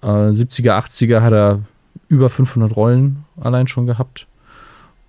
Äh, 0.02 0.06
70er, 0.06 0.72
80er 0.72 1.20
hat 1.20 1.32
er 1.32 1.60
über 2.08 2.28
500 2.28 2.74
Rollen 2.74 3.24
allein 3.40 3.68
schon 3.68 3.86
gehabt 3.86 4.26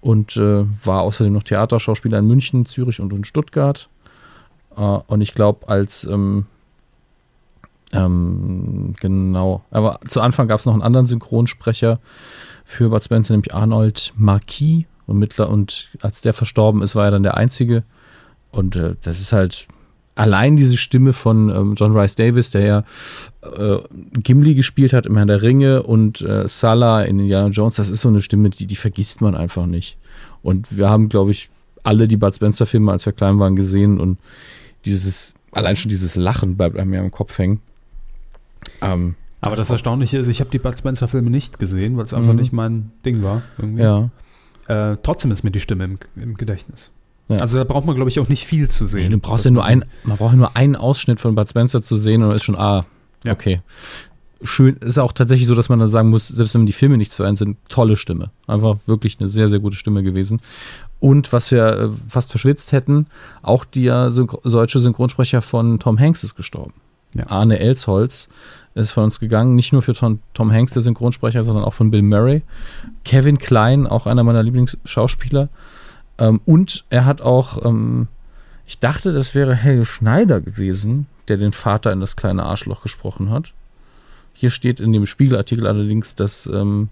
und 0.01 0.37
äh, 0.37 0.65
war 0.83 1.01
außerdem 1.01 1.33
noch 1.33 1.43
Theaterschauspieler 1.43 2.19
in 2.19 2.27
München, 2.27 2.65
Zürich 2.65 2.99
und 2.99 3.13
in 3.13 3.23
Stuttgart. 3.23 3.89
Äh, 4.75 4.81
und 4.81 5.21
ich 5.21 5.33
glaube, 5.33 5.67
als 5.67 6.03
ähm, 6.05 6.45
ähm, 7.93 8.95
genau, 8.99 9.63
aber 9.69 9.99
zu 10.07 10.21
Anfang 10.21 10.47
gab 10.47 10.59
es 10.59 10.65
noch 10.65 10.73
einen 10.73 10.81
anderen 10.81 11.05
Synchronsprecher 11.05 11.99
für 12.63 12.89
Bud 12.89 13.03
Spencer, 13.03 13.33
nämlich 13.33 13.53
Arnold 13.53 14.13
Marquis. 14.15 14.85
Und, 15.07 15.17
mittler, 15.17 15.49
und 15.49 15.89
als 16.01 16.21
der 16.21 16.33
verstorben 16.33 16.81
ist, 16.81 16.95
war 16.95 17.05
er 17.05 17.11
dann 17.11 17.23
der 17.23 17.35
Einzige. 17.35 17.83
Und 18.51 18.75
äh, 18.75 18.95
das 19.01 19.19
ist 19.19 19.33
halt 19.33 19.67
allein 20.15 20.57
diese 20.57 20.77
Stimme 20.77 21.13
von 21.13 21.49
ähm, 21.49 21.73
John 21.75 21.95
Rice 21.97 22.15
Davis, 22.15 22.51
der 22.51 22.65
ja 22.65 22.83
äh, 23.41 23.77
Gimli 24.21 24.55
gespielt 24.55 24.93
hat 24.93 25.05
im 25.05 25.15
Herrn 25.15 25.27
der 25.27 25.41
Ringe 25.41 25.83
und 25.83 26.21
äh, 26.21 26.47
Salah 26.47 27.03
in 27.03 27.19
Indiana 27.19 27.49
Jones, 27.49 27.75
das 27.75 27.89
ist 27.89 28.01
so 28.01 28.09
eine 28.09 28.21
Stimme, 28.21 28.49
die, 28.49 28.67
die 28.67 28.75
vergisst 28.75 29.21
man 29.21 29.35
einfach 29.35 29.65
nicht. 29.65 29.97
Und 30.43 30.75
wir 30.77 30.89
haben, 30.89 31.09
glaube 31.09 31.31
ich, 31.31 31.49
alle 31.83 32.07
die 32.07 32.17
Bud 32.17 32.35
Spencer-Filme, 32.35 32.91
als 32.91 33.05
wir 33.05 33.13
klein 33.13 33.39
waren, 33.39 33.55
gesehen 33.55 33.99
und 33.99 34.19
dieses, 34.85 35.33
allein 35.51 35.75
schon 35.75 35.89
dieses 35.89 36.15
Lachen 36.15 36.57
bleibt 36.57 36.77
einem 36.77 36.93
ja 36.93 37.01
im 37.01 37.11
Kopf 37.11 37.37
hängen. 37.37 37.61
Ähm, 38.81 39.15
aber 39.39 39.55
das 39.55 39.71
Erstaunliche 39.71 40.19
ist, 40.19 40.27
ich 40.27 40.39
habe 40.39 40.51
die 40.51 40.59
Bud 40.59 40.77
Spencer-Filme 40.77 41.29
nicht 41.29 41.57
gesehen, 41.57 41.97
weil 41.97 42.03
es 42.03 42.13
einfach 42.13 42.33
mhm. 42.33 42.39
nicht 42.39 42.53
mein 42.53 42.91
Ding 43.05 43.23
war. 43.23 43.41
Irgendwie. 43.57 43.81
Ja. 43.81 44.09
Äh, 44.67 44.97
trotzdem 45.01 45.31
ist 45.31 45.43
mir 45.43 45.51
die 45.51 45.59
Stimme 45.59 45.85
im, 45.85 45.99
im 46.15 46.35
Gedächtnis. 46.35 46.91
Ja. 47.31 47.41
Also 47.41 47.57
da 47.57 47.63
braucht 47.63 47.85
man, 47.85 47.95
glaube 47.95 48.09
ich, 48.09 48.19
auch 48.19 48.29
nicht 48.29 48.45
viel 48.45 48.69
zu 48.69 48.85
sehen. 48.85 49.03
Nee, 49.03 49.09
du 49.09 49.19
brauchst 49.19 49.45
ja 49.45 49.51
nur 49.51 49.63
ein, 49.63 49.85
man 50.03 50.17
braucht 50.17 50.35
nur 50.35 50.55
einen 50.55 50.75
Ausschnitt 50.75 51.19
von 51.19 51.35
Bud 51.35 51.47
Spencer 51.47 51.81
zu 51.81 51.95
sehen 51.95 52.23
und 52.23 52.31
ist 52.31 52.43
schon, 52.43 52.55
ah, 52.55 52.85
ja. 53.23 53.33
okay. 53.33 53.61
Schön, 54.43 54.77
ist 54.77 54.99
auch 54.99 55.11
tatsächlich 55.11 55.47
so, 55.47 55.53
dass 55.53 55.69
man 55.69 55.77
dann 55.77 55.89
sagen 55.89 56.09
muss, 56.09 56.27
selbst 56.27 56.55
wenn 56.55 56.65
die 56.65 56.73
Filme 56.73 56.97
nicht 56.97 57.11
zu 57.11 57.21
einem 57.23 57.35
sind, 57.35 57.57
tolle 57.69 57.95
Stimme. 57.95 58.31
Einfach 58.47 58.77
wirklich 58.87 59.19
eine 59.19 59.29
sehr, 59.29 59.47
sehr 59.47 59.59
gute 59.59 59.75
Stimme 59.75 60.01
gewesen. 60.01 60.41
Und 60.99 61.31
was 61.31 61.51
wir 61.51 61.67
äh, 61.67 61.89
fast 62.07 62.31
verschwitzt 62.31 62.71
hätten, 62.71 63.05
auch 63.43 63.65
der 63.65 64.09
Synchro 64.09 64.41
deutsche 64.43 64.79
Synchronsprecher 64.79 65.43
von 65.43 65.79
Tom 65.79 65.99
Hanks 65.99 66.23
ist 66.23 66.35
gestorben. 66.35 66.73
Ja. 67.13 67.27
Arne 67.27 67.59
Elsholz 67.59 68.29
ist 68.73 68.91
von 68.91 69.03
uns 69.05 69.19
gegangen, 69.19 69.55
nicht 69.55 69.73
nur 69.73 69.81
für 69.81 69.93
Tom, 69.93 70.19
Tom 70.33 70.51
Hanks, 70.51 70.73
der 70.73 70.81
Synchronsprecher, 70.81 71.43
sondern 71.43 71.65
auch 71.65 71.73
von 71.73 71.91
Bill 71.91 72.01
Murray. 72.01 72.41
Kevin 73.03 73.37
Klein, 73.37 73.85
auch 73.85 74.05
einer 74.05 74.23
meiner 74.23 74.43
Lieblingsschauspieler, 74.43 75.49
ähm, 76.21 76.39
und 76.45 76.85
er 76.91 77.05
hat 77.05 77.21
auch, 77.21 77.65
ähm, 77.65 78.07
ich 78.67 78.77
dachte, 78.77 79.11
das 79.11 79.33
wäre 79.33 79.55
Helge 79.55 79.85
Schneider 79.85 80.39
gewesen, 80.39 81.07
der 81.27 81.37
den 81.37 81.51
Vater 81.51 81.91
in 81.91 81.99
das 81.99 82.15
kleine 82.15 82.43
Arschloch 82.43 82.83
gesprochen 82.83 83.31
hat. 83.31 83.53
Hier 84.33 84.51
steht 84.51 84.79
in 84.79 84.93
dem 84.93 85.07
Spiegelartikel 85.07 85.65
allerdings, 85.65 86.13
dass, 86.15 86.45
ähm, 86.45 86.89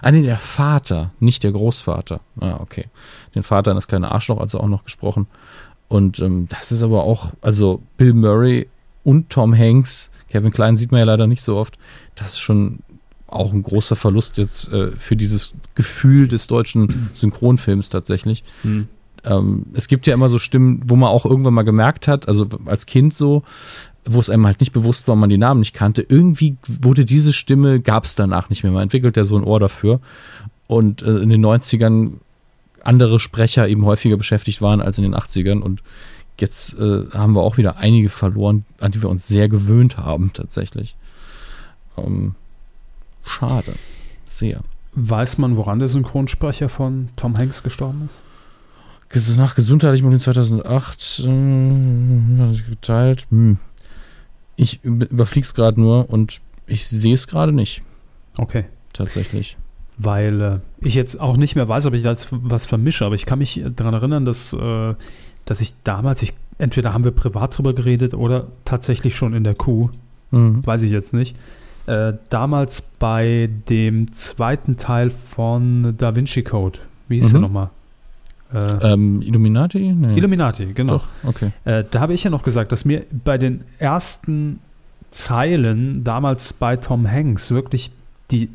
ah 0.00 0.10
nee, 0.10 0.22
der 0.22 0.38
Vater, 0.38 1.10
nicht 1.20 1.44
der 1.44 1.52
Großvater. 1.52 2.20
Ah, 2.40 2.56
okay. 2.60 2.86
Den 3.34 3.42
Vater 3.42 3.72
in 3.72 3.76
das 3.76 3.88
kleine 3.88 4.10
Arschloch 4.10 4.40
also 4.40 4.58
auch 4.58 4.68
noch 4.68 4.84
gesprochen. 4.84 5.26
Und 5.88 6.20
ähm, 6.20 6.48
das 6.48 6.72
ist 6.72 6.82
aber 6.82 7.04
auch, 7.04 7.34
also 7.42 7.82
Bill 7.98 8.14
Murray 8.14 8.68
und 9.04 9.28
Tom 9.28 9.54
Hanks, 9.56 10.10
Kevin 10.30 10.50
Klein 10.50 10.78
sieht 10.78 10.92
man 10.92 11.00
ja 11.00 11.04
leider 11.04 11.26
nicht 11.26 11.42
so 11.42 11.58
oft, 11.58 11.76
das 12.14 12.32
ist 12.32 12.40
schon 12.40 12.78
auch 13.32 13.52
ein 13.52 13.62
großer 13.62 13.96
Verlust 13.96 14.36
jetzt 14.38 14.72
äh, 14.72 14.92
für 14.92 15.16
dieses 15.16 15.54
Gefühl 15.74 16.28
des 16.28 16.46
deutschen 16.46 17.10
Synchronfilms 17.12 17.88
tatsächlich. 17.88 18.44
Mhm. 18.62 18.88
Ähm, 19.24 19.66
es 19.74 19.88
gibt 19.88 20.06
ja 20.06 20.14
immer 20.14 20.28
so 20.28 20.38
Stimmen, 20.38 20.82
wo 20.86 20.96
man 20.96 21.10
auch 21.10 21.24
irgendwann 21.24 21.54
mal 21.54 21.62
gemerkt 21.62 22.08
hat, 22.08 22.28
also 22.28 22.46
als 22.66 22.86
Kind 22.86 23.14
so, 23.14 23.42
wo 24.04 24.18
es 24.18 24.30
einem 24.30 24.46
halt 24.46 24.60
nicht 24.60 24.72
bewusst 24.72 25.06
war, 25.06 25.16
man 25.16 25.30
die 25.30 25.38
Namen 25.38 25.60
nicht 25.60 25.74
kannte. 25.74 26.04
Irgendwie 26.06 26.56
wurde 26.66 27.04
diese 27.04 27.32
Stimme, 27.32 27.80
gab 27.80 28.04
es 28.04 28.14
danach 28.14 28.50
nicht 28.50 28.64
mehr. 28.64 28.72
Man 28.72 28.82
entwickelt 28.84 29.16
ja 29.16 29.24
so 29.24 29.36
ein 29.36 29.44
Ohr 29.44 29.60
dafür. 29.60 30.00
Und 30.66 31.02
äh, 31.02 31.18
in 31.18 31.28
den 31.28 31.44
90ern 31.44 32.14
andere 32.82 33.20
Sprecher 33.20 33.68
eben 33.68 33.84
häufiger 33.84 34.16
beschäftigt 34.16 34.60
waren 34.60 34.80
als 34.80 34.98
in 34.98 35.04
den 35.04 35.14
80ern. 35.14 35.60
Und 35.60 35.82
jetzt 36.40 36.76
äh, 36.78 37.04
haben 37.12 37.34
wir 37.34 37.42
auch 37.42 37.58
wieder 37.58 37.76
einige 37.76 38.08
verloren, 38.08 38.64
an 38.80 38.90
die 38.90 39.02
wir 39.02 39.08
uns 39.08 39.28
sehr 39.28 39.48
gewöhnt 39.48 39.98
haben, 39.98 40.32
tatsächlich. 40.32 40.96
Ähm, 41.96 42.34
Schade. 43.24 43.74
Sehr. 44.24 44.60
Weiß 44.94 45.38
man, 45.38 45.56
woran 45.56 45.78
der 45.78 45.88
Synchronsprecher 45.88 46.68
von 46.68 47.08
Tom 47.16 47.36
Hanks 47.36 47.62
gestorben 47.62 48.06
ist? 48.06 49.36
Nach 49.36 49.54
gesundheitlichem 49.54 50.06
Problem 50.06 50.20
2008 50.20 51.20
äh, 51.26 52.70
geteilt. 52.70 53.26
Hm. 53.30 53.58
Ich 54.56 54.82
überfliege 54.84 55.44
es 55.44 55.54
gerade 55.54 55.80
nur 55.80 56.08
und 56.08 56.40
ich 56.66 56.88
sehe 56.88 57.12
es 57.12 57.26
gerade 57.26 57.52
nicht. 57.52 57.82
Okay. 58.38 58.64
Tatsächlich. 58.92 59.56
Weil 59.98 60.40
äh, 60.40 60.58
ich 60.80 60.94
jetzt 60.94 61.20
auch 61.20 61.36
nicht 61.36 61.56
mehr 61.56 61.68
weiß, 61.68 61.86
ob 61.86 61.94
ich 61.94 62.02
da 62.02 62.10
jetzt 62.10 62.28
was 62.30 62.64
vermische, 62.66 63.04
aber 63.04 63.14
ich 63.14 63.26
kann 63.26 63.38
mich 63.38 63.62
daran 63.76 63.94
erinnern, 63.94 64.24
dass, 64.24 64.52
äh, 64.54 64.94
dass 65.44 65.60
ich 65.60 65.74
damals, 65.84 66.22
ich, 66.22 66.32
entweder 66.58 66.94
haben 66.94 67.04
wir 67.04 67.12
privat 67.12 67.56
drüber 67.56 67.74
geredet 67.74 68.14
oder 68.14 68.48
tatsächlich 68.64 69.14
schon 69.14 69.34
in 69.34 69.44
der 69.44 69.54
Kuh. 69.54 69.90
Mhm. 70.30 70.64
Weiß 70.66 70.82
ich 70.82 70.90
jetzt 70.90 71.12
nicht 71.12 71.36
äh, 71.86 72.14
damals 72.30 72.82
bei 72.82 73.50
dem 73.68 74.12
zweiten 74.12 74.76
Teil 74.76 75.10
von 75.10 75.94
Da 75.96 76.14
Vinci 76.14 76.42
Code. 76.42 76.78
Wie 77.08 77.16
hieß 77.16 77.28
mhm. 77.28 77.32
der 77.32 77.40
nochmal? 77.40 77.70
Äh, 78.54 78.92
ähm, 78.92 79.22
Illuminati? 79.22 79.92
Nee. 79.92 80.16
Illuminati, 80.16 80.66
genau. 80.74 80.94
Doch, 80.94 81.08
okay. 81.24 81.52
Äh, 81.64 81.84
da 81.90 82.00
habe 82.00 82.14
ich 82.14 82.24
ja 82.24 82.30
noch 82.30 82.42
gesagt, 82.42 82.72
dass 82.72 82.84
mir 82.84 83.04
bei 83.24 83.38
den 83.38 83.62
ersten 83.78 84.60
Zeilen 85.10 86.04
damals 86.04 86.52
bei 86.52 86.76
Tom 86.76 87.10
Hanks 87.10 87.50
wirklich 87.50 87.90
die 88.30 88.48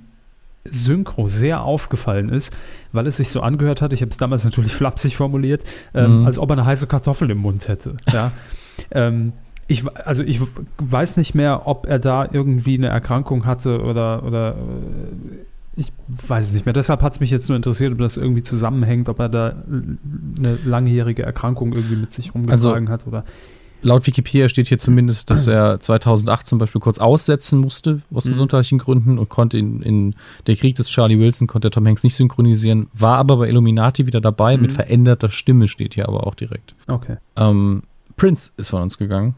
Synchro 0.66 1.28
sehr 1.28 1.64
aufgefallen 1.64 2.30
ist, 2.30 2.54
weil 2.92 3.08
es 3.08 3.18
sich 3.18 3.30
so 3.30 3.42
angehört 3.42 3.82
hat, 3.82 3.94
ich 3.94 4.02
habe 4.02 4.12
es 4.12 4.18
damals 4.18 4.44
natürlich 4.44 4.74
flapsig 4.74 5.16
formuliert, 5.16 5.64
ähm, 5.94 6.22
mhm. 6.22 6.26
als 6.26 6.38
ob 6.38 6.50
er 6.50 6.58
eine 6.58 6.66
heiße 6.66 6.88
Kartoffel 6.88 7.30
im 7.32 7.40
Mund 7.40 7.68
hätte. 7.68 7.98
Ja. 8.12 8.32
ähm, 8.92 9.34
ich, 9.68 9.84
also 9.96 10.24
ich 10.24 10.42
weiß 10.78 11.18
nicht 11.18 11.36
mehr, 11.36 11.68
ob 11.68 11.86
er 11.88 12.00
da 12.00 12.28
irgendwie 12.32 12.78
eine 12.78 12.88
Erkrankung 12.88 13.46
hatte 13.46 13.82
oder, 13.82 14.24
oder 14.24 14.52
äh, 14.52 15.80
ich 15.80 15.92
weiß 16.08 16.48
es 16.48 16.54
nicht 16.54 16.66
mehr. 16.66 16.74
Deshalb 16.74 17.02
hat 17.02 17.14
es 17.14 17.20
mich 17.20 17.30
jetzt 17.30 17.50
nur 17.50 17.56
interessiert, 17.56 17.92
ob 17.92 18.00
das 18.00 18.18
irgendwie 18.18 18.42
zusammenhängt, 18.42 19.10
ob 19.10 19.20
er 19.20 19.30
da 19.30 19.56
eine 20.38 20.58
langjährige 20.66 21.24
Erkrankung 21.24 21.74
irgendwie 21.74 21.98
mit 21.98 22.12
sich 22.12 22.34
rumgetragen 22.34 22.88
also, 22.88 22.92
hat 22.92 23.06
oder. 23.08 23.24
Laut 23.84 24.08
Wikipedia 24.08 24.50
steht 24.50 24.70
hier 24.70 24.80
zumindest, 24.80 25.30
dass 25.30 25.46
er 25.46 25.80
2008 25.80 26.48
zum 26.48 26.58
Beispiel 26.58 26.82
kurz 26.82 26.98
aussetzen 26.98 27.60
musste 27.60 28.02
aus 28.12 28.26
mhm. 28.26 28.30
gesundheitlichen 28.30 28.80
Gründen 28.80 29.20
und 29.20 29.30
konnte 29.30 29.60
in, 29.60 29.84
in 29.84 30.16
der 30.48 30.56
Krieg 30.56 30.76
des 30.76 30.88
Charlie 30.88 31.20
Wilson 31.20 31.46
konnte 31.46 31.70
Tom 31.70 31.86
Hanks 31.86 32.04
nicht 32.04 32.16
synchronisieren, 32.16 32.88
war 32.94 33.18
aber 33.20 33.38
bei 33.38 33.48
Illuminati 33.48 34.08
wieder 34.08 34.20
dabei 34.20 34.56
mhm. 34.56 34.64
mit 34.64 34.72
veränderter 34.72 35.30
Stimme 35.30 35.68
steht 35.68 35.94
hier 35.94 36.08
aber 36.08 36.26
auch 36.26 36.34
direkt. 36.34 36.74
Okay. 36.88 37.18
Ähm, 37.36 37.84
Prince 38.16 38.50
ist 38.58 38.70
von 38.70 38.82
uns 38.82 38.98
gegangen. 38.98 39.36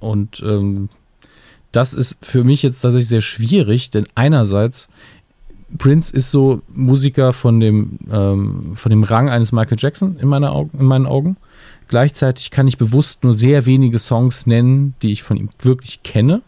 Und 0.00 0.42
ähm, 0.44 0.88
das 1.72 1.94
ist 1.94 2.24
für 2.24 2.44
mich 2.44 2.62
jetzt 2.62 2.80
tatsächlich 2.80 3.08
sehr 3.08 3.20
schwierig, 3.20 3.90
denn 3.90 4.06
einerseits 4.14 4.88
Prince 5.78 6.14
ist 6.14 6.30
so 6.30 6.60
Musiker 6.68 7.32
von 7.32 7.60
dem, 7.60 7.98
ähm, 8.10 8.76
von 8.76 8.90
dem 8.90 9.04
Rang 9.04 9.30
eines 9.30 9.52
Michael 9.52 9.78
Jackson 9.80 10.18
in, 10.18 10.28
meiner 10.28 10.52
Augen, 10.52 10.78
in 10.78 10.84
meinen 10.84 11.06
Augen. 11.06 11.36
Gleichzeitig 11.88 12.50
kann 12.50 12.68
ich 12.68 12.78
bewusst 12.78 13.24
nur 13.24 13.34
sehr 13.34 13.66
wenige 13.66 13.98
Songs 13.98 14.46
nennen, 14.46 14.94
die 15.02 15.12
ich 15.12 15.22
von 15.22 15.36
ihm 15.36 15.48
wirklich 15.60 16.02
kenne. 16.02 16.42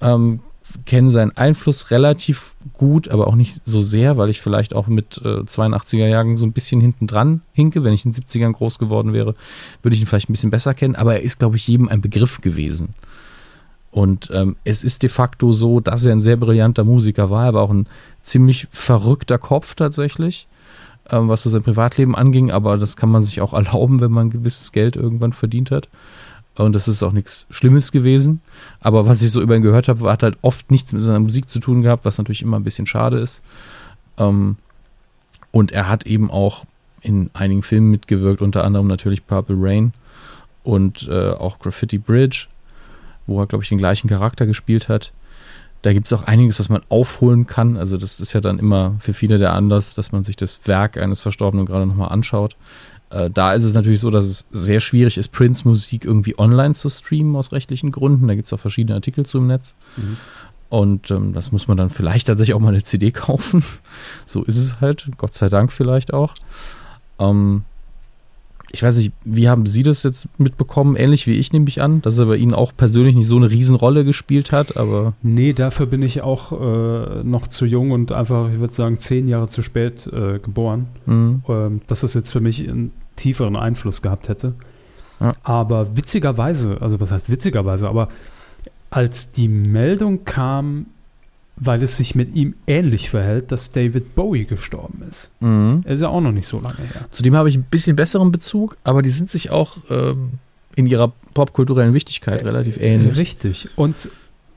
Ähm, 0.00 0.40
kenne 0.84 1.10
seinen 1.10 1.36
Einfluss 1.36 1.90
relativ 1.90 2.54
gut, 2.72 3.08
aber 3.08 3.26
auch 3.26 3.34
nicht 3.34 3.64
so 3.64 3.80
sehr, 3.80 4.16
weil 4.16 4.30
ich 4.30 4.40
vielleicht 4.40 4.74
auch 4.74 4.86
mit 4.86 5.20
äh, 5.24 5.40
82er 5.40 6.08
Jahren 6.08 6.36
so 6.36 6.46
ein 6.46 6.52
bisschen 6.52 6.80
hinten 6.80 7.06
dran 7.06 7.42
hinke. 7.52 7.84
Wenn 7.84 7.92
ich 7.92 8.04
in 8.04 8.12
den 8.12 8.22
70ern 8.22 8.52
groß 8.52 8.78
geworden 8.78 9.12
wäre, 9.12 9.34
würde 9.82 9.94
ich 9.94 10.00
ihn 10.00 10.06
vielleicht 10.06 10.28
ein 10.28 10.32
bisschen 10.32 10.50
besser 10.50 10.74
kennen, 10.74 10.96
aber 10.96 11.14
er 11.14 11.22
ist, 11.22 11.38
glaube 11.38 11.56
ich, 11.56 11.66
jedem 11.66 11.88
ein 11.88 12.00
Begriff 12.00 12.40
gewesen. 12.40 12.90
Und 13.90 14.30
ähm, 14.32 14.56
es 14.64 14.84
ist 14.84 15.02
de 15.02 15.10
facto 15.10 15.52
so, 15.52 15.80
dass 15.80 16.06
er 16.06 16.12
ein 16.12 16.20
sehr 16.20 16.38
brillanter 16.38 16.82
Musiker 16.82 17.28
war, 17.28 17.44
aber 17.44 17.60
auch 17.60 17.70
ein 17.70 17.86
ziemlich 18.22 18.66
verrückter 18.70 19.38
Kopf 19.38 19.74
tatsächlich, 19.74 20.48
ähm, 21.10 21.28
was 21.28 21.42
so 21.42 21.50
sein 21.50 21.62
Privatleben 21.62 22.14
anging, 22.14 22.50
aber 22.50 22.78
das 22.78 22.96
kann 22.96 23.10
man 23.10 23.22
sich 23.22 23.42
auch 23.42 23.52
erlauben, 23.52 24.00
wenn 24.00 24.10
man 24.10 24.30
gewisses 24.30 24.72
Geld 24.72 24.96
irgendwann 24.96 25.34
verdient 25.34 25.70
hat. 25.70 25.90
Und 26.56 26.74
das 26.74 26.86
ist 26.86 27.02
auch 27.02 27.12
nichts 27.12 27.46
Schlimmes 27.50 27.92
gewesen. 27.92 28.42
Aber 28.80 29.06
was 29.06 29.22
ich 29.22 29.30
so 29.30 29.40
über 29.40 29.56
ihn 29.56 29.62
gehört 29.62 29.88
habe, 29.88 30.10
hat 30.10 30.22
halt 30.22 30.36
oft 30.42 30.70
nichts 30.70 30.92
mit 30.92 31.02
seiner 31.02 31.20
Musik 31.20 31.48
zu 31.48 31.60
tun 31.60 31.82
gehabt, 31.82 32.04
was 32.04 32.18
natürlich 32.18 32.42
immer 32.42 32.58
ein 32.58 32.64
bisschen 32.64 32.86
schade 32.86 33.18
ist. 33.18 33.42
Ähm, 34.18 34.56
und 35.50 35.72
er 35.72 35.88
hat 35.88 36.06
eben 36.06 36.30
auch 36.30 36.64
in 37.00 37.30
einigen 37.32 37.62
Filmen 37.62 37.90
mitgewirkt, 37.90 38.42
unter 38.42 38.64
anderem 38.64 38.86
natürlich 38.86 39.26
Purple 39.26 39.56
Rain 39.58 39.92
und 40.62 41.08
äh, 41.08 41.30
auch 41.30 41.58
Graffiti 41.58 41.98
Bridge, 41.98 42.46
wo 43.26 43.40
er, 43.40 43.46
glaube 43.46 43.64
ich, 43.64 43.68
den 43.68 43.78
gleichen 43.78 44.08
Charakter 44.08 44.46
gespielt 44.46 44.88
hat. 44.88 45.12
Da 45.82 45.92
gibt 45.92 46.06
es 46.06 46.12
auch 46.12 46.22
einiges, 46.22 46.60
was 46.60 46.68
man 46.68 46.82
aufholen 46.88 47.46
kann. 47.46 47.76
Also 47.76 47.96
das 47.96 48.20
ist 48.20 48.32
ja 48.34 48.40
dann 48.40 48.60
immer 48.60 48.94
für 48.98 49.12
viele 49.12 49.38
der 49.38 49.52
Anlass, 49.52 49.94
dass 49.94 50.12
man 50.12 50.22
sich 50.22 50.36
das 50.36 50.60
Werk 50.66 50.96
eines 50.96 51.22
Verstorbenen 51.22 51.66
gerade 51.66 51.86
nochmal 51.86 52.10
anschaut. 52.10 52.56
Äh, 53.12 53.30
da 53.30 53.52
ist 53.52 53.64
es 53.64 53.74
natürlich 53.74 54.00
so, 54.00 54.10
dass 54.10 54.24
es 54.26 54.46
sehr 54.50 54.80
schwierig 54.80 55.18
ist, 55.18 55.28
Prince-Musik 55.28 56.04
irgendwie 56.04 56.38
online 56.38 56.74
zu 56.74 56.88
streamen 56.88 57.36
aus 57.36 57.52
rechtlichen 57.52 57.90
Gründen. 57.90 58.26
Da 58.26 58.34
gibt 58.34 58.46
es 58.46 58.52
auch 58.52 58.60
verschiedene 58.60 58.94
Artikel 58.94 59.26
zu 59.26 59.38
im 59.38 59.46
Netz. 59.46 59.74
Mhm. 59.96 60.16
Und 60.70 61.10
ähm, 61.10 61.34
das 61.34 61.52
muss 61.52 61.68
man 61.68 61.76
dann 61.76 61.90
vielleicht 61.90 62.28
tatsächlich 62.28 62.54
auch 62.54 62.60
mal 62.60 62.70
eine 62.70 62.82
CD 62.82 63.10
kaufen. 63.12 63.62
so 64.24 64.42
ist 64.42 64.56
es 64.56 64.80
halt, 64.80 65.08
Gott 65.18 65.34
sei 65.34 65.48
Dank 65.48 65.70
vielleicht 65.70 66.14
auch. 66.14 66.34
Ähm, 67.18 67.64
ich 68.74 68.82
weiß 68.82 68.96
nicht, 68.96 69.12
wie 69.26 69.50
haben 69.50 69.66
Sie 69.66 69.82
das 69.82 70.02
jetzt 70.02 70.26
mitbekommen? 70.38 70.96
Ähnlich 70.96 71.26
wie 71.26 71.34
ich 71.34 71.52
nehme 71.52 71.68
ich 71.68 71.82
an, 71.82 72.00
dass 72.00 72.16
er 72.16 72.24
bei 72.24 72.36
Ihnen 72.36 72.54
auch 72.54 72.72
persönlich 72.74 73.14
nicht 73.14 73.26
so 73.26 73.36
eine 73.36 73.50
Riesenrolle 73.50 74.02
gespielt 74.06 74.50
hat, 74.50 74.78
aber. 74.78 75.12
Nee, 75.20 75.52
dafür 75.52 75.84
bin 75.84 76.00
ich 76.00 76.22
auch 76.22 76.52
äh, 76.52 77.22
noch 77.22 77.48
zu 77.48 77.66
jung 77.66 77.90
und 77.90 78.12
einfach, 78.12 78.50
ich 78.50 78.60
würde 78.60 78.72
sagen, 78.72 78.98
zehn 78.98 79.28
Jahre 79.28 79.50
zu 79.50 79.60
spät 79.60 80.06
äh, 80.06 80.38
geboren, 80.38 80.86
mhm. 81.04 81.42
ähm, 81.50 81.80
dass 81.86 82.02
es 82.02 82.14
jetzt 82.14 82.32
für 82.32 82.40
mich 82.40 82.66
einen 82.66 82.92
tieferen 83.16 83.56
Einfluss 83.56 84.02
gehabt 84.02 84.28
hätte. 84.28 84.54
Ja. 85.20 85.34
Aber 85.42 85.96
witzigerweise, 85.96 86.78
also 86.80 87.00
was 87.00 87.12
heißt 87.12 87.30
witzigerweise, 87.30 87.88
aber 87.88 88.08
als 88.90 89.32
die 89.32 89.48
Meldung 89.48 90.24
kam, 90.24 90.86
weil 91.56 91.82
es 91.82 91.96
sich 91.96 92.14
mit 92.14 92.34
ihm 92.34 92.54
ähnlich 92.66 93.10
verhält, 93.10 93.52
dass 93.52 93.72
David 93.72 94.14
Bowie 94.14 94.46
gestorben 94.46 95.02
ist. 95.08 95.30
Mhm. 95.40 95.82
Er 95.84 95.94
ist 95.94 96.00
ja 96.00 96.08
auch 96.08 96.20
noch 96.20 96.32
nicht 96.32 96.46
so 96.46 96.60
lange 96.60 96.78
her. 96.78 97.06
Zudem 97.10 97.36
habe 97.36 97.48
ich 97.48 97.56
ein 97.56 97.64
bisschen 97.64 97.94
besseren 97.94 98.32
Bezug, 98.32 98.76
aber 98.84 99.02
die 99.02 99.10
sind 99.10 99.30
sich 99.30 99.50
auch 99.50 99.76
ähm, 99.90 100.38
in 100.74 100.86
ihrer 100.86 101.12
popkulturellen 101.34 101.94
Wichtigkeit 101.94 102.42
äh, 102.42 102.44
relativ 102.44 102.78
ähnlich. 102.78 103.16
Richtig. 103.16 103.68
Und 103.76 104.08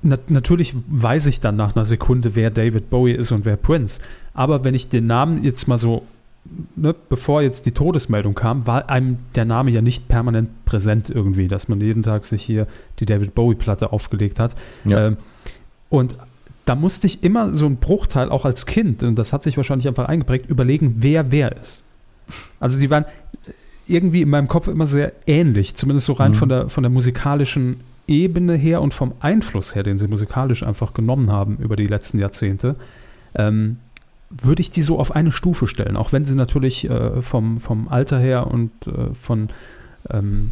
na 0.02 0.18
natürlich 0.28 0.74
weiß 0.88 1.26
ich 1.28 1.40
dann 1.40 1.56
nach 1.56 1.76
einer 1.76 1.86
Sekunde, 1.86 2.36
wer 2.36 2.50
David 2.50 2.90
Bowie 2.90 3.14
ist 3.14 3.32
und 3.32 3.46
wer 3.46 3.58
Prince. 3.58 4.00
Aber 4.34 4.64
wenn 4.64 4.74
ich 4.74 4.90
den 4.90 5.08
Namen 5.08 5.44
jetzt 5.44 5.68
mal 5.68 5.80
so, 5.80 6.06
ne, 6.76 6.96
bevor 7.10 7.42
jetzt 7.42 7.66
die 7.66 7.72
Todesmeldung 7.72 8.36
kam, 8.36 8.68
war 8.68 8.90
einem 8.90 9.18
der 9.36 9.46
Name 9.46 9.72
ja 9.72 9.82
nicht 9.82 10.08
permanent 10.08 10.66
präsent 10.66 11.10
irgendwie, 11.10 11.48
dass 11.48 11.68
man 11.68 11.82
jeden 11.82 12.04
Tag 12.04 12.26
sich 12.26 12.44
hier 12.44 12.68
die 13.00 13.06
David 13.06 13.36
Bowie-Platte 13.36 13.92
aufgelegt 13.92 14.40
hat. 14.40 14.56
Ja. 14.86 15.08
Ähm, 15.08 15.18
und 15.90 16.18
da 16.66 16.76
musste 16.76 17.08
ich 17.08 17.24
immer 17.24 17.56
so 17.56 17.68
einen 17.68 17.78
Bruchteil, 17.78 18.30
auch 18.30 18.46
als 18.46 18.66
Kind, 18.66 19.04
und 19.04 19.16
das 19.16 19.34
hat 19.34 19.44
sich 19.44 19.56
wahrscheinlich 19.58 19.88
einfach 19.88 20.06
eingeprägt, 20.06 20.50
überlegen, 20.50 20.96
wer 21.00 21.32
wer 21.32 21.56
ist. 21.56 21.84
Also 22.60 22.80
die 22.80 22.90
waren 22.90 23.06
irgendwie 23.88 24.24
in 24.24 24.30
meinem 24.30 24.48
Kopf 24.48 24.68
immer 24.68 24.88
sehr 24.88 25.14
ähnlich, 25.28 25.76
zumindest 25.76 26.08
so 26.08 26.14
rein 26.14 26.32
mhm. 26.32 26.36
von, 26.36 26.50
der, 26.50 26.70
von 26.70 26.84
der 26.84 26.90
musikalischen 26.90 27.82
Ebene 28.08 28.56
her 28.56 28.82
und 28.82 28.94
vom 28.94 29.14
Einfluss 29.20 29.76
her, 29.76 29.84
den 29.84 29.98
sie 29.98 30.08
musikalisch 30.08 30.64
einfach 30.64 30.94
genommen 30.94 31.32
haben 31.32 31.58
über 31.58 31.76
die 31.76 31.88
letzten 31.88 32.20
Jahrzehnte, 32.20 32.76
ähm, 33.36 33.78
würde 34.42 34.62
ich 34.62 34.72
die 34.72 34.82
so 34.82 35.00
auf 35.00 35.16
eine 35.16 35.32
Stufe 35.32 35.68
stellen, 35.68 35.96
auch 35.96 36.12
wenn 36.12 36.24
sie 36.24 36.36
natürlich 36.36 36.90
äh, 36.90 37.22
vom, 37.22 37.60
vom 37.60 37.88
Alter 37.88 38.20
her 38.20 38.48
und 38.48 38.72
äh, 38.88 39.14
von, 39.14 39.50
ähm, 40.10 40.52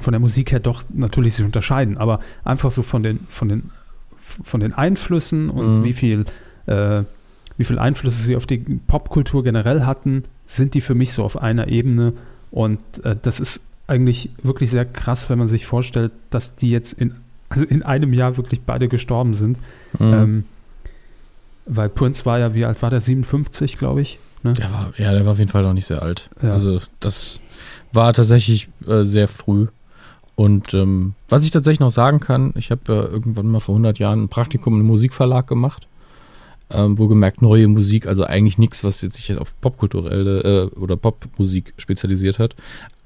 von 0.00 0.12
der 0.12 0.20
Musik 0.20 0.52
her 0.52 0.60
doch 0.60 0.82
natürlich 0.92 1.34
sich 1.34 1.44
unterscheiden, 1.44 1.96
aber 1.96 2.20
einfach 2.44 2.70
so 2.70 2.82
von 2.82 3.02
den, 3.02 3.20
von 3.28 3.48
den 3.48 3.70
von 4.20 4.60
den 4.60 4.74
Einflüssen 4.74 5.48
und 5.48 5.78
mhm. 5.78 5.84
wie 5.84 5.92
viel 5.94 6.26
äh, 6.66 7.02
wie 7.56 7.64
viel 7.64 7.78
Einflüsse 7.78 8.22
sie 8.22 8.36
auf 8.36 8.46
die 8.46 8.58
Popkultur 8.58 9.42
generell 9.42 9.84
hatten, 9.84 10.22
sind 10.46 10.74
die 10.74 10.80
für 10.80 10.94
mich 10.94 11.12
so 11.12 11.24
auf 11.24 11.36
einer 11.36 11.66
Ebene. 11.68 12.12
Und 12.52 12.78
äh, 13.04 13.16
das 13.20 13.40
ist 13.40 13.60
eigentlich 13.88 14.30
wirklich 14.42 14.70
sehr 14.70 14.84
krass, 14.84 15.28
wenn 15.28 15.38
man 15.38 15.48
sich 15.48 15.66
vorstellt, 15.66 16.12
dass 16.30 16.54
die 16.54 16.70
jetzt 16.70 16.92
in, 16.92 17.16
also 17.48 17.64
in 17.64 17.82
einem 17.82 18.12
Jahr 18.12 18.36
wirklich 18.36 18.60
beide 18.60 18.86
gestorben 18.86 19.34
sind. 19.34 19.58
Mhm. 19.98 20.12
Ähm, 20.12 20.44
weil 21.68 21.88
Prince 21.88 22.24
war 22.26 22.38
ja, 22.38 22.54
wie 22.54 22.64
alt 22.64 22.82
war 22.82 22.90
der? 22.90 23.00
57, 23.00 23.76
glaube 23.76 24.00
ich. 24.00 24.18
Ne? 24.42 24.52
Der 24.54 24.72
war, 24.72 24.92
ja, 24.96 25.12
der 25.12 25.24
war 25.24 25.32
auf 25.32 25.38
jeden 25.38 25.50
Fall 25.50 25.62
noch 25.62 25.72
nicht 25.72 25.86
sehr 25.86 26.02
alt. 26.02 26.30
Ja. 26.42 26.52
Also 26.52 26.80
das 27.00 27.40
war 27.92 28.12
tatsächlich 28.12 28.68
äh, 28.86 29.04
sehr 29.04 29.28
früh. 29.28 29.66
Und 30.34 30.72
ähm, 30.72 31.14
was 31.28 31.44
ich 31.44 31.50
tatsächlich 31.50 31.80
noch 31.80 31.90
sagen 31.90 32.20
kann, 32.20 32.52
ich 32.56 32.70
habe 32.70 32.80
ja 32.88 33.02
irgendwann 33.02 33.46
mal 33.46 33.60
vor 33.60 33.74
100 33.74 33.98
Jahren 33.98 34.24
ein 34.24 34.28
Praktikum 34.28 34.80
im 34.80 34.86
Musikverlag 34.86 35.46
gemacht. 35.46 35.88
Ähm, 36.70 36.98
wohlgemerkt 36.98 37.40
neue 37.40 37.66
Musik, 37.66 38.06
also 38.06 38.24
eigentlich 38.24 38.58
nichts, 38.58 38.84
was 38.84 39.00
jetzt 39.00 39.14
sich 39.14 39.36
auf 39.38 39.58
popkulturelle 39.62 40.40
äh, 40.74 40.78
oder 40.78 40.96
Popmusik 40.96 41.72
spezialisiert 41.78 42.38
hat. 42.38 42.54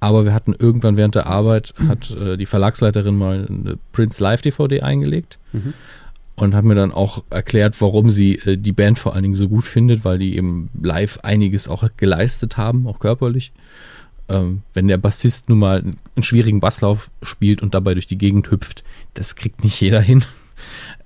Aber 0.01 0.25
wir 0.25 0.35
hatten 0.35 0.53
irgendwann 0.59 0.97
während 0.97 1.15
der 1.15 1.29
Arbeit, 1.29 1.73
mhm. 1.79 1.89
hat 1.89 2.11
äh, 2.11 2.37
die 2.37 2.47
Verlagsleiterin 2.47 3.17
mal 3.17 3.47
eine 3.49 3.79
Prince 3.93 4.21
Live 4.21 4.43
DVD 4.43 4.83
eingelegt 4.83 5.39
mhm. 5.53 5.75
Und 6.37 6.55
hat 6.55 6.65
mir 6.65 6.75
dann 6.75 6.93
auch 6.93 7.25
erklärt, 7.31 7.81
warum 7.81 8.11
sie 8.11 8.37
äh, 8.39 8.57
die 8.57 8.73
Band 8.73 8.99
vor 8.99 9.15
allen 9.15 9.23
Dingen 9.23 9.35
so 9.35 9.49
gut 9.49 9.65
findet, 9.65 10.05
weil 10.05 10.19
die 10.19 10.37
eben 10.37 10.71
live 10.81 11.19
einiges 11.23 11.69
auch 11.69 11.85
geleistet 11.97 12.57
haben, 12.57 12.87
auch 12.87 12.99
körperlich 12.99 13.53
ähm, 14.33 14.63
wenn 14.75 14.89
der 14.89 14.99
Bassist 14.99 15.49
nun 15.49 15.59
mal 15.59 15.81
einen 15.81 16.23
schwierigen 16.23 16.61
Basslauf 16.61 17.11
spielt 17.23 17.63
und 17.63 17.75
dabei 17.75 17.95
durch 17.95 18.07
die 18.07 18.19
Gegend 18.19 18.51
hüpft, 18.51 18.83
das 19.15 19.37
kriegt 19.37 19.63
nicht 19.65 19.81
jeder 19.81 20.01
hin. 20.01 20.25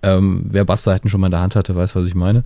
Ähm, 0.03 0.45
wer 0.51 0.67
Bassseiten 0.67 1.09
schon 1.09 1.21
mal 1.23 1.29
in 1.29 1.33
der 1.33 1.41
Hand 1.41 1.57
hatte, 1.57 1.75
weiß, 1.75 1.97
was 1.97 2.07
ich 2.07 2.15
meine. 2.15 2.45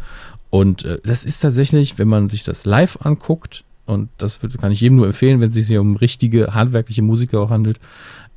Und 0.48 0.84
äh, 0.84 1.00
das 1.02 1.24
ist 1.24 1.40
tatsächlich, 1.40 1.98
wenn 1.98 2.06
man 2.06 2.28
sich 2.28 2.44
das 2.44 2.64
live 2.64 2.98
anguckt, 3.04 3.64
und 3.84 4.10
das 4.16 4.38
kann 4.60 4.70
ich 4.70 4.80
jedem 4.80 4.96
nur 4.96 5.06
empfehlen, 5.06 5.40
wenn 5.40 5.48
es 5.48 5.54
sich 5.54 5.66
hier 5.66 5.80
um 5.80 5.96
richtige 5.96 6.54
handwerkliche 6.54 7.02
Musiker 7.02 7.40
auch 7.40 7.50
handelt, 7.50 7.80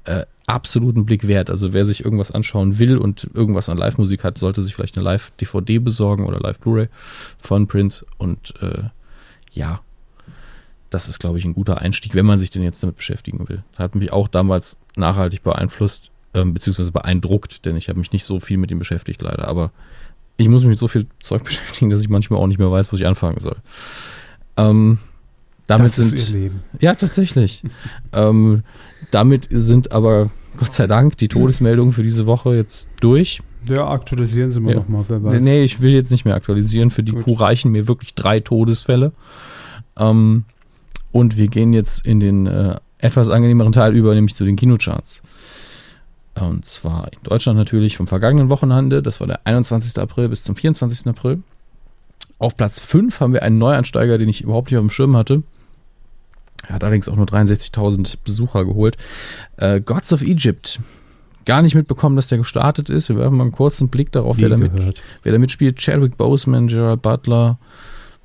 äh, 0.06 0.26
absoluten 0.46 1.06
Blick 1.06 1.28
wert. 1.28 1.50
Also 1.50 1.74
wer 1.74 1.86
sich 1.86 2.04
irgendwas 2.04 2.32
anschauen 2.32 2.80
will 2.80 2.98
und 2.98 3.30
irgendwas 3.34 3.70
an 3.70 3.78
Live-Musik 3.78 4.24
hat, 4.24 4.38
sollte 4.38 4.62
sich 4.62 4.76
vielleicht 4.76 4.98
eine 4.98 5.04
Live-DVD 5.06 5.80
besorgen 5.80 6.26
oder 6.26 6.40
Live-Blu-ray 6.40 6.90
von 7.38 7.68
Prince. 7.68 8.06
Und 8.18 8.54
äh, 8.62 8.84
ja, 9.52 9.82
das 10.90 11.08
ist, 11.08 11.20
glaube 11.20 11.40
ich, 11.40 11.46
ein 11.46 11.54
guter 11.54 11.80
Einstieg, 11.80 12.14
wenn 12.14 12.26
man 12.26 12.40
sich 12.40 12.50
denn 12.50 12.64
jetzt 12.64 12.84
damit 12.84 12.98
beschäftigen 12.98 13.48
will. 13.50 13.64
Hat 13.78 13.96
mich 13.96 14.12
auch 14.12 14.28
damals 14.28 14.78
nachhaltig 14.96 15.44
beeinflusst, 15.44 16.12
ähm, 16.34 16.54
beziehungsweise 16.54 16.92
beeindruckt, 16.92 17.66
denn 17.66 17.78
ich 17.78 17.90
habe 17.90 18.00
mich 18.00 18.12
nicht 18.12 18.26
so 18.26 18.40
viel 18.40 18.58
mit 18.58 18.70
ihm 18.70 18.80
beschäftigt, 18.80 19.22
leider. 19.22 19.48
Aber 19.48 19.72
ich 20.38 20.50
muss 20.50 20.62
mich 20.62 20.70
mit 20.70 20.80
so 20.80 20.88
viel 20.88 21.08
Zeug 21.22 21.44
beschäftigen, 21.46 21.90
dass 21.90 22.02
ich 22.02 22.10
manchmal 22.10 22.40
auch 22.40 22.48
nicht 22.48 22.60
mehr 22.60 22.72
weiß, 22.72 22.92
wo 22.92 22.98
ich 22.98 23.08
anfangen 23.08 23.40
soll. 23.40 23.58
Ähm, 24.58 25.00
damit 25.68 25.88
das 25.88 25.96
sind, 25.96 26.14
ist 26.14 26.30
Leben. 26.30 26.62
Ja, 26.80 26.94
tatsächlich. 26.96 27.64
ähm, 28.14 28.64
damit 29.14 29.48
sind 29.52 29.92
aber, 29.92 30.30
Gott 30.58 30.74
sei 30.74 30.88
Dank, 30.88 31.18
die 31.18 31.28
Todesmeldungen 31.28 31.94
für 31.94 32.04
diese 32.04 32.26
Woche 32.26 32.56
jetzt 32.56 32.90
durch. 33.00 33.42
Ja, 33.70 33.88
aktualisieren 33.88 34.52
Sie 34.52 34.60
mal 34.60 34.72
ja. 34.74 34.80
nochmal, 34.80 35.06
wer 35.08 35.24
weiß. 35.24 35.44
Nee, 35.44 35.64
ich 35.64 35.82
will 35.82 35.92
jetzt 35.92 36.12
nicht 36.12 36.26
mehr 36.26 36.36
aktualisieren. 36.36 36.90
Für 36.90 37.04
die 37.04 37.14
Gut. 37.14 37.24
Kuh 37.24 37.34
reichen 37.34 37.72
mir 37.72 37.88
wirklich 37.88 38.16
drei 38.16 38.40
Todesfälle. 38.40 39.14
Ähm, 39.98 40.46
und 41.12 41.38
wir 41.38 41.48
gehen 41.48 41.74
jetzt 41.74 42.06
in 42.06 42.20
den 42.20 42.48
äh, 42.48 42.78
etwas 42.98 43.30
angenehmeren 43.30 43.72
Teil 43.72 43.96
über, 43.96 44.14
nämlich 44.16 44.36
zu 44.36 44.44
den 44.44 44.56
Kinocharts. 44.56 45.22
Und 46.36 46.66
zwar 46.66 47.12
in 47.14 47.20
Deutschland 47.24 47.58
natürlich 47.58 47.98
vom 47.98 48.08
vergangenen 48.08 48.50
Wochenende. 48.50 49.02
Das 49.04 49.20
war 49.20 49.28
der 49.28 49.46
21. 49.46 50.02
April 50.02 50.30
bis 50.30 50.44
zum 50.44 50.56
24. 50.56 51.08
April. 51.08 51.44
Auf 52.40 52.58
Platz 52.58 52.80
5 52.80 53.20
haben 53.20 53.34
wir 53.34 53.44
einen 53.44 53.60
Neuansteiger, 53.60 54.18
den 54.18 54.28
ich 54.28 54.42
überhaupt 54.42 54.72
nicht 54.72 54.78
auf 54.78 54.84
dem 54.84 54.90
Schirm 54.90 55.16
hatte. 55.16 55.44
Er 56.68 56.76
hat 56.76 56.84
allerdings 56.84 57.10
auch 57.10 57.16
nur 57.16 57.26
63.000 57.26 58.18
Besucher 58.24 58.66
geholt. 58.66 58.98
Äh, 59.58 59.82
Gods 59.82 60.14
of 60.14 60.22
Egypt. 60.22 60.80
Gar 61.46 61.62
nicht 61.62 61.76
mitbekommen, 61.76 62.16
dass 62.16 62.28
der 62.28 62.38
gestartet 62.38 62.90
ist. 62.90 63.10
Wir 63.10 63.18
werfen 63.18 63.36
mal 63.36 63.44
einen 63.44 63.52
kurzen 63.52 63.90
Blick 63.90 64.12
darauf, 64.14 64.38
wer 64.38 64.50
da, 64.50 64.58
mit, 64.58 64.72
wer 65.24 65.32
da 65.34 65.40
mitspielt. 65.40 65.78
Chadwick 65.78 66.16
Boseman, 66.16 66.68
Gerald 66.68 67.02
Butler, 67.02 67.60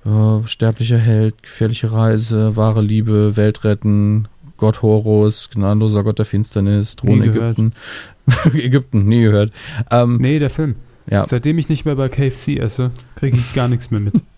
äh, 0.06 0.47
sterblicher 0.47 0.98
Held, 0.98 1.43
gefährliche 1.43 1.93
Reise, 1.93 2.55
wahre 2.55 2.81
Liebe, 2.81 3.36
Welt 3.36 3.65
retten, 3.65 4.28
Gott 4.56 4.82
Horus, 4.82 5.51
gnadenloser 5.51 6.05
Gott 6.05 6.19
der 6.19 6.27
Finsternis, 6.27 6.94
Thron 6.94 7.23
Ägypten. 7.23 7.73
Ägypten, 8.55 9.05
nie 9.06 9.23
gehört. 9.23 9.52
Ähm, 9.90 10.19
nee, 10.20 10.39
der 10.39 10.51
Film. 10.51 10.77
Ja. 11.10 11.27
Seitdem 11.27 11.59
ich 11.59 11.69
nicht 11.69 11.86
mehr 11.86 11.97
bei 11.97 12.09
KFC 12.09 12.59
esse, 12.59 12.90
kriege 13.16 13.36
ich 13.36 13.55
gar 13.55 13.69
nichts 13.69 13.90
mehr 13.90 14.01
mit. 14.01 14.15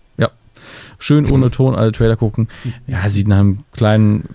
Schön 1.01 1.25
ohne 1.31 1.51
Ton 1.51 1.75
alle 1.75 1.91
Trailer 1.91 2.15
gucken. 2.15 2.47
Ja, 2.87 3.09
sieht 3.09 3.27
nach 3.27 3.39
einem 3.39 3.63
kleinen 3.73 4.29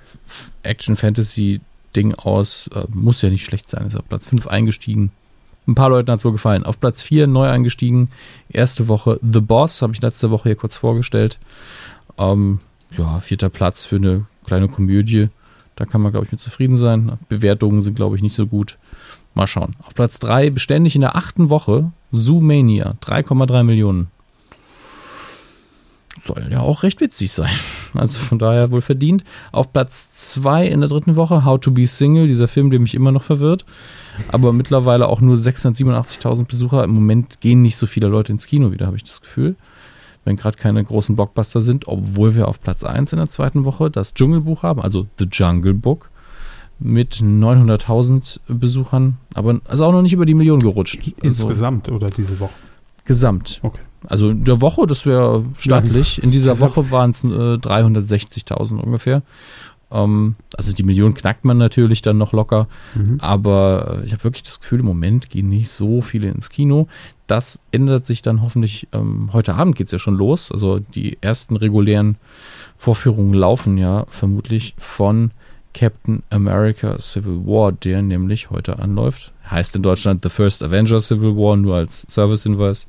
Action-Fantasy-Ding 0.63 2.15
aus. 2.15 2.69
Äh, 2.75 2.85
muss 2.93 3.23
ja 3.23 3.31
nicht 3.31 3.45
schlecht 3.45 3.71
sein. 3.71 3.87
Ist 3.87 3.97
auf 3.97 4.09
Platz 4.09 4.27
5 4.27 4.47
eingestiegen. 4.49 5.13
Ein 5.69 5.75
paar 5.75 5.91
Leuten 5.91 6.11
hat 6.11 6.19
es 6.19 6.25
wohl 6.25 6.33
gefallen. 6.33 6.65
Auf 6.65 6.79
Platz 6.79 7.03
4 7.03 7.27
neu 7.27 7.49
eingestiegen. 7.49 8.11
Erste 8.49 8.89
Woche 8.89 9.19
The 9.23 9.41
Boss, 9.41 9.83
habe 9.83 9.93
ich 9.93 10.03
letzte 10.03 10.31
Woche 10.31 10.51
hier 10.51 10.57
kurz 10.57 10.77
vorgestellt. 10.77 11.39
Ähm, 12.19 12.61
ja, 12.97 13.21
vierter 13.21 13.49
Platz 13.49 13.85
für 13.85 13.97
eine 13.97 14.27
kleine 14.45 14.69
Komödie. 14.69 15.29
Da 15.77 15.85
kann 15.85 16.01
man, 16.01 16.13
glaube 16.13 16.27
ich, 16.27 16.33
mit 16.33 16.41
zufrieden 16.41 16.77
sein. 16.77 17.19
Bewertungen 17.29 17.83
sind, 17.83 17.95
glaube 17.95 18.17
ich, 18.17 18.23
nicht 18.23 18.35
so 18.35 18.47
gut. 18.47 18.79
Mal 19.35 19.47
schauen. 19.47 19.77
Auf 19.87 19.95
Platz 19.95 20.19
3, 20.19 20.51
beständig 20.51 20.95
in 20.95 21.03
der 21.03 21.17
achten 21.17 21.51
Woche, 21.51 21.93
Zoomania. 22.11 22.97
3,3 23.03 23.65
Millionen. 23.65 24.09
Soll 26.19 26.49
ja 26.51 26.61
auch 26.61 26.83
recht 26.83 27.01
witzig 27.01 27.33
sein. 27.33 27.55
Also 27.95 28.19
von 28.19 28.39
daher 28.39 28.73
wohl 28.73 28.83
verdient. 28.83 29.25
Auf 29.53 29.73
Platz 29.73 30.13
2 30.13 30.67
in 30.67 30.81
der 30.81 30.91
dritten 30.91 31.17
Woche, 31.17 31.47
How 31.47 31.59
to 31.59 31.71
Be 31.71 31.87
Single, 31.87 32.27
dieser 32.27 32.47
Film, 32.47 32.71
der 32.71 32.79
mich 32.79 32.95
immer 32.95 33.11
noch 33.11 33.23
verwirrt 33.23 33.65
aber 34.29 34.53
mittlerweile 34.53 35.09
auch 35.09 35.21
nur 35.21 35.37
687.000 35.37 36.45
Besucher. 36.45 36.85
Im 36.85 36.91
Moment 36.91 37.41
gehen 37.41 37.63
nicht 37.63 37.77
so 37.77 37.87
viele 37.87 38.09
Leute 38.09 38.33
ins 38.33 38.47
Kino 38.47 38.73
wieder, 38.73 38.87
habe 38.87 38.97
ich 38.97 39.05
das 39.05 39.21
Gefühl. 39.21 39.57
Wenn 40.25 40.37
gerade 40.37 40.57
keine 40.57 40.83
großen 40.83 41.15
Blockbuster 41.15 41.61
sind, 41.61 41.87
obwohl 41.87 42.35
wir 42.35 42.49
auf 42.49 42.61
Platz 42.61 42.83
1 42.83 43.13
in 43.13 43.19
der 43.19 43.29
zweiten 43.29 43.65
Woche 43.65 43.91
das 43.91 44.15
Dschungelbuch 44.15 44.63
haben, 44.63 44.81
also 44.81 45.07
The 45.19 45.29
Jungle 45.31 45.75
Book, 45.75 46.11
mit 46.79 47.15
900.000 47.15 48.41
Besuchern, 48.49 49.17
aber 49.35 49.61
also 49.65 49.85
auch 49.85 49.93
noch 49.93 50.03
nicht 50.03 50.13
über 50.13 50.27
die 50.27 50.35
Million 50.35 50.61
gerutscht. 50.61 51.13
Insgesamt 51.23 51.89
also, 51.89 51.97
oder 51.97 52.11
diese 52.11 52.39
Woche? 52.41 52.53
Gesamt. 53.05 53.61
Okay. 53.63 53.79
Also 54.07 54.31
in 54.31 54.45
der 54.45 54.61
Woche, 54.61 54.87
das 54.87 55.07
wäre 55.07 55.45
stattlich. 55.57 56.23
In 56.23 56.31
dieser 56.31 56.61
Woche 56.61 56.91
waren 56.91 57.11
es 57.11 57.25
äh, 57.25 57.27
360.000 57.27 58.79
ungefähr. 58.79 59.23
Ähm, 59.91 60.37
also 60.57 60.73
die 60.73 60.83
Million 60.83 61.15
knackt 61.15 61.45
man 61.45 61.59
natürlich 61.59 62.03
dann 62.03 62.19
noch 62.19 62.33
locker. 62.33 62.69
Mhm. 62.95 63.19
Aber 63.21 64.01
äh, 64.03 64.07
ich 64.07 64.13
habe 64.13 64.25
wirklich 64.25 64.43
das 64.43 64.61
Gefühl, 64.61 64.81
im 64.81 64.87
Moment 64.87 65.31
gehen 65.31 65.49
nicht 65.49 65.71
so 65.71 66.01
viele 66.01 66.29
ins 66.29 66.51
Kino. 66.51 66.89
Das 67.27 67.61
ändert 67.73 68.05
sich 68.05 68.23
dann 68.23 68.43
hoffentlich. 68.43 68.89
Ähm, 68.93 69.31
heute 69.33 69.55
Abend 69.55 69.77
geht 69.77 69.87
es 69.87 69.93
ja 69.93 69.99
schon 69.99 70.17
los. 70.17 70.51
Also 70.53 70.79
die 70.79 71.19
ersten 71.21 71.57
regulären 71.57 72.17
Vorführungen 72.77 73.35
laufen 73.35 73.79
ja 73.79 74.07
vermutlich 74.09 74.75
von 74.79 75.33
Captain 75.75 76.23
America 76.31 76.99
Civil 76.99 77.47
War, 77.47 77.71
der 77.71 78.01
nämlich 78.01 78.51
heute 78.51 78.79
anläuft. 78.79 79.33
Heißt 79.51 79.77
in 79.77 79.83
Deutschland 79.83 80.23
The 80.23 80.31
First 80.31 80.63
Avenger 80.63 81.01
Civil 81.01 81.37
War, 81.37 81.57
nur 81.57 81.77
als 81.77 82.07
Service-Hinweis. 82.09 82.89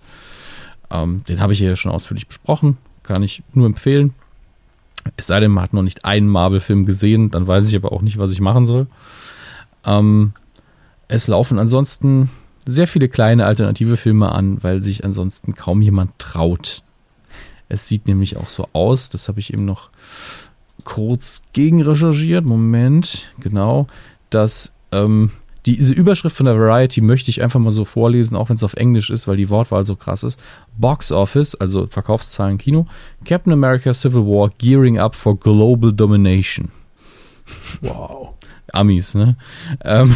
Ähm, 0.91 1.23
den 1.27 1.39
habe 1.41 1.53
ich 1.53 1.59
ja 1.59 1.75
schon 1.75 1.91
ausführlich 1.91 2.27
besprochen. 2.27 2.77
Kann 3.03 3.23
ich 3.23 3.43
nur 3.53 3.65
empfehlen. 3.65 4.13
Es 5.15 5.27
sei 5.27 5.39
denn, 5.39 5.51
man 5.51 5.63
hat 5.63 5.73
noch 5.73 5.83
nicht 5.83 6.05
einen 6.05 6.27
Marvel-Film 6.27 6.85
gesehen, 6.85 7.31
dann 7.31 7.47
weiß 7.47 7.69
ich 7.69 7.75
aber 7.75 7.91
auch 7.91 8.01
nicht, 8.01 8.17
was 8.17 8.31
ich 8.31 8.41
machen 8.41 8.65
soll. 8.65 8.87
Ähm, 9.85 10.33
es 11.07 11.27
laufen 11.27 11.59
ansonsten 11.59 12.29
sehr 12.65 12.87
viele 12.87 13.07
kleine 13.07 13.45
alternative 13.45 13.95
Filme 13.95 14.31
an, 14.33 14.61
weil 14.61 14.83
sich 14.83 15.05
ansonsten 15.05 15.55
kaum 15.55 15.81
jemand 15.81 16.17
traut. 16.19 16.83
Es 17.69 17.87
sieht 17.87 18.07
nämlich 18.07 18.37
auch 18.37 18.49
so 18.49 18.67
aus, 18.73 19.09
das 19.09 19.29
habe 19.29 19.39
ich 19.39 19.53
eben 19.53 19.65
noch 19.65 19.89
kurz 20.83 21.43
gegen 21.53 21.81
recherchiert. 21.81 22.45
Moment, 22.45 23.33
genau, 23.39 23.87
dass 24.29 24.73
ähm, 24.91 25.31
diese 25.75 25.93
Überschrift 25.93 26.37
von 26.37 26.45
der 26.45 26.57
Variety 26.57 27.01
möchte 27.01 27.29
ich 27.29 27.41
einfach 27.41 27.59
mal 27.59 27.71
so 27.71 27.83
vorlesen, 27.83 28.37
auch 28.37 28.47
wenn 28.47 28.55
es 28.55 28.63
auf 28.63 28.75
Englisch 28.75 29.09
ist, 29.09 29.27
weil 29.27 29.35
die 29.35 29.49
Wortwahl 29.49 29.83
so 29.83 29.97
krass 29.97 30.23
ist. 30.23 30.39
Box 30.77 31.11
Office, 31.11 31.55
also 31.55 31.87
Verkaufszahlen 31.87 32.57
Kino. 32.57 32.87
Captain 33.25 33.51
America 33.51 33.93
Civil 33.93 34.21
War 34.21 34.49
gearing 34.57 34.97
up 34.97 35.13
for 35.13 35.37
global 35.37 35.91
domination. 35.91 36.69
Wow. 37.81 38.35
Amis, 38.71 39.13
ne? 39.13 39.35
Ähm, 39.83 40.15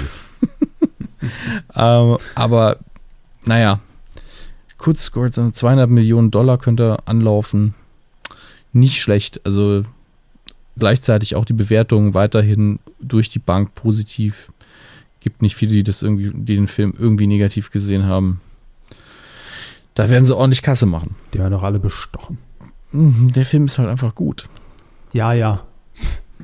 ähm, 1.76 2.18
aber 2.34 2.78
naja, 3.44 3.82
kurz 4.78 5.04
scored 5.04 5.34
200 5.34 5.90
Millionen 5.90 6.32
Dollar 6.32 6.60
könnte 6.60 7.00
anlaufen. 7.06 7.76
Nicht 8.72 9.02
schlecht. 9.02 9.42
Also 9.46 9.84
gleichzeitig 10.78 11.36
auch 11.36 11.44
die 11.44 11.54
Bewertungen 11.54 12.14
weiterhin 12.14 12.80
durch 13.02 13.30
die 13.30 13.40
Bank 13.40 13.76
positiv. 13.76 14.50
Gibt 15.22 15.42
nicht 15.42 15.56
viele, 15.56 15.72
die 15.74 15.84
das 15.84 16.02
irgendwie, 16.04 16.32
die 16.34 16.56
den 16.56 16.68
Film 16.68 16.94
irgendwie 16.98 17.28
negativ 17.28 17.72
gesehen 17.72 18.06
haben. 18.06 18.42
Da 19.94 20.10
werden 20.10 20.26
sie 20.26 20.36
ordentlich 20.36 20.62
Kasse 20.62 20.86
machen. 20.86 21.16
Die 21.34 21.40
werden 21.40 21.52
doch 21.52 21.64
alle 21.64 21.80
bestochen. 21.80 22.38
Mhm, 22.92 23.32
Der 23.34 23.46
Film 23.46 23.66
ist 23.66 23.78
halt 23.80 23.88
einfach 23.90 24.16
gut. 24.16 24.46
Ja, 25.14 25.32
ja. 25.34 25.64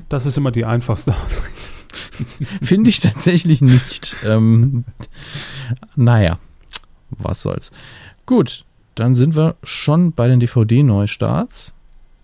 Das 0.08 0.26
ist 0.26 0.36
immer 0.38 0.50
die 0.52 0.64
einfachste 0.64 1.12
Ausrede. 1.14 1.52
Finde 2.62 2.90
ich 2.90 3.00
tatsächlich 3.00 3.60
nicht. 3.60 4.16
Ähm, 4.24 4.84
naja, 5.96 6.38
was 7.10 7.42
soll's. 7.42 7.70
Gut, 8.26 8.64
dann 8.94 9.14
sind 9.14 9.34
wir 9.36 9.56
schon 9.62 10.12
bei 10.12 10.28
den 10.28 10.40
DVD-Neustarts. 10.40 11.74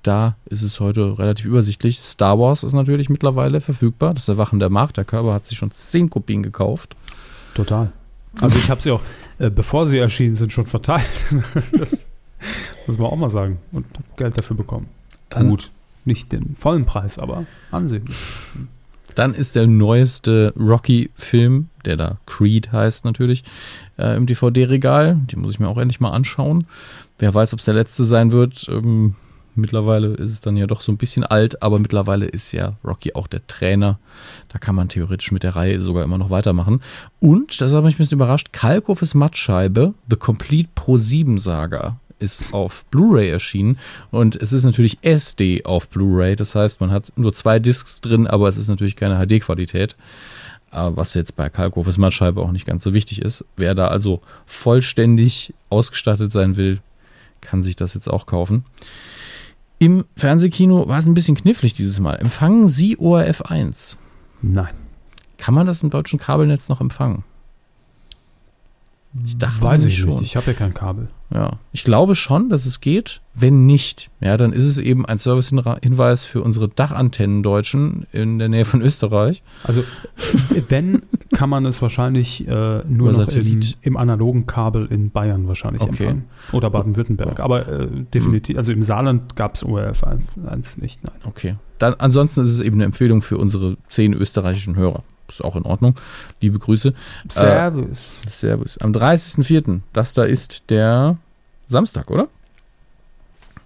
Da 0.05 0.36
ist 0.44 0.60
es 0.60 0.81
heute 0.81 1.18
relativ 1.18 1.47
übersichtlich. 1.47 1.98
Star 1.98 2.39
Wars 2.39 2.62
ist 2.62 2.74
natürlich 2.74 3.09
mittlerweile 3.09 3.62
verfügbar. 3.62 4.12
Das 4.12 4.28
Erwachen 4.28 4.59
der 4.59 4.68
Macht. 4.68 4.98
Der 4.98 5.05
Körper 5.06 5.32
hat 5.32 5.47
sich 5.47 5.56
schon 5.56 5.70
10 5.70 6.10
Kopien 6.10 6.43
gekauft. 6.43 6.94
Total. 7.55 7.90
Also 8.43 8.59
ich 8.59 8.68
habe 8.68 8.82
sie 8.82 8.90
auch, 8.90 9.01
äh, 9.39 9.48
bevor 9.48 9.86
sie 9.86 9.97
erschienen 9.97 10.35
sind, 10.35 10.52
schon 10.52 10.66
verteilt. 10.66 11.06
das 11.72 12.06
muss 12.86 12.98
man 12.98 13.06
auch 13.06 13.16
mal 13.16 13.31
sagen. 13.31 13.59
Und 13.72 13.86
Geld 14.18 14.39
dafür 14.39 14.56
bekommen. 14.56 14.89
Dann, 15.31 15.48
Gut, 15.48 15.70
nicht 16.05 16.31
den 16.32 16.55
vollen 16.55 16.85
Preis, 16.85 17.18
aber 17.18 17.47
ansehnlich. 17.70 18.14
dann 19.14 19.32
ist 19.32 19.56
der 19.56 19.66
neueste 19.66 20.52
Rocky-Film, 20.59 21.70
der 21.86 21.97
da 21.97 22.18
Creed 22.26 22.72
heißt 22.72 23.06
natürlich, 23.06 23.43
äh, 23.97 24.18
im 24.18 24.26
DVD-Regal. 24.26 25.18
Die 25.31 25.36
muss 25.36 25.52
ich 25.52 25.60
mir 25.60 25.68
auch 25.68 25.78
endlich 25.78 26.01
mal 26.01 26.10
anschauen. 26.10 26.66
Wer 27.18 27.32
weiß, 27.32 27.55
ob 27.55 27.60
es 27.60 27.64
der 27.64 27.74
letzte 27.74 28.05
sein 28.05 28.32
wird. 28.32 28.68
Ähm, 28.68 29.14
mittlerweile 29.56 30.09
ist 30.09 30.31
es 30.31 30.40
dann 30.40 30.56
ja 30.56 30.66
doch 30.66 30.81
so 30.81 30.93
ein 30.93 30.97
bisschen 30.97 31.24
alt, 31.24 31.62
aber 31.62 31.78
mittlerweile 31.78 32.26
ist 32.26 32.52
ja 32.52 32.76
Rocky 32.85 33.14
auch 33.14 33.26
der 33.26 33.47
Trainer. 33.47 33.98
Da 34.48 34.59
kann 34.59 34.74
man 34.74 34.89
theoretisch 34.89 35.32
mit 35.32 35.43
der 35.43 35.56
Reihe 35.56 35.81
sogar 35.81 36.05
immer 36.05 36.18
noch 36.18 36.31
weitermachen. 36.31 36.81
Und, 37.20 37.60
das 37.60 37.72
hat 37.72 37.85
mich 37.85 37.94
ein 37.94 37.98
bisschen 37.98 38.18
überrascht, 38.18 38.52
Kalkofes 38.52 39.14
Mattscheibe, 39.14 39.94
The 40.09 40.16
Complete 40.16 40.70
Pro 40.74 40.98
7 40.98 41.39
Saga 41.39 41.98
ist 42.20 42.52
auf 42.52 42.85
Blu-ray 42.86 43.28
erschienen 43.28 43.78
und 44.10 44.36
es 44.36 44.52
ist 44.52 44.64
natürlich 44.64 44.98
SD 45.02 45.64
auf 45.64 45.89
Blu-ray. 45.89 46.36
Das 46.36 46.55
heißt, 46.55 46.81
man 46.81 46.90
hat 46.90 47.12
nur 47.16 47.32
zwei 47.32 47.59
Discs 47.59 48.01
drin, 48.01 48.26
aber 48.26 48.48
es 48.48 48.56
ist 48.56 48.68
natürlich 48.68 48.97
keine 48.97 49.24
HD-Qualität. 49.24 49.97
Äh, 50.72 50.90
Was 50.94 51.14
jetzt 51.14 51.36
bei 51.36 51.48
Kalkofes 51.48 51.98
Mattscheibe 51.98 52.40
auch 52.40 52.51
nicht 52.51 52.66
ganz 52.66 52.82
so 52.82 52.94
wichtig 52.94 53.22
ist. 53.22 53.44
Wer 53.56 53.74
da 53.74 53.89
also 53.89 54.20
vollständig 54.47 55.55
ausgestattet 55.70 56.32
sein 56.32 56.56
will, 56.56 56.81
kann 57.40 57.62
sich 57.62 57.76
das 57.76 57.94
jetzt 57.94 58.09
auch 58.09 58.26
kaufen. 58.26 58.64
Im 59.85 60.06
Fernsehkino 60.16 60.89
war 60.89 60.98
es 60.98 61.05
ein 61.05 61.12
bisschen 61.12 61.36
knifflig 61.36 61.74
dieses 61.74 62.01
Mal. 62.01 62.15
Empfangen 62.15 62.69
Sie 62.69 62.97
ORF 62.97 63.43
1? 63.43 63.98
Nein. 64.40 64.73
Kann 65.36 65.52
man 65.52 65.66
das 65.66 65.82
im 65.82 65.90
deutschen 65.90 66.19
Kabelnetz 66.19 66.70
noch 66.70 66.81
empfangen? 66.81 67.23
Ich 69.24 69.39
dachte 69.39 69.62
Weiß 69.62 69.85
ich 69.85 70.05
nicht. 70.05 70.23
Ich 70.23 70.36
habe 70.36 70.49
ja 70.49 70.53
kein 70.55 70.74
Kabel. 70.74 71.07
Ja, 71.32 71.59
ich 71.73 71.85
glaube 71.85 72.15
schon, 72.16 72.49
dass 72.49 72.66
es 72.66 72.81
geht. 72.81 73.20
Wenn 73.32 73.65
nicht, 73.66 74.11
ja, 74.20 74.36
dann 74.36 74.53
ist 74.53 74.65
es 74.65 74.78
eben 74.78 75.07
ein 75.07 75.19
Servicehinweis 75.19 76.24
für 76.24 76.43
unsere 76.43 76.69
Dachantennen-Deutschen 76.69 78.07
in 78.12 78.39
der 78.39 78.49
Nähe 78.49 78.65
von 78.65 78.82
Österreich. 78.82 79.43
Also 79.65 79.85
wenn, 80.69 81.03
kann 81.32 81.49
man 81.49 81.65
es 81.66 81.81
wahrscheinlich 81.82 82.47
äh, 82.47 82.51
nur 82.51 83.11
Über 83.11 83.12
noch 83.12 83.19
im, 83.19 83.24
Satellit. 83.31 83.78
im 83.82 83.97
analogen 83.97 84.47
Kabel 84.47 84.86
in 84.86 85.11
Bayern 85.11 85.47
wahrscheinlich 85.49 85.82
Okay. 85.82 85.91
empfangen. 86.05 86.24
Oder 86.53 86.70
Baden-Württemberg. 86.70 87.39
Ja. 87.39 87.45
Aber 87.45 87.69
äh, 87.69 87.89
definitiv, 88.12 88.57
also 88.59 88.73
im 88.73 88.82
Saarland 88.82 89.36
gab 89.36 89.55
es 89.55 89.65
ORF 89.65 90.05
1 90.05 90.78
nicht. 90.78 91.03
Nein. 91.05 91.15
Okay. 91.24 91.57
Dann, 91.78 91.95
ansonsten 91.95 92.43
ist 92.43 92.51
es 92.51 92.61
eben 92.61 92.77
eine 92.77 92.85
Empfehlung 92.85 93.23
für 93.23 93.39
unsere 93.39 93.77
zehn 93.89 94.12
österreichischen 94.12 94.77
Hörer. 94.77 95.03
Ist 95.28 95.42
auch 95.42 95.56
in 95.56 95.64
Ordnung. 95.64 95.94
Liebe 96.40 96.59
Grüße. 96.59 96.94
Servus. 97.28 98.22
Servus. 98.28 98.78
Am 98.78 98.92
30.04. 98.92 99.80
Das 99.92 100.14
da 100.14 100.24
ist 100.24 100.70
der 100.70 101.18
Samstag, 101.66 102.10
oder? 102.10 102.28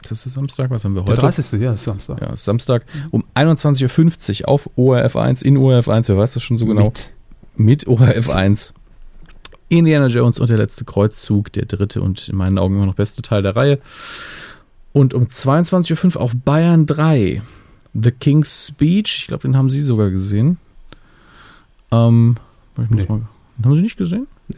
Ist 0.03 0.11
das 0.13 0.23
der 0.23 0.33
Samstag? 0.33 0.71
Was 0.71 0.85
haben 0.85 0.95
wir 0.95 1.03
Der 1.03 1.13
heute? 1.13 1.23
30. 1.23 1.61
Ja, 1.61 1.73
ist 1.73 1.85
Samstag. 1.85 2.21
Ja, 2.21 2.33
ist 2.33 2.45
Samstag 2.45 2.87
um 3.11 3.25
21.50 3.35 4.43
Uhr 4.43 4.49
auf 4.49 4.71
ORF 4.77 5.17
1, 5.17 5.43
in 5.43 5.57
ORF 5.57 5.89
1, 5.89 6.09
wer 6.09 6.17
weiß 6.17 6.35
das 6.35 6.43
schon 6.43 6.57
so 6.57 6.67
genau? 6.67 6.85
Mit. 6.85 7.11
Mit 7.57 7.87
ORF 7.87 8.31
1. 8.31 8.75
Indiana 9.69 10.07
Jones 10.07 10.39
und 10.39 10.49
der 10.49 10.57
letzte 10.57 10.85
Kreuzzug, 10.85 11.53
der 11.53 11.67
dritte 11.67 12.01
und 12.01 12.29
in 12.29 12.37
meinen 12.37 12.59
Augen 12.59 12.77
immer 12.77 12.87
noch 12.87 12.95
beste 12.95 13.21
Teil 13.23 13.43
der 13.43 13.55
Reihe. 13.55 13.81
Und 14.93 15.13
um 15.13 15.25
22.05 15.25 16.17
Uhr 16.17 16.23
auf 16.23 16.33
Bayern 16.35 16.87
3. 16.87 17.43
The 17.93 18.11
King's 18.11 18.69
Speech, 18.69 19.19
ich 19.21 19.27
glaube, 19.27 19.43
den 19.43 19.57
haben 19.57 19.69
Sie 19.71 19.83
sogar 19.83 20.11
gesehen. 20.11 20.59
Ähm, 21.91 22.37
ich 22.83 22.91
muss 22.91 23.03
Nee. 23.03 23.09
mal, 23.09 23.23
haben 23.65 23.75
Sie 23.75 23.83
nicht 23.83 23.97
gesehen? 23.97 24.27
Nee. 24.49 24.57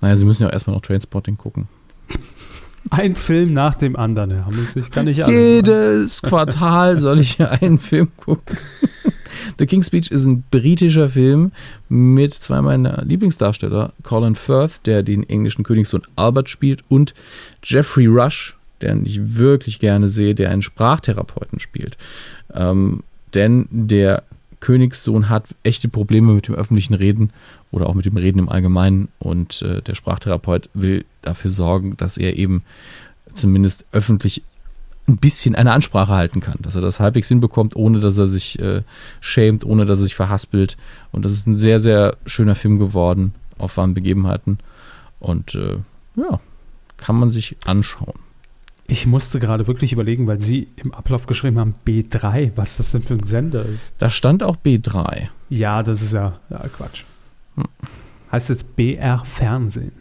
Naja, 0.00 0.16
Sie 0.16 0.24
müssen 0.24 0.42
ja 0.42 0.48
auch 0.48 0.52
erstmal 0.52 0.74
noch 0.76 0.82
Trainspotting 0.82 1.36
gucken. 1.38 1.68
Ein 2.90 3.14
Film 3.14 3.52
nach 3.52 3.76
dem 3.76 3.94
anderen, 3.94 4.30
Herr 4.30 4.46
Hammels. 4.46 4.74
Ich 4.74 4.90
kann 4.90 5.04
nicht 5.04 5.22
alles. 5.22 5.34
Jedes 5.36 6.22
Quartal 6.22 6.96
soll 6.96 7.20
ich 7.20 7.32
hier 7.36 7.50
einen 7.50 7.78
Film 7.78 8.08
gucken. 8.16 8.56
The 9.58 9.66
King's 9.66 9.86
Speech 9.88 10.10
ist 10.10 10.24
ein 10.24 10.42
britischer 10.50 11.08
Film 11.10 11.52
mit 11.88 12.32
zwei 12.32 12.62
meiner 12.62 13.04
Lieblingsdarsteller, 13.04 13.92
Colin 14.02 14.34
Firth, 14.34 14.86
der 14.86 15.02
den 15.02 15.28
englischen 15.28 15.62
Königssohn 15.62 16.02
Albert 16.16 16.48
spielt, 16.48 16.82
und 16.88 17.14
Jeffrey 17.62 18.06
Rush, 18.06 18.56
den 18.80 19.04
ich 19.04 19.36
wirklich 19.36 19.78
gerne 19.78 20.08
sehe, 20.08 20.34
der 20.34 20.50
einen 20.50 20.62
Sprachtherapeuten 20.62 21.60
spielt. 21.60 21.98
Ähm, 22.54 23.02
denn 23.34 23.68
der 23.70 24.24
Königssohn 24.60 25.28
hat 25.28 25.54
echte 25.62 25.88
Probleme 25.88 26.32
mit 26.34 26.48
dem 26.48 26.54
öffentlichen 26.54 26.94
Reden 26.94 27.32
oder 27.70 27.88
auch 27.88 27.94
mit 27.94 28.04
dem 28.04 28.16
Reden 28.16 28.38
im 28.38 28.48
Allgemeinen 28.48 29.08
und 29.18 29.62
äh, 29.62 29.82
der 29.82 29.94
Sprachtherapeut 29.94 30.68
will 30.74 31.04
dafür 31.22 31.50
sorgen, 31.50 31.96
dass 31.96 32.18
er 32.18 32.36
eben 32.36 32.62
zumindest 33.32 33.84
öffentlich 33.92 34.42
ein 35.08 35.16
bisschen 35.16 35.54
eine 35.54 35.72
Ansprache 35.72 36.12
halten 36.12 36.40
kann, 36.40 36.58
dass 36.60 36.76
er 36.76 36.82
das 36.82 37.00
halbwegs 37.00 37.28
hinbekommt, 37.28 37.74
ohne 37.74 38.00
dass 38.00 38.18
er 38.18 38.26
sich 38.26 38.58
äh, 38.58 38.82
schämt, 39.20 39.64
ohne 39.64 39.86
dass 39.86 40.00
er 40.00 40.04
sich 40.04 40.14
verhaspelt. 40.14 40.76
Und 41.10 41.24
das 41.24 41.32
ist 41.32 41.46
ein 41.46 41.56
sehr, 41.56 41.80
sehr 41.80 42.16
schöner 42.26 42.54
Film 42.54 42.78
geworden, 42.78 43.32
auf 43.58 43.76
wahren 43.76 43.94
Begebenheiten. 43.94 44.58
Und 45.18 45.54
äh, 45.54 45.78
ja, 46.16 46.40
kann 46.96 47.16
man 47.16 47.30
sich 47.30 47.56
anschauen. 47.64 48.29
Ich 48.90 49.06
musste 49.06 49.38
gerade 49.38 49.66
wirklich 49.68 49.92
überlegen, 49.92 50.26
weil 50.26 50.40
Sie 50.40 50.68
im 50.76 50.92
Ablauf 50.92 51.26
geschrieben 51.26 51.58
haben, 51.60 51.74
B3, 51.86 52.52
was 52.56 52.76
das 52.76 52.90
denn 52.90 53.02
für 53.04 53.14
ein 53.14 53.22
Sender 53.22 53.64
ist. 53.64 53.92
Da 53.98 54.10
stand 54.10 54.42
auch 54.42 54.56
B3. 54.56 55.28
Ja, 55.48 55.82
das 55.84 56.02
ist 56.02 56.12
ja, 56.12 56.40
ja 56.50 56.58
Quatsch. 56.76 57.04
Hm. 57.54 57.64
Heißt 58.32 58.48
jetzt 58.48 58.74
BR 58.74 59.24
Fernsehen. 59.24 59.92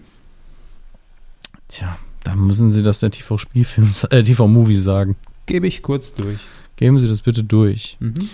Tja, 1.68 1.98
Da 2.24 2.36
müssen 2.36 2.72
Sie 2.72 2.82
das 2.84 3.00
der 3.00 3.12
TV-Spielfilm, 3.12 3.92
äh, 4.10 4.24
TV-Movie 4.24 4.74
sagen. 4.76 5.16
Gebe 5.46 5.68
ich 5.68 5.84
kurz 5.84 6.14
durch. 6.16 6.40
Geben 6.76 7.00
Sie 7.00 7.08
das 7.08 7.22
bitte 7.22 7.44
durch. 7.44 7.96
Mhm. 8.00 8.30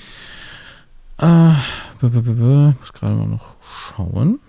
Ah, 1.18 1.56
b 2.02 2.08
-b 2.08 2.22
-b 2.22 2.72
ich 2.72 2.80
muss 2.80 2.94
gerade 2.94 3.16
mal 3.16 3.28
noch 3.28 3.56
schauen. 3.62 4.40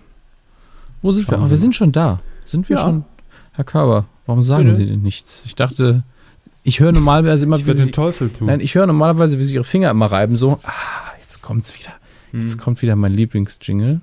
Wo 1.01 1.11
sind 1.11 1.27
wir? 1.27 1.31
Schauen 1.35 1.43
Ah, 1.43 1.45
wir 1.47 1.51
mal. 1.51 1.57
sind 1.57 1.75
schon 1.75 1.91
da. 1.91 2.19
Sind 2.45 2.67
wir 2.69 2.77
Ja. 2.77 2.81
schon? 2.83 3.05
Herr 3.53 3.63
Körber, 3.65 4.05
warum 4.27 4.43
sagen 4.43 4.65
Bitte? 4.65 4.75
Sie 4.75 4.85
denn 4.85 5.01
nichts? 5.01 5.43
Ich 5.45 5.55
dachte, 5.55 6.03
ich 6.63 6.79
höre 6.79 6.91
normalerweise 6.91 7.45
immer, 7.45 7.55
Ich 7.55 7.63
wie 7.63 7.67
werde 7.67 7.79
den 7.79 7.85
Sie, 7.87 7.91
Teufel 7.91 8.29
tun. 8.29 8.47
nein, 8.47 8.59
ich 8.59 8.75
höre 8.75 8.85
normalerweise, 8.85 9.39
wie 9.39 9.43
Sie 9.45 9.55
Ihre 9.55 9.63
Finger 9.63 9.89
immer 9.89 10.05
reiben, 10.11 10.37
so, 10.37 10.59
ah, 10.63 10.71
jetzt 11.19 11.41
kommt's 11.41 11.73
wieder. 11.77 11.91
Jetzt 12.33 12.53
Hm. 12.53 12.59
kommt 12.59 12.81
wieder 12.83 12.95
mein 12.95 13.13
Lieblingsjingle. 13.13 14.01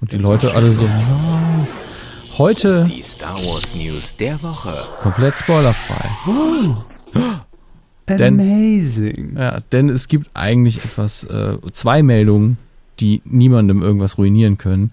Und 0.00 0.12
die 0.12 0.16
Jetzt 0.16 0.24
Leute 0.26 0.52
alle 0.54 0.70
so, 0.70 0.84
"Ja." 0.84 1.66
heute 2.38 2.84
Die 2.92 3.00
Star 3.02 3.36
Wars 3.44 3.74
News 3.76 4.16
der 4.16 4.42
Woche. 4.42 4.72
komplett 5.02 5.36
spoilerfrei. 5.38 6.08
denn- 8.08 8.40
Amazing. 8.40 9.36
Ja, 9.36 9.60
denn 9.72 9.88
es 9.88 10.08
gibt 10.08 10.30
eigentlich 10.34 10.84
etwas, 10.84 11.24
äh, 11.24 11.58
zwei 11.72 12.02
Meldungen, 12.02 12.58
die 13.00 13.22
niemandem 13.24 13.82
irgendwas 13.82 14.18
ruinieren 14.18 14.58
können. 14.58 14.92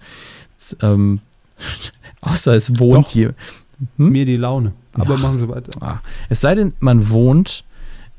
Ähm, 0.80 1.20
außer 2.20 2.54
es 2.54 2.78
wohnt 2.78 3.06
Doch. 3.06 3.10
hier. 3.12 3.34
Hm? 3.96 4.10
Mir 4.10 4.24
die 4.24 4.36
Laune. 4.36 4.72
Aber 4.94 5.14
Ja. 5.14 5.20
machen 5.20 5.38
Sie 5.38 5.48
weiter. 5.48 5.70
Ah, 5.80 5.98
es 6.28 6.40
sei 6.40 6.54
denn, 6.54 6.74
man 6.80 7.08
wohnt 7.10 7.64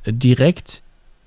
äh, 0.03 0.13
direkt 0.13 0.81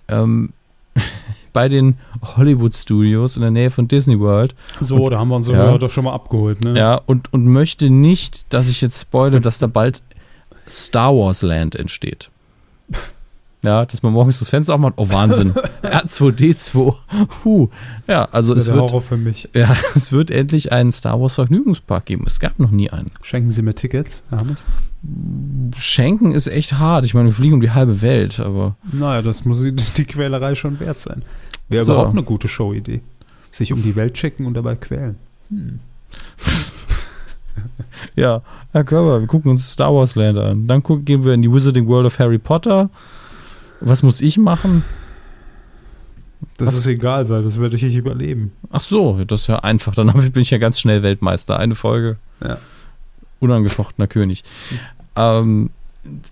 ähm, 0.09 0.53
bei 1.53 1.69
den 1.69 1.97
Hollywood 2.37 2.75
Studios 2.75 3.37
in 3.37 3.43
der 3.43 3.51
Nähe 3.51 3.71
von 3.71 3.89
Disney 3.89 4.19
World. 4.21 4.55
So, 4.81 5.09
da 5.11 5.19
haben 5.19 5.29
wir 5.29 5.37
uns 5.37 5.49
Ja. 5.49 5.77
doch 5.79 5.91
schon 5.91 6.05
mal 6.05 6.13
abgeholt, 6.15 6.63
ne? 6.65 6.77
Ja, 6.79 7.01
und, 7.07 7.33
und 7.33 7.47
möchte 7.47 7.91
nicht, 7.91 8.53
dass 8.53 8.69
ich 8.69 8.81
jetzt 8.81 9.01
spoile, 9.01 9.41
dass 9.41 9.59
da 9.59 9.67
bald 9.67 10.03
Star 10.69 11.15
Wars 11.17 11.43
Land 11.43 11.77
entsteht. 11.77 12.31
Ja, 13.67 13.85
dass 13.85 14.03
man 14.03 14.13
morgens 14.13 14.39
das 14.39 14.49
Fenster 14.49 14.75
aufmacht. 14.75 14.95
Oh, 14.97 15.09
Wahnsinn. 15.09 15.53
R2D2. 15.83 16.95
Huh. 17.45 17.69
Ja, 18.07 18.25
also 18.27 18.55
es 18.55 18.69
wird, 18.69 18.79
Horror 18.79 19.01
für 19.01 19.17
mich. 19.17 19.49
ja, 19.55 19.77
es 19.97 20.13
wird 20.13 20.31
endlich 20.31 20.71
einen 20.73 20.93
Star 20.93 21.21
Wars 21.21 21.35
Vergnügungspark 21.35 22.05
geben. 22.07 22.25
Es 22.27 22.39
gab 22.41 22.59
noch 22.59 22.71
nie 22.71 22.91
einen. 22.91 23.11
Schenken 23.23 23.51
Sie 23.51 23.63
mir 23.63 23.75
Tickets, 23.75 24.23
Herr 24.31 24.39
Hammes? 24.41 24.65
Schenken 25.77 26.33
ist 26.33 26.47
echt 26.47 26.75
hart. 26.79 27.05
Ich 27.05 27.15
meine, 27.15 27.27
wir 27.29 27.33
fliegen 27.35 27.55
um 27.55 27.61
die 27.61 27.71
halbe 27.73 28.01
Welt, 28.03 28.41
aber 28.41 28.77
Naja, 28.93 29.23
das 29.23 29.45
muss 29.45 29.63
die, 29.63 29.73
die 29.73 30.05
Quälerei 30.05 30.55
schon 30.55 30.79
wert 30.81 31.01
sein. 31.01 31.23
Wäre 31.69 31.85
So. 31.85 31.93
überhaupt 31.95 32.13
eine 32.13 32.23
gute 32.23 32.49
Showidee. 32.49 33.01
Sich 33.51 33.73
um 33.73 33.83
die 33.83 33.97
Welt 33.97 34.17
schicken 34.17 34.47
und 34.47 34.55
dabei 34.55 34.77
quälen. 34.77 35.17
Hm. 35.51 35.81
Ja, 38.15 38.43
Herr 38.73 38.85
Körber, 38.85 39.21
wir 39.21 39.27
gucken 39.27 39.51
uns 39.51 39.73
Star 39.73 39.95
Wars 39.95 40.15
Land 40.15 40.39
an. 40.39 40.67
Dann 40.67 40.83
gucken, 40.83 41.05
gehen 41.05 41.25
wir 41.25 41.33
in 41.33 41.43
die 41.43 41.51
Wizarding 41.51 41.87
World 41.87 42.07
of 42.07 42.19
Harry 42.19 42.39
Potter. 42.39 42.91
Was 43.81 44.03
muss 44.03 44.21
ich 44.21 44.39
machen? 44.39 44.85
Das 46.59 46.69
Was? 46.69 46.79
ist 46.79 46.87
egal, 46.87 47.29
weil 47.29 47.43
das 47.43 47.61
werde 47.61 47.77
ich 47.77 47.83
nicht 47.83 47.97
überleben. 47.97 48.53
Ach 48.71 48.81
so, 48.81 49.23
das 49.25 49.43
ist 49.43 49.47
ja 49.47 49.59
einfach. 49.61 49.95
Dann 49.95 50.13
bin 50.33 50.43
ich 50.43 50.51
ja 50.51 50.59
ganz 50.59 50.81
schnell 50.81 51.03
Weltmeister. 51.03 51.59
Eine 51.59 51.75
Folge. 51.75 52.17
Ja. 52.43 52.59
Unangefochtener 53.41 54.07
König. 54.07 54.45
Ähm, 55.15 55.71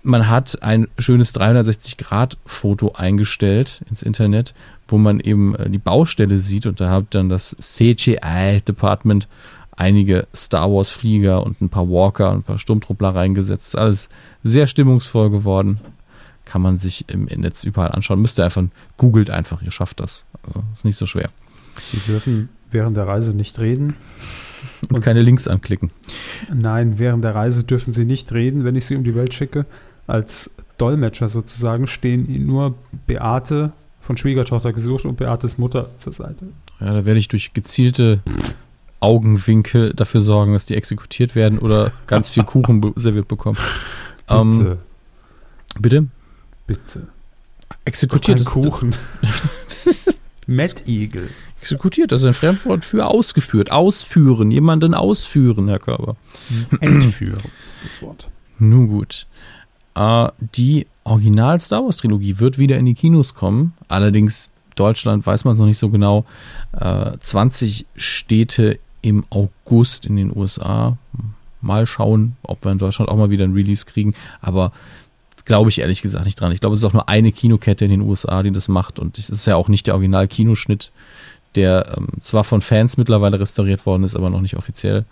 man 0.03 0.29
hat 0.29 0.61
ein 0.63 0.87
schönes 0.97 1.35
360-Grad-Foto 1.35 2.93
eingestellt 2.93 3.81
ins 3.89 4.03
Internet, 4.03 4.53
wo 4.87 4.97
man 4.97 5.19
eben 5.19 5.55
äh, 5.55 5.69
die 5.69 5.77
Baustelle 5.79 6.39
sieht 6.39 6.65
und 6.65 6.79
da 6.79 6.89
hat 6.89 7.07
dann 7.11 7.29
das 7.29 7.55
CGI-Department 7.59 9.27
einige 9.75 10.27
Star 10.33 10.71
Wars-Flieger 10.71 11.43
und 11.43 11.61
ein 11.61 11.69
paar 11.69 11.89
Walker 11.89 12.31
und 12.31 12.37
ein 12.37 12.43
paar 12.43 12.57
Sturmtruppler 12.57 13.13
reingesetzt. 13.13 13.69
Ist 13.69 13.75
alles 13.75 14.09
sehr 14.43 14.67
stimmungsvoll 14.67 15.29
geworden. 15.29 15.79
Kann 16.45 16.61
man 16.61 16.77
sich 16.77 17.05
im 17.09 17.25
Netz 17.25 17.63
überall 17.63 17.91
anschauen. 17.91 18.21
Müsst 18.21 18.39
ihr 18.39 18.45
einfach, 18.45 18.63
googelt 18.97 19.29
einfach, 19.29 19.61
ihr 19.61 19.71
schafft 19.71 19.99
das. 19.99 20.25
Also 20.43 20.63
ist 20.73 20.85
nicht 20.85 20.97
so 20.97 21.05
schwer. 21.05 21.29
Sie 21.81 21.97
dürfen 22.07 22.49
während 22.71 22.95
der 22.95 23.07
Reise 23.07 23.33
nicht 23.33 23.59
reden. 23.59 23.95
Und 24.89 25.01
keine 25.01 25.21
Links 25.21 25.47
anklicken. 25.47 25.91
Nein, 26.53 26.97
während 26.97 27.23
der 27.23 27.35
Reise 27.35 27.63
dürfen 27.63 27.93
Sie 27.93 28.05
nicht 28.05 28.31
reden, 28.31 28.63
wenn 28.63 28.75
ich 28.75 28.85
Sie 28.85 28.95
um 28.95 29.03
die 29.03 29.15
Welt 29.15 29.33
schicke. 29.33 29.65
Als 30.07 30.51
Dolmetscher 30.77 31.29
sozusagen 31.29 31.87
stehen 31.87 32.29
Ihnen 32.29 32.45
nur 32.45 32.75
Beate 33.07 33.73
von 33.99 34.17
Schwiegertochter 34.17 34.73
gesucht 34.73 35.05
und 35.05 35.17
Beates 35.17 35.57
Mutter 35.57 35.89
zur 35.97 36.13
Seite. 36.13 36.47
Ja, 36.79 36.93
da 36.93 37.05
werde 37.05 37.19
ich 37.19 37.27
durch 37.27 37.53
gezielte 37.53 38.21
Augenwinkel 38.99 39.93
dafür 39.93 40.19
sorgen, 40.19 40.53
dass 40.53 40.65
die 40.65 40.75
exekutiert 40.75 41.35
werden 41.35 41.59
oder 41.59 41.91
ganz 42.07 42.29
viel 42.29 42.43
Kuchen 42.43 42.93
serviert 42.95 43.27
bekommen. 43.27 43.57
Ähm, 44.27 44.77
Bitte, 45.79 46.07
bitte? 46.67 47.07
Exekutiert 47.85 48.39
Ein 48.39 48.45
Kuchen. 48.45 48.95
Mad 50.47 50.83
Eagle. 50.85 51.29
exekutiert, 51.59 52.11
das 52.11 52.21
ist 52.21 52.27
ein 52.27 52.33
Fremdwort 52.35 52.85
für 52.85 53.07
ausgeführt. 53.07 53.71
Ausführen, 53.71 54.51
jemanden 54.51 54.93
ausführen, 54.93 55.67
Herr 55.67 55.79
Körber. 55.79 56.15
Entführen 56.79 57.41
ist 57.67 57.83
das 57.83 58.01
Wort. 58.03 58.29
Nun 58.59 58.87
gut. 58.87 59.25
Äh, 59.95 60.27
die 60.39 60.85
Original-Star 61.03 61.83
Wars-Trilogie 61.83 62.39
wird 62.39 62.57
wieder 62.57 62.77
in 62.77 62.85
die 62.85 62.93
Kinos 62.93 63.33
kommen. 63.33 63.73
Allerdings, 63.87 64.49
Deutschland 64.75 65.25
weiß 65.25 65.45
man 65.45 65.53
es 65.53 65.59
noch 65.59 65.65
nicht 65.65 65.79
so 65.79 65.89
genau. 65.89 66.25
Äh, 66.73 67.17
20 67.19 67.85
Städte 67.95 68.79
im 69.01 69.25
August 69.29 70.05
in 70.05 70.15
den 70.15 70.35
USA. 70.35 70.97
Mal 71.61 71.87
schauen, 71.87 72.35
ob 72.43 72.63
wir 72.63 72.71
in 72.71 72.77
Deutschland 72.77 73.09
auch 73.09 73.17
mal 73.17 73.29
wieder 73.31 73.45
ein 73.45 73.53
Release 73.53 73.85
kriegen. 73.85 74.13
Aber 74.41 74.71
glaube 75.45 75.69
ich 75.69 75.79
ehrlich 75.79 76.01
gesagt 76.01 76.25
nicht 76.25 76.39
dran. 76.39 76.51
Ich 76.51 76.59
glaube, 76.59 76.75
es 76.75 76.81
ist 76.81 76.85
auch 76.85 76.93
nur 76.93 77.07
eine 77.09 77.31
Kinokette 77.31 77.85
in 77.85 77.91
den 77.91 78.01
USA, 78.01 78.43
die 78.43 78.51
das 78.51 78.67
macht. 78.67 78.99
Und 78.99 79.17
es 79.17 79.29
ist 79.29 79.45
ja 79.45 79.55
auch 79.55 79.67
nicht 79.67 79.87
der 79.87 79.93
Original-Kinoschnitt, 79.93 80.91
der 81.55 81.95
ähm, 81.97 82.07
zwar 82.19 82.43
von 82.43 82.61
Fans 82.61 82.97
mittlerweile 82.97 83.39
restauriert 83.39 83.85
worden 83.85 84.03
ist, 84.03 84.15
aber 84.15 84.29
noch 84.29 84.41
nicht 84.41 84.57
offiziell. 84.57 85.05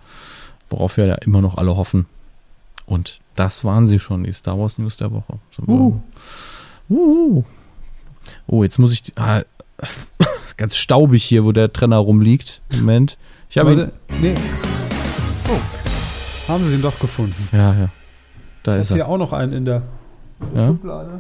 Worauf 0.70 0.98
wir 0.98 1.06
ja 1.06 1.16
immer 1.16 1.42
noch 1.42 1.58
alle 1.58 1.76
hoffen. 1.78 2.06
Und 2.86 3.20
das 3.36 3.64
waren 3.64 3.88
sie 3.88 4.00
schon, 4.00 4.24
die 4.24 4.32
Star 4.34 4.60
Wars 4.60 4.78
News 4.78 4.98
der 4.98 5.12
Woche. 5.12 5.40
Uh. 5.68 6.00
Uh. 6.90 7.44
Oh, 8.48 8.64
jetzt 8.64 8.80
muss 8.80 8.92
ich. 8.94 9.04
Ah, 9.16 9.44
ganz 10.58 10.76
staubig 10.76 11.24
hier, 11.24 11.46
wo 11.46 11.52
der 11.52 11.72
Trenner 11.72 11.98
rumliegt. 11.98 12.62
Moment. 12.76 13.18
Ich 13.50 13.58
habe 13.58 13.74
ihn. 13.74 13.92
Nee. 14.20 14.36
Oh. 15.50 16.52
Haben 16.52 16.66
Sie 16.66 16.76
ihn 16.76 16.82
doch 16.82 17.00
gefunden. 17.00 17.48
Ja, 17.52 17.74
ja. 17.74 17.90
Da 18.64 18.76
Ich 18.76 18.82
ist 18.82 18.90
habe 18.92 19.00
er. 19.00 19.06
hier 19.06 19.14
auch 19.14 19.18
noch 19.18 19.32
einen 19.34 19.54
in 19.54 19.66
der 19.66 19.84
Ja? 20.56 20.68
Schublade. 20.68 21.20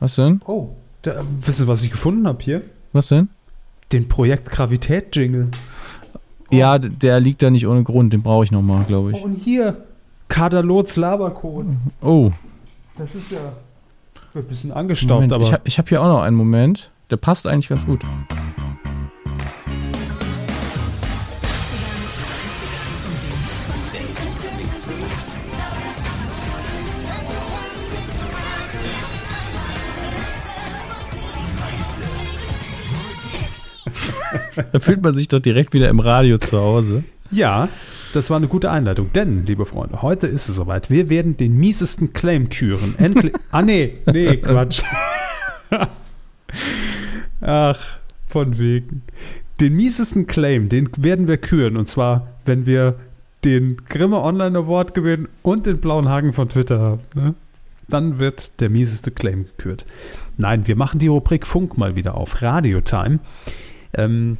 Was 0.00 0.14
denn? 0.16 0.40
Oh. 0.46 0.70
Da, 1.02 1.22
wissen 1.40 1.52
Sie, 1.64 1.68
was 1.68 1.82
ich 1.82 1.90
gefunden 1.90 2.26
habe 2.26 2.42
hier? 2.42 2.62
Was 2.92 3.08
denn? 3.08 3.28
Den 3.92 4.08
Projekt 4.08 4.50
Gravität-Jingle. 4.50 5.48
Ja, 6.50 6.78
d- 6.78 6.88
der 6.88 7.20
liegt 7.20 7.42
da 7.42 7.50
nicht 7.50 7.66
ohne 7.66 7.82
Grund. 7.84 8.12
Den 8.12 8.22
brauche 8.22 8.44
ich 8.44 8.50
nochmal, 8.50 8.84
glaube 8.84 9.08
Oh, 9.12 9.16
ich. 9.16 9.22
und 9.24 9.34
hier. 9.34 9.84
Kadalots 10.28 10.96
Labercode. 10.96 11.66
Oh, 12.02 12.30
Das 12.96 13.14
ist 13.14 13.30
ja 13.32 13.38
ein 14.34 14.44
bisschen 14.44 14.72
angestaubt, 14.72 15.10
Moment. 15.22 15.32
aber 15.32 15.42
Ich 15.42 15.52
habe 15.52 15.62
ich 15.64 15.78
hab 15.78 15.88
hier 15.88 16.02
auch 16.02 16.08
noch 16.08 16.20
einen 16.22 16.36
Moment. 16.36 16.90
Der 17.10 17.16
passt 17.16 17.46
eigentlich 17.46 17.68
ganz 17.68 17.86
gut. 17.86 18.02
Da 34.72 34.78
fühlt 34.78 35.02
man 35.02 35.14
sich 35.14 35.28
doch 35.28 35.40
direkt 35.40 35.72
wieder 35.72 35.88
im 35.88 36.00
Radio 36.00 36.38
zu 36.38 36.58
Hause. 36.58 37.04
ja, 37.30 37.68
das 38.12 38.30
war 38.30 38.38
eine 38.38 38.48
gute 38.48 38.70
Einleitung. 38.70 39.12
Denn, 39.12 39.44
liebe 39.46 39.66
Freunde, 39.66 40.02
heute 40.02 40.26
ist 40.26 40.48
es 40.48 40.56
soweit. 40.56 40.90
Wir 40.90 41.10
werden 41.10 41.36
den 41.36 41.56
miesesten 41.56 42.12
Claim 42.12 42.48
küren. 42.48 42.94
Endlich. 42.98 43.32
ah, 43.50 43.62
nee, 43.62 43.98
nee, 44.06 44.38
Quatsch. 44.38 44.82
Ach, 47.40 47.78
von 48.26 48.58
wegen. 48.58 49.02
Den 49.60 49.74
miesesten 49.74 50.26
Claim, 50.26 50.68
den 50.68 50.88
werden 50.96 51.28
wir 51.28 51.36
küren. 51.36 51.76
Und 51.76 51.88
zwar, 51.88 52.28
wenn 52.44 52.64
wir 52.64 52.94
den 53.44 53.76
Grimme 53.84 54.20
Online 54.22 54.58
Award 54.58 54.94
gewinnen 54.94 55.28
und 55.42 55.66
den 55.66 55.78
blauen 55.78 56.08
Haken 56.08 56.32
von 56.32 56.48
Twitter 56.48 56.80
haben. 56.80 57.02
Ne? 57.14 57.34
Dann 57.88 58.18
wird 58.18 58.60
der 58.60 58.70
mieseste 58.70 59.10
Claim 59.10 59.44
gekürt. 59.44 59.86
Nein, 60.36 60.66
wir 60.66 60.76
machen 60.76 60.98
die 60.98 61.06
Rubrik 61.06 61.46
Funk 61.46 61.78
mal 61.78 61.96
wieder 61.96 62.16
auf. 62.16 62.42
Radio 62.42 62.80
Time. 62.80 63.20
Ähm, 63.94 64.36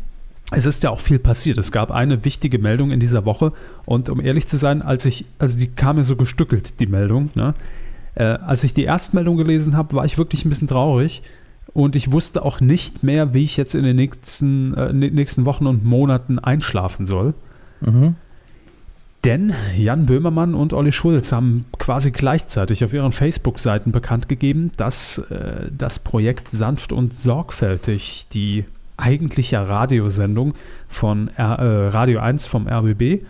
es 0.51 0.67
ist 0.67 0.83
ja 0.83 0.91
auch 0.91 1.01
viel 1.01 1.19
passiert. 1.19 1.59
Es 1.59 1.73
gab 1.73 1.91
eine 1.91 2.25
wichtige 2.25 2.59
Meldung 2.59 2.91
in 2.91 3.01
dieser 3.01 3.25
Woche 3.25 3.53
und 3.85 4.09
um 4.09 4.21
ehrlich 4.21 4.47
zu 4.49 4.57
sein, 4.57 4.83
als 4.83 5.05
ich, 5.05 5.27
also 5.39 5.59
die 5.59 5.69
kam 5.69 5.97
mir 5.97 6.05
so 6.05 6.17
gestückelt, 6.17 6.81
die 6.81 6.87
Meldung, 6.87 7.31
ne? 7.35 7.55
äh, 8.15 8.25
als 8.25 8.65
ich 8.65 8.75
die 8.75 8.85
Erstmeldung 8.85 9.37
gelesen 9.37 9.77
habe, 9.77 9.95
war 9.95 10.05
ich 10.05 10.19
wirklich 10.19 10.45
ein 10.45 10.49
bisschen 10.49 10.69
traurig 10.69 11.23
und 11.75 11.97
ich 11.97 12.13
wusste 12.13 12.45
auch 12.45 12.61
nicht 12.61 13.03
mehr, 13.03 13.35
wie 13.35 13.45
ich 13.45 13.57
jetzt 13.57 13.75
in 13.75 13.85
den 13.85 13.97
nächsten, 13.97 14.75
äh, 14.75 14.89
in 14.89 15.01
den 15.01 15.15
nächsten 15.15 15.45
Wochen 15.45 15.67
und 15.67 15.85
Monaten 15.85 16.39
einschlafen 16.39 17.07
soll. 17.07 17.35
Mhm. 17.81 18.17
Denn 19.25 19.53
Jan 19.77 20.07
Böhmermann 20.07 20.55
und 20.55 20.73
Olli 20.73 20.93
Schulz 20.93 21.33
haben 21.33 21.67
quasi 21.79 22.13
gleichzeitig 22.13 22.85
auf 22.85 22.93
ihren 22.93 23.13
Facebook-Seiten 23.13 23.93
bekannt 23.93 24.29
gegeben, 24.29 24.71
dass 24.77 25.19
äh, 25.19 25.67
das 25.77 25.99
Projekt 25.99 26.51
Sanft 26.51 26.93
und 26.93 27.15
Sorgfältig 27.15 28.27
die 28.33 28.65
eigentliche 28.99 29.69
Radiosendung 29.69 30.55
von 30.89 31.29
R 31.29 31.59
äh, 31.59 31.89
Radio 31.89 32.21
1 32.21 32.47
vom 32.47 32.69
RBB, 32.69 33.25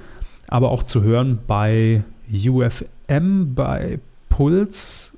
aber 0.48 0.70
auch 0.70 0.82
zu 0.82 1.02
hören 1.02 1.38
bei 1.46 2.02
UFM, 2.30 3.54
bei 3.54 4.00
Puls, 4.28 5.12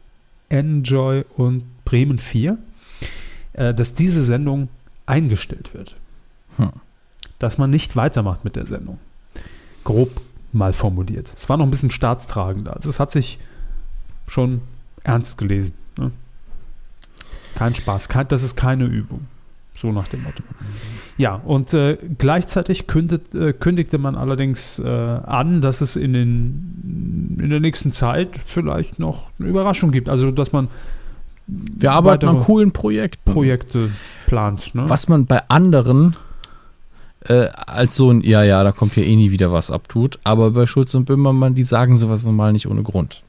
Enjoy 0.49 1.25
und 1.37 1.65
Bremen 1.85 2.19
4, 2.19 2.59
äh, 3.55 3.75
dass 3.75 3.95
diese 3.95 4.25
Sendung 4.25 4.69
eingestellt 5.07 5.75
wird. 5.75 5.97
Hm. 6.57 6.73
Dass 7.39 7.59
man 7.59 7.71
nicht 7.71 7.97
weitermacht 7.97 8.45
mit 8.45 8.57
der 8.57 8.67
Sendung. 8.67 8.99
Grob 9.85 10.21
mal 10.53 10.73
formuliert. 10.73 11.33
Es 11.37 11.49
war 11.49 11.57
noch 11.57 11.65
ein 11.65 11.71
bisschen 11.71 11.91
staatstragender. 11.91 12.75
Also 12.75 12.91
es 12.91 13.01
hat 13.01 13.11
sich 13.11 13.39
schon 14.27 14.61
ernst 15.05 15.39
gelesen. 15.39 15.75
Ne? 15.97 16.11
Kein 17.55 17.75
Spaß, 17.75 18.09
kein, 18.09 18.29
das 18.29 18.43
ist 18.43 18.57
keine 18.57 18.85
Übung. 18.85 19.27
So 19.81 19.93
nach 19.93 20.09
dem 20.09 20.23
Motto. 20.25 20.43
Ja, 21.17 21.35
und 21.35 21.73
äh, 21.73 21.97
gleichzeitig 22.19 22.87
kündet, 22.87 23.35
äh, 23.35 23.53
kündigte 23.53 23.99
man 23.99 24.15
allerdings 24.15 24.79
äh, 24.79 24.89
an, 24.89 25.61
dass 25.63 25.81
es 25.81 25.97
in, 25.97 26.13
den, 26.13 27.39
in 27.41 27.51
der 27.51 27.61
nächsten 27.61 27.91
Zeit 27.91 28.39
vielleicht 28.45 28.99
noch 28.99 29.29
eine 29.39 29.49
Überraschung 29.49 29.91
gibt. 29.91 30.09
Also, 30.09 30.31
dass 30.31 30.53
man. 30.53 30.69
Wir 31.47 31.93
arbeiten 31.93 32.29
an 32.29 32.39
coolen 32.39 32.73
Projekten. 32.73 33.33
Projekte 33.33 33.91
plant. 34.27 34.75
Ne? 34.75 34.85
Was 34.89 35.09
man 35.09 35.27
bei 35.27 35.43
anderen 35.49 36.17
äh, 37.23 37.49
als 37.49 37.97
so 37.97 38.11
ein, 38.11 38.23
ja, 38.23 38.43
ja, 38.43 38.63
da 38.63 38.73
kommt 38.73 38.93
hier 38.93 39.07
eh 39.07 39.17
nie 39.17 39.31
wieder 39.31 39.51
was 39.51 39.71
abtut. 39.71 40.19
Aber 40.25 40.51
bei 40.53 40.67
Schulz 40.67 40.95
und 40.95 41.07
Böhmermann, 41.07 41.55
die 41.55 41.65
sagen 41.65 41.97
sowas 41.97 42.25
normal 42.25 42.53
nicht 42.53 42.69
ohne 42.69 42.83
Grund. 42.83 43.23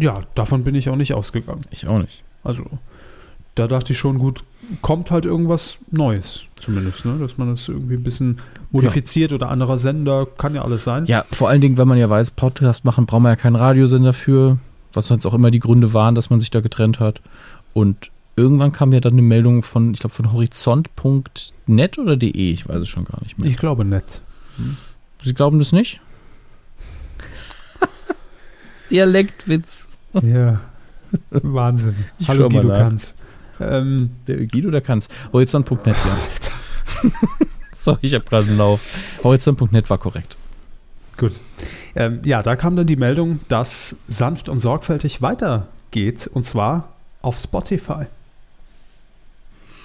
Ja, 0.00 0.20
davon 0.34 0.64
bin 0.64 0.74
ich 0.74 0.88
auch 0.88 0.96
nicht 0.96 1.14
ausgegangen. 1.14 1.60
Ich 1.70 1.86
auch 1.86 1.98
nicht. 1.98 2.24
Also, 2.42 2.64
da 3.54 3.68
dachte 3.68 3.92
ich 3.92 3.98
schon, 3.98 4.18
gut, 4.18 4.42
kommt 4.82 5.10
halt 5.10 5.24
irgendwas 5.24 5.78
Neues, 5.90 6.44
zumindest, 6.56 7.04
ne? 7.04 7.18
Dass 7.18 7.38
man 7.38 7.48
das 7.48 7.68
irgendwie 7.68 7.94
ein 7.94 8.02
bisschen 8.02 8.38
modifiziert 8.70 9.30
ja. 9.30 9.36
oder 9.36 9.48
anderer 9.48 9.78
Sender, 9.78 10.26
kann 10.26 10.54
ja 10.54 10.62
alles 10.62 10.84
sein. 10.84 11.06
Ja, 11.06 11.24
vor 11.30 11.48
allen 11.48 11.60
Dingen, 11.60 11.78
wenn 11.78 11.86
man 11.86 11.98
ja 11.98 12.10
weiß, 12.10 12.32
Podcast 12.32 12.84
machen, 12.84 13.06
braucht 13.06 13.22
man 13.22 13.32
ja 13.32 13.36
keinen 13.36 13.56
Radiosender 13.56 14.12
für, 14.12 14.58
was 14.92 15.08
jetzt 15.08 15.26
auch 15.26 15.34
immer 15.34 15.50
die 15.50 15.60
Gründe 15.60 15.92
waren, 15.92 16.14
dass 16.14 16.30
man 16.30 16.40
sich 16.40 16.50
da 16.50 16.60
getrennt 16.60 16.98
hat. 16.98 17.20
Und 17.72 18.10
irgendwann 18.36 18.72
kam 18.72 18.92
ja 18.92 19.00
dann 19.00 19.12
eine 19.12 19.22
Meldung 19.22 19.62
von, 19.62 19.92
ich 19.92 20.00
glaube, 20.00 20.14
von 20.14 20.32
horizont.net 20.32 21.98
oder 21.98 22.16
de, 22.16 22.30
ich 22.30 22.68
weiß 22.68 22.78
es 22.78 22.88
schon 22.88 23.04
gar 23.04 23.22
nicht 23.22 23.38
mehr. 23.38 23.48
Ich 23.48 23.56
glaube 23.56 23.84
net. 23.84 24.20
Hm. 24.56 24.76
Sie 25.22 25.34
glauben 25.34 25.58
das 25.58 25.72
nicht? 25.72 26.00
Dialektwitz. 28.90 29.88
Ja. 30.22 30.60
Wahnsinn. 31.30 31.94
Ich 32.18 32.28
Hallo 32.28 32.48
Guido 32.48 32.68
Kanz. 32.68 33.14
Ähm, 33.60 34.10
der 34.26 34.46
Guido, 34.46 34.70
der 34.70 34.80
kann's. 34.80 35.08
Horizont.net, 35.32 35.86
ja. 35.86 37.10
Sorry, 37.72 37.98
ich 38.02 38.14
habe 38.14 38.24
gerade 38.24 38.46
einen 38.46 38.58
Lauf. 38.58 38.80
Horizont.net 39.22 39.90
war 39.90 39.98
korrekt. 39.98 40.36
Gut. 41.16 41.32
Ähm, 41.94 42.20
ja, 42.24 42.42
da 42.42 42.56
kam 42.56 42.76
dann 42.76 42.86
die 42.86 42.96
Meldung, 42.96 43.40
dass 43.48 43.96
sanft 44.08 44.48
und 44.48 44.60
sorgfältig 44.60 45.22
weitergeht. 45.22 46.26
Und 46.26 46.44
zwar 46.44 46.94
auf 47.22 47.38
Spotify. 47.38 48.06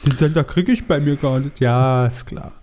Den 0.05 0.15
Sender 0.15 0.43
kriege 0.43 0.71
ich 0.71 0.87
bei 0.87 0.99
mir 0.99 1.17
gar 1.17 1.39
nicht. 1.39 1.59
Ja, 1.59 2.07
ist 2.07 2.25
klar. 2.25 2.53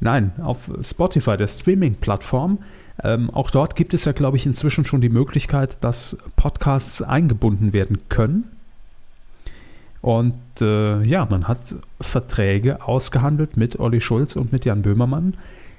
Nein, 0.00 0.32
auf 0.40 0.70
Spotify, 0.82 1.36
der 1.36 1.48
Streaming-Plattform. 1.48 2.58
Ähm, 3.02 3.30
auch 3.30 3.50
dort 3.50 3.76
gibt 3.76 3.94
es 3.94 4.04
ja, 4.04 4.12
glaube 4.12 4.36
ich, 4.36 4.46
inzwischen 4.46 4.84
schon 4.84 5.00
die 5.00 5.08
Möglichkeit, 5.08 5.82
dass 5.82 6.16
Podcasts 6.36 7.02
eingebunden 7.02 7.72
werden 7.72 7.98
können. 8.08 8.44
Und 10.00 10.34
äh, 10.60 11.02
ja, 11.02 11.26
man 11.26 11.48
hat 11.48 11.74
Verträge 12.00 12.86
ausgehandelt 12.86 13.56
mit 13.56 13.78
Olli 13.80 14.00
Schulz 14.00 14.36
und 14.36 14.52
mit 14.52 14.64
Jan 14.64 14.82
Böhmermann. 14.82 15.34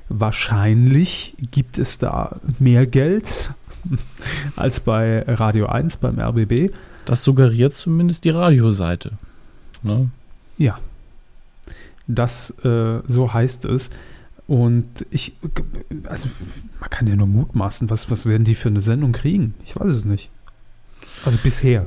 Wahrscheinlich 0.10 1.36
gibt 1.52 1.78
es 1.78 2.00
da 2.00 2.38
mehr 2.58 2.86
Geld 2.86 3.52
als 4.56 4.80
bei 4.80 5.24
Radio 5.28 5.68
1 5.68 5.98
beim 5.98 6.20
RBB. 6.20 6.74
Das 7.06 7.24
suggeriert 7.24 7.74
zumindest 7.74 8.26
die 8.26 8.30
Radioseite. 8.30 9.14
Ne? 9.84 10.10
Ja. 10.58 10.80
Das, 12.08 12.52
äh, 12.64 13.00
so 13.08 13.34
heißt 13.34 13.66
es. 13.66 13.90
Und 14.48 15.06
ich, 15.12 15.34
also 16.06 16.28
man 16.80 16.90
kann 16.90 17.08
ja 17.08 17.16
nur 17.16 17.28
mutmaßen, 17.28 17.90
was, 17.92 18.10
was 18.10 18.26
werden 18.26 18.46
die 18.46 18.56
für 18.56 18.70
eine 18.70 18.82
Sendung 18.82 19.12
kriegen? 19.12 19.54
Ich 19.64 19.76
weiß 19.76 19.90
es 19.90 20.06
nicht. 20.06 20.32
Also 21.24 21.38
bisher. 21.44 21.86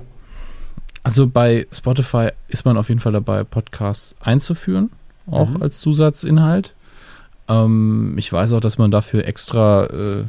Also 1.03 1.27
bei 1.27 1.67
Spotify 1.73 2.29
ist 2.49 2.65
man 2.65 2.77
auf 2.77 2.89
jeden 2.89 3.01
Fall 3.01 3.13
dabei, 3.13 3.45
Podcasts 3.45 4.15
einzuführen, 4.21 4.91
auch 5.27 5.51
mhm. 5.51 5.63
als 5.63 5.81
Zusatzinhalt. 5.81 6.75
Ähm, 7.49 8.15
ich 8.17 8.33
weiß 8.33 8.53
auch, 8.53 8.61
dass 8.61 8.79
man 8.79 8.91
dafür 8.91 9.27
extra 9.27 9.87
äh, 9.87 10.25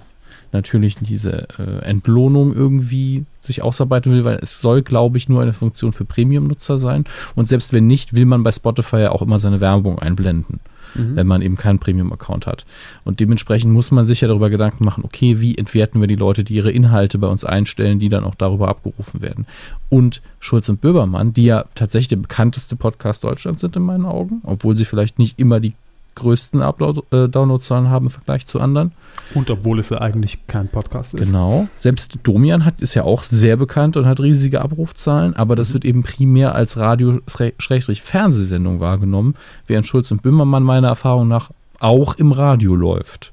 natürlich 0.51 0.95
diese 0.99 1.47
äh, 1.59 1.83
Entlohnung 1.83 2.53
irgendwie 2.53 3.25
sich 3.41 3.61
ausarbeiten 3.61 4.11
will, 4.11 4.23
weil 4.23 4.39
es 4.41 4.61
soll, 4.61 4.81
glaube 4.81 5.17
ich, 5.17 5.27
nur 5.29 5.41
eine 5.41 5.53
Funktion 5.53 5.93
für 5.93 6.05
Premium-Nutzer 6.05 6.77
sein. 6.77 7.05
Und 7.35 7.47
selbst 7.47 7.73
wenn 7.73 7.87
nicht, 7.87 8.13
will 8.13 8.25
man 8.25 8.43
bei 8.43 8.51
Spotify 8.51 9.01
ja 9.01 9.11
auch 9.11 9.21
immer 9.21 9.39
seine 9.39 9.61
Werbung 9.61 9.99
einblenden, 9.99 10.59
mhm. 10.95 11.15
wenn 11.15 11.27
man 11.27 11.41
eben 11.41 11.55
keinen 11.55 11.79
Premium-Account 11.79 12.47
hat. 12.47 12.65
Und 13.03 13.19
dementsprechend 13.19 13.71
muss 13.71 13.91
man 13.91 14.05
sich 14.05 14.21
ja 14.21 14.27
darüber 14.27 14.49
Gedanken 14.49 14.85
machen, 14.85 15.03
okay, 15.03 15.39
wie 15.39 15.57
entwerten 15.57 16.01
wir 16.01 16.07
die 16.07 16.15
Leute, 16.15 16.43
die 16.43 16.55
ihre 16.55 16.71
Inhalte 16.71 17.17
bei 17.17 17.27
uns 17.27 17.43
einstellen, 17.43 17.99
die 17.99 18.09
dann 18.09 18.23
auch 18.23 18.35
darüber 18.35 18.67
abgerufen 18.67 19.21
werden. 19.21 19.45
Und 19.89 20.21
Schulz 20.39 20.69
und 20.69 20.81
Böbermann, 20.81 21.33
die 21.33 21.45
ja 21.45 21.65
tatsächlich 21.75 22.09
der 22.09 22.17
bekannteste 22.17 22.75
Podcast 22.75 23.23
Deutschlands 23.23 23.61
sind 23.61 23.75
in 23.75 23.83
meinen 23.83 24.05
Augen, 24.05 24.41
obwohl 24.43 24.75
sie 24.75 24.85
vielleicht 24.85 25.19
nicht 25.19 25.39
immer 25.39 25.59
die 25.59 25.73
größten 26.15 26.61
Upload-Download-Zahlen 26.61 27.85
äh, 27.85 27.89
haben 27.89 28.05
im 28.05 28.11
Vergleich 28.11 28.45
zu 28.45 28.59
anderen. 28.59 28.91
Und 29.33 29.49
obwohl 29.49 29.79
es 29.79 29.89
ja 29.89 30.01
eigentlich 30.01 30.45
kein 30.47 30.67
Podcast 30.67 31.13
ist. 31.13 31.27
Genau. 31.27 31.67
Selbst 31.77 32.19
Domian 32.23 32.65
hat, 32.65 32.81
ist 32.81 32.93
ja 32.93 33.03
auch 33.03 33.23
sehr 33.23 33.57
bekannt 33.57 33.97
und 33.97 34.05
hat 34.05 34.19
riesige 34.19 34.61
Abrufzahlen, 34.61 35.35
aber 35.35 35.55
das 35.55 35.69
mhm. 35.69 35.73
wird 35.73 35.85
eben 35.85 36.03
primär 36.03 36.55
als 36.55 36.77
Radio-Fernsehsendung 36.77 38.79
wahrgenommen, 38.79 39.35
während 39.67 39.87
Schulz 39.87 40.11
und 40.11 40.21
Böhmermann 40.21 40.63
meiner 40.63 40.89
Erfahrung 40.89 41.27
nach 41.27 41.51
auch 41.79 42.15
im 42.15 42.31
Radio 42.31 42.75
läuft. 42.75 43.31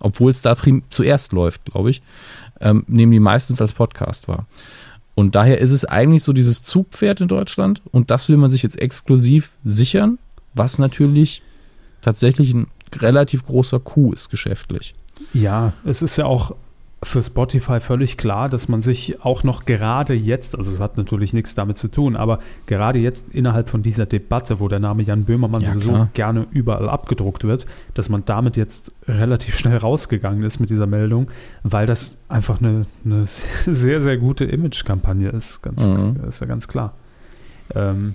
Obwohl 0.00 0.30
es 0.30 0.42
da 0.42 0.54
zuerst 0.90 1.32
läuft, 1.32 1.64
glaube 1.64 1.90
ich, 1.90 2.02
ähm, 2.60 2.84
nehmen 2.86 3.12
die 3.12 3.20
meistens 3.20 3.60
als 3.60 3.72
Podcast 3.72 4.28
wahr. 4.28 4.46
Und 5.14 5.34
daher 5.34 5.58
ist 5.58 5.72
es 5.72 5.84
eigentlich 5.84 6.22
so 6.22 6.32
dieses 6.32 6.62
Zugpferd 6.62 7.20
in 7.20 7.26
Deutschland 7.26 7.82
und 7.90 8.12
das 8.12 8.28
will 8.28 8.36
man 8.36 8.52
sich 8.52 8.62
jetzt 8.62 8.80
exklusiv 8.80 9.54
sichern, 9.64 10.18
was 10.54 10.78
natürlich 10.78 11.42
tatsächlich 12.00 12.54
ein 12.54 12.68
relativ 12.96 13.44
großer 13.44 13.80
Coup 13.80 14.14
ist 14.14 14.30
geschäftlich. 14.30 14.94
Ja, 15.34 15.72
es 15.84 16.02
ist 16.02 16.16
ja 16.16 16.26
auch 16.26 16.54
für 17.02 17.22
Spotify 17.22 17.78
völlig 17.78 18.16
klar, 18.16 18.48
dass 18.48 18.66
man 18.66 18.82
sich 18.82 19.22
auch 19.24 19.44
noch 19.44 19.66
gerade 19.66 20.14
jetzt, 20.14 20.58
also 20.58 20.72
es 20.72 20.80
hat 20.80 20.96
natürlich 20.96 21.32
nichts 21.32 21.54
damit 21.54 21.78
zu 21.78 21.86
tun, 21.86 22.16
aber 22.16 22.40
gerade 22.66 22.98
jetzt 22.98 23.32
innerhalb 23.32 23.68
von 23.68 23.84
dieser 23.84 24.04
Debatte, 24.04 24.58
wo 24.58 24.66
der 24.66 24.80
Name 24.80 25.04
Jan 25.04 25.24
Böhmermann 25.24 25.60
ja, 25.60 25.68
sowieso 25.68 25.90
klar. 25.90 26.08
gerne 26.14 26.46
überall 26.50 26.88
abgedruckt 26.88 27.44
wird, 27.44 27.66
dass 27.94 28.08
man 28.08 28.24
damit 28.24 28.56
jetzt 28.56 28.92
relativ 29.06 29.56
schnell 29.56 29.76
rausgegangen 29.76 30.42
ist 30.42 30.58
mit 30.58 30.70
dieser 30.70 30.86
Meldung, 30.86 31.30
weil 31.62 31.86
das 31.86 32.18
einfach 32.28 32.60
eine, 32.60 32.86
eine 33.04 33.24
sehr, 33.26 34.00
sehr 34.00 34.16
gute 34.16 34.44
Image-Kampagne 34.44 35.28
ist. 35.28 35.62
Ganz, 35.62 35.86
mhm. 35.86 36.16
Ist 36.26 36.40
ja 36.40 36.46
ganz 36.48 36.66
klar. 36.66 36.94
Ähm, 37.76 38.14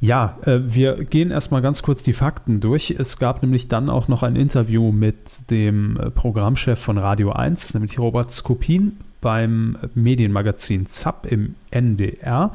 ja, 0.00 0.38
äh, 0.42 0.60
wir 0.62 1.04
gehen 1.04 1.30
erstmal 1.30 1.62
ganz 1.62 1.82
kurz 1.82 2.02
die 2.02 2.12
Fakten 2.12 2.60
durch. 2.60 2.94
Es 2.98 3.18
gab 3.18 3.42
nämlich 3.42 3.68
dann 3.68 3.88
auch 3.88 4.08
noch 4.08 4.22
ein 4.22 4.36
Interview 4.36 4.92
mit 4.92 5.50
dem 5.50 5.96
äh, 5.96 6.10
Programmchef 6.10 6.78
von 6.78 6.98
Radio 6.98 7.32
1, 7.32 7.74
nämlich 7.74 7.98
Robert 7.98 8.30
Skopin 8.30 8.98
beim 9.20 9.78
Medienmagazin 9.94 10.86
ZAP 10.86 11.26
im 11.26 11.54
NDR. 11.70 12.54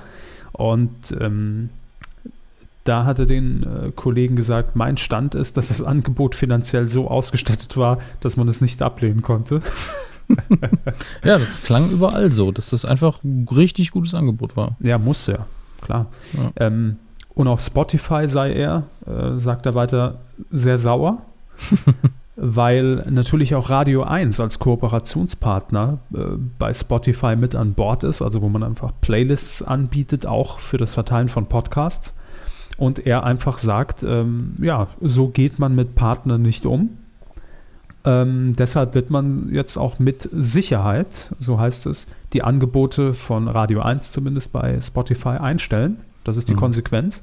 Und 0.51 1.15
ähm, 1.19 1.69
da 2.83 3.05
hatte 3.05 3.25
den 3.25 3.63
äh, 3.63 3.91
Kollegen 3.91 4.35
gesagt, 4.35 4.75
mein 4.75 4.97
Stand 4.97 5.35
ist, 5.35 5.57
dass 5.57 5.69
das 5.69 5.81
Angebot 5.81 6.35
finanziell 6.35 6.89
so 6.89 7.07
ausgestattet 7.07 7.75
war, 7.77 7.99
dass 8.19 8.37
man 8.37 8.47
es 8.47 8.61
nicht 8.61 8.81
ablehnen 8.81 9.21
konnte. 9.23 9.61
ja, 11.23 11.39
das 11.39 11.61
klang 11.61 11.89
überall 11.89 12.31
so, 12.31 12.51
dass 12.51 12.69
das 12.69 12.85
einfach 12.85 13.23
ein 13.23 13.47
richtig 13.51 13.91
gutes 13.91 14.13
Angebot 14.13 14.55
war. 14.55 14.77
Ja, 14.79 14.97
muss 14.97 15.27
ja, 15.27 15.45
klar. 15.81 16.07
Ja. 16.33 16.51
Ähm, 16.67 16.97
und 17.33 17.47
auf 17.47 17.61
Spotify 17.61 18.27
sei 18.27 18.53
er, 18.53 18.83
äh, 19.05 19.39
sagt 19.39 19.65
er 19.65 19.75
weiter, 19.75 20.19
sehr 20.49 20.77
sauer, 20.77 21.21
weil 22.35 23.03
natürlich 23.09 23.55
auch 23.55 23.69
Radio 23.69 24.03
1 24.03 24.39
als 24.39 24.59
Kooperationspartner 24.59 25.99
äh, 26.13 26.17
bei 26.59 26.73
Spotify 26.73 27.35
mit 27.35 27.55
an 27.55 27.73
Bord 27.73 28.03
ist, 28.03 28.21
also 28.21 28.41
wo 28.41 28.49
man 28.49 28.63
einfach 28.63 28.91
Playlists 29.01 29.61
anbietet, 29.61 30.25
auch 30.25 30.59
für 30.59 30.77
das 30.77 30.93
Verteilen 30.93 31.29
von 31.29 31.45
Podcasts. 31.45 32.13
Und 32.77 33.05
er 33.05 33.23
einfach 33.23 33.59
sagt, 33.59 34.01
ähm, 34.01 34.55
ja, 34.59 34.87
so 35.01 35.27
geht 35.27 35.59
man 35.59 35.75
mit 35.75 35.93
Partnern 35.93 36.41
nicht 36.41 36.65
um. 36.65 36.97
Ähm, 38.03 38.53
deshalb 38.57 38.95
wird 38.95 39.11
man 39.11 39.49
jetzt 39.53 39.77
auch 39.77 39.99
mit 39.99 40.27
Sicherheit, 40.33 41.31
so 41.37 41.59
heißt 41.59 41.85
es, 41.85 42.07
die 42.33 42.41
Angebote 42.41 43.13
von 43.13 43.47
Radio 43.47 43.81
1 43.81 44.11
zumindest 44.11 44.51
bei 44.51 44.81
Spotify 44.81 45.37
einstellen. 45.37 45.97
Das 46.23 46.37
ist 46.37 46.49
die 46.49 46.53
mhm. 46.53 46.59
Konsequenz. 46.59 47.21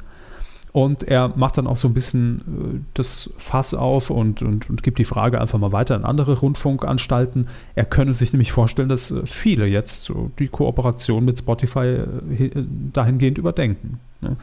Und 0.72 1.02
er 1.02 1.28
macht 1.28 1.56
dann 1.56 1.66
auch 1.66 1.78
so 1.78 1.88
ein 1.88 1.94
bisschen 1.94 2.40
äh, 2.40 2.80
das 2.94 3.30
Fass 3.38 3.72
auf 3.74 4.10
und, 4.10 4.42
und, 4.42 4.68
und 4.68 4.82
gibt 4.82 4.98
die 4.98 5.04
Frage 5.04 5.40
einfach 5.40 5.58
mal 5.58 5.72
weiter 5.72 5.94
an 5.94 6.04
andere 6.04 6.38
Rundfunkanstalten. 6.38 7.48
Er 7.74 7.84
könne 7.84 8.12
sich 8.12 8.32
nämlich 8.32 8.52
vorstellen, 8.52 8.88
dass 8.88 9.10
äh, 9.10 9.24
viele 9.24 9.66
jetzt 9.66 10.04
so 10.04 10.30
die 10.38 10.48
Kooperation 10.48 11.24
mit 11.24 11.38
Spotify 11.38 12.02
äh, 12.38 12.50
dahingehend 12.92 13.38
überdenken. 13.38 13.98
Ne? 14.20 14.36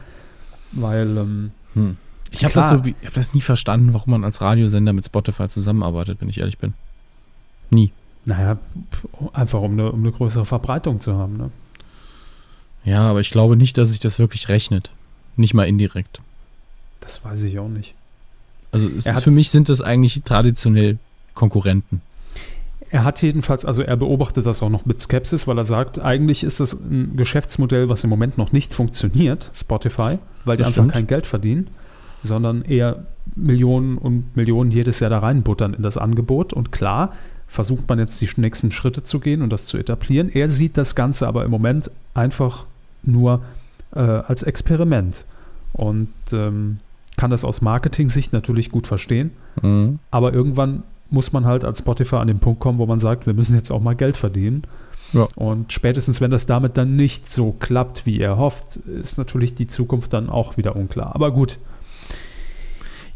Weil 0.72 1.16
ähm, 1.16 1.50
hm. 1.74 1.96
Ich 2.32 2.44
habe 2.44 2.54
das, 2.54 2.70
so 2.70 2.76
hab 2.78 3.14
das 3.14 3.34
nie 3.34 3.40
verstanden, 3.40 3.94
warum 3.94 4.10
man 4.10 4.24
als 4.24 4.40
Radiosender 4.40 4.92
mit 4.92 5.06
Spotify 5.06 5.46
zusammenarbeitet, 5.48 6.20
wenn 6.20 6.28
ich 6.28 6.40
ehrlich 6.40 6.58
bin. 6.58 6.74
Nie. 7.70 7.92
Naja, 8.24 8.58
einfach 9.32 9.62
um 9.62 9.72
eine, 9.72 9.92
um 9.92 10.00
eine 10.00 10.10
größere 10.10 10.44
Verbreitung 10.44 10.98
zu 10.98 11.14
haben. 11.14 11.36
Ne? 11.36 11.50
Ja, 12.86 13.02
aber 13.02 13.20
ich 13.20 13.30
glaube 13.30 13.56
nicht, 13.56 13.76
dass 13.76 13.90
sich 13.90 14.00
das 14.00 14.18
wirklich 14.18 14.48
rechnet. 14.48 14.92
Nicht 15.36 15.52
mal 15.52 15.64
indirekt. 15.64 16.22
Das 17.00 17.22
weiß 17.22 17.42
ich 17.42 17.58
auch 17.58 17.68
nicht. 17.68 17.94
Also 18.72 18.88
für 19.20 19.30
mich 19.30 19.50
sind 19.50 19.68
das 19.68 19.80
eigentlich 19.82 20.22
traditionell 20.24 20.98
Konkurrenten. 21.34 22.00
Er 22.90 23.04
hat 23.04 23.20
jedenfalls, 23.22 23.64
also 23.64 23.82
er 23.82 23.96
beobachtet 23.96 24.46
das 24.46 24.62
auch 24.62 24.70
noch 24.70 24.86
mit 24.86 25.00
Skepsis, 25.00 25.46
weil 25.46 25.58
er 25.58 25.64
sagt, 25.64 25.98
eigentlich 25.98 26.44
ist 26.44 26.60
das 26.60 26.72
ein 26.74 27.16
Geschäftsmodell, 27.16 27.88
was 27.88 28.04
im 28.04 28.10
Moment 28.10 28.38
noch 28.38 28.52
nicht 28.52 28.72
funktioniert, 28.72 29.50
Spotify, 29.54 30.18
weil 30.44 30.56
die 30.56 30.62
das 30.62 30.68
einfach 30.68 30.82
stimmt. 30.84 30.92
kein 30.92 31.06
Geld 31.06 31.26
verdienen, 31.26 31.68
sondern 32.22 32.62
eher 32.62 33.06
Millionen 33.34 33.98
und 33.98 34.36
Millionen 34.36 34.70
jedes 34.70 35.00
Jahr 35.00 35.10
da 35.10 35.18
reinbuttern 35.18 35.74
in 35.74 35.82
das 35.82 35.96
Angebot. 35.96 36.52
Und 36.52 36.70
klar, 36.70 37.12
versucht 37.48 37.88
man 37.88 37.98
jetzt 37.98 38.20
die 38.20 38.28
nächsten 38.36 38.70
Schritte 38.70 39.02
zu 39.02 39.18
gehen 39.18 39.42
und 39.42 39.50
das 39.50 39.66
zu 39.66 39.78
etablieren. 39.78 40.30
Er 40.32 40.48
sieht 40.48 40.76
das 40.76 40.94
Ganze 40.94 41.26
aber 41.26 41.44
im 41.44 41.50
Moment 41.50 41.90
einfach 42.14 42.66
nur 43.06 43.42
äh, 43.94 44.00
als 44.00 44.42
Experiment 44.42 45.24
und 45.72 46.12
ähm, 46.32 46.78
kann 47.16 47.30
das 47.30 47.44
aus 47.44 47.62
Marketing-Sicht 47.62 48.32
natürlich 48.32 48.70
gut 48.70 48.86
verstehen. 48.86 49.30
Mhm. 49.62 49.98
Aber 50.10 50.32
irgendwann 50.32 50.82
muss 51.10 51.32
man 51.32 51.44
halt 51.44 51.64
als 51.64 51.78
Spotify 51.78 52.16
an 52.16 52.26
den 52.26 52.40
Punkt 52.40 52.60
kommen, 52.60 52.78
wo 52.78 52.86
man 52.86 52.98
sagt, 52.98 53.26
wir 53.26 53.34
müssen 53.34 53.54
jetzt 53.54 53.70
auch 53.70 53.80
mal 53.80 53.94
Geld 53.94 54.16
verdienen. 54.16 54.64
Ja. 55.12 55.28
Und 55.36 55.72
spätestens, 55.72 56.20
wenn 56.20 56.30
das 56.30 56.46
damit 56.46 56.76
dann 56.76 56.96
nicht 56.96 57.30
so 57.30 57.52
klappt, 57.52 58.06
wie 58.06 58.20
er 58.20 58.38
hofft, 58.38 58.76
ist 58.76 59.18
natürlich 59.18 59.54
die 59.54 59.68
Zukunft 59.68 60.12
dann 60.12 60.28
auch 60.28 60.56
wieder 60.56 60.76
unklar. 60.76 61.14
Aber 61.14 61.30
gut. 61.30 61.58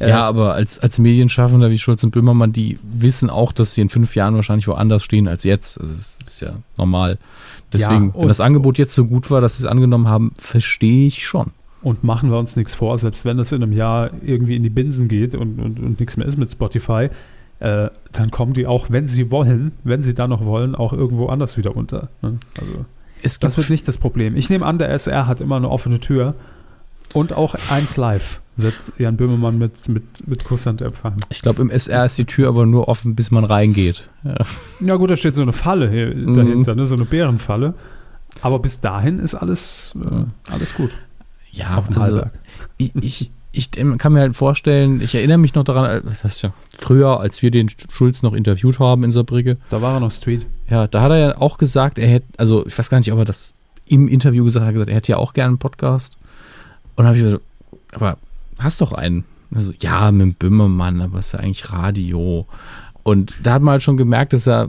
Ja, 0.00 0.26
aber 0.26 0.54
als, 0.54 0.78
als 0.78 0.98
Medienschaffender 0.98 1.70
wie 1.70 1.78
Schulz 1.78 2.02
und 2.04 2.10
Böhmermann, 2.10 2.52
die 2.52 2.78
wissen 2.82 3.28
auch, 3.28 3.52
dass 3.52 3.74
sie 3.74 3.82
in 3.82 3.90
fünf 3.90 4.14
Jahren 4.14 4.34
wahrscheinlich 4.34 4.66
woanders 4.66 5.04
stehen 5.04 5.28
als 5.28 5.44
jetzt. 5.44 5.78
Also 5.78 5.92
das 5.92 6.18
ist 6.26 6.40
ja 6.40 6.54
normal. 6.78 7.18
Deswegen, 7.72 8.12
ja, 8.14 8.20
wenn 8.20 8.28
das 8.28 8.40
Angebot 8.40 8.78
jetzt 8.78 8.94
so 8.94 9.04
gut 9.04 9.30
war, 9.30 9.40
dass 9.40 9.58
sie 9.58 9.64
es 9.64 9.70
angenommen 9.70 10.08
haben, 10.08 10.32
verstehe 10.36 11.06
ich 11.06 11.26
schon. 11.26 11.52
Und 11.82 12.02
machen 12.02 12.30
wir 12.30 12.38
uns 12.38 12.56
nichts 12.56 12.74
vor, 12.74 12.96
selbst 12.98 13.24
wenn 13.24 13.36
das 13.36 13.52
in 13.52 13.62
einem 13.62 13.72
Jahr 13.72 14.10
irgendwie 14.24 14.56
in 14.56 14.62
die 14.62 14.70
Binsen 14.70 15.08
geht 15.08 15.34
und, 15.34 15.60
und, 15.60 15.78
und 15.78 16.00
nichts 16.00 16.16
mehr 16.16 16.26
ist 16.26 16.36
mit 16.36 16.50
Spotify, 16.50 17.08
äh, 17.60 17.90
dann 18.12 18.30
kommen 18.30 18.54
die 18.54 18.66
auch, 18.66 18.86
wenn 18.90 19.06
sie 19.06 19.30
wollen, 19.30 19.72
wenn 19.84 20.02
sie 20.02 20.14
da 20.14 20.26
noch 20.26 20.44
wollen, 20.44 20.74
auch 20.74 20.92
irgendwo 20.92 21.26
anders 21.26 21.56
wieder 21.56 21.76
unter. 21.76 22.08
Ne? 22.22 22.38
Also 22.58 22.84
das 23.40 23.56
wird 23.56 23.70
nicht 23.70 23.86
das 23.86 23.98
Problem. 23.98 24.34
Ich 24.36 24.48
nehme 24.48 24.64
an, 24.64 24.78
der 24.78 24.88
SR 24.90 25.26
hat 25.26 25.40
immer 25.40 25.56
eine 25.56 25.68
offene 25.68 26.00
Tür 26.00 26.34
und 27.12 27.32
auch 27.32 27.54
eins 27.70 27.96
live 27.96 28.40
wird 28.56 28.74
Jan 28.98 29.16
Böhmermann 29.16 29.58
mit, 29.58 29.88
mit, 29.88 30.04
mit 30.26 30.44
Kusshand 30.44 30.82
empfangen. 30.82 31.20
Ich 31.30 31.42
glaube, 31.42 31.62
im 31.62 31.70
SR 31.70 32.04
ist 32.04 32.18
die 32.18 32.24
Tür 32.24 32.48
aber 32.48 32.66
nur 32.66 32.88
offen, 32.88 33.14
bis 33.14 33.30
man 33.30 33.44
reingeht. 33.44 34.08
Ja, 34.22 34.36
ja 34.80 34.96
gut, 34.96 35.10
da 35.10 35.16
steht 35.16 35.34
so 35.34 35.42
eine 35.42 35.52
Falle 35.52 36.14
mhm. 36.14 36.36
dahinter, 36.36 36.74
ne? 36.74 36.86
so 36.86 36.94
eine 36.94 37.04
Bärenfalle. 37.04 37.74
Aber 38.42 38.58
bis 38.58 38.80
dahin 38.80 39.18
ist 39.18 39.34
alles, 39.34 39.94
äh, 39.96 40.52
alles 40.52 40.74
gut. 40.74 40.90
Ja, 41.50 41.76
auf 41.76 41.88
dem 41.88 41.98
also, 41.98 42.22
ich, 42.76 42.94
ich, 42.94 43.32
ich, 43.50 43.70
kann 43.72 44.12
mir 44.12 44.20
halt 44.20 44.36
vorstellen, 44.36 45.00
ich 45.00 45.14
erinnere 45.14 45.38
mich 45.38 45.54
noch 45.54 45.64
daran, 45.64 45.90
äh, 45.90 46.02
das 46.04 46.22
heißt 46.22 46.42
ja 46.42 46.52
früher, 46.78 47.18
als 47.18 47.42
wir 47.42 47.50
den 47.50 47.68
Schulz 47.92 48.22
noch 48.22 48.34
interviewt 48.34 48.78
haben 48.78 49.02
in 49.02 49.10
Saarbrücke. 49.10 49.56
Da 49.70 49.82
war 49.82 49.94
er 49.94 50.00
noch 50.00 50.12
Street. 50.12 50.46
Ja, 50.68 50.86
da 50.86 51.02
hat 51.02 51.10
er 51.10 51.18
ja 51.18 51.38
auch 51.38 51.58
gesagt, 51.58 51.98
er 51.98 52.08
hätte, 52.08 52.26
also 52.36 52.64
ich 52.66 52.78
weiß 52.78 52.88
gar 52.88 52.98
nicht, 52.98 53.12
ob 53.12 53.18
er 53.18 53.24
das 53.24 53.54
im 53.86 54.06
Interview 54.06 54.44
gesagt 54.44 54.78
hat, 54.78 54.88
er 54.88 54.94
hätte 54.94 55.12
ja 55.12 55.18
auch 55.18 55.32
gerne 55.32 55.48
einen 55.48 55.58
Podcast. 55.58 56.16
Und 57.00 57.06
habe 57.06 57.16
ich 57.16 57.24
gesagt, 57.24 57.42
aber 57.92 58.18
hast 58.58 58.82
doch 58.82 58.92
einen. 58.92 59.24
Also, 59.54 59.72
ja, 59.80 60.12
mit 60.12 60.20
dem 60.20 60.34
Böhmermann, 60.34 61.00
aber 61.00 61.18
ist 61.18 61.32
ja 61.32 61.38
eigentlich 61.38 61.72
Radio. 61.72 62.46
Und 63.02 63.36
da 63.42 63.54
hat 63.54 63.62
man 63.62 63.72
halt 63.72 63.82
schon 63.82 63.96
gemerkt, 63.96 64.34
dass 64.34 64.46
er, 64.46 64.68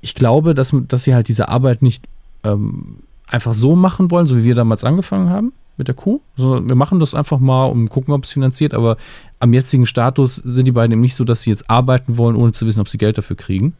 ich 0.00 0.16
glaube, 0.16 0.54
dass, 0.54 0.74
dass 0.88 1.04
sie 1.04 1.14
halt 1.14 1.28
diese 1.28 1.48
Arbeit 1.48 1.80
nicht 1.80 2.04
ähm, 2.42 2.96
einfach 3.28 3.54
so 3.54 3.76
machen 3.76 4.10
wollen, 4.10 4.26
so 4.26 4.36
wie 4.36 4.42
wir 4.42 4.56
damals 4.56 4.82
angefangen 4.82 5.30
haben 5.30 5.52
mit 5.76 5.86
der 5.86 5.94
Kuh. 5.94 6.20
Sondern 6.36 6.68
wir 6.68 6.74
machen 6.74 6.98
das 6.98 7.14
einfach 7.14 7.38
mal 7.38 7.66
und 7.66 7.90
gucken, 7.90 8.12
ob 8.12 8.24
es 8.24 8.32
finanziert. 8.32 8.74
Aber 8.74 8.96
am 9.38 9.52
jetzigen 9.52 9.86
Status 9.86 10.34
sind 10.34 10.66
die 10.66 10.72
beiden 10.72 10.90
eben 10.90 11.00
nicht 11.00 11.14
so, 11.14 11.22
dass 11.22 11.42
sie 11.42 11.50
jetzt 11.50 11.70
arbeiten 11.70 12.18
wollen, 12.18 12.34
ohne 12.34 12.50
zu 12.50 12.66
wissen, 12.66 12.80
ob 12.80 12.88
sie 12.88 12.98
Geld 12.98 13.18
dafür 13.18 13.36
kriegen. 13.36 13.76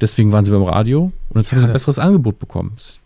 Deswegen 0.00 0.32
waren 0.32 0.44
sie 0.44 0.50
beim 0.50 0.62
Radio 0.62 1.12
und 1.30 1.36
jetzt 1.40 1.50
ja, 1.50 1.56
haben 1.56 1.60
sie 1.60 1.66
ein 1.68 1.72
besseres 1.72 1.98
Angebot 1.98 2.38
bekommen. 2.38 2.72
Das, 2.76 3.00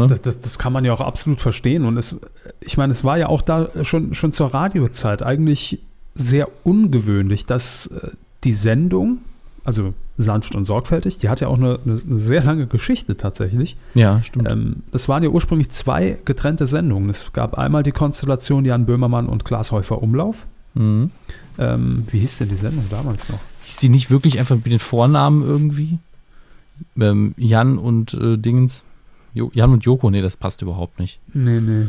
ne? 0.00 0.06
das, 0.06 0.20
das, 0.22 0.40
das, 0.40 0.58
kann 0.58 0.72
man 0.72 0.84
ja 0.84 0.92
auch 0.92 1.00
absolut 1.00 1.40
verstehen. 1.40 1.84
Und 1.84 1.96
es, 1.98 2.18
ich 2.60 2.76
meine, 2.76 2.92
es 2.92 3.04
war 3.04 3.18
ja 3.18 3.28
auch 3.28 3.42
da 3.42 3.68
schon, 3.82 4.14
schon 4.14 4.32
zur 4.32 4.54
Radiozeit 4.54 5.22
eigentlich 5.22 5.80
sehr 6.14 6.48
ungewöhnlich, 6.64 7.46
dass 7.46 7.86
äh, 7.88 8.10
die 8.44 8.52
Sendung, 8.52 9.18
also 9.64 9.94
sanft 10.18 10.54
und 10.54 10.64
sorgfältig, 10.64 11.18
die 11.18 11.28
hat 11.28 11.40
ja 11.40 11.48
auch 11.48 11.58
eine, 11.58 11.78
eine, 11.84 12.00
eine 12.08 12.18
sehr 12.18 12.42
lange 12.42 12.66
Geschichte 12.66 13.16
tatsächlich. 13.16 13.76
Ja, 13.94 14.22
stimmt. 14.22 14.50
Ähm, 14.50 14.76
es 14.92 15.08
waren 15.08 15.22
ja 15.22 15.28
ursprünglich 15.28 15.70
zwei 15.70 16.18
getrennte 16.24 16.66
Sendungen. 16.66 17.10
Es 17.10 17.32
gab 17.32 17.58
einmal 17.58 17.82
die 17.82 17.92
Konstellation 17.92 18.64
Jan 18.64 18.86
Böhmermann 18.86 19.26
und 19.26 19.44
Klaas 19.44 19.72
Häufer 19.72 20.02
Umlauf. 20.02 20.46
Mhm. 20.74 21.10
Ähm, 21.58 22.06
wie 22.10 22.20
hieß 22.20 22.38
denn 22.38 22.48
die 22.48 22.56
Sendung 22.56 22.84
damals 22.90 23.28
noch? 23.28 23.40
Hieß 23.64 23.76
die 23.78 23.88
nicht 23.88 24.10
wirklich 24.10 24.38
einfach 24.38 24.56
mit 24.56 24.66
den 24.66 24.78
Vornamen 24.78 25.42
irgendwie? 25.42 25.98
Ähm, 26.98 27.34
Jan 27.36 27.78
und 27.78 28.14
äh, 28.14 28.36
Dingens? 28.36 28.84
Jo 29.34 29.50
Jan 29.54 29.72
und 29.72 29.84
Joko, 29.84 30.10
nee, 30.10 30.20
das 30.20 30.36
passt 30.36 30.62
überhaupt 30.62 30.98
nicht. 30.98 31.20
Nee, 31.32 31.60
nee. 31.60 31.88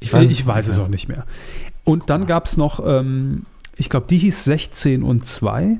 Ich 0.00 0.12
weiß, 0.12 0.30
ich 0.30 0.46
weiß 0.46 0.68
es 0.68 0.78
auch 0.78 0.88
nicht 0.88 1.08
mehr. 1.08 1.24
Und 1.84 2.10
dann 2.10 2.26
gab 2.26 2.46
es 2.46 2.56
noch, 2.56 2.80
ähm, 2.84 3.42
ich 3.76 3.88
glaube, 3.88 4.06
die 4.08 4.18
hieß 4.18 4.44
16 4.44 5.02
und 5.02 5.26
2 5.26 5.78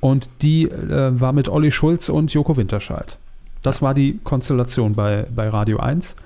und 0.00 0.28
die 0.42 0.64
äh, 0.64 1.20
war 1.20 1.32
mit 1.32 1.48
Olli 1.48 1.70
Schulz 1.70 2.08
und 2.08 2.32
Joko 2.32 2.56
Winterscheid. 2.56 3.18
Das 3.62 3.80
war 3.80 3.94
die 3.94 4.18
Konstellation 4.22 4.92
bei, 4.92 5.26
bei 5.34 5.48
Radio 5.48 5.78
1. 5.78 6.16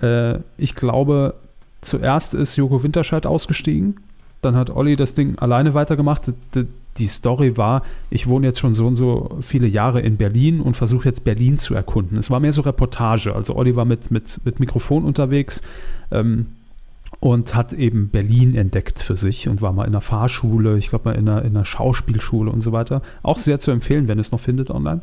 Äh, 0.00 0.38
ich 0.56 0.74
glaube, 0.74 1.34
zuerst 1.80 2.34
ist 2.34 2.56
Joko 2.56 2.82
Winterscheid 2.82 3.26
ausgestiegen, 3.26 4.00
dann 4.42 4.56
hat 4.56 4.70
Olli 4.70 4.96
das 4.96 5.14
Ding 5.14 5.38
alleine 5.38 5.74
weitergemacht 5.74 6.32
die 6.96 7.06
Story 7.06 7.56
war, 7.56 7.82
ich 8.10 8.26
wohne 8.26 8.46
jetzt 8.46 8.58
schon 8.58 8.74
so 8.74 8.86
und 8.86 8.96
so 8.96 9.38
viele 9.40 9.66
Jahre 9.66 10.00
in 10.00 10.16
Berlin 10.16 10.60
und 10.60 10.76
versuche 10.76 11.08
jetzt 11.08 11.24
Berlin 11.24 11.58
zu 11.58 11.74
erkunden. 11.74 12.18
Es 12.18 12.30
war 12.30 12.40
mehr 12.40 12.52
so 12.52 12.62
Reportage. 12.62 13.34
Also 13.34 13.56
Olli 13.56 13.76
war 13.76 13.84
mit, 13.84 14.10
mit, 14.10 14.40
mit 14.44 14.60
Mikrofon 14.60 15.04
unterwegs 15.04 15.62
ähm, 16.10 16.46
und 17.20 17.54
hat 17.54 17.72
eben 17.72 18.08
Berlin 18.08 18.54
entdeckt 18.54 19.00
für 19.00 19.16
sich 19.16 19.48
und 19.48 19.62
war 19.62 19.72
mal 19.72 19.84
in 19.84 19.90
einer 19.90 20.00
Fahrschule, 20.00 20.76
ich 20.78 20.90
glaube 20.90 21.10
mal 21.10 21.16
in 21.16 21.28
einer, 21.28 21.42
in 21.42 21.56
einer 21.56 21.64
Schauspielschule 21.64 22.50
und 22.50 22.60
so 22.60 22.72
weiter. 22.72 23.02
Auch 23.22 23.38
sehr 23.38 23.58
zu 23.58 23.70
empfehlen, 23.70 24.08
wenn 24.08 24.18
es 24.18 24.32
noch 24.32 24.40
findet 24.40 24.70
online. 24.70 25.02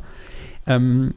Ähm, 0.66 1.14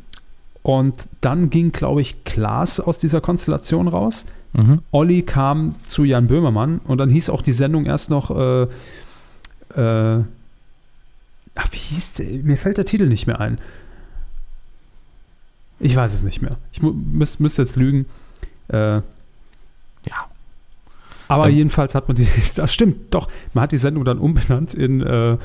und 0.64 1.10
dann 1.22 1.50
ging, 1.50 1.72
glaube 1.72 2.02
ich, 2.02 2.24
Klaas 2.24 2.80
aus 2.80 3.00
dieser 3.00 3.20
Konstellation 3.20 3.88
raus. 3.88 4.26
Mhm. 4.54 4.82
Olli 4.92 5.22
kam 5.22 5.76
zu 5.86 6.04
Jan 6.04 6.28
Böhmermann 6.28 6.80
und 6.86 6.98
dann 6.98 7.10
hieß 7.10 7.30
auch 7.30 7.42
die 7.42 7.54
Sendung 7.54 7.86
erst 7.86 8.10
noch 8.10 8.32
äh, 8.32 8.68
äh, 9.76 10.24
Ach, 11.56 11.68
wie 11.72 11.78
hieß 11.78 12.14
der? 12.14 12.44
Mir 12.44 12.58
fällt 12.58 12.78
der 12.78 12.86
Titel 12.86 13.08
nicht 13.08 13.28
mehr 13.28 13.40
ein. 13.40 13.58
Ich 15.80 15.96
weiß 15.96 16.14
es 16.14 16.24
nicht 16.24 16.42
mehr. 16.42 16.58
Ich 16.72 16.82
müsste 16.82 17.44
müsst 17.44 17.58
jetzt 17.58 17.76
lügen. 17.76 18.06
Äh, 18.70 18.96
ja. 18.96 19.02
Aber 21.28 21.50
ähm, 21.50 21.56
jedenfalls 21.56 21.96
hat 21.96 22.08
man 22.08 22.16
die. 22.16 22.28
Das 22.56 22.74
stimmt, 22.74 23.14
doch. 23.14 23.28
Man 23.54 23.64
hat 23.64 23.72
die 23.72 23.78
Sendung 23.78 24.06
dann 24.06 24.20
umbenannt 24.20 24.74
in 24.74 25.02
äh, 25.02 25.38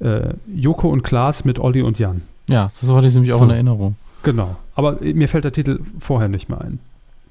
äh, 0.00 0.34
Joko 0.54 0.88
und 0.88 1.02
Klaas 1.02 1.44
mit 1.44 1.58
Olli 1.58 1.82
und 1.82 1.98
Jan. 1.98 2.22
Ja, 2.48 2.64
das 2.64 2.90
hatte 2.90 3.06
ich 3.06 3.14
nämlich 3.14 3.32
auch 3.32 3.38
so, 3.38 3.44
in 3.44 3.50
Erinnerung. 3.50 3.96
Genau. 4.22 4.56
Aber 4.74 4.98
mir 5.00 5.28
fällt 5.28 5.44
der 5.44 5.52
Titel 5.52 5.80
vorher 5.98 6.28
nicht 6.28 6.48
mehr 6.48 6.60
ein. 6.60 6.80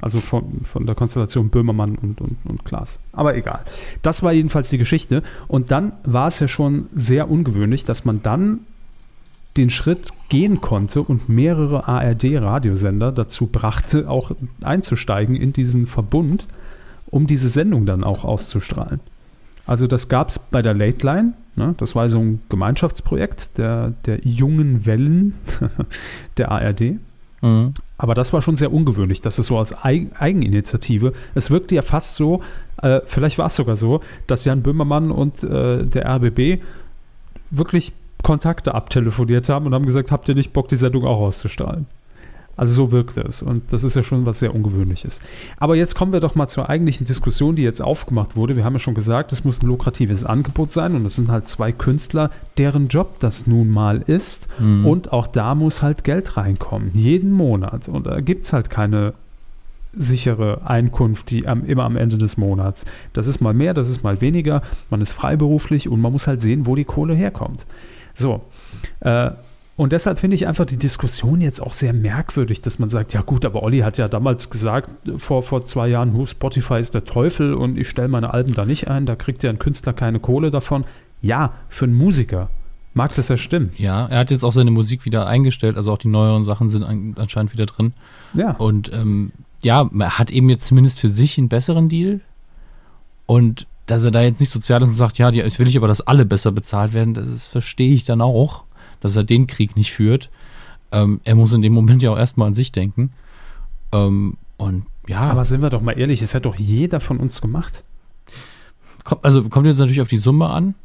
Also 0.01 0.19
von, 0.19 0.61
von 0.63 0.85
der 0.85 0.95
Konstellation 0.95 1.49
Böhmermann 1.49 1.95
und, 1.95 2.21
und, 2.21 2.37
und 2.45 2.65
Klaas. 2.65 2.99
Aber 3.11 3.35
egal. 3.35 3.65
Das 4.01 4.23
war 4.23 4.31
jedenfalls 4.31 4.69
die 4.69 4.77
Geschichte. 4.77 5.23
Und 5.47 5.71
dann 5.71 5.93
war 6.03 6.29
es 6.29 6.39
ja 6.39 6.47
schon 6.47 6.87
sehr 6.93 7.29
ungewöhnlich, 7.29 7.83
dass 7.83 8.05
man 8.05 8.23
dann 8.23 8.61
den 9.57 9.69
Schritt 9.69 10.09
gehen 10.29 10.61
konnte 10.61 11.01
und 11.01 11.27
mehrere 11.27 11.87
ARD-Radiosender 11.87 13.11
dazu 13.11 13.47
brachte, 13.47 14.09
auch 14.09 14.31
einzusteigen 14.61 15.35
in 15.35 15.51
diesen 15.51 15.85
Verbund, 15.85 16.47
um 17.07 17.27
diese 17.27 17.49
Sendung 17.49 17.85
dann 17.85 18.03
auch 18.03 18.23
auszustrahlen. 18.23 19.01
Also 19.65 19.85
das 19.87 20.07
gab 20.07 20.29
es 20.29 20.39
bei 20.39 20.61
der 20.61 20.73
Late 20.73 21.05
Line, 21.05 21.33
Ne? 21.59 21.75
Das 21.77 21.93
war 21.93 22.07
so 22.09 22.19
ein 22.19 22.41
Gemeinschaftsprojekt 22.49 23.57
der, 23.57 23.91
der 24.05 24.19
jungen 24.23 24.85
Wellen 24.85 25.33
der 26.37 26.51
ARD. 26.51 26.95
Mhm. 27.41 27.73
Aber 27.99 28.13
das 28.15 28.31
war 28.31 28.41
schon 28.41 28.55
sehr 28.55 28.73
ungewöhnlich, 28.73 29.19
dass 29.19 29.37
es 29.37 29.47
so 29.47 29.59
als 29.59 29.75
Eigeninitiative, 29.83 31.11
es 31.35 31.51
wirkte 31.51 31.75
ja 31.75 31.81
fast 31.81 32.15
so, 32.15 32.41
äh, 32.81 33.01
vielleicht 33.05 33.37
war 33.37 33.47
es 33.47 33.57
sogar 33.57 33.75
so, 33.75 33.99
dass 34.25 34.45
Jan 34.45 34.63
Böhmermann 34.63 35.11
und 35.11 35.43
äh, 35.43 35.85
der 35.85 36.07
RBB 36.07 36.63
wirklich 37.51 37.91
Kontakte 38.23 38.73
abtelefoniert 38.73 39.49
haben 39.49 39.65
und 39.65 39.73
haben 39.73 39.85
gesagt, 39.85 40.11
habt 40.11 40.29
ihr 40.29 40.35
nicht 40.35 40.53
Bock, 40.53 40.69
die 40.69 40.77
Sendung 40.77 41.05
auch 41.05 41.19
auszustrahlen? 41.19 41.87
Also 42.59 42.73
so 42.73 42.91
wirkt 42.91 43.15
es 43.15 43.41
und 43.41 43.71
das 43.71 43.85
ist 43.85 43.95
ja 43.95 44.03
schon 44.03 44.25
was 44.25 44.39
sehr 44.39 44.53
Ungewöhnliches. 44.53 45.21
Aber 45.59 45.77
jetzt 45.77 45.95
kommen 45.95 46.11
wir 46.11 46.19
doch 46.19 46.35
mal 46.35 46.49
zur 46.49 46.69
eigentlichen 46.69 47.07
Diskussion, 47.07 47.55
die 47.55 47.61
jetzt 47.61 47.81
aufgemacht 47.81 48.35
wurde. 48.35 48.57
Wir 48.57 48.65
haben 48.65 48.73
ja 48.73 48.79
schon 48.79 48.95
gesagt, 48.95 49.31
es 49.31 49.45
muss 49.45 49.61
ein 49.61 49.67
lukratives 49.67 50.25
Angebot 50.25 50.73
sein 50.73 50.93
und 50.93 51.05
es 51.05 51.15
sind 51.15 51.29
halt 51.29 51.47
zwei 51.47 51.71
Künstler, 51.71 52.31
deren 52.57 52.89
Job 52.89 53.17
das 53.21 53.47
nun 53.47 53.69
mal 53.69 54.03
ist 54.05 54.49
mhm. 54.59 54.85
und 54.85 55.13
auch 55.13 55.27
da 55.27 55.55
muss 55.55 55.81
halt 55.81 56.03
Geld 56.03 56.35
reinkommen, 56.35 56.91
jeden 56.93 57.31
Monat 57.31 57.87
und 57.87 58.05
da 58.05 58.19
gibt 58.19 58.43
es 58.43 58.51
halt 58.51 58.69
keine 58.69 59.13
sichere 59.93 60.67
Einkunft, 60.67 61.29
die 61.29 61.47
am, 61.47 61.65
immer 61.65 61.85
am 61.85 61.95
Ende 61.95 62.17
des 62.17 62.35
Monats. 62.35 62.83
Das 63.13 63.25
ist 63.25 63.39
mal 63.39 63.53
mehr, 63.53 63.73
das 63.73 63.87
ist 63.87 64.03
mal 64.03 64.19
weniger, 64.19 64.63
man 64.89 64.99
ist 64.99 65.13
freiberuflich 65.13 65.87
und 65.87 66.01
man 66.01 66.11
muss 66.11 66.27
halt 66.27 66.41
sehen, 66.41 66.65
wo 66.65 66.75
die 66.75 66.83
Kohle 66.83 67.13
herkommt. 67.13 67.65
So, 68.13 68.41
äh, 68.99 69.31
und 69.79 69.93
deshalb 69.93 70.19
finde 70.19 70.35
ich 70.35 70.45
einfach 70.45 70.65
die 70.65 70.75
Diskussion 70.75 71.39
jetzt 71.39 71.61
auch 71.61 71.71
sehr 71.71 71.93
merkwürdig, 71.93 72.59
dass 72.59 72.79
man 72.79 72.89
sagt, 72.89 73.13
ja 73.13 73.21
gut, 73.21 73.45
aber 73.45 73.63
Olli 73.63 73.79
hat 73.79 73.97
ja 73.97 74.09
damals 74.09 74.49
gesagt, 74.49 74.89
vor, 75.15 75.41
vor 75.41 75.63
zwei 75.63 75.87
Jahren, 75.87 76.27
Spotify 76.27 76.81
ist 76.81 76.95
der 76.95 77.05
Teufel 77.05 77.53
und 77.53 77.77
ich 77.77 77.87
stelle 77.87 78.09
meine 78.09 78.33
Alben 78.33 78.53
da 78.53 78.65
nicht 78.65 78.89
ein, 78.89 79.05
da 79.05 79.15
kriegt 79.15 79.41
ja 79.41 79.49
ein 79.49 79.57
Künstler 79.57 79.93
keine 79.93 80.19
Kohle 80.19 80.51
davon. 80.51 80.83
Ja, 81.21 81.53
für 81.69 81.85
einen 81.85 81.93
Musiker 81.93 82.49
mag 82.93 83.15
das 83.15 83.29
ja 83.29 83.37
stimmen. 83.37 83.71
Ja, 83.77 84.07
er 84.07 84.19
hat 84.19 84.31
jetzt 84.31 84.43
auch 84.43 84.51
seine 84.51 84.69
Musik 84.69 85.05
wieder 85.05 85.27
eingestellt, 85.27 85.77
also 85.77 85.93
auch 85.93 85.97
die 85.97 86.09
neueren 86.09 86.43
Sachen 86.43 86.67
sind 86.67 86.83
anscheinend 87.17 87.53
wieder 87.53 87.65
drin. 87.65 87.93
Ja. 88.33 88.57
Und 88.57 88.91
ähm, 88.91 89.31
ja, 89.63 89.89
er 89.97 90.19
hat 90.19 90.29
eben 90.29 90.49
jetzt 90.49 90.67
zumindest 90.67 90.99
für 90.99 91.07
sich 91.07 91.37
einen 91.37 91.47
besseren 91.47 91.87
Deal. 91.87 92.19
Und 93.27 93.65
dass 93.85 94.03
er 94.03 94.11
da 94.11 94.23
jetzt 94.23 94.41
nicht 94.41 94.49
sozial 94.49 94.81
ist 94.81 94.89
und 94.89 94.95
sagt, 94.95 95.17
ja, 95.19 95.29
jetzt 95.29 95.57
will 95.57 95.69
ich 95.69 95.77
aber, 95.77 95.87
dass 95.87 96.01
alle 96.01 96.25
besser 96.25 96.51
bezahlt 96.51 96.91
werden, 96.91 97.13
das 97.13 97.47
verstehe 97.47 97.93
ich 97.93 98.03
dann 98.03 98.19
auch 98.19 98.65
dass 98.99 99.15
er 99.15 99.23
den 99.23 99.47
Krieg 99.47 99.75
nicht 99.75 99.91
führt. 99.91 100.29
Ähm, 100.91 101.21
er 101.23 101.35
muss 101.35 101.53
in 101.53 101.61
dem 101.61 101.73
Moment 101.73 102.01
ja 102.01 102.11
auch 102.11 102.17
erstmal 102.17 102.47
an 102.47 102.53
sich 102.53 102.71
denken. 102.71 103.11
Ähm, 103.91 104.37
und 104.57 104.85
ja. 105.07 105.21
Aber 105.21 105.45
sind 105.45 105.61
wir 105.61 105.69
doch 105.69 105.81
mal 105.81 105.97
ehrlich, 105.97 106.21
es 106.21 106.35
hat 106.35 106.45
doch 106.45 106.55
jeder 106.55 106.99
von 106.99 107.17
uns 107.17 107.41
gemacht. 107.41 107.83
Kommt, 109.03 109.25
also 109.25 109.47
kommt 109.49 109.67
jetzt 109.67 109.79
natürlich 109.79 110.01
auf 110.01 110.07
die 110.07 110.17
Summe 110.17 110.49
an. 110.49 110.75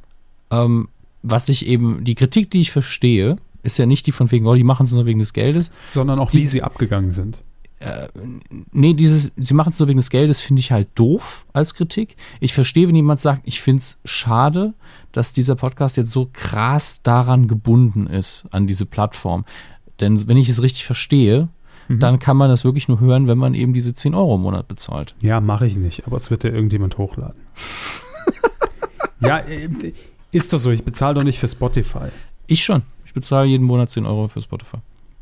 Ähm, 0.51 0.89
was 1.23 1.49
ich 1.49 1.66
eben, 1.66 2.05
die 2.05 2.15
Kritik, 2.15 2.51
die 2.51 2.61
ich 2.61 2.70
verstehe, 2.70 3.36
ist 3.62 3.78
ja 3.78 3.86
nicht 3.86 4.07
die 4.07 4.12
von 4.12 4.31
wegen, 4.31 4.47
oh, 4.47 4.55
die 4.55 4.65
machen 4.65 4.85
es 4.85 4.93
nur 4.93 5.07
wegen 5.07 5.19
des 5.19 5.32
Geldes. 5.32 5.70
Sondern 5.93 6.19
auch, 6.19 6.31
die, 6.31 6.39
wie 6.39 6.47
sie 6.47 6.62
abgegangen 6.62 7.12
sind. 7.12 7.39
Äh, 7.85 8.09
nee, 8.73 8.94
dieses, 8.94 9.31
sie 9.36 9.55
machen 9.55 9.70
es 9.70 9.78
nur 9.78 9.89
wegen 9.89 9.98
des 9.98 10.09
Geldes, 10.09 10.40
finde 10.40 10.61
ich 10.61 10.73
halt 10.73 10.89
doof 10.94 11.44
als 11.52 11.74
Kritik. 11.74 12.16
Ich 12.40 12.55
verstehe, 12.55 12.89
wenn 12.89 12.94
jemand 12.94 13.20
sagt, 13.20 13.43
ich 13.44 13.61
finde 13.61 13.81
es 13.81 13.98
schade, 14.06 14.73
dass 15.12 15.35
dieser 15.35 15.55
Podcast 15.55 15.98
jetzt 15.98 16.11
so 16.11 16.31
krass 16.32 17.02
daran 17.02 17.47
gebunden 17.47 18.06
ist, 18.06 18.47
an 18.52 18.66
diese 18.66 18.86
Plattform. 18.86 19.44
Denn 20.01 20.27
wenn 20.28 20.39
ich 20.39 20.48
es 20.48 20.62
richtig 20.62 20.86
verstehe, 20.86 21.48
mhm. 21.89 21.98
dann 21.98 22.19
kann 22.19 22.39
man 22.39 22.48
das 22.48 22.65
wirklich 22.65 22.89
nur 22.89 23.01
hören, 23.01 23.27
wenn 23.27 23.36
man 23.36 23.52
eben 23.52 23.74
diese 23.74 23.93
10 23.93 24.15
Euro 24.15 24.36
im 24.36 24.40
Monat 24.40 24.66
bezahlt. 24.66 25.15
Ja, 25.20 25.43
mache 25.43 25.66
ich 25.66 25.77
nicht, 25.77 26.06
aber 26.06 26.16
es 26.16 26.31
wird 26.31 26.43
ja 26.43 26.51
irgendjemand 26.51 26.97
hochladen. 26.97 27.43
ja, 29.20 29.40
äh, 29.40 29.69
ist 30.32 30.55
doch 30.55 30.59
so, 30.59 30.70
ich 30.70 30.85
bezahle 30.85 31.15
doch 31.15 31.23
nicht 31.23 31.39
für 31.39 31.48
Spotify. 31.48 32.09
Ich 32.47 32.65
schon. 32.65 32.82
Ich 33.05 33.12
bezahle 33.12 33.47
jeden 33.47 33.66
Monat 33.66 33.90
10 33.90 34.06
Euro 34.06 34.27
für 34.28 34.40
Spotify. 34.40 34.78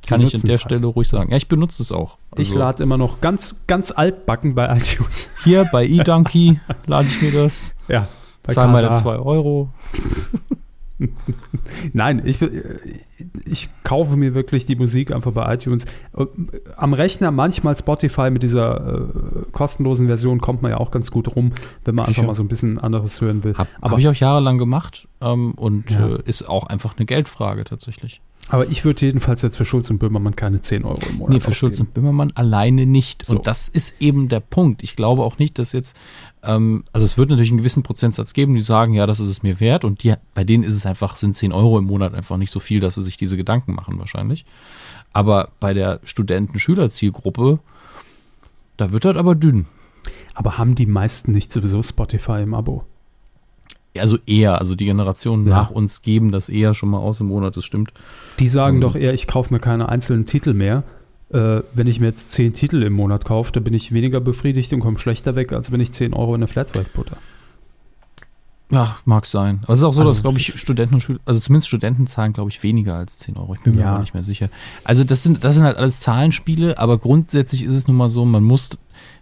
Kann 0.07 0.21
ich 0.21 0.35
an 0.35 0.41
der 0.43 0.53
halt. 0.53 0.63
Stelle 0.63 0.87
ruhig 0.87 1.09
sagen. 1.09 1.31
Ja, 1.31 1.37
ich 1.37 1.49
benutze 1.49 1.83
es 1.83 1.93
auch. 1.93 2.19
Also 2.31 2.43
ich 2.43 2.55
lade 2.55 2.83
immer 2.83 2.99
noch 2.99 3.21
ganz, 3.21 3.65
ganz 3.67 3.93
altbacken 3.93 4.55
bei 4.55 4.77
iTunes. 4.77 5.31
Hier 5.45 5.69
bei 5.71 5.87
eDonkey 5.87 6.61
lade 6.87 7.09
ich 7.09 7.23
mir 7.23 7.33
das. 7.33 7.75
Ja, 7.89 8.09
Zahl 8.47 8.69
meine 8.69 8.91
2 8.91 9.19
Euro. 9.19 9.71
Nein, 11.93 12.23
ich, 12.25 12.39
ich 13.45 13.69
kaufe 13.83 14.17
mir 14.17 14.35
wirklich 14.35 14.67
die 14.67 14.77
Musik 14.77 15.13
einfach 15.13 15.33
bei 15.33 15.55
iTunes. 15.55 15.87
Am 16.77 16.93
Rechner 16.93 17.31
manchmal 17.31 17.77
Spotify 17.77 18.31
mit 18.31 18.43
dieser 18.43 18.87
äh, 18.87 19.01
kostenlosen 19.53 20.07
Version 20.07 20.41
kommt 20.41 20.63
man 20.63 20.71
ja 20.71 20.79
auch 20.79 20.91
ganz 20.91 21.11
gut 21.11 21.35
rum, 21.35 21.53
wenn 21.85 21.95
man 21.95 22.07
einfach 22.07 22.25
mal 22.25 22.35
so 22.35 22.43
ein 22.43 22.49
bisschen 22.49 22.79
anderes 22.79 23.21
hören 23.21 23.45
will. 23.45 23.57
Habe 23.57 23.69
hab 23.81 23.99
ich 23.99 24.09
auch 24.09 24.15
jahrelang 24.15 24.59
gemacht 24.59 25.09
ähm, 25.21 25.53
und 25.55 25.91
ja. 25.91 26.09
äh, 26.09 26.23
ist 26.25 26.49
auch 26.49 26.67
einfach 26.67 26.97
eine 26.97 27.07
Geldfrage 27.07 27.65
tatsächlich. 27.65 28.21
Aber 28.53 28.69
ich 28.69 28.85
würde 28.85 29.07
jedenfalls 29.07 29.41
jetzt 29.41 29.57
für 29.57 29.65
Schulz 29.65 29.89
und 29.89 29.97
Böhmermann 29.97 30.37
keine 30.37 30.61
10 30.61 30.85
Euro 30.85 31.01
im 31.09 31.17
Monat 31.17 31.33
Nee, 31.33 31.41
für 31.41 31.47
ausgeben. 31.47 31.55
Schulz 31.55 31.81
und 31.81 31.95
Böhmermann 31.95 32.33
alleine 32.35 32.85
nicht. 32.85 33.25
So. 33.25 33.37
Und 33.37 33.47
das 33.47 33.71
ist 33.71 33.97
eben 33.99 34.29
der 34.29 34.41
Punkt. 34.41 34.83
Ich 34.83 34.95
glaube 34.95 35.23
auch 35.23 35.39
nicht, 35.39 35.59
dass 35.59 35.73
jetzt, 35.73 35.97
ähm, 36.43 36.85
also 36.93 37.07
es 37.07 37.17
wird 37.17 37.31
natürlich 37.31 37.49
einen 37.49 37.57
gewissen 37.57 37.83
Prozentsatz 37.83 38.35
geben, 38.35 38.55
die 38.55 38.61
sagen, 38.61 38.93
ja, 38.93 39.07
das 39.07 39.21
ist 39.21 39.29
es 39.29 39.43
mir 39.43 39.59
wert. 39.59 39.87
Und 39.87 40.03
die, 40.03 40.13
bei 40.35 40.45
denen 40.45 40.65
ist 40.65 40.75
es 40.75 40.85
einfach, 40.85 41.17
sind 41.17 41.35
10 41.35 41.51
Euro 41.51 41.79
im 41.79 41.87
Monat 41.87 42.13
einfach 42.13 42.37
nicht 42.37 42.51
so 42.51 42.61
viel, 42.61 42.79
dass 42.79 42.97
sie 42.97 43.03
sich 43.03 43.17
diese 43.17 43.39
Gedanken 43.39 43.73
machen 43.75 43.99
wahrscheinlich. 43.99 44.45
Aber 45.15 45.49
bei 45.59 45.73
der 45.73 46.01
Studenten-Schüler-Zielgruppe, 46.05 47.59
da 48.77 48.93
wird 48.93 49.07
das 49.07 49.17
aber 49.17 49.35
dünn. 49.35 49.65
Aber 50.35 50.59
haben 50.59 50.75
die 50.75 50.85
meisten 50.85 51.33
nicht 51.33 51.55
sowieso 51.55 51.83
Spotify 51.83 52.43
im 52.43 52.53
Abo? 52.53 52.85
Also 53.99 54.19
eher, 54.27 54.59
also 54.59 54.75
die 54.75 54.87
Generationen 54.87 55.47
ja. 55.47 55.55
nach 55.55 55.71
uns 55.71 56.03
geben 56.03 56.33
das 56.33 56.49
eher 56.49 56.75
schon 56.75 56.91
mal 56.91 56.99
aus 56.99 57.21
im 57.21 57.29
Monat, 57.29 57.57
das 57.57 57.65
stimmt. 57.65 57.93
Die 58.39 58.49
sagen 58.49 58.77
ähm, 58.77 58.81
doch 58.81 58.95
eher, 58.95 59.13
ich 59.13 59.27
kaufe 59.27 59.53
mir 59.53 59.61
keine 59.61 59.89
einzelnen 59.89 60.27
Titel 60.27 60.55
mehr. 60.55 60.85
Äh, 61.31 61.61
wenn 61.75 61.87
ich 61.87 62.01
mir 62.01 62.07
jetzt 62.07 62.33
zehn 62.33 62.53
Titel 62.53 62.83
im 62.83 62.93
Monat 62.93 63.25
kaufe, 63.25 63.53
dann 63.53 63.65
bin 63.65 63.75
ich 63.75 63.93
weniger 63.93 64.21
befriedigt 64.21 64.73
und 64.73 64.81
komme 64.81 64.99
schlechter 64.99 65.35
weg, 65.35 65.53
als 65.53 65.73
wenn 65.73 65.81
ich 65.81 65.93
10 65.93 66.15
Euro 66.15 66.35
in 66.35 66.41
eine 66.41 66.49
Flatrate 66.49 66.89
putter. 66.93 67.17
Ja, 68.71 68.97
mag 69.05 69.27
sein. 69.27 69.61
Aber 69.65 69.75
es 69.75 69.81
ist 69.81 69.85
auch 69.85 69.93
so, 69.93 70.01
also, 70.01 70.11
dass, 70.11 70.23
glaube 70.23 70.39
ich, 70.39 70.59
Studenten 70.59 70.95
und 70.95 71.01
Schüler, 71.03 71.21
also 71.27 71.41
zumindest 71.41 71.69
Studenten 71.69 72.07
zahlen, 72.07 72.33
glaube 72.33 72.51
ich, 72.51 72.63
weniger 72.63 72.95
als 72.95 73.19
10 73.19 73.37
Euro. 73.37 73.55
Ich 73.55 73.61
bin 73.61 73.75
mir 73.75 73.83
ja. 73.83 73.91
aber 73.91 74.01
nicht 74.01 74.15
mehr 74.15 74.23
sicher. 74.23 74.49
Also 74.85 75.05
das 75.05 75.23
sind, 75.23 75.45
das 75.45 75.57
sind 75.57 75.65
halt 75.65 75.77
alles 75.77 76.01
Zahlenspiele, 76.01 76.79
aber 76.79 76.97
grundsätzlich 76.97 77.65
ist 77.65 77.75
es 77.75 77.87
nun 77.87 77.99
mal 77.99 78.09
so, 78.09 78.25
man 78.25 78.45
muss, 78.45 78.71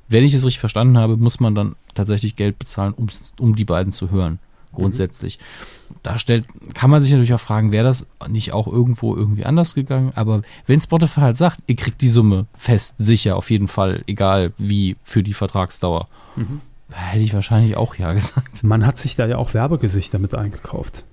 wenn 0.08 0.22
ich 0.22 0.34
es 0.34 0.44
richtig 0.44 0.60
verstanden 0.60 0.98
habe, 0.98 1.16
muss 1.16 1.40
man 1.40 1.56
dann 1.56 1.74
tatsächlich 1.94 2.36
Geld 2.36 2.60
bezahlen, 2.60 2.94
um 3.38 3.56
die 3.56 3.64
beiden 3.64 3.92
zu 3.92 4.12
hören 4.12 4.38
grundsätzlich. 4.72 5.38
Mhm. 5.38 5.94
Da 6.02 6.18
stellt, 6.18 6.44
kann 6.74 6.90
man 6.90 7.02
sich 7.02 7.10
natürlich 7.10 7.34
auch 7.34 7.40
fragen, 7.40 7.72
wäre 7.72 7.84
das 7.84 8.06
nicht 8.28 8.52
auch 8.52 8.66
irgendwo 8.66 9.14
irgendwie 9.14 9.44
anders 9.44 9.74
gegangen? 9.74 10.12
Aber 10.14 10.42
wenn 10.66 10.80
Spotify 10.80 11.20
halt 11.20 11.36
sagt, 11.36 11.60
ihr 11.66 11.76
kriegt 11.76 12.00
die 12.00 12.08
Summe 12.08 12.46
fest, 12.54 12.94
sicher, 12.98 13.36
auf 13.36 13.50
jeden 13.50 13.68
Fall, 13.68 14.02
egal 14.06 14.52
wie, 14.56 14.96
für 15.02 15.22
die 15.22 15.34
Vertragsdauer, 15.34 16.08
mhm. 16.36 16.60
hätte 16.90 17.24
ich 17.24 17.34
wahrscheinlich 17.34 17.76
auch 17.76 17.96
ja 17.96 18.12
gesagt. 18.14 18.62
Man 18.62 18.86
hat 18.86 18.98
sich 18.98 19.16
da 19.16 19.26
ja 19.26 19.36
auch 19.36 19.54
Werbegesichter 19.54 20.18
mit 20.18 20.34
eingekauft. 20.34 21.04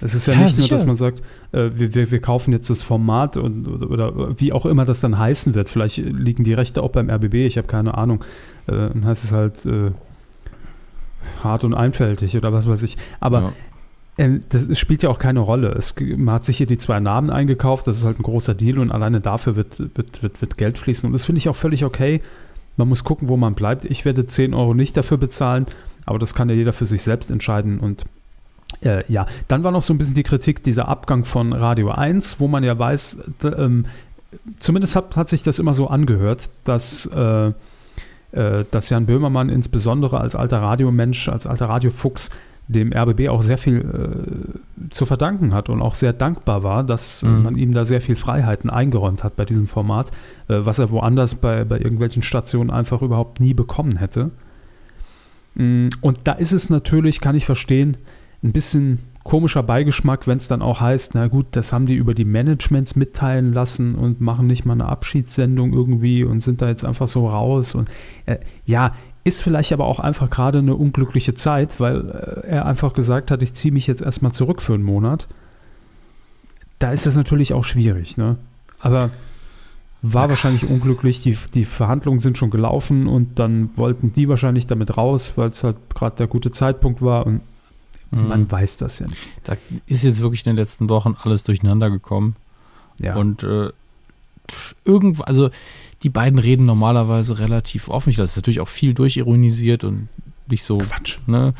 Es 0.00 0.14
ist 0.14 0.26
ja, 0.26 0.34
ja 0.34 0.40
nicht 0.40 0.56
sicher. 0.56 0.68
nur, 0.68 0.78
dass 0.78 0.86
man 0.86 0.96
sagt, 0.96 1.20
äh, 1.52 1.70
wir, 1.74 1.94
wir, 1.94 2.10
wir, 2.10 2.20
kaufen 2.20 2.52
jetzt 2.52 2.68
das 2.68 2.82
Format 2.82 3.36
und, 3.36 3.66
oder, 3.66 4.14
oder, 4.14 4.40
wie 4.40 4.52
auch 4.52 4.66
immer 4.66 4.84
das 4.84 5.00
dann 5.00 5.18
heißen 5.18 5.54
wird. 5.54 5.68
Vielleicht 5.68 5.96
liegen 5.96 6.44
die 6.44 6.52
Rechte 6.52 6.82
auch 6.82 6.90
beim 6.90 7.08
RBB, 7.08 7.34
ich 7.46 7.56
habe 7.56 7.66
keine 7.66 7.94
Ahnung. 7.94 8.22
Äh, 8.66 8.72
dann 8.72 9.04
heißt 9.04 9.24
es 9.24 9.32
halt 9.32 9.64
äh, 9.64 9.92
hart 11.42 11.64
und 11.64 11.74
einfältig 11.74 12.36
oder 12.36 12.52
was 12.52 12.68
weiß 12.68 12.82
ich. 12.82 12.96
Aber 13.20 13.52
ja. 14.18 14.24
äh, 14.24 14.40
das 14.48 14.78
spielt 14.78 15.02
ja 15.02 15.10
auch 15.10 15.18
keine 15.18 15.40
Rolle. 15.40 15.68
Es, 15.70 15.94
man 15.98 16.34
hat 16.34 16.44
sich 16.44 16.56
hier 16.58 16.66
die 16.66 16.78
zwei 16.78 17.00
Namen 17.00 17.30
eingekauft, 17.30 17.86
das 17.86 17.96
ist 17.98 18.04
halt 18.04 18.18
ein 18.18 18.22
großer 18.22 18.54
Deal 18.54 18.78
und 18.78 18.90
alleine 18.90 19.20
dafür 19.20 19.56
wird, 19.56 19.78
wird, 19.96 20.22
wird, 20.22 20.40
wird 20.40 20.58
Geld 20.58 20.78
fließen. 20.78 21.06
Und 21.06 21.12
das 21.12 21.24
finde 21.24 21.38
ich 21.38 21.48
auch 21.48 21.56
völlig 21.56 21.84
okay. 21.84 22.20
Man 22.76 22.88
muss 22.88 23.04
gucken, 23.04 23.28
wo 23.28 23.36
man 23.36 23.54
bleibt. 23.54 23.84
Ich 23.84 24.04
werde 24.04 24.26
10 24.26 24.52
Euro 24.52 24.74
nicht 24.74 24.96
dafür 24.96 25.16
bezahlen, 25.16 25.66
aber 26.04 26.18
das 26.18 26.34
kann 26.34 26.48
ja 26.48 26.54
jeder 26.54 26.72
für 26.72 26.86
sich 26.86 27.02
selbst 27.02 27.30
entscheiden 27.30 27.80
und 27.80 28.04
äh, 28.82 29.10
ja, 29.10 29.26
dann 29.48 29.64
war 29.64 29.70
noch 29.70 29.82
so 29.82 29.94
ein 29.94 29.98
bisschen 29.98 30.14
die 30.14 30.22
Kritik 30.22 30.62
dieser 30.62 30.88
Abgang 30.88 31.24
von 31.24 31.52
Radio 31.52 31.90
1, 31.90 32.40
wo 32.40 32.48
man 32.48 32.64
ja 32.64 32.78
weiß, 32.78 33.18
ähm, 33.44 33.86
zumindest 34.58 34.96
hat, 34.96 35.16
hat 35.16 35.28
sich 35.28 35.42
das 35.42 35.58
immer 35.58 35.72
so 35.72 35.88
angehört, 35.88 36.50
dass 36.64 37.06
äh, 37.06 37.52
äh, 38.36 38.64
dass 38.70 38.90
Jan 38.90 39.06
Böhmermann 39.06 39.48
insbesondere 39.48 40.20
als 40.20 40.36
alter 40.36 40.60
Radiomensch, 40.60 41.28
als 41.28 41.46
alter 41.46 41.68
Radiofuchs 41.68 42.30
dem 42.68 42.92
RBB 42.92 43.28
auch 43.28 43.42
sehr 43.42 43.58
viel 43.58 43.80
äh, 43.80 44.90
zu 44.90 45.06
verdanken 45.06 45.54
hat 45.54 45.68
und 45.68 45.80
auch 45.80 45.94
sehr 45.94 46.12
dankbar 46.12 46.62
war, 46.62 46.82
dass 46.82 47.22
mhm. 47.22 47.42
man 47.42 47.56
ihm 47.56 47.72
da 47.72 47.84
sehr 47.84 48.00
viel 48.00 48.16
Freiheiten 48.16 48.70
eingeräumt 48.70 49.22
hat 49.22 49.36
bei 49.36 49.44
diesem 49.44 49.66
Format, 49.68 50.10
äh, 50.48 50.58
was 50.58 50.78
er 50.78 50.90
woanders 50.90 51.36
bei, 51.36 51.64
bei 51.64 51.78
irgendwelchen 51.78 52.22
Stationen 52.22 52.70
einfach 52.70 53.02
überhaupt 53.02 53.40
nie 53.40 53.54
bekommen 53.54 53.98
hätte. 53.98 54.30
Mm, 55.54 55.88
und 56.00 56.18
da 56.24 56.32
ist 56.32 56.52
es 56.52 56.68
natürlich, 56.68 57.20
kann 57.20 57.36
ich 57.36 57.46
verstehen, 57.46 57.96
ein 58.42 58.52
bisschen 58.52 58.98
komischer 59.26 59.62
Beigeschmack, 59.62 60.26
wenn 60.26 60.38
es 60.38 60.48
dann 60.48 60.62
auch 60.62 60.80
heißt, 60.80 61.14
na 61.14 61.26
gut, 61.26 61.46
das 61.50 61.72
haben 61.72 61.84
die 61.84 61.94
über 61.94 62.14
die 62.14 62.24
Managements 62.24 62.96
mitteilen 62.96 63.52
lassen 63.52 63.94
und 63.94 64.20
machen 64.22 64.46
nicht 64.46 64.64
mal 64.64 64.72
eine 64.72 64.86
Abschiedssendung 64.86 65.74
irgendwie 65.74 66.24
und 66.24 66.40
sind 66.40 66.62
da 66.62 66.68
jetzt 66.68 66.84
einfach 66.84 67.08
so 67.08 67.26
raus. 67.26 67.74
Und 67.74 67.90
äh, 68.24 68.38
ja, 68.64 68.94
Ist 69.26 69.42
vielleicht 69.42 69.72
aber 69.72 69.86
auch 69.86 69.98
einfach 69.98 70.30
gerade 70.30 70.58
eine 70.58 70.76
unglückliche 70.76 71.34
Zeit, 71.34 71.80
weil 71.80 72.10
äh, 72.44 72.46
er 72.46 72.66
einfach 72.66 72.92
gesagt 72.92 73.32
hat, 73.32 73.42
ich 73.42 73.54
ziehe 73.54 73.74
mich 73.74 73.88
jetzt 73.88 74.00
erstmal 74.00 74.30
zurück 74.30 74.62
für 74.62 74.74
einen 74.74 74.84
Monat. 74.84 75.26
Da 76.78 76.92
ist 76.92 77.06
es 77.06 77.16
natürlich 77.16 77.52
auch 77.52 77.64
schwierig, 77.64 78.16
ne? 78.16 78.36
Aber 78.78 79.10
war 80.00 80.28
wahrscheinlich 80.28 80.68
unglücklich. 80.70 81.20
Die, 81.22 81.36
die 81.54 81.64
Verhandlungen 81.64 82.20
sind 82.20 82.38
schon 82.38 82.50
gelaufen 82.50 83.08
und 83.08 83.40
dann 83.40 83.70
wollten 83.74 84.12
die 84.12 84.28
wahrscheinlich 84.28 84.68
damit 84.68 84.96
raus, 84.96 85.32
weil 85.34 85.50
es 85.50 85.64
halt 85.64 85.76
gerade 85.92 86.18
der 86.18 86.28
gute 86.28 86.52
Zeitpunkt 86.52 87.02
war 87.02 87.26
und 87.26 87.40
Mhm. 88.10 88.28
man 88.28 88.50
weiß 88.50 88.76
das 88.76 88.98
ja 89.00 89.06
nicht. 89.06 89.18
Da 89.44 89.56
ist 89.86 90.04
jetzt 90.04 90.20
wirklich 90.20 90.44
in 90.46 90.50
den 90.52 90.56
letzten 90.56 90.88
Wochen 90.88 91.16
alles 91.22 91.44
durcheinander 91.44 91.90
gekommen. 91.90 92.36
Ja. 92.98 93.16
Und 93.16 93.42
äh, 93.42 93.70
irgendwo, 94.84 95.22
also 95.24 95.50
die 96.02 96.10
beiden 96.10 96.38
reden 96.38 96.66
normalerweise 96.66 97.38
relativ 97.38 97.88
offen. 97.88 98.10
Ich 98.10 98.16
lasse 98.16 98.30
es 98.32 98.36
natürlich 98.36 98.60
auch 98.60 98.68
viel 98.68 98.94
durchironisiert 98.94 99.84
und 99.84 100.08
nicht 100.48 100.62
so. 100.64 100.78
Quatsch. 100.78 101.18
Ne? 101.26 101.54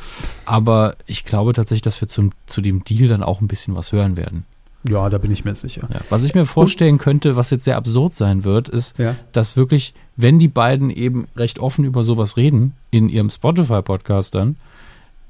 Aber 0.44 0.96
ich 1.06 1.24
glaube 1.24 1.52
tatsächlich, 1.52 1.82
dass 1.82 2.00
wir 2.00 2.08
zum, 2.08 2.32
zu 2.46 2.60
dem 2.60 2.84
Deal 2.84 3.08
dann 3.08 3.22
auch 3.22 3.40
ein 3.40 3.48
bisschen 3.48 3.74
was 3.74 3.92
hören 3.92 4.16
werden. 4.16 4.44
Ja, 4.88 5.08
da 5.10 5.18
bin 5.18 5.32
ich 5.32 5.44
mir 5.44 5.54
sicher. 5.56 5.88
Ja. 5.92 6.00
Was 6.10 6.22
ich 6.22 6.34
mir 6.34 6.46
vorstellen 6.46 6.98
könnte, 6.98 7.34
was 7.34 7.50
jetzt 7.50 7.64
sehr 7.64 7.76
absurd 7.76 8.14
sein 8.14 8.44
wird, 8.44 8.68
ist, 8.68 8.96
Ja. 8.98 9.16
dass 9.32 9.56
wirklich, 9.56 9.94
wenn 10.14 10.38
die 10.38 10.46
beiden 10.46 10.90
eben 10.90 11.26
recht 11.34 11.58
offen 11.58 11.84
über 11.84 12.04
sowas 12.04 12.36
reden, 12.36 12.74
in 12.92 13.08
ihrem 13.08 13.28
Spotify-Podcast 13.30 14.36
dann, 14.36 14.56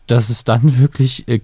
dass 0.06 0.28
es 0.30 0.44
dann 0.44 0.78
wirklich, 0.78 1.26
äh, 1.28 1.40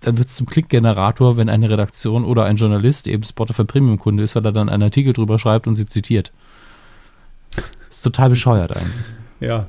dann 0.00 0.18
wird 0.18 0.28
es 0.28 0.34
zum 0.36 0.46
Klickgenerator, 0.46 1.36
wenn 1.36 1.48
eine 1.48 1.68
Redaktion 1.70 2.24
oder 2.24 2.44
ein 2.44 2.56
Journalist 2.56 3.06
eben 3.08 3.22
Spotify 3.24 3.64
Premium-Kunde 3.64 4.22
ist, 4.22 4.36
weil 4.36 4.44
er 4.44 4.52
dann 4.52 4.68
einen 4.68 4.82
Artikel 4.84 5.12
drüber 5.12 5.38
schreibt 5.38 5.66
und 5.66 5.74
sie 5.76 5.86
zitiert. 5.86 6.32
Ist 7.90 8.02
total 8.02 8.28
bescheuert 8.30 8.76
eigentlich. 8.76 8.92
Ja, 9.40 9.66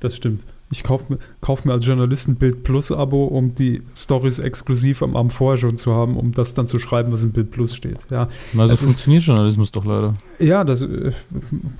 das 0.00 0.16
stimmt. 0.16 0.42
Ich 0.72 0.84
kaufe 0.84 1.06
mir, 1.14 1.18
kauf 1.40 1.64
mir 1.64 1.72
als 1.72 1.84
Journalist 1.84 2.28
ein 2.28 2.36
Bild 2.36 2.62
Plus 2.62 2.92
Abo, 2.92 3.24
um 3.24 3.56
die 3.56 3.82
Stories 3.96 4.38
exklusiv 4.38 5.02
am 5.02 5.16
Abend 5.16 5.32
vorher 5.32 5.56
schon 5.58 5.76
zu 5.76 5.92
haben, 5.94 6.16
um 6.16 6.30
das 6.30 6.54
dann 6.54 6.68
zu 6.68 6.78
schreiben, 6.78 7.10
was 7.10 7.24
im 7.24 7.32
Bild 7.32 7.50
Plus 7.50 7.74
steht. 7.74 7.98
Ja, 8.08 8.28
Also 8.56 8.74
Es 8.74 8.80
ist- 8.80 8.84
funktioniert 8.86 9.24
Journalismus 9.24 9.72
doch 9.72 9.84
leider. 9.84 10.14
ja 10.38 10.62
das 10.62 10.82
äh, 10.82 11.10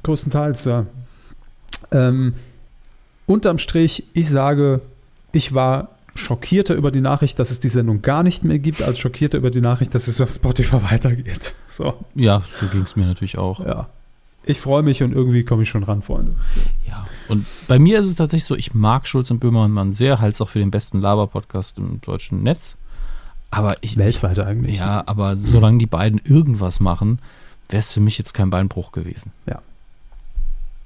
größtenteils, 0.03 0.65
ja. 0.65 0.87
Ähm, 1.93 2.35
unterm 3.27 3.59
Strich, 3.59 4.05
ich 4.13 4.29
sage, 4.29 4.81
ich 5.31 5.55
war 5.55 5.91
schockierter 6.15 6.75
über 6.75 6.91
die 6.91 7.01
Nachricht, 7.01 7.39
dass 7.39 7.51
es 7.51 7.61
die 7.61 7.69
Sendung 7.69 8.03
gar 8.03 8.23
nicht 8.23 8.45
mehr 8.45 8.59
gibt, 8.59 8.83
als 8.83 8.99
schockierter 8.99 9.39
über 9.39 9.51
die 9.51 9.61
Nachricht, 9.61 9.95
dass 9.95 10.09
es 10.09 10.21
auf 10.21 10.31
Spotify 10.31 10.83
weitergeht. 10.91 11.55
So, 11.67 11.95
Ja, 12.15 12.43
so 12.61 12.67
ging 12.67 12.83
es 12.83 12.97
mir 12.97 13.07
natürlich 13.07 13.39
auch. 13.39 13.65
ja. 13.65 13.89
Ich 14.43 14.59
freue 14.59 14.83
mich 14.83 15.03
und 15.03 15.13
irgendwie 15.13 15.45
komme 15.45 15.65
ich 15.65 15.69
schon 15.69 15.83
ran, 15.83 16.01
Freunde. 16.01 16.33
Ja, 16.89 17.07
und 17.29 17.45
bei 17.69 17.79
mir 17.79 17.99
ist 18.01 18.07
es 18.07 18.17
tatsächlich 18.17 18.47
so, 18.47 18.55
ich 18.57 18.73
mag 18.73 19.07
Schulz 19.07 19.31
und 19.31 19.39
Böhmermann 19.39 19.93
sehr, 19.93 20.19
halte 20.19 20.33
es 20.35 20.41
auch 20.41 20.49
für 20.49 20.59
den 20.61 20.71
besten 20.71 20.99
Laber-Podcast 20.99 21.77
im 21.77 22.01
deutschen 22.01 22.43
Netz. 22.43 22.79
Aber 23.51 23.77
ich, 23.83 23.99
Weltweit 23.99 24.39
eigentlich. 24.39 24.79
ja, 24.79 25.03
aber 25.07 25.37
solange 25.37 25.77
die 25.77 25.87
beiden 25.87 26.21
irgendwas 26.25 26.81
machen, 26.81 27.19
wäre 27.69 27.81
es 27.81 27.93
für 27.93 28.01
mich 28.01 28.17
jetzt 28.17 28.33
kein 28.33 28.49
Beinbruch 28.49 28.93
gewesen. 28.93 29.31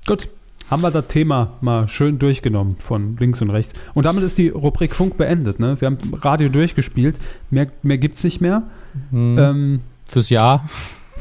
Gut, 0.06 0.28
haben 0.70 0.82
wir 0.82 0.90
das 0.90 1.06
Thema 1.08 1.52
mal 1.60 1.88
schön 1.88 2.18
durchgenommen 2.18 2.76
von 2.78 3.16
links 3.18 3.42
und 3.42 3.50
rechts. 3.50 3.74
Und 3.94 4.06
damit 4.06 4.24
ist 4.24 4.38
die 4.38 4.48
Rubrik 4.48 4.94
Funk 4.94 5.16
beendet. 5.16 5.60
Ne? 5.60 5.80
Wir 5.80 5.86
haben 5.86 5.98
Radio 6.14 6.48
durchgespielt. 6.48 7.16
Mehr, 7.50 7.68
mehr 7.82 7.98
gibt 7.98 8.16
es 8.16 8.24
nicht 8.24 8.40
mehr. 8.40 8.62
Hm, 9.10 9.38
Ähm, 9.38 9.80
Fürs 10.08 10.30
Jahr. 10.30 10.68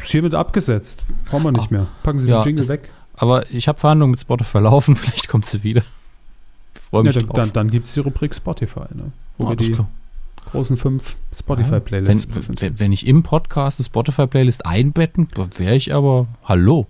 ist 0.01 0.11
hiermit 0.11 0.33
abgesetzt. 0.33 1.03
Brauchen 1.29 1.43
wir 1.43 1.51
nicht 1.51 1.71
mehr. 1.71 1.87
Packen 2.03 2.19
Sie 2.19 2.29
Ja, 2.29 2.41
den 2.41 2.47
Jingle 2.49 2.63
es- 2.63 2.69
weg. 2.69 2.89
Aber 3.15 3.49
ich 3.51 3.67
habe 3.67 3.77
Verhandlungen 3.79 4.11
mit 4.11 4.19
Spotify 4.21 4.57
laufen, 4.59 4.95
vielleicht 4.97 5.27
kommt 5.27 5.45
sie 5.45 5.63
wieder. 5.63 5.83
Ich 6.75 6.81
freue 6.81 7.01
Ja, 7.03 7.07
mich 7.09 7.15
dann 7.17 7.25
drauf. 7.27 7.35
dann, 7.35 7.53
dann 7.53 7.69
gibt 7.71 7.85
es 7.85 7.93
die 7.93 7.99
Rubrik 7.99 8.33
Spotify, 8.33 8.79
ne? 8.93 9.11
wo 9.37 9.45
Ah, 9.47 9.49
wir 9.49 9.55
die 9.55 9.75
großen 10.51 10.77
fünf 10.77 11.15
Spotify-Playlists 11.37 12.27
wenn, 12.27 12.33
präsentieren. 12.33 12.73
wenn, 12.75 12.79
wenn 12.79 12.91
ich 12.91 13.05
im 13.05 13.21
Podcast 13.23 13.79
eine 13.79 13.85
Spotify-Playlist 13.85 14.65
einbetten, 14.65 15.27
wäre 15.57 15.75
ich 15.75 15.93
aber, 15.93 16.27
hallo, 16.45 16.87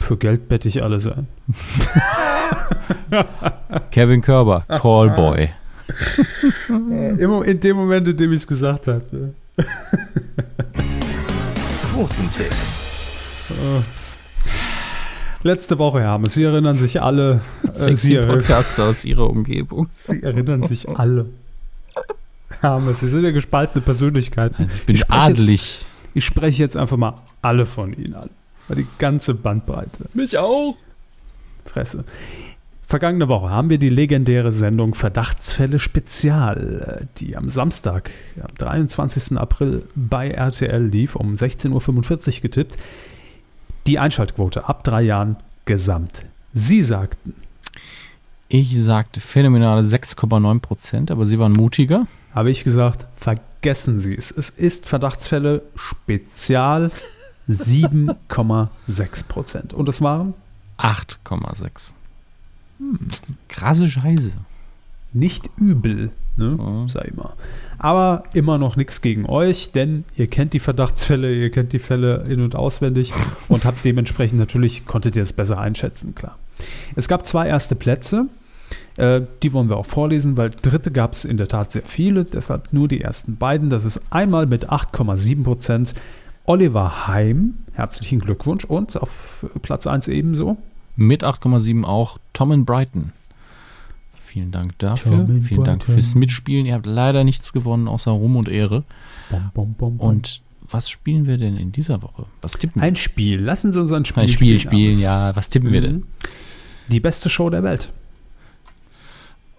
Für 0.00 0.16
Geld 0.16 0.48
bette 0.48 0.66
ich 0.68 0.82
alles 0.82 1.06
ein. 1.06 1.28
Kevin 3.92 4.20
Körber, 4.22 4.64
Callboy. 4.68 5.50
Immer 6.68 7.44
in 7.44 7.60
dem 7.60 7.76
Moment, 7.76 8.08
in 8.08 8.16
dem 8.16 8.32
ich 8.32 8.40
es 8.40 8.46
gesagt 8.46 8.86
habe. 8.86 9.04
Ne? 9.12 9.34
Quotentipp. 11.92 12.50
Letzte 15.42 15.78
Woche, 15.78 16.00
Herr 16.00 16.10
Hammes, 16.12 16.34
Sie 16.34 16.44
erinnern 16.44 16.76
sich 16.76 17.00
alle. 17.00 17.40
Äh, 17.74 17.94
Sie, 17.94 18.16
Podcaster 18.18 18.84
aus 18.84 19.04
ihrer 19.04 19.28
Umgebung. 19.30 19.88
Sie 19.94 20.22
erinnern 20.22 20.64
sich 20.64 20.88
alle. 20.88 21.26
Herr 22.60 22.70
Hammes, 22.70 23.00
Sie 23.00 23.08
sind 23.08 23.24
ja 23.24 23.30
gespaltene 23.30 23.82
Persönlichkeiten. 23.82 24.70
Ich 24.74 24.84
bin 24.86 24.94
Ich 24.96 25.02
spreche 25.02 25.28
jetzt- 25.28 25.38
adelig. 25.40 25.84
Ich 26.14 26.24
spreche 26.24 26.62
jetzt 26.62 26.76
einfach 26.76 26.96
mal 26.96 27.14
alle 27.42 27.66
von 27.66 27.92
Ihnen 27.92 28.14
an. 28.14 28.30
Mal 28.70 28.76
Die 28.76 28.86
ganze 28.98 29.34
Bandbreite. 29.34 30.06
Mich 30.14 30.38
auch. 30.38 30.76
Fresse. 31.66 32.04
Vergangene 32.86 33.26
Woche 33.28 33.50
haben 33.50 33.68
wir 33.68 33.78
die 33.78 33.88
legendäre 33.88 34.52
Sendung 34.52 34.94
Verdachtsfälle 34.94 35.80
Spezial, 35.80 37.08
die 37.18 37.36
am 37.36 37.48
Samstag, 37.50 38.12
am 38.40 38.54
23. 38.56 39.36
April 39.38 39.82
bei 39.96 40.30
RTL 40.30 40.84
lief, 40.86 41.16
um 41.16 41.34
16.45 41.34 42.36
Uhr 42.36 42.40
getippt. 42.42 42.76
Die 43.88 43.98
Einschaltquote 43.98 44.68
ab 44.68 44.84
drei 44.84 45.02
Jahren 45.02 45.36
gesamt. 45.64 46.24
Sie 46.52 46.82
sagten, 46.82 47.34
Ich 48.46 48.80
sagte 48.80 49.20
phänomenale 49.20 49.82
6,9 49.82 50.60
Prozent, 50.60 51.10
aber 51.10 51.26
sie 51.26 51.40
waren 51.40 51.52
mutiger. 51.52 52.06
habe 52.34 52.52
ich 52.52 52.62
gesagt, 52.62 53.06
vergessen 53.16 53.98
Sie 53.98 54.16
es. 54.16 54.30
Es 54.30 54.50
ist 54.50 54.86
Verdachtsfälle 54.86 55.62
Spezial 55.74 56.92
7,6 57.48 59.24
Prozent. 59.26 59.74
Und 59.74 59.88
es 59.88 60.00
waren 60.02 60.34
8,6. 60.78 61.92
Krasse 63.48 63.88
Scheiße. 63.90 64.32
nicht 65.12 65.50
übel, 65.56 66.10
ne? 66.36 66.50
Mhm. 66.50 66.88
sag 66.88 67.08
ich 67.08 67.14
mal. 67.14 67.32
Aber 67.78 68.22
immer 68.32 68.58
noch 68.58 68.76
nichts 68.76 69.00
gegen 69.00 69.26
euch, 69.26 69.72
denn 69.72 70.04
ihr 70.16 70.28
kennt 70.28 70.52
die 70.52 70.60
Verdachtsfälle, 70.60 71.34
ihr 71.34 71.50
kennt 71.50 71.72
die 71.72 71.78
Fälle 71.78 72.24
in- 72.28 72.42
und 72.42 72.54
auswendig 72.54 73.12
und 73.48 73.64
habt 73.64 73.84
dementsprechend 73.84 74.38
natürlich, 74.38 74.86
konntet 74.86 75.16
ihr 75.16 75.22
es 75.22 75.32
besser 75.32 75.58
einschätzen, 75.58 76.14
klar. 76.14 76.38
Es 76.94 77.08
gab 77.08 77.26
zwei 77.26 77.48
erste 77.48 77.74
Plätze, 77.74 78.26
äh, 78.96 79.22
die 79.42 79.52
wollen 79.52 79.68
wir 79.68 79.76
auch 79.76 79.86
vorlesen, 79.86 80.36
weil 80.36 80.50
dritte 80.50 80.90
gab 80.90 81.12
es 81.12 81.24
in 81.24 81.36
der 81.36 81.48
Tat 81.48 81.70
sehr 81.72 81.82
viele, 81.82 82.24
deshalb 82.24 82.72
nur 82.72 82.86
die 82.86 83.00
ersten 83.00 83.36
beiden. 83.36 83.70
Das 83.70 83.84
ist 83.84 84.00
einmal 84.10 84.46
mit 84.46 84.70
8,7 84.70 85.42
Prozent 85.42 85.94
Oliver 86.44 87.06
Heim, 87.06 87.54
herzlichen 87.72 88.18
Glückwunsch 88.20 88.64
und 88.64 88.96
auf 89.00 89.44
Platz 89.62 89.86
1 89.86 90.08
ebenso. 90.08 90.56
Mit 90.96 91.24
8,7 91.24 91.84
auch 91.84 92.18
Tom 92.32 92.52
and 92.52 92.66
Brighton. 92.66 93.12
Vielen 94.14 94.50
Dank 94.50 94.78
dafür. 94.78 95.12
Tom 95.26 95.42
Vielen 95.42 95.64
Dank 95.64 95.80
Brighton. 95.80 95.94
fürs 95.94 96.14
Mitspielen. 96.14 96.66
Ihr 96.66 96.74
habt 96.74 96.86
leider 96.86 97.24
nichts 97.24 97.52
gewonnen 97.52 97.88
außer 97.88 98.10
Ruhm 98.10 98.36
und 98.36 98.48
Ehre. 98.48 98.84
Bom, 99.30 99.50
bom, 99.54 99.96
bom. 99.96 100.00
Und 100.00 100.42
was 100.68 100.88
spielen 100.88 101.26
wir 101.26 101.36
denn 101.36 101.56
in 101.56 101.72
dieser 101.72 102.02
Woche? 102.02 102.26
Was 102.42 102.52
tippen 102.52 102.80
wir? 102.80 102.86
ein 102.86 102.96
Spiel, 102.96 103.40
lassen 103.40 103.72
Sie 103.72 103.80
uns 103.80 103.92
ein 103.92 104.04
Spiel 104.04 104.22
Ein 104.22 104.28
Spiel 104.28 104.60
spielen, 104.60 104.92
Amos. 104.92 105.02
ja. 105.02 105.36
Was 105.36 105.50
tippen 105.50 105.72
wir 105.72 105.80
denn? 105.80 105.96
Mhm. 105.96 106.04
Die 106.88 107.00
beste 107.00 107.28
Show 107.28 107.50
der 107.50 107.62
Welt. 107.62 107.92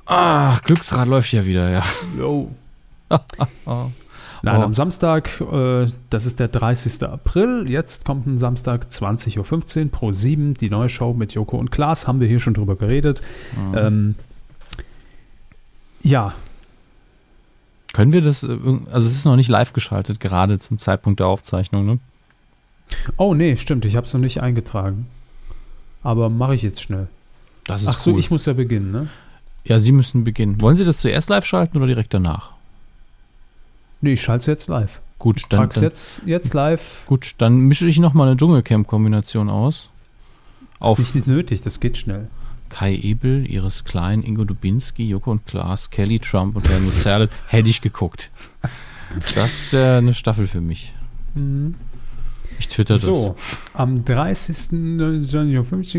Ach, 0.06 0.62
Glücksrad 0.64 1.08
läuft 1.08 1.32
ja 1.32 1.46
wieder, 1.46 1.70
ja. 1.70 1.84
Yo. 2.18 2.52
Nein, 4.44 4.60
Oh. 4.60 4.64
am 4.64 4.74
Samstag, 4.74 5.40
äh, 5.42 5.86
das 6.10 6.26
ist 6.26 6.40
der 6.40 6.48
30. 6.48 7.04
April. 7.04 7.66
Jetzt 7.70 8.06
kommt 8.06 8.26
ein 8.26 8.40
Samstag 8.40 8.88
20.15 8.90 9.86
Uhr 9.86 9.92
pro 9.92 10.12
7. 10.12 10.56
Die 10.56 10.70
neue 10.70 10.90
Show 10.90 11.14
mit 11.14 11.34
Joko 11.34 11.58
und 11.58 11.70
Klaas. 11.72 12.08
Haben 12.08 12.20
wir 12.20 12.28
hier 12.28 12.40
schon 12.40 12.54
drüber 12.56 12.76
geredet. 12.76 13.22
Mhm. 13.56 13.78
Ähm, 13.78 14.16
ja, 16.04 16.34
Können 17.94 18.14
wir 18.14 18.22
das, 18.22 18.44
äh, 18.44 18.58
also 18.92 19.08
es 19.08 19.14
ist 19.16 19.26
noch 19.26 19.36
nicht 19.36 19.50
live 19.50 19.74
geschaltet, 19.74 20.20
gerade 20.20 20.58
zum 20.60 20.80
Zeitpunkt 20.80 21.20
der 21.20 21.28
Aufzeichnung, 21.28 21.86
ne? 21.86 22.00
oh 23.18 23.34
nee, 23.34 23.56
stimmt, 23.58 23.86
ich 23.86 23.96
habe 23.96 24.08
es 24.08 24.14
noch 24.14 24.20
nicht 24.22 24.42
eingetragen. 24.42 25.08
Aber 26.04 26.30
mache 26.30 26.56
ich 26.56 26.62
jetzt 26.62 26.82
schnell. 26.82 27.08
Das 27.68 27.84
ist 27.84 27.90
Ach 27.90 28.00
so, 28.00 28.12
cool. 28.14 28.20
ich 28.20 28.32
muss 28.32 28.46
ja 28.46 28.54
beginnen, 28.54 28.92
ne? 28.92 29.08
ja, 29.66 29.78
Sie 29.78 29.92
müssen 29.92 30.24
beginnen. 30.24 30.60
Wollen 30.62 30.78
Sie 30.78 30.86
das 30.86 31.00
zuerst 31.00 31.30
live 31.30 31.46
schalten 31.46 31.78
oder 31.78 31.86
direkt 31.88 32.14
danach? 32.14 32.51
Nee, 34.02 34.14
ich 34.14 34.22
schalte 34.22 34.42
es 34.42 34.46
jetzt 34.48 34.68
live. 34.68 35.02
Gut, 35.20 35.44
dann, 35.50 35.60
Trag's 35.60 35.76
dann, 35.76 35.84
jetzt, 35.84 36.22
jetzt 36.26 36.54
live. 36.54 37.06
gut, 37.06 37.36
dann 37.38 37.58
mische 37.60 37.88
ich 37.88 38.00
nochmal 38.00 38.28
eine 38.28 38.38
Dschungelcamp-Kombination 38.38 39.50
aus. 39.50 39.90
Auf 40.80 40.98
Ist 40.98 41.14
nicht 41.14 41.28
nötig, 41.28 41.62
das 41.62 41.80
geht 41.80 41.98
schnell. 41.98 42.28
Kai 42.70 42.96
Ebel, 42.96 43.46
Iris 43.48 43.84
Klein, 43.84 44.24
Ingo 44.24 44.46
Dubinski, 44.46 45.06
Joko 45.06 45.32
und 45.32 45.46
Klaas, 45.46 45.92
Kelly 45.92 46.20
Trump 46.20 46.56
und 46.56 46.68
Helmut 46.68 46.96
Zerlett 46.96 47.30
hätte 47.48 47.70
ich 47.70 47.82
geguckt. 47.82 48.32
Das 49.36 49.74
wäre 49.74 49.98
eine 49.98 50.14
Staffel 50.14 50.48
für 50.48 50.62
mich. 50.62 50.94
Mhm. 51.36 51.76
Ich 52.62 52.68
twitter 52.68 52.94
das. 52.94 53.02
So, 53.02 53.36
am 53.74 54.06
30. 54.06 54.70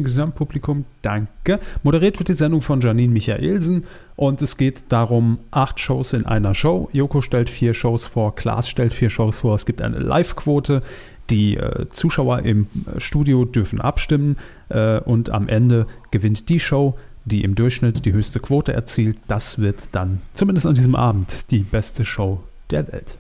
Gesamtpublikum, 0.05 0.85
danke. 1.03 1.59
Moderiert 1.83 2.21
wird 2.21 2.29
die 2.29 2.35
Sendung 2.35 2.63
von 2.63 2.81
Janine 2.81 3.13
Michaelsen 3.13 3.85
und 4.15 4.41
es 4.43 4.57
geht 4.57 4.85
darum, 4.89 5.41
acht 5.51 5.81
Shows 5.81 6.13
in 6.13 6.25
einer 6.25 6.55
Show. 6.55 6.89
Joko 6.93 7.21
stellt 7.21 7.51
vier 7.51 7.75
Shows 7.75 8.07
vor, 8.07 8.37
Klaas 8.37 8.69
stellt 8.69 8.95
vier 8.95 9.11
Shows 9.11 9.41
vor. 9.41 9.57
Es 9.57 9.67
gibt 9.67 9.83
eine 9.83 9.99
Live-Quote. 9.99 10.83
Die 11.31 11.57
äh, 11.57 11.89
Zuschauer 11.89 12.43
im 12.43 12.69
äh, 12.87 13.01
Studio 13.01 13.45
dürfen 13.45 13.81
abstimmen 13.81 14.37
äh, 14.69 15.01
und 15.01 15.31
am 15.31 15.49
Ende 15.49 15.89
gewinnt 16.13 16.49
die 16.49 16.61
Show, 16.61 16.97
die 17.25 17.43
im 17.43 17.57
Durchschnitt 17.57 18.05
die 18.05 18.13
höchste 18.13 18.39
Quote 18.39 18.73
erzielt. 18.73 19.19
Das 19.27 19.59
wird 19.59 19.81
dann 19.91 20.21
zumindest 20.35 20.69
an 20.69 20.75
diesem 20.75 20.95
Abend 20.95 21.51
die 21.51 21.65
beste 21.65 22.05
Show 22.05 22.45
der 22.71 22.87
Welt. 22.93 23.19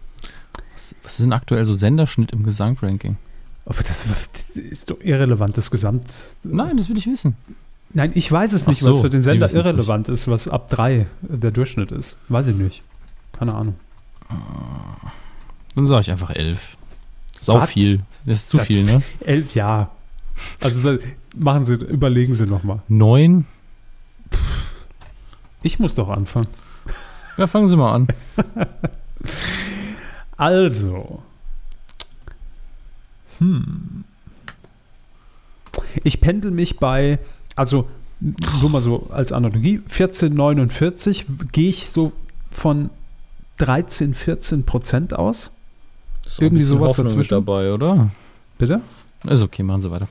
Was, 1.02 1.14
ist 1.19 1.24
denn 1.24 1.32
aktuell 1.32 1.64
so 1.64 1.74
Senderschnitt 1.74 2.31
im 2.31 2.44
Gesamtranking? 2.44 3.16
Aber 3.64 3.82
das, 3.86 4.05
das 4.32 4.56
ist 4.56 4.90
doch 4.90 5.01
irrelevant, 5.01 5.56
das 5.56 5.70
Gesamt. 5.70 6.10
Nein, 6.43 6.76
das 6.76 6.89
will 6.89 6.97
ich 6.97 7.06
wissen. 7.06 7.36
Nein, 7.94 8.12
ich 8.14 8.30
weiß 8.30 8.52
es 8.55 8.66
nicht, 8.66 8.80
so, 8.80 8.94
was 8.94 9.01
für 9.02 9.10
den 9.10 9.22
Sender 9.22 9.52
irrelevant 9.52 10.09
ist, 10.09 10.26
was 10.28 10.48
ab 10.48 10.70
drei 10.70 11.06
der 11.22 11.51
Durchschnitt 11.51 11.93
ist. 11.93 12.16
Weiß 12.28 12.47
ich 12.48 12.56
nicht. 12.56 12.82
Keine 13.32 13.55
Ahnung. 13.55 13.74
Dann 15.74 15.86
sage 15.86 16.01
ich 16.02 16.10
einfach 16.10 16.30
elf. 16.30 16.76
Sau 17.39 17.55
Was? 17.60 17.70
viel. 17.70 18.01
Das 18.24 18.39
ist 18.39 18.51
zu 18.51 18.56
Das- 18.56 18.66
viel, 18.66 18.84
ne? 18.84 19.02
Elf, 19.20 19.55
ja. 19.55 19.90
Also 20.62 20.98
machen 21.36 21.64
Sie, 21.64 21.74
überlegen 21.74 22.34
Sie 22.34 22.47
nochmal. 22.47 22.80
Neun? 22.89 23.47
Ich 25.62 25.78
muss 25.78 25.94
doch 25.94 26.09
anfangen. 26.09 26.48
Ja, 27.36 27.47
fangen 27.47 27.68
Sie 27.68 27.76
mal 27.76 27.94
an. 27.94 28.09
Also. 30.36 31.22
Hm. 33.43 34.05
Ich 36.05 36.20
pendel 36.20 36.51
mich 36.51 36.78
bei, 36.78 37.19
also 37.56 37.89
nur 38.20 38.70
mal 38.70 38.81
so 38.81 39.09
als 39.10 39.32
Analogie, 39.32 39.81
14,49 39.89 41.24
gehe 41.51 41.70
ich 41.70 41.90
so 41.90 42.12
von 42.51 42.90
13, 43.59 44.14
14 44.14 44.64
Prozent 44.64 45.14
aus. 45.14 45.51
Ist 46.24 46.40
Irgendwie 46.40 46.62
sowas 46.62 46.90
Hoffnung 46.90 47.06
dazwischen? 47.09 47.35
Mit 47.35 47.48
dabei, 47.48 47.73
oder? 47.73 48.10
Bitte? 48.59 48.81
Ist 49.27 49.43
okay, 49.43 49.62
machen 49.62 49.82
Sie 49.82 49.90
weiter. 49.90 50.09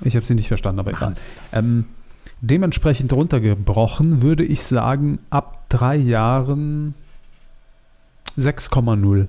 Ich 0.00 0.16
habe 0.16 0.24
sie 0.24 0.34
nicht 0.34 0.48
verstanden, 0.48 0.80
aber 0.80 0.92
egal. 0.92 1.14
Ähm, 1.52 1.84
dementsprechend 2.40 3.12
runtergebrochen 3.12 4.22
würde 4.22 4.44
ich 4.44 4.62
sagen, 4.62 5.18
ab 5.30 5.66
drei 5.68 5.96
Jahren 5.96 6.94
6,0. 8.36 9.28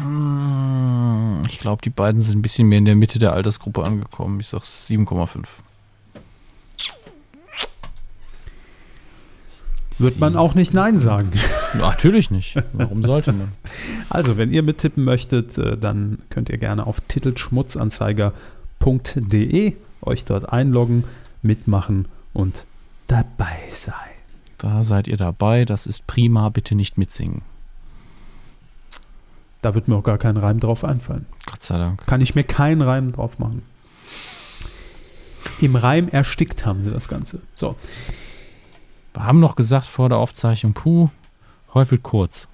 Hm, 0.00 1.42
Ich 1.48 1.58
glaube, 1.60 1.80
die 1.82 1.90
beiden 1.90 2.20
sind 2.20 2.38
ein 2.38 2.42
bisschen 2.42 2.68
mehr 2.68 2.78
in 2.78 2.84
der 2.84 2.96
Mitte 2.96 3.18
der 3.18 3.32
Altersgruppe 3.32 3.84
angekommen. 3.84 4.40
Ich 4.40 4.48
sag 4.48 4.62
7,5. 4.62 5.46
Wird 9.98 10.18
man 10.18 10.34
auch 10.36 10.54
nicht 10.56 10.74
Nein 10.74 10.98
sagen. 10.98 11.30
Natürlich 11.74 12.30
nicht. 12.32 12.56
Warum 12.72 13.04
sollte 13.04 13.32
man? 13.32 13.52
Also, 14.10 14.36
wenn 14.36 14.52
ihr 14.52 14.64
mittippen 14.64 15.04
möchtet, 15.04 15.56
äh, 15.56 15.78
dann 15.78 16.18
könnt 16.30 16.48
ihr 16.48 16.58
gerne 16.58 16.84
auf 16.86 17.00
titelschmutzanzeiger.de 17.02 19.72
euch 20.02 20.24
dort 20.24 20.52
einloggen, 20.52 21.04
mitmachen 21.42 22.08
und 22.32 22.66
dabei 23.06 23.56
sein. 23.70 23.94
Da 24.58 24.82
seid 24.82 25.06
ihr 25.06 25.16
dabei. 25.16 25.64
Das 25.64 25.86
ist 25.86 26.08
prima. 26.08 26.48
Bitte 26.48 26.74
nicht 26.74 26.98
mitsingen. 26.98 27.42
Da 29.64 29.74
wird 29.74 29.88
mir 29.88 29.96
auch 29.96 30.02
gar 30.02 30.18
kein 30.18 30.36
Reim 30.36 30.60
drauf 30.60 30.84
einfallen. 30.84 31.24
Gott 31.46 31.62
sei 31.62 31.78
Dank. 31.78 32.06
Kann 32.06 32.20
ich 32.20 32.34
mir 32.34 32.44
keinen 32.44 32.82
Reim 32.82 33.12
drauf 33.12 33.38
machen. 33.38 33.62
Im 35.60 35.76
Reim 35.76 36.08
erstickt 36.08 36.66
haben 36.66 36.82
sie 36.82 36.90
das 36.90 37.08
Ganze. 37.08 37.40
So, 37.54 37.76
Wir 39.14 39.24
haben 39.24 39.40
noch 39.40 39.56
gesagt 39.56 39.86
vor 39.86 40.08
der 40.08 40.18
Aufzeichnung, 40.18 40.72
puh, 40.74 41.08
wird 41.72 42.02
kurz. 42.02 42.48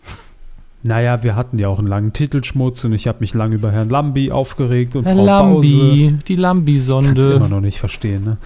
naja, 0.82 1.22
wir 1.22 1.34
hatten 1.34 1.58
ja 1.58 1.68
auch 1.68 1.78
einen 1.78 1.88
langen 1.88 2.12
Titelschmutz 2.12 2.84
und 2.84 2.92
ich 2.92 3.06
habe 3.08 3.18
mich 3.20 3.34
lange 3.34 3.54
über 3.56 3.70
Herrn 3.72 3.88
Lambi 3.90 4.30
aufgeregt 4.30 4.96
und 4.96 5.04
Herr 5.04 5.14
Frau 5.14 5.24
Bause. 5.26 5.68
Lambi, 5.68 5.68
die 5.68 6.06
Kannst 6.10 6.28
du 6.28 6.32
immer 6.34 6.42
Lambi-Sonde. 6.42 7.48
noch 7.48 7.60
nicht 7.60 7.78
verstehen. 7.80 8.24
Ne? 8.24 8.36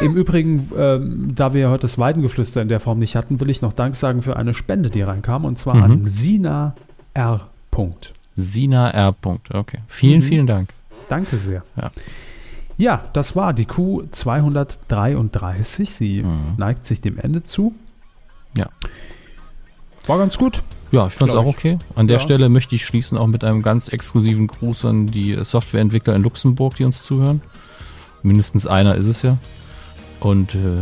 Im 0.00 0.14
Übrigen, 0.16 0.70
ähm, 0.78 1.28
da 1.34 1.52
wir 1.54 1.70
heute 1.70 1.82
das 1.82 1.98
Weidengeflüster 1.98 2.62
in 2.62 2.68
der 2.68 2.80
Form 2.80 2.98
nicht 2.98 3.16
hatten, 3.16 3.40
will 3.40 3.50
ich 3.50 3.62
noch 3.62 3.72
Dank 3.72 3.94
sagen 3.94 4.22
für 4.22 4.36
eine 4.36 4.54
Spende, 4.54 4.90
die 4.90 5.02
reinkam, 5.02 5.44
und 5.44 5.58
zwar 5.58 5.74
Mhm. 5.76 5.82
an 5.82 6.04
Sina 6.04 6.74
R. 7.14 7.48
Punkt. 7.72 8.12
Sina 8.36 8.88
R. 8.90 9.12
Punkt. 9.12 9.52
Okay. 9.52 9.80
Vielen, 9.88 10.20
Mhm. 10.20 10.22
vielen 10.22 10.46
Dank. 10.46 10.68
Danke 11.08 11.36
sehr. 11.38 11.64
Ja. 11.76 11.90
Ja, 12.78 13.04
das 13.12 13.34
war 13.36 13.52
die 13.52 13.66
Q233. 13.66 15.90
Sie 15.90 16.22
Mhm. 16.22 16.54
neigt 16.56 16.84
sich 16.86 17.00
dem 17.00 17.18
Ende 17.18 17.42
zu. 17.42 17.74
Ja. 18.56 18.68
War 20.06 20.18
ganz 20.18 20.38
gut. 20.38 20.62
Ja, 20.90 21.06
ich 21.06 21.12
fand 21.14 21.30
es 21.30 21.36
auch 21.36 21.46
okay. 21.46 21.78
An 21.94 22.06
der 22.06 22.18
Ja. 22.18 22.22
Stelle 22.22 22.48
möchte 22.48 22.74
ich 22.74 22.84
schließen 22.84 23.16
auch 23.18 23.26
mit 23.26 23.44
einem 23.44 23.62
ganz 23.62 23.88
exklusiven 23.88 24.46
Gruß 24.46 24.84
an 24.84 25.06
die 25.06 25.38
Softwareentwickler 25.42 26.14
in 26.14 26.22
Luxemburg, 26.22 26.74
die 26.76 26.84
uns 26.84 27.02
zuhören. 27.02 27.40
Mindestens 28.22 28.66
einer 28.66 28.94
ist 28.96 29.06
es 29.06 29.22
ja. 29.22 29.38
Und 30.20 30.54
äh, 30.54 30.78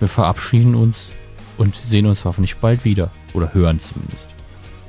wir 0.00 0.08
verabschieden 0.08 0.74
uns 0.74 1.12
und 1.56 1.76
sehen 1.76 2.06
uns 2.06 2.24
hoffentlich 2.24 2.56
bald 2.56 2.84
wieder. 2.84 3.10
Oder 3.34 3.54
hören 3.54 3.78
zumindest. 3.80 4.28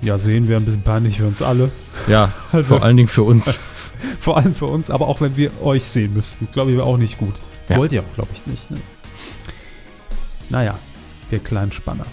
Ja, 0.03 0.17
sehen 0.17 0.47
wir 0.47 0.57
ein 0.57 0.65
bisschen 0.65 0.83
peinlich 0.83 1.17
für 1.17 1.25
uns 1.25 1.41
alle. 1.41 1.71
Ja, 2.07 2.31
Also 2.51 2.75
vor 2.75 2.83
allen 2.83 2.97
Dingen 2.97 3.09
für 3.09 3.23
uns. 3.23 3.59
vor 4.19 4.37
allem 4.37 4.53
für 4.53 4.65
uns, 4.65 4.89
aber 4.89 5.07
auch 5.07 5.21
wenn 5.21 5.37
wir 5.37 5.51
euch 5.63 5.83
sehen 5.83 6.13
müssten, 6.13 6.47
glaube 6.51 6.71
ich, 6.71 6.77
wäre 6.77 6.85
auch 6.85 6.97
nicht 6.97 7.17
gut. 7.17 7.35
Ja. 7.69 7.77
Wollt 7.77 7.93
ihr 7.93 8.01
auch, 8.01 8.15
glaube 8.15 8.29
ich, 8.33 8.45
nicht. 8.45 8.69
Ne? 8.69 8.77
Naja, 10.49 10.77
ihr 11.31 11.39
kleinen 11.39 11.71
Spanner. 11.71 12.05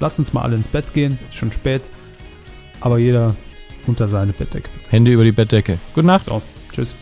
Lasst 0.00 0.18
uns 0.18 0.32
mal 0.32 0.42
alle 0.42 0.56
ins 0.56 0.68
Bett 0.68 0.92
gehen. 0.92 1.18
Ist 1.30 1.36
schon 1.36 1.52
spät. 1.52 1.82
Aber 2.80 2.98
jeder 2.98 3.34
unter 3.86 4.08
seine 4.08 4.32
Bettdecke. 4.32 4.68
Hände 4.90 5.12
über 5.12 5.24
die 5.24 5.32
Bettdecke. 5.32 5.78
Gute 5.94 6.06
Nacht. 6.06 6.26
So, 6.26 6.42
tschüss. 6.72 6.94